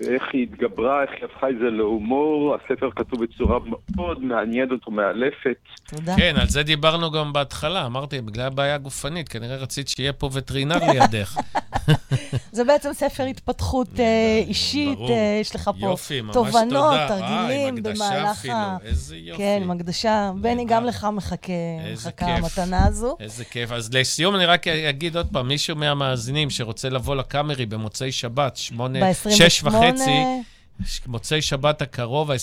ואיך 0.00 0.22
היא 0.32 0.42
התגברה, 0.42 1.02
איך 1.02 1.10
היא 1.10 1.24
הפכה 1.24 1.50
את 1.50 1.54
זה 1.58 1.70
להומור. 1.70 2.54
הספר 2.54 2.90
כתוב 2.96 3.24
בצורה 3.24 3.58
מאוד 3.96 4.22
מעניינת 4.22 4.88
ומאלפת. 4.88 5.56
תודה. 5.86 6.16
כן, 6.16 6.34
על 6.40 6.46
זה 6.48 6.62
דיברנו 6.62 7.10
גם 7.10 7.32
בהתחלה. 7.32 7.86
אמרתי, 7.86 8.20
בגלל 8.20 8.46
הבעיה 8.46 8.74
הגופנית, 8.74 9.28
כנראה 9.28 9.56
רצית 9.56 9.88
שיהיה 9.88 10.12
פה 10.12 10.30
וטרינר 10.32 10.78
לידך. 10.92 11.36
זה 12.52 12.64
בעצם 12.64 12.92
ספר 12.92 13.24
התפתחות 13.24 13.88
אה, 14.00 14.42
אישית, 14.46 14.98
ברור. 14.98 15.10
אה, 15.10 15.38
יש 15.40 15.54
לך 15.54 15.70
פה 15.80 15.86
יופי, 15.86 16.20
ממש 16.20 16.34
תובנות, 16.34 16.90
תודה. 16.90 17.06
תרגילים 17.08 17.50
אה, 17.50 17.68
עם 17.68 17.76
הקדשה 17.76 18.04
במהלך 18.04 18.38
אפילו. 18.38 18.54
ה... 18.54 18.76
איזה 18.84 19.16
יופי. 19.16 19.42
כן, 19.42 19.60
עם 19.62 19.70
הקדשה. 19.70 20.30
בני. 20.40 20.64
גם 20.64 20.84
לך 20.84 21.06
מחכה, 21.12 21.52
מחכה. 21.92 22.26
המתנה 22.26 22.86
הזו. 22.86 23.16
איזה 23.20 23.44
כיף. 23.44 23.72
אז 23.72 23.94
לסיום 23.94 24.34
אני 24.34 24.46
רק 24.46 24.68
אגיד 24.68 25.16
עוד 25.16 25.26
פעם, 25.32 25.48
מישהו 25.48 25.76
מהמאזינים 25.76 26.50
שרוצה 26.50 26.88
לבוא 26.88 27.16
לקאמרי 27.16 27.66
במוצאי 27.66 28.12
שבת, 28.12 28.56
שמונה, 28.56 29.12
שש 29.14 29.62
וחצי, 29.62 29.87
מוצאי 31.06 31.42
שבת 31.42 31.82
הקרוב, 31.82 32.30
ה-23. 32.30 32.36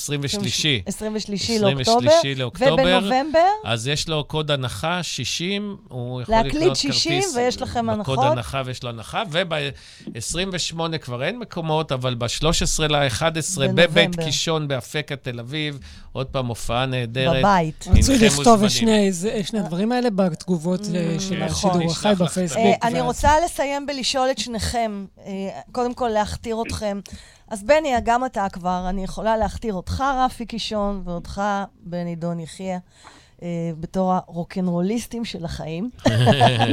23 0.86 1.50
23 1.50 1.60
לאוקטובר. 1.60 2.34
לאוקטובר. 2.36 2.74
ובנובמבר, 2.74 3.48
אז 3.66 3.88
יש 3.88 4.10
לו 4.10 4.24
קוד 4.24 4.52
הנחה 4.52 5.04
60, 5.04 5.78
הוא 5.90 6.22
יכול 6.22 6.36
להקליד 6.36 6.56
לקנות 6.56 6.76
60 6.76 7.12
כרטיס 7.12 7.36
ויש 7.36 7.62
לכם 7.62 7.88
בקוד 7.88 8.20
הנחות. 8.20 8.20
הנחה 8.20 8.62
ויש 8.66 8.84
לו 8.84 8.90
הנחה, 8.90 9.24
וב-28 9.32 10.98
כבר 11.02 11.24
אין 11.24 11.40
מקומות, 11.40 11.92
אבל 11.92 12.16
ב-13 12.16 12.88
ל-11 12.90 13.24
בנובמבר. 13.58 13.88
בבית 13.88 14.16
קישון 14.16 14.68
באפקה 14.68 15.16
תל 15.16 15.40
אביב, 15.40 15.80
עוד 16.12 16.28
פעם 16.28 16.48
הופעה 16.48 16.86
נהדרת. 16.86 17.40
בבית. 17.40 17.88
רצוי 17.98 18.18
לכתוב 18.18 18.64
את. 18.64 18.72
שני 18.72 19.60
הדברים 19.60 19.92
האלה 19.92 20.10
בתגובות 20.10 20.82
אה, 20.82 21.16
של 21.20 21.44
נכון. 21.46 21.70
השידור 21.72 21.78
נשלח 21.78 22.06
החי 22.06 22.24
בפייסבוק. 22.24 22.62
אה, 22.62 22.88
אני 22.88 23.02
רוצה 23.02 23.32
לסיים 23.46 23.86
בלשאול 23.86 24.32
את 24.32 24.38
שניכם, 24.38 25.06
אה, 25.26 25.32
קודם 25.72 25.94
כל 25.94 26.10
להכתיר 26.10 26.58
אתכם. 26.68 27.00
אז 27.48 27.64
בני, 27.64 27.94
גם 28.04 28.26
אתה 28.26 28.48
כבר, 28.52 28.86
אני 28.90 29.04
יכולה 29.04 29.38
להכתיר 29.38 29.74
אותך, 29.74 30.04
רפי 30.26 30.46
קישון, 30.46 31.02
ואותך, 31.06 31.42
בני 31.84 32.16
דון 32.16 32.40
יחיא, 32.40 32.76
אה, 33.44 33.72
בתור 33.80 34.14
הרוקנרוליסטים 34.14 35.26
של 35.26 35.46
החיים. 35.46 35.90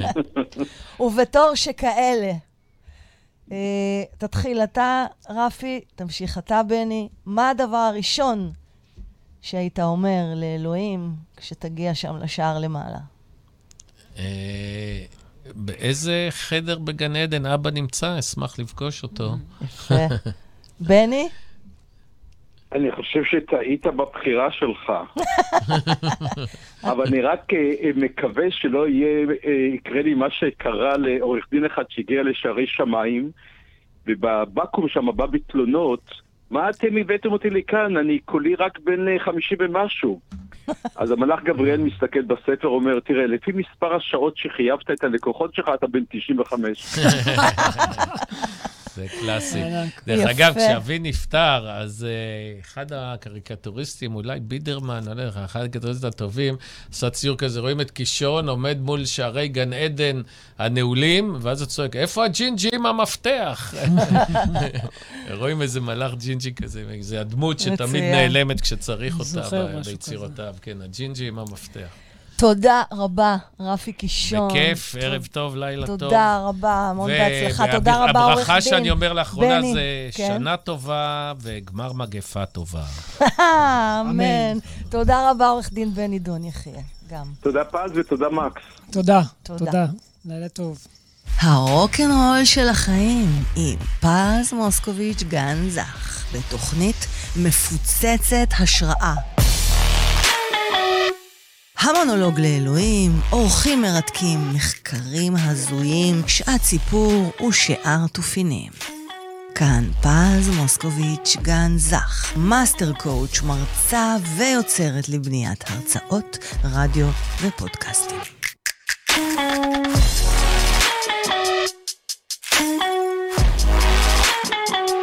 ובתור 1.01 1.55
שכאלה. 1.55 2.33
אה, 3.53 4.03
תתחיל 4.19 4.61
אתה, 4.61 5.07
רפי, 5.31 5.81
תמשיך 5.95 6.39
אתה, 6.39 6.63
בני. 6.63 7.09
מה 7.27 7.51
הדבר 7.51 7.77
הראשון 7.77 8.53
שהיית 9.41 9.81
אומר 9.81 10.25
לאלוהים 10.37 11.15
כשתגיע 11.37 11.95
שם 11.95 12.17
לשער 12.17 12.59
למעלה? 12.59 12.99
אה, 14.19 15.05
באיזה 15.55 16.29
חדר 16.31 16.79
בגן 16.79 17.17
עדן 17.17 17.47
אבא 17.47 17.71
נמצא? 17.71 18.19
אשמח 18.19 18.59
לפגוש 18.59 19.03
אותו. 19.03 19.37
יפה. 19.63 19.95
בני? 20.81 21.29
אני 22.73 22.93
חושב 22.93 23.25
שטעית 23.25 23.87
בבחירה 23.87 24.49
שלך. 24.53 24.93
אבל 26.91 27.07
אני 27.07 27.21
רק 27.21 27.55
אה, 27.55 27.59
אה, 27.59 27.91
מקווה 27.97 28.51
שלא 28.51 28.89
יהיה, 28.89 29.27
אה, 29.47 29.53
יקרה 29.75 30.03
לי 30.03 30.15
מה 30.15 30.31
שקרה 30.31 30.97
לעורך 30.97 31.47
דין 31.51 31.65
אחד 31.65 31.85
שהגיע 31.89 32.23
לשערי 32.23 32.67
שמיים, 32.67 33.31
ובבקו"ם 34.07 34.89
שם 34.89 35.07
בא 35.17 35.27
בתלונות, 35.27 36.11
מה 36.53 36.71
אתם 36.71 36.97
הבאתם 36.97 37.33
אותי 37.33 37.51
לכאן? 37.51 37.97
אני 37.97 38.19
כולי 38.25 38.55
רק 38.55 38.79
בן 38.85 39.09
אה, 39.09 39.19
חמישי 39.19 39.55
ומשהו. 39.59 40.21
אז 41.01 41.11
המלאך 41.11 41.43
גבריאל 41.43 41.81
מסתכל 41.81 42.23
בספר, 42.23 42.69
אומר, 42.69 43.01
תראה, 43.01 43.27
לפי 43.27 43.53
מספר 43.53 43.95
השעות 43.95 44.37
שחייבת 44.37 44.91
את 44.91 45.05
הלקוחות 45.05 45.55
שלך, 45.55 45.71
אתה 45.75 45.87
בן 45.87 46.03
95. 46.11 46.97
זה 48.97 49.07
קלאסי. 49.21 49.63
ענק. 49.63 50.03
דרך 50.07 50.21
יפה. 50.21 50.31
אגב, 50.31 50.55
כשאבי 50.55 50.99
נפטר, 50.99 51.71
אז 51.71 52.07
uh, 52.07 52.67
אחד 52.67 52.87
הקריקטוריסטים, 52.93 54.15
אולי 54.15 54.41
בידרמן, 54.41 55.09
אני 55.09 55.17
לא 55.17 55.23
יודע, 55.23 55.45
אחד 55.45 55.61
הקריקטוריסטים 55.61 56.09
הטובים, 56.09 56.57
עשה 56.93 57.11
ציור 57.11 57.37
כזה, 57.37 57.61
רואים 57.61 57.81
את 57.81 57.91
קישון 57.91 58.49
עומד 58.49 58.79
מול 58.81 59.05
שערי 59.05 59.49
גן 59.49 59.73
עדן 59.73 60.23
הנעולים, 60.59 61.37
ואז 61.41 61.61
הוא 61.61 61.69
צועק, 61.69 61.97
איפה 61.97 62.25
הג'ינג'י 62.25 62.69
עם 62.73 62.87
המפתח? 62.87 63.75
רואים 65.41 65.63
איזה 65.63 65.81
מלאך 65.81 66.15
ג'ינג'י 66.15 66.55
כזה, 66.55 66.85
זה 67.01 67.21
הדמות 67.21 67.61
שתמיד. 67.61 68.03
נעלמת 68.03 68.61
כשצריך 68.61 69.21
אותה 69.21 69.67
ביצירותיו. 69.85 70.55
כן, 70.63 70.83
הג'ינג'י 70.83 71.29
עם 71.29 71.39
המפתח. 71.39 72.02
תודה 72.43 72.83
רבה, 72.93 73.37
רפי 73.61 73.93
קישון. 73.93 74.49
בכיף, 74.49 74.95
ערב 75.01 75.27
טוב, 75.33 75.57
לילה 75.57 75.87
טוב. 75.87 75.99
תודה 75.99 76.39
רבה, 76.45 76.73
המון 76.73 77.11
ו- 77.11 77.15
בהצלחה. 77.19 77.73
תודה 77.73 78.05
רבה, 78.05 78.25
עורך 78.25 78.37
דין. 78.37 78.43
הברכה 78.43 78.61
שאני 78.61 78.91
אומר 78.91 79.13
לאחרונה 79.13 79.59
בני, 79.59 79.73
זה 79.73 79.81
כן. 80.15 80.35
שנה 80.39 80.57
טובה 80.57 81.33
וגמר 81.41 81.93
מגפה 81.93 82.47
טובה. 82.47 82.85
אמן. 84.01 84.59
תודה 84.89 85.31
רבה, 85.31 85.49
עורך 85.49 85.73
דין 85.73 85.95
בני 85.95 86.19
דון 86.19 86.45
יחיא, 86.45 86.73
גם. 87.11 87.27
תודה 87.41 87.65
פז 87.65 87.91
ותודה 87.95 88.29
מקס. 88.29 88.63
תודה. 88.91 89.23
תודה. 89.43 89.65
תודה. 89.65 89.87
לילה 90.25 90.49
טוב. 90.49 90.79
הרוקנרול 91.41 92.45
של 92.45 92.69
החיים 92.69 93.29
עם 93.57 93.79
פז 94.01 94.53
מוסקוביץ' 94.53 95.23
גן 95.23 95.69
זך, 95.69 96.25
בתוכנית 96.35 97.07
מפוצצת 97.37 98.49
השראה. 98.59 99.15
המונולוג 101.83 102.41
לאלוהים, 102.41 103.21
אורחים 103.33 103.83
מרתקים, 103.83 104.53
מחקרים 104.55 105.37
הזויים, 105.37 106.23
שעת 106.27 106.63
סיפור 106.63 107.33
ושאר 107.49 108.07
תופינים. 108.13 108.73
כאן 109.55 109.85
פז 110.01 110.49
מוסקוביץ' 110.57 111.37
גן 111.43 111.73
זך, 111.77 112.33
master 112.37 112.93
coach, 112.93 113.43
מרצה 113.43 114.17
ויוצרת 114.37 115.09
לבניית 115.09 115.65
הרצאות, 115.71 116.39
רדיו 116.65 117.07
ופודקאסטים. 117.43 118.19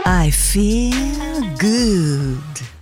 I 0.06 0.32
feel 0.32 1.44
good. 1.62 2.79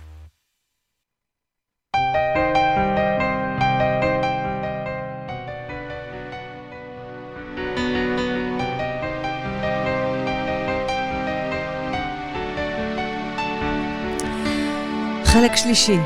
חלק 15.38 15.56
שלישי, 15.56 15.98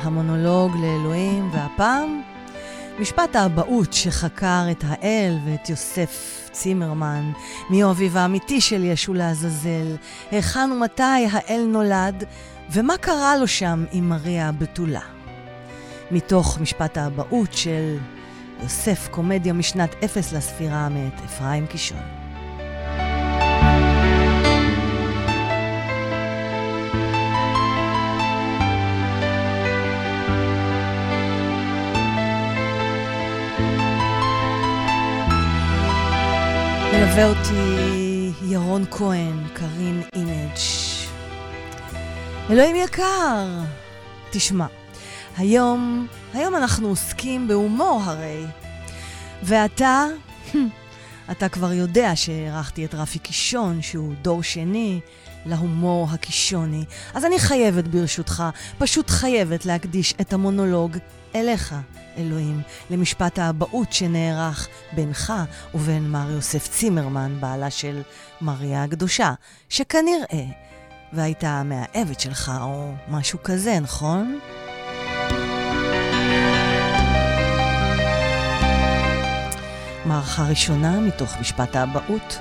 המונולוג 0.00 0.76
לאלוהים, 0.76 1.50
והפעם, 1.52 2.22
משפט 3.00 3.36
האבהות 3.36 3.92
שחקר 3.92 4.66
את 4.70 4.84
האל 4.88 5.38
ואת 5.44 5.70
יוסף 5.70 6.40
צימרמן, 6.52 7.32
מי 7.70 7.82
הוא 7.82 7.90
אביו 7.90 8.18
האמיתי 8.18 8.60
של 8.60 8.84
ישו 8.84 9.14
לעזאזל, 9.14 9.96
היכן 10.30 10.70
ומתי 10.72 11.02
האל 11.32 11.64
נולד, 11.68 12.24
ומה 12.70 12.96
קרה 12.96 13.36
לו 13.36 13.46
שם 13.46 13.84
עם 13.92 14.08
מריה 14.08 14.48
הבתולה. 14.48 15.02
מתוך 16.10 16.58
משפט 16.60 16.98
האבהות 16.98 17.52
של 17.52 17.96
יוסף, 18.62 19.08
קומדיה 19.10 19.52
משנת 19.52 19.94
אפס 20.04 20.32
לספירה 20.32 20.88
מאת 20.88 21.20
אפרים 21.24 21.66
קישון. 21.66 22.21
מלווה 37.02 37.28
אותי 37.28 38.30
ירון 38.42 38.84
כהן, 38.90 39.46
Green 39.54 40.02
Image. 40.14 40.58
אלוהים 42.50 42.76
יקר, 42.76 43.46
תשמע, 44.30 44.66
היום, 45.36 46.06
היום 46.34 46.56
אנחנו 46.56 46.88
עוסקים 46.88 47.48
בהומור 47.48 48.02
הרי. 48.04 48.44
ואתה, 49.42 50.06
אתה 51.30 51.48
כבר 51.48 51.72
יודע 51.72 52.12
שאירחתי 52.14 52.84
את 52.84 52.94
רפי 52.94 53.18
קישון, 53.18 53.82
שהוא 53.82 54.14
דור 54.22 54.42
שני 54.42 55.00
להומור 55.46 56.08
הקישוני. 56.10 56.84
אז 57.14 57.24
אני 57.24 57.38
חייבת, 57.38 57.84
ברשותך, 57.88 58.44
פשוט 58.78 59.10
חייבת 59.10 59.66
להקדיש 59.66 60.14
את 60.20 60.32
המונולוג 60.32 60.96
אליך, 61.34 61.74
אלוהים, 62.16 62.62
למשפט 62.90 63.38
האבהות 63.38 63.92
שנערך 63.92 64.68
בינך 64.92 65.32
ובין 65.74 66.10
מר 66.10 66.30
יוסף 66.30 66.68
צימרמן, 66.68 67.36
בעלה 67.40 67.70
של 67.70 68.02
מריה 68.40 68.84
הקדושה, 68.84 69.32
שכנראה 69.68 70.44
והייתה 71.12 71.48
המאהבת 71.48 72.20
שלך 72.20 72.52
או 72.62 72.92
משהו 73.08 73.38
כזה, 73.44 73.80
נכון? 73.80 74.38
מערכה 80.04 80.46
ראשונה 80.48 81.00
מתוך 81.00 81.36
משפט 81.40 81.76
האבהות 81.76 82.38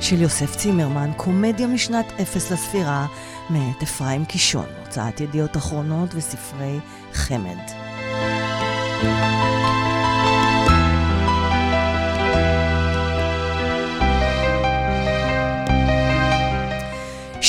של 0.00 0.22
יוסף 0.22 0.56
צימרמן, 0.56 1.10
קומדיה 1.16 1.66
משנת 1.66 2.06
אפס 2.22 2.50
לספירה, 2.52 3.06
מאת 3.50 3.82
אפרים 3.82 4.24
קישון, 4.24 4.66
הוצאת 4.84 5.20
ידיעות 5.20 5.56
אחרונות 5.56 6.10
וספרי 6.14 6.78
חמד. 7.12 7.77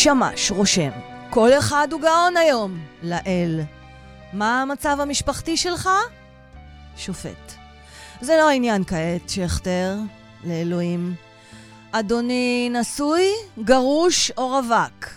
שמש 0.04 0.52
רושם, 0.52 0.90
כל 1.30 1.50
אחד 1.60 1.88
הוא 1.92 2.02
גאון 2.02 2.38
היום, 2.38 2.80
לאל. 3.04 3.62
מה 4.34 4.62
המצב 4.62 4.98
המשפחתי 5.00 5.58
שלך? 5.58 5.90
שופט. 6.98 7.54
זה 8.22 8.38
לא 8.38 8.50
העניין 8.50 8.84
כעת, 8.84 9.30
שכטר, 9.30 9.96
לאלוהים. 10.44 11.16
אדוני 11.92 12.70
נשוי, 12.74 13.28
גרוש 13.64 14.32
או 14.38 14.48
רווק? 14.48 15.10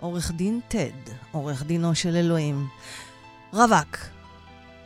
עורך 0.00 0.30
דין 0.30 0.60
טד, 0.68 1.12
עורך 1.32 1.62
דינו 1.62 1.94
של 1.94 2.16
אלוהים. 2.16 2.66
רווק. 3.52 4.15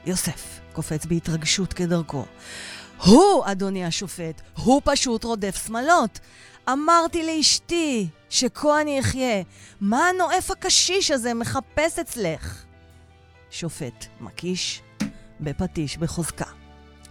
יוסף 0.07 0.61
קופץ 0.73 1.07
בהתרגשות 1.07 1.73
כדרכו. 1.73 2.25
הוא, 3.05 3.45
אדוני 3.47 3.85
השופט, 3.85 4.41
הוא 4.57 4.83
פשוט 4.85 5.25
רודף 5.25 5.67
שמלות. 5.67 6.19
אמרתי 6.73 7.27
לאשתי 7.27 8.09
שכה 8.31 8.81
אני 8.81 9.01
אחיה. 9.01 9.43
מה 9.81 10.09
הנואף 10.09 10.51
הקשיש 10.51 11.11
הזה 11.11 11.35
מחפש 11.35 11.99
אצלך? 11.99 12.65
שופט 13.51 14.07
מקיש 14.21 14.83
בפטיש 15.41 15.97
בחוזקה. 15.97 16.45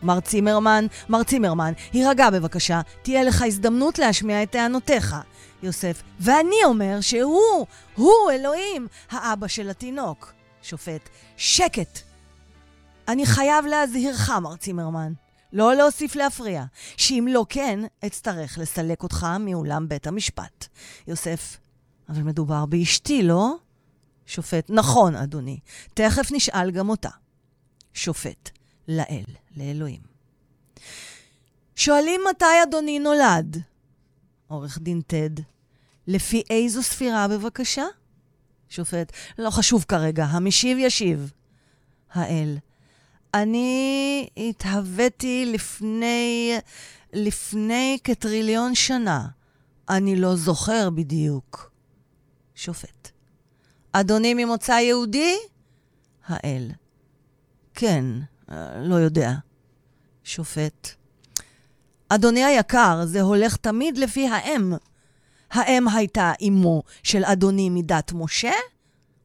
מר 0.03 0.20
צימרמן, 0.20 0.86
מר 1.10 1.24
צימרמן, 1.24 1.74
הירגע 1.94 2.30
בבקשה, 2.30 2.82
תהיה 3.02 3.24
לך 3.24 3.41
הזדמנות 3.41 3.99
להשמיע 3.99 4.44
את 4.44 4.52
טענותיך. 4.52 5.16
יוסף, 5.64 6.03
ואני 6.20 6.64
אומר 6.66 7.02
שהוא, 7.02 7.66
הוא 7.95 8.32
אלוהים, 8.32 8.88
האבא 9.11 9.48
של 9.48 9.70
התינוק. 9.70 10.34
שופט, 10.61 11.10
שקט! 11.38 12.09
אני 13.10 13.26
חייב 13.26 13.65
להזהירך, 13.65 14.30
מר 14.30 14.56
צימרמן. 14.56 15.14
לא 15.53 15.76
להוסיף 15.76 16.15
להפריע, 16.15 16.64
שאם 16.98 17.27
לא 17.30 17.45
כן, 17.49 17.80
אצטרך 18.06 18.57
לסלק 18.57 19.03
אותך 19.03 19.27
מאולם 19.40 19.90
בית 19.90 20.07
המשפט. 20.07 20.68
יוסף, 21.07 21.57
אבל 22.10 22.22
מדובר 22.22 22.65
באשתי, 22.65 23.23
לא? 23.23 23.56
שופט, 24.26 24.69
נכון, 24.69 25.15
אדוני. 25.15 25.60
תכף 25.94 26.31
נשאל 26.31 26.72
גם 26.72 26.90
אותה. 26.90 27.10
שופט, 27.94 28.49
לאל, 28.88 29.23
לאלוהים. 29.57 30.02
שואלים 31.76 32.22
מתי 32.30 32.64
אדוני 32.64 32.99
נולד? 32.99 33.57
עורך 34.48 34.80
דין 34.81 35.02
טד, 35.02 35.44
לפי 36.07 36.44
איזו 36.49 36.84
ספירה 36.84 37.27
בבקשה? 37.27 37.86
שופט, 38.69 39.11
לא 39.38 39.49
חשוב 39.49 39.86
כרגע, 39.88 40.26
המשיב 40.26 40.77
ישיב. 40.77 41.31
האל, 42.14 42.57
אני 43.34 44.30
התהוויתי 44.38 45.46
לפני, 45.54 46.54
לפני 47.14 47.98
כטריליון 48.04 48.76
שנה. 48.76 49.28
אני 49.90 50.16
לא 50.16 50.36
זוכר 50.36 50.90
בדיוק. 50.90 51.72
שופט. 52.56 53.10
אדוני 53.92 54.34
ממוצא 54.34 54.72
יהודי? 54.72 55.36
האל. 56.28 56.72
כן, 57.74 58.06
אה, 58.52 58.80
לא 58.82 58.96
יודע. 58.96 59.32
שופט. 60.24 60.90
אדוני 62.10 62.44
היקר, 62.44 63.02
זה 63.06 63.22
הולך 63.22 63.56
תמיד 63.56 63.98
לפי 63.98 64.28
האם. 64.28 64.74
האם 65.52 65.88
הייתה 65.88 66.34
אמו 66.48 66.84
של 67.04 67.26
אדוני 67.26 67.70
מדת 67.70 68.12
משה? 68.14 68.52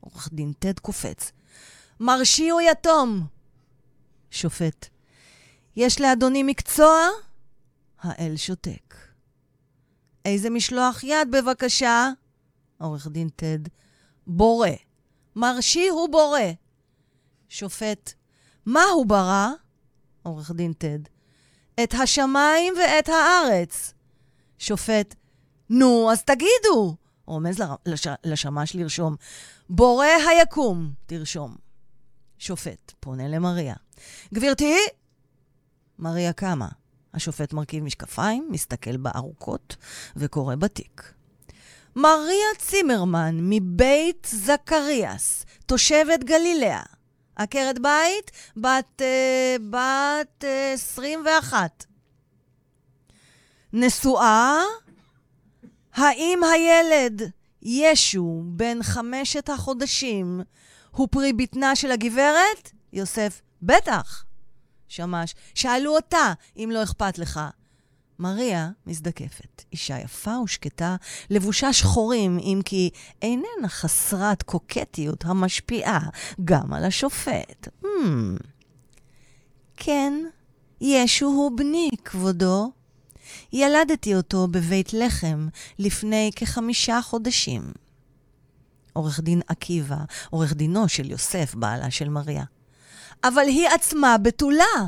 עורך 0.01 0.29
דין 0.33 0.53
טד 0.59 0.79
קופץ. 0.79 1.33
מרשי 2.01 2.49
הוא 2.49 2.61
יתום. 2.61 3.34
שופט. 4.35 4.87
יש 5.77 6.01
לאדוני 6.01 6.43
מקצוע? 6.43 7.09
האל 8.01 8.37
שותק. 8.37 8.95
איזה 10.25 10.51
משלוח 10.51 11.05
יד 11.05 11.31
בבקשה? 11.31 12.09
עורך 12.79 13.07
דין 13.07 13.29
טד. 13.29 13.59
בורא. 14.27 14.69
מרשי 15.37 15.89
הוא 15.89 16.09
בורא. 16.09 16.41
שופט. 17.49 18.13
מה 18.67 18.83
הוא 18.85 19.07
ברא? 19.07 19.49
עורך 20.23 20.51
דין 20.51 20.73
טד. 20.73 20.99
את 21.85 21.95
השמיים 22.03 22.75
ואת 22.79 23.09
הארץ. 23.09 23.95
שופט. 24.59 25.15
נו, 25.71 26.11
אז 26.13 26.23
תגידו. 26.23 26.97
רומז 27.27 27.63
לש... 27.87 28.07
לשמש 28.25 28.75
לרשום. 28.75 29.17
בורא 29.69 30.07
היקום, 30.07 30.93
תרשום. 31.07 31.57
שופט, 32.39 32.93
פונה 33.01 33.29
למריה. 33.29 33.75
גברתי? 34.35 34.77
מריה 35.99 36.33
קמה. 36.33 36.69
השופט 37.15 37.53
מרכיב 37.53 37.85
משקפיים, 37.85 38.49
מסתכל 38.51 38.97
בארוכות 38.97 39.77
וקורא 40.17 40.55
בתיק. 40.55 41.13
מריה 41.97 42.49
צימרמן 42.59 43.37
מבית 43.41 44.27
זכריאס, 44.31 45.47
תושבת 45.67 46.25
גלילאה. 46.25 46.83
עקרת 47.37 47.79
בית, 47.79 48.31
בת, 48.57 49.03
uh, 49.03 49.63
בת 49.71 50.45
uh, 50.45 50.75
21. 50.75 51.85
נשואה? 53.73 54.63
האם 55.95 56.41
הילד 56.45 57.23
ישו, 57.63 58.43
בן 58.47 58.83
חמשת 58.83 59.49
החודשים, 59.49 60.41
הוא 60.91 61.09
פרי 61.11 61.33
בטנה 61.33 61.77
של 61.77 61.91
הגברת? 61.91 62.71
יוסף, 62.93 63.43
בטח. 63.63 64.25
שמש, 64.89 65.35
שאלו 65.55 65.97
אותה 65.97 66.33
אם 66.57 66.71
לא 66.73 66.83
אכפת 66.83 67.19
לך. 67.19 67.41
מריה 68.19 68.71
מזדקפת, 68.87 69.63
אישה 69.73 69.99
יפה 69.99 70.41
ושקטה, 70.45 70.97
לבושה 71.31 71.73
שחורים, 71.73 72.39
אם 72.39 72.61
כי 72.65 72.91
איננה 73.23 73.69
חסרת 73.69 74.43
קוקטיות 74.43 75.25
המשפיעה 75.25 76.01
גם 76.45 76.73
על 76.73 76.85
השופט. 76.85 77.69
Hmm. 77.85 77.87
כן, 79.77 80.13
ישו 80.81 81.27
הוא 81.27 81.53
בני, 81.57 81.91
כבודו. 82.05 82.73
ילדתי 83.53 84.15
אותו 84.15 84.49
בבית 84.49 84.93
לחם 84.93 85.49
לפני 85.79 86.31
כחמישה 86.37 87.03
חודשים. 87.03 87.73
עורך 88.93 89.21
דין 89.21 89.41
עקיבא, 89.47 89.97
עורך 90.31 90.53
דינו 90.53 90.89
של 90.89 91.11
יוסף, 91.11 91.55
בעלה 91.55 91.91
של 91.91 92.09
מריה. 92.09 92.45
אבל 93.25 93.47
היא 93.47 93.69
עצמה 93.69 94.19
בתולה. 94.19 94.87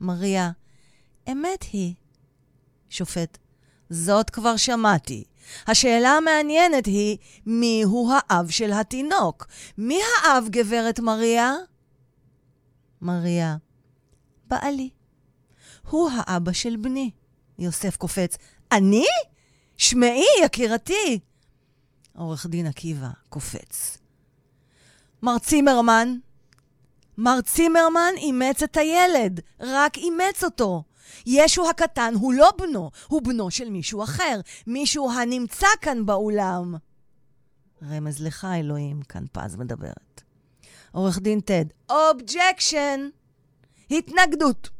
מריה, 0.00 0.50
אמת 1.32 1.62
היא. 1.72 1.94
שופט, 2.88 3.38
זאת 3.90 4.30
כבר 4.30 4.56
שמעתי. 4.56 5.24
השאלה 5.66 6.08
המעניינת 6.10 6.86
היא, 6.86 7.16
מי 7.46 7.82
הוא 7.82 8.12
האב 8.12 8.50
של 8.50 8.72
התינוק? 8.72 9.46
מי 9.78 10.00
האב, 10.02 10.48
גברת 10.50 11.00
מריה? 11.00 11.54
מריה, 13.00 13.56
בעלי. 14.46 14.90
הוא 15.90 16.10
האבא 16.14 16.52
של 16.52 16.76
בני. 16.76 17.10
יוסף 17.58 17.96
קופץ, 17.96 18.36
אני? 18.72 19.06
שמעי, 19.76 20.24
יקירתי. 20.44 21.20
עורך 22.16 22.46
דין 22.46 22.66
עקיבא 22.66 23.08
קופץ. 23.28 23.98
מר 25.22 25.38
צימרמן, 25.38 26.18
מר 27.20 27.40
צימרמן 27.40 28.12
אימץ 28.16 28.62
את 28.62 28.76
הילד, 28.76 29.40
רק 29.60 29.96
אימץ 29.96 30.44
אותו. 30.44 30.82
ישו 31.26 31.70
הקטן 31.70 32.14
הוא 32.20 32.34
לא 32.34 32.50
בנו, 32.58 32.90
הוא 33.08 33.22
בנו 33.22 33.50
של 33.50 33.70
מישהו 33.70 34.02
אחר, 34.02 34.40
מישהו 34.66 35.12
הנמצא 35.12 35.66
כאן 35.80 36.06
באולם. 36.06 36.74
רמז 37.90 38.22
לך, 38.22 38.46
אלוהים, 38.58 39.02
כאן 39.02 39.24
פז 39.32 39.56
מדברת. 39.56 40.22
עורך 40.92 41.18
דין 41.18 41.40
טד, 41.40 41.64
objection! 41.90 43.08
התנגדות. 43.90 44.70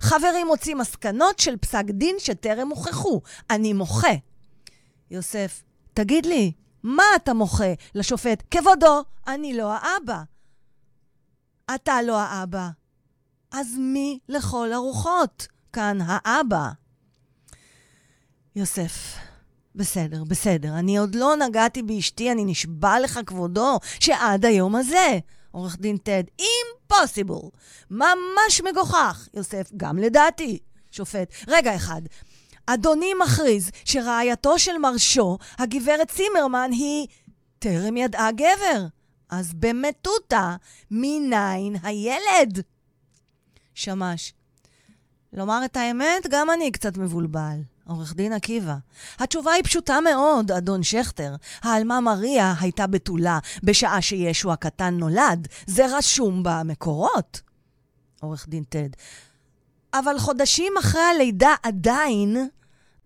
חברי 0.00 0.46
מוציא 0.46 0.78
מסקנות 0.78 1.38
של 1.38 1.56
פסק 1.56 1.84
דין 1.90 2.16
שטרם 2.18 2.68
הוכחו. 2.68 3.20
אני 3.50 3.72
מוחה. 3.72 4.14
יוסף, 5.10 5.62
תגיד 5.94 6.26
לי, 6.26 6.52
מה 6.82 7.04
אתה 7.16 7.34
מוחה? 7.34 7.72
לשופט, 7.94 8.42
כבודו, 8.50 9.02
אני 9.26 9.56
לא 9.56 9.72
האבא. 9.72 10.35
אתה 11.74 12.02
לא 12.02 12.20
האבא. 12.20 12.68
אז 13.52 13.76
מי 13.78 14.18
לכל 14.28 14.72
הרוחות? 14.72 15.46
כאן 15.72 15.98
האבא. 16.00 16.70
יוסף, 18.56 19.16
בסדר, 19.74 20.24
בסדר. 20.24 20.78
אני 20.78 20.98
עוד 20.98 21.14
לא 21.14 21.36
נגעתי 21.36 21.82
באשתי, 21.82 22.32
אני 22.32 22.44
נשבע 22.44 23.00
לך, 23.00 23.20
כבודו, 23.26 23.78
שעד 24.00 24.44
היום 24.44 24.76
הזה. 24.76 25.18
עורך 25.50 25.76
דין 25.80 25.96
טד, 25.96 26.24
אימפוסיבול. 26.38 27.50
ממש 27.90 28.60
מגוחך. 28.64 29.28
יוסף, 29.34 29.70
גם 29.76 29.98
לדעתי. 29.98 30.58
שופט, 30.90 31.32
רגע 31.48 31.76
אחד. 31.76 32.02
אדוני 32.66 33.14
מכריז 33.24 33.70
שרעייתו 33.84 34.58
של 34.58 34.78
מרשו, 34.78 35.38
הגברת 35.58 36.10
צימרמן, 36.10 36.70
היא 36.72 37.06
טרם 37.58 37.96
ידעה 37.96 38.32
גבר. 38.32 38.86
אז 39.30 39.54
במטותא, 39.54 40.56
מניין 40.90 41.76
הילד? 41.82 42.62
שמש, 43.74 44.32
לומר 45.32 45.64
את 45.64 45.76
האמת, 45.76 46.26
גם 46.30 46.50
אני 46.50 46.72
קצת 46.72 46.96
מבולבל. 46.96 47.60
עורך 47.88 48.14
דין 48.14 48.32
עקיבא. 48.32 48.76
התשובה 49.18 49.52
היא 49.52 49.64
פשוטה 49.64 49.98
מאוד, 50.00 50.50
אדון 50.52 50.82
שכטר. 50.82 51.34
העלמה 51.62 52.00
מריה 52.00 52.54
הייתה 52.60 52.86
בתולה 52.86 53.38
בשעה 53.62 54.02
שישו 54.02 54.52
הקטן 54.52 54.94
נולד. 54.94 55.48
זה 55.66 55.96
רשום 55.96 56.42
במקורות. 56.42 57.40
עורך 58.20 58.48
דין 58.48 58.64
טד. 58.64 58.88
אבל 59.94 60.18
חודשים 60.18 60.72
אחרי 60.80 61.00
הלידה 61.00 61.54
עדיין... 61.62 62.48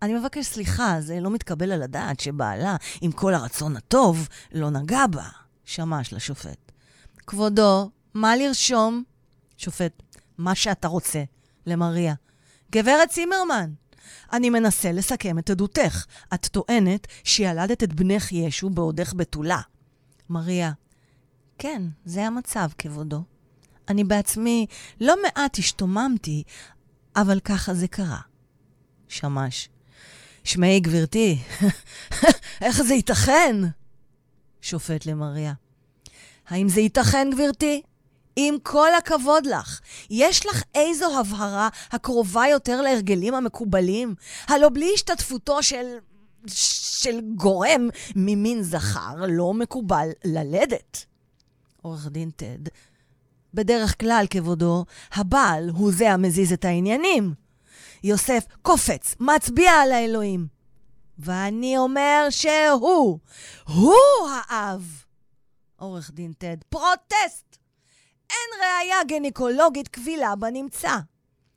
אני 0.03 0.15
מבקש 0.15 0.47
סליחה, 0.47 0.97
זה 1.01 1.21
לא 1.21 1.31
מתקבל 1.31 1.73
על 1.73 1.83
הדעת 1.83 2.21
שבעלה, 2.21 2.77
עם 3.01 3.13
כל 3.13 3.35
הרצון 3.35 3.77
הטוב, 3.77 4.29
לא 4.53 4.71
נגע 4.71 5.07
בה. 5.07 5.29
שמש 5.71 6.13
לשופט. 6.13 6.73
כבודו, 7.27 7.91
מה 8.15 8.37
לרשום? 8.37 9.05
שופט, 9.57 10.03
מה 10.39 10.55
שאתה 10.55 10.89
רוצה. 10.89 11.23
למריה. 11.67 12.15
גברת 12.73 13.09
צימרמן, 13.09 13.73
אני 14.33 14.51
מנסה 14.51 14.93
לסכם 14.93 15.39
את 15.39 15.51
עדותך. 15.51 16.07
את 16.35 16.47
טוענת 16.47 17.07
שילדת 17.25 17.83
את 17.83 17.93
בנך 17.93 18.33
ישו 18.33 18.71
בעודך 18.71 19.13
בתולה. 19.15 19.61
מריה, 20.31 20.73
כן, 21.59 21.83
זה 22.05 22.27
המצב, 22.27 22.69
כבודו. 22.79 23.23
אני 23.89 24.05
בעצמי 24.05 24.67
לא 25.01 25.15
מעט 25.23 25.59
השתוממתי, 25.59 26.43
אבל 27.17 27.41
ככה 27.41 27.75
זה 27.75 27.89
קרה. 27.89 28.21
שמש, 29.09 29.69
שמעי, 30.45 30.81
גברתי, 30.81 31.39
איך 32.65 32.83
זה 32.83 32.95
ייתכן? 32.95 33.57
שופט 34.63 35.07
למריה, 35.07 35.53
האם 36.49 36.69
זה 36.69 36.81
ייתכן, 36.81 37.31
גברתי? 37.33 37.83
עם 38.37 38.55
כל 38.63 38.95
הכבוד 38.99 39.47
לך, 39.47 39.81
יש 40.11 40.47
לך 40.47 40.63
איזו 40.75 41.19
הבהרה 41.21 41.69
הקרובה 41.91 42.43
יותר 42.51 42.81
להרגלים 42.81 43.35
המקובלים? 43.35 44.15
הלא 44.49 44.69
בלי 44.69 44.91
השתתפותו 44.95 45.63
של... 45.63 45.87
של 46.47 47.21
גורם 47.37 47.89
ממין 48.17 48.63
זכר 48.63 49.15
לא 49.29 49.55
מקובל 49.55 50.09
ללדת. 50.25 51.05
עורך 51.83 52.09
דין 52.09 52.31
טד, 52.31 52.69
בדרך 53.55 54.01
כלל, 54.01 54.27
כבודו, 54.31 54.85
הבעל 55.13 55.71
הוא 55.71 55.93
זה 55.93 56.13
המזיז 56.13 56.53
את 56.53 56.65
העניינים. 56.65 57.35
יוסף 58.05 58.45
קופץ, 58.63 59.15
מצביע 59.21 59.73
על 59.73 59.93
האלוהים. 59.93 60.60
ואני 61.21 61.79
אומר 61.79 62.27
שהוא, 62.31 63.19
הוא 63.67 64.29
האב. 64.31 65.05
עורך 65.77 66.11
דין 66.11 66.33
טד, 66.33 66.57
פרוטסט! 66.69 67.59
אין 68.31 68.61
ראייה 68.63 69.05
גניקולוגית 69.09 69.89
קבילה 69.89 70.37
בנמצא. 70.37 70.97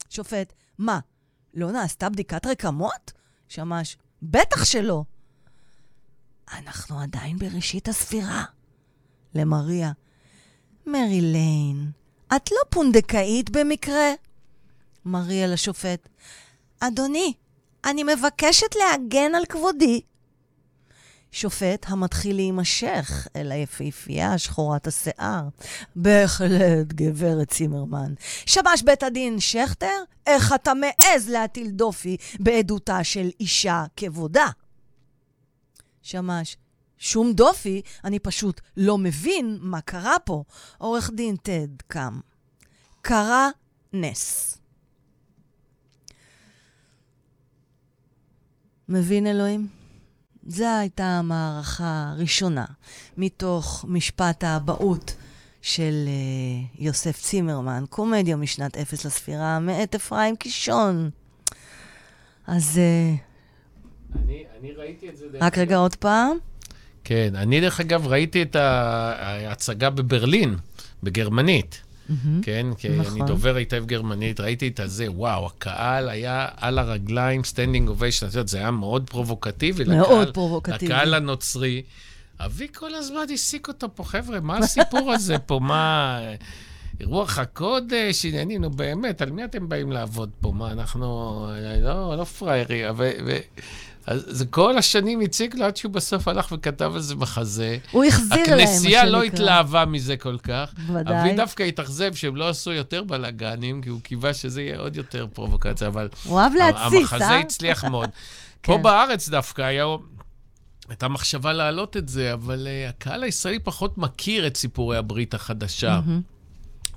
שופט, 0.09 0.53
מה, 0.77 0.99
לא 1.53 1.71
נעשתה 1.71 2.09
בדיקת 2.09 2.45
רקמות? 2.45 3.11
שמש, 3.47 3.97
בטח 4.21 4.63
שלא. 4.65 5.03
אנחנו 6.51 6.99
עדיין 6.99 7.37
בראשית 7.37 7.87
הספירה. 7.87 8.43
למריה, 9.35 9.91
מרי 10.85 11.21
ליין, 11.21 11.91
את 12.35 12.51
לא 12.51 12.57
פונדקאית 12.69 13.49
במקרה? 13.49 14.11
מריע 15.05 15.47
לשופט. 15.47 16.09
אדוני, 16.79 17.33
אני 17.85 18.03
מבקשת 18.03 18.75
להגן 18.75 19.35
על 19.35 19.45
כבודי. 19.45 20.01
שופט 21.31 21.85
המתחיל 21.87 22.35
להימשך 22.35 23.27
אל 23.35 23.51
היפהפייה 23.51 24.37
שחורת 24.37 24.87
השיער. 24.87 25.43
בהחלט, 25.95 26.87
גברת 26.87 27.49
צימרמן. 27.49 28.13
שמש 28.45 28.81
בית 28.83 29.03
הדין 29.03 29.39
שכטר, 29.39 30.03
איך 30.27 30.53
אתה 30.53 30.71
מעז 30.73 31.29
להטיל 31.29 31.69
דופי 31.69 32.17
בעדותה 32.39 33.03
של 33.03 33.29
אישה 33.39 33.83
כבודה? 33.97 34.47
שמש, 36.01 36.57
שום 36.97 37.33
דופי, 37.33 37.81
אני 38.03 38.19
פשוט 38.19 38.61
לא 38.77 38.97
מבין 38.97 39.57
מה 39.61 39.81
קרה 39.81 40.19
פה. 40.19 40.43
עורך 40.77 41.09
דין 41.13 41.35
טד 41.35 41.81
קם. 41.87 42.19
קרה 43.01 43.49
נס. 43.93 44.57
מבין 48.89 49.27
אלוהים? 49.27 49.67
זו 50.47 50.65
הייתה 50.79 51.03
המערכה 51.03 52.11
הראשונה 52.11 52.65
מתוך 53.17 53.85
משפט 53.87 54.43
האבהות 54.43 55.15
של 55.61 55.93
uh, 56.05 56.81
יוסף 56.81 57.21
צימרמן, 57.21 57.83
קומדיה 57.89 58.35
משנת 58.35 58.77
אפס 58.77 59.05
לספירה, 59.05 59.59
מאת 59.59 59.95
אפרים 59.95 60.35
קישון. 60.35 61.09
אז... 62.47 62.79
Uh, 62.79 63.19
אני, 64.23 64.43
אני 64.59 64.71
ראיתי 64.71 65.09
את 65.09 65.17
זה... 65.17 65.25
רק 65.41 65.57
רגע 65.57 65.77
עוד 65.77 65.95
פעם. 65.95 66.37
כן, 67.03 67.35
אני 67.35 67.61
דרך 67.61 67.79
אגב 67.79 68.07
ראיתי 68.07 68.41
את 68.41 68.55
ההצגה 68.55 69.89
בברלין, 69.89 70.55
בגרמנית. 71.03 71.81
כן, 72.41 72.67
כי 72.77 72.89
נכון. 72.89 73.21
אני 73.21 73.27
דובר 73.27 73.55
היטב 73.55 73.85
גרמנית, 73.85 74.39
ראיתי 74.39 74.67
את 74.67 74.79
הזה, 74.79 75.11
וואו, 75.11 75.45
הקהל 75.45 76.09
היה 76.09 76.47
על 76.57 76.79
הרגליים, 76.79 77.43
standing 77.43 77.89
ovation, 77.89 78.27
את 78.27 78.33
יודעת, 78.33 78.47
זה 78.47 78.57
היה 78.57 78.71
מאוד 78.71 79.09
פרובוקטיבי. 79.09 79.83
מאוד 79.83 80.21
לקהל, 80.21 80.31
פרובוקטיבי. 80.31 80.85
לקהל 80.85 81.13
הנוצרי. 81.13 81.81
אבי 82.39 82.67
כל 82.75 82.95
הזמן 82.95 83.23
העסיק 83.29 83.67
אותו 83.67 83.87
פה, 83.95 84.03
חבר'ה, 84.03 84.39
מה 84.39 84.57
הסיפור 84.57 85.11
הזה 85.11 85.39
פה? 85.39 85.59
מה... 85.59 86.19
רוח 87.03 87.39
הקודש, 87.39 88.25
עניינים, 88.25 88.61
נו 88.61 88.69
באמת, 88.69 89.21
על 89.21 89.31
מי 89.31 89.43
אתם 89.43 89.69
באים 89.69 89.91
לעבוד 89.91 90.29
פה? 90.41 90.51
מה, 90.51 90.71
אנחנו 90.71 91.47
לא, 91.81 92.15
לא 92.17 92.23
פראיירים, 92.23 92.85
ו... 92.97 93.11
ו... 93.25 93.37
אז 94.07 94.25
זה 94.27 94.45
כל 94.45 94.77
השנים 94.77 95.21
הציג 95.21 95.55
לו 95.55 95.65
עד 95.65 95.77
שהוא 95.77 95.91
בסוף 95.91 96.27
הלך 96.27 96.51
וכתב 96.51 96.91
על 96.95 97.01
זה 97.01 97.15
מחזה. 97.15 97.77
הוא 97.91 98.03
החזיר 98.03 98.37
להם, 98.37 98.39
מה 98.39 98.47
שנקרא. 98.47 98.63
הכנסייה 98.63 99.05
לא 99.05 99.23
התלהבה 99.23 99.85
מזה 99.85 100.17
כל 100.17 100.37
כך. 100.37 100.73
בוודאי. 100.87 101.21
אבי 101.21 101.35
דווקא 101.35 101.63
התאכזב 101.63 102.13
שהם 102.13 102.35
לא 102.35 102.49
עשו 102.49 102.71
יותר 102.71 103.03
בלאגנים, 103.03 103.81
כי 103.81 103.89
הוא 103.89 104.01
קיווה 104.01 104.33
שזה 104.33 104.61
יהיה 104.61 104.79
עוד 104.79 104.95
יותר 104.95 105.27
פרובוקציה, 105.33 105.87
אבל... 105.87 106.09
הוא 106.23 106.39
אהב 106.39 106.53
להתסיס, 106.53 106.93
אה? 106.93 106.97
המחזה 106.97 107.37
הצליח 107.37 107.85
מאוד. 107.91 108.09
פה 108.61 108.75
כן. 108.77 108.83
בארץ 108.83 109.29
דווקא 109.29 109.61
היה... 109.61 109.85
הייתה 110.89 111.07
מחשבה 111.07 111.53
להעלות 111.53 111.97
את 111.97 112.09
זה, 112.09 112.33
אבל 112.33 112.67
uh, 112.67 112.89
הקהל 112.89 113.23
הישראלי 113.23 113.59
פחות 113.59 113.97
מכיר 113.97 114.47
את 114.47 114.57
סיפורי 114.57 114.97
הברית 114.97 115.33
החדשה. 115.33 115.99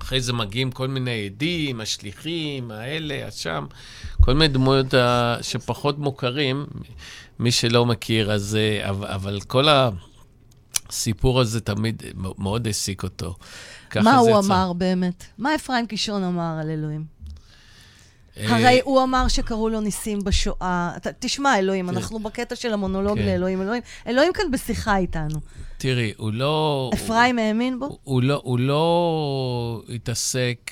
אחרי 0.01 0.21
זה 0.21 0.33
מגיעים 0.33 0.71
כל 0.71 0.87
מיני 0.87 1.25
עדים, 1.25 1.81
השליחים, 1.81 2.71
האלה, 2.71 3.27
השם, 3.27 3.65
כל 4.21 4.33
מיני 4.33 4.47
דמויות 4.47 4.93
uh, 4.93 4.97
שפחות 5.41 5.99
מוכרים, 5.99 6.65
מי 7.39 7.51
שלא 7.51 7.85
מכיר, 7.85 8.31
אז... 8.31 8.57
Uh, 8.83 8.89
אבל, 8.89 9.39
כל 9.47 9.65
הסיפור 10.89 11.41
הזה 11.41 11.61
תמיד 11.61 12.03
מאוד 12.37 12.67
העסיק 12.67 13.03
אותו. 13.03 13.35
מה 13.95 14.17
הוא 14.17 14.29
יצא. 14.29 14.39
אמר 14.39 14.73
באמת? 14.73 15.23
מה 15.37 15.55
אפרים 15.55 15.87
קישון 15.87 16.23
אמר 16.23 16.57
על 16.61 16.69
אלוהים? 16.69 17.16
אה, 18.39 18.55
הרי 18.55 18.81
הוא 18.83 19.03
אמר 19.03 19.27
שקראו 19.27 19.69
לו 19.69 19.81
ניסים 19.81 20.19
בשואה. 20.23 20.91
אתה- 20.97 21.09
תשמע, 21.19 21.59
אלוהים, 21.59 21.89
כן. 21.89 21.95
אנחנו 21.95 22.19
בקטע 22.19 22.55
של 22.55 22.73
המונולוג 22.73 23.17
כן. 23.17 23.25
לאלוהים. 23.25 23.61
אלוהים, 23.61 23.81
אלוהים 24.07 24.33
כאן 24.33 24.51
בשיחה 24.51 24.97
איתנו. 24.97 25.39
תראי, 25.77 26.13
הוא 26.17 26.33
לא... 26.33 26.89
אפרים 26.93 27.39
האמין 27.39 27.79
בו? 27.79 27.97
הוא, 28.03 28.23
לא, 28.23 28.41
הוא 28.43 28.59
לא 28.59 29.81
התעסק 29.95 30.71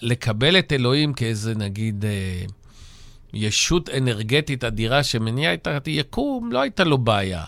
לקבל 0.00 0.58
את 0.58 0.72
אלוהים 0.72 1.12
כאיזה, 1.12 1.54
נגיד, 1.54 2.04
אה, 2.04 2.44
ישות 3.34 3.88
אנרגטית 3.90 4.64
אדירה 4.64 5.02
שמניעה 5.02 5.54
את 5.54 5.68
היקום, 5.84 6.52
לא 6.52 6.60
הייתה 6.60 6.84
לו 6.84 6.98
בעיה. 6.98 7.44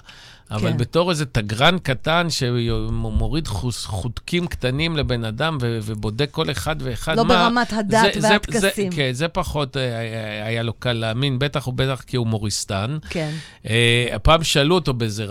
אבל 0.50 0.70
כן. 0.70 0.76
בתור 0.76 1.10
איזה 1.10 1.26
תגרן 1.26 1.78
קטן 1.78 2.26
שמוריד 2.30 3.48
חוס- 3.48 3.84
חוטקים 3.86 4.46
קטנים 4.46 4.96
לבן 4.96 5.24
אדם 5.24 5.58
ו- 5.60 5.78
ובודק 5.82 6.28
כל 6.30 6.50
אחד 6.50 6.76
ואחד 6.80 7.16
לא 7.16 7.24
מה... 7.24 7.44
ברמת 7.48 7.72
הדת 7.72 7.90
זה- 8.20 8.28
והטקסים. 8.32 8.90
זה, 8.90 8.96
כן, 8.96 9.12
זה 9.12 9.28
פחות 9.28 9.76
אה, 9.76 9.98
היה- 9.98 10.46
היה 10.46 10.62
לו 10.62 10.72
קל 10.72 10.92
להאמין, 10.92 11.38
בטח 11.38 11.68
ובטח 11.68 12.02
כי 12.06 12.16
הוא 12.16 12.26
מוריסטן. 12.26 12.98
כן. 13.10 13.30
אה, 13.70 14.08
הפעם 14.12 14.44
שאלו 14.44 14.74
אותו 14.74 14.94
באיזה 14.94 15.26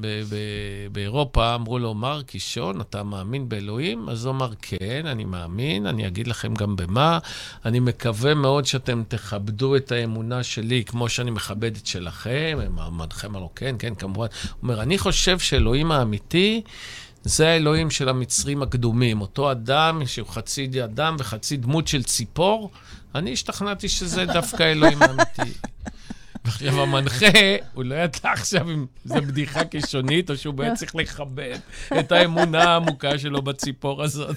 ב- 0.00 0.06
ב- 0.28 0.36
באירופה, 0.92 1.54
אמרו 1.54 1.78
לו, 1.78 1.94
מר 1.94 2.22
קישון, 2.22 2.80
אתה 2.80 3.02
מאמין 3.02 3.48
באלוהים? 3.48 4.08
אז 4.08 4.24
הוא 4.24 4.34
אמר, 4.34 4.50
כן, 4.62 5.06
אני 5.06 5.24
מאמין, 5.24 5.86
אני 5.86 6.06
אגיד 6.06 6.26
לכם 6.28 6.54
גם 6.54 6.76
במה. 6.76 7.18
אני 7.64 7.80
מקווה 7.80 8.34
מאוד 8.34 8.66
שאתם 8.66 9.02
תכבדו 9.08 9.76
את 9.76 9.92
האמונה 9.92 10.42
שלי 10.42 10.84
כמו 10.84 11.08
שאני 11.08 11.30
מכבד 11.30 11.76
את 11.76 11.86
שלכם. 11.86 12.58
מעמדכם 12.70 13.34
אמרו, 13.36 13.50
כן, 13.54 13.74
כן, 13.78 13.94
כמובן. 13.94 14.26
הוא 14.50 14.58
אומר, 14.62 14.82
אני 14.82 14.98
חושב 14.98 15.38
שאלוהים 15.38 15.92
האמיתי... 15.92 16.62
זה 17.24 17.48
האלוהים 17.48 17.90
של 17.90 18.08
המצרים 18.08 18.62
הקדומים, 18.62 19.20
אותו 19.20 19.50
אדם 19.50 20.02
שהוא 20.06 20.28
חצי 20.28 20.70
אדם 20.84 21.16
וחצי 21.18 21.56
דמות 21.56 21.88
של 21.88 22.02
ציפור, 22.02 22.70
אני 23.14 23.32
השתכנעתי 23.32 23.88
שזה 23.88 24.26
דווקא 24.26 24.62
האלוהים 24.62 25.02
האמיתי. 25.02 25.58
עכשיו, 26.44 26.82
המנחה, 26.82 27.26
הוא 27.74 27.84
לא 27.84 27.94
ידע 27.94 28.18
עכשיו 28.32 28.70
אם 28.70 28.86
זו 29.04 29.14
בדיחה 29.14 29.64
קישונית, 29.64 30.30
או 30.30 30.36
שהוא 30.36 30.54
באמת 30.54 30.74
צריך 30.74 30.96
לכבד 30.96 31.58
את 32.00 32.12
האמונה 32.12 32.62
העמוקה 32.62 33.18
שלו 33.18 33.42
בציפור 33.42 34.02
הזאת. 34.02 34.36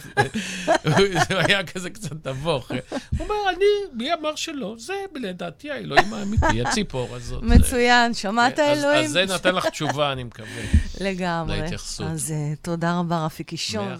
זה 1.30 1.40
היה 1.40 1.64
כזה 1.64 1.90
קצת 1.90 2.28
נבוך. 2.28 2.72
הוא 2.72 2.78
אומר, 3.20 3.36
אני, 3.50 3.66
מי 3.94 4.14
אמר 4.14 4.36
שלא? 4.36 4.76
זה 4.78 4.94
לדעתי 5.16 5.72
האלוהים 5.72 6.14
האמיתי, 6.14 6.62
הציפור 6.66 7.16
הזאת. 7.16 7.44
מצוין, 7.44 8.14
שמעת 8.14 8.60
אלוהים? 8.60 9.06
אז 9.06 9.12
זה 9.12 9.26
נותן 9.26 9.56
לך 9.56 9.66
תשובה, 9.66 10.12
אני 10.12 10.24
מקווה. 10.24 10.62
לגמרי. 11.02 11.62
להתייחסות. 11.62 12.08
אז 12.08 12.32
אה, 12.32 12.54
תודה 12.62 13.00
רבה, 13.00 13.26
רפי 13.26 13.44
קישון. 13.44 13.98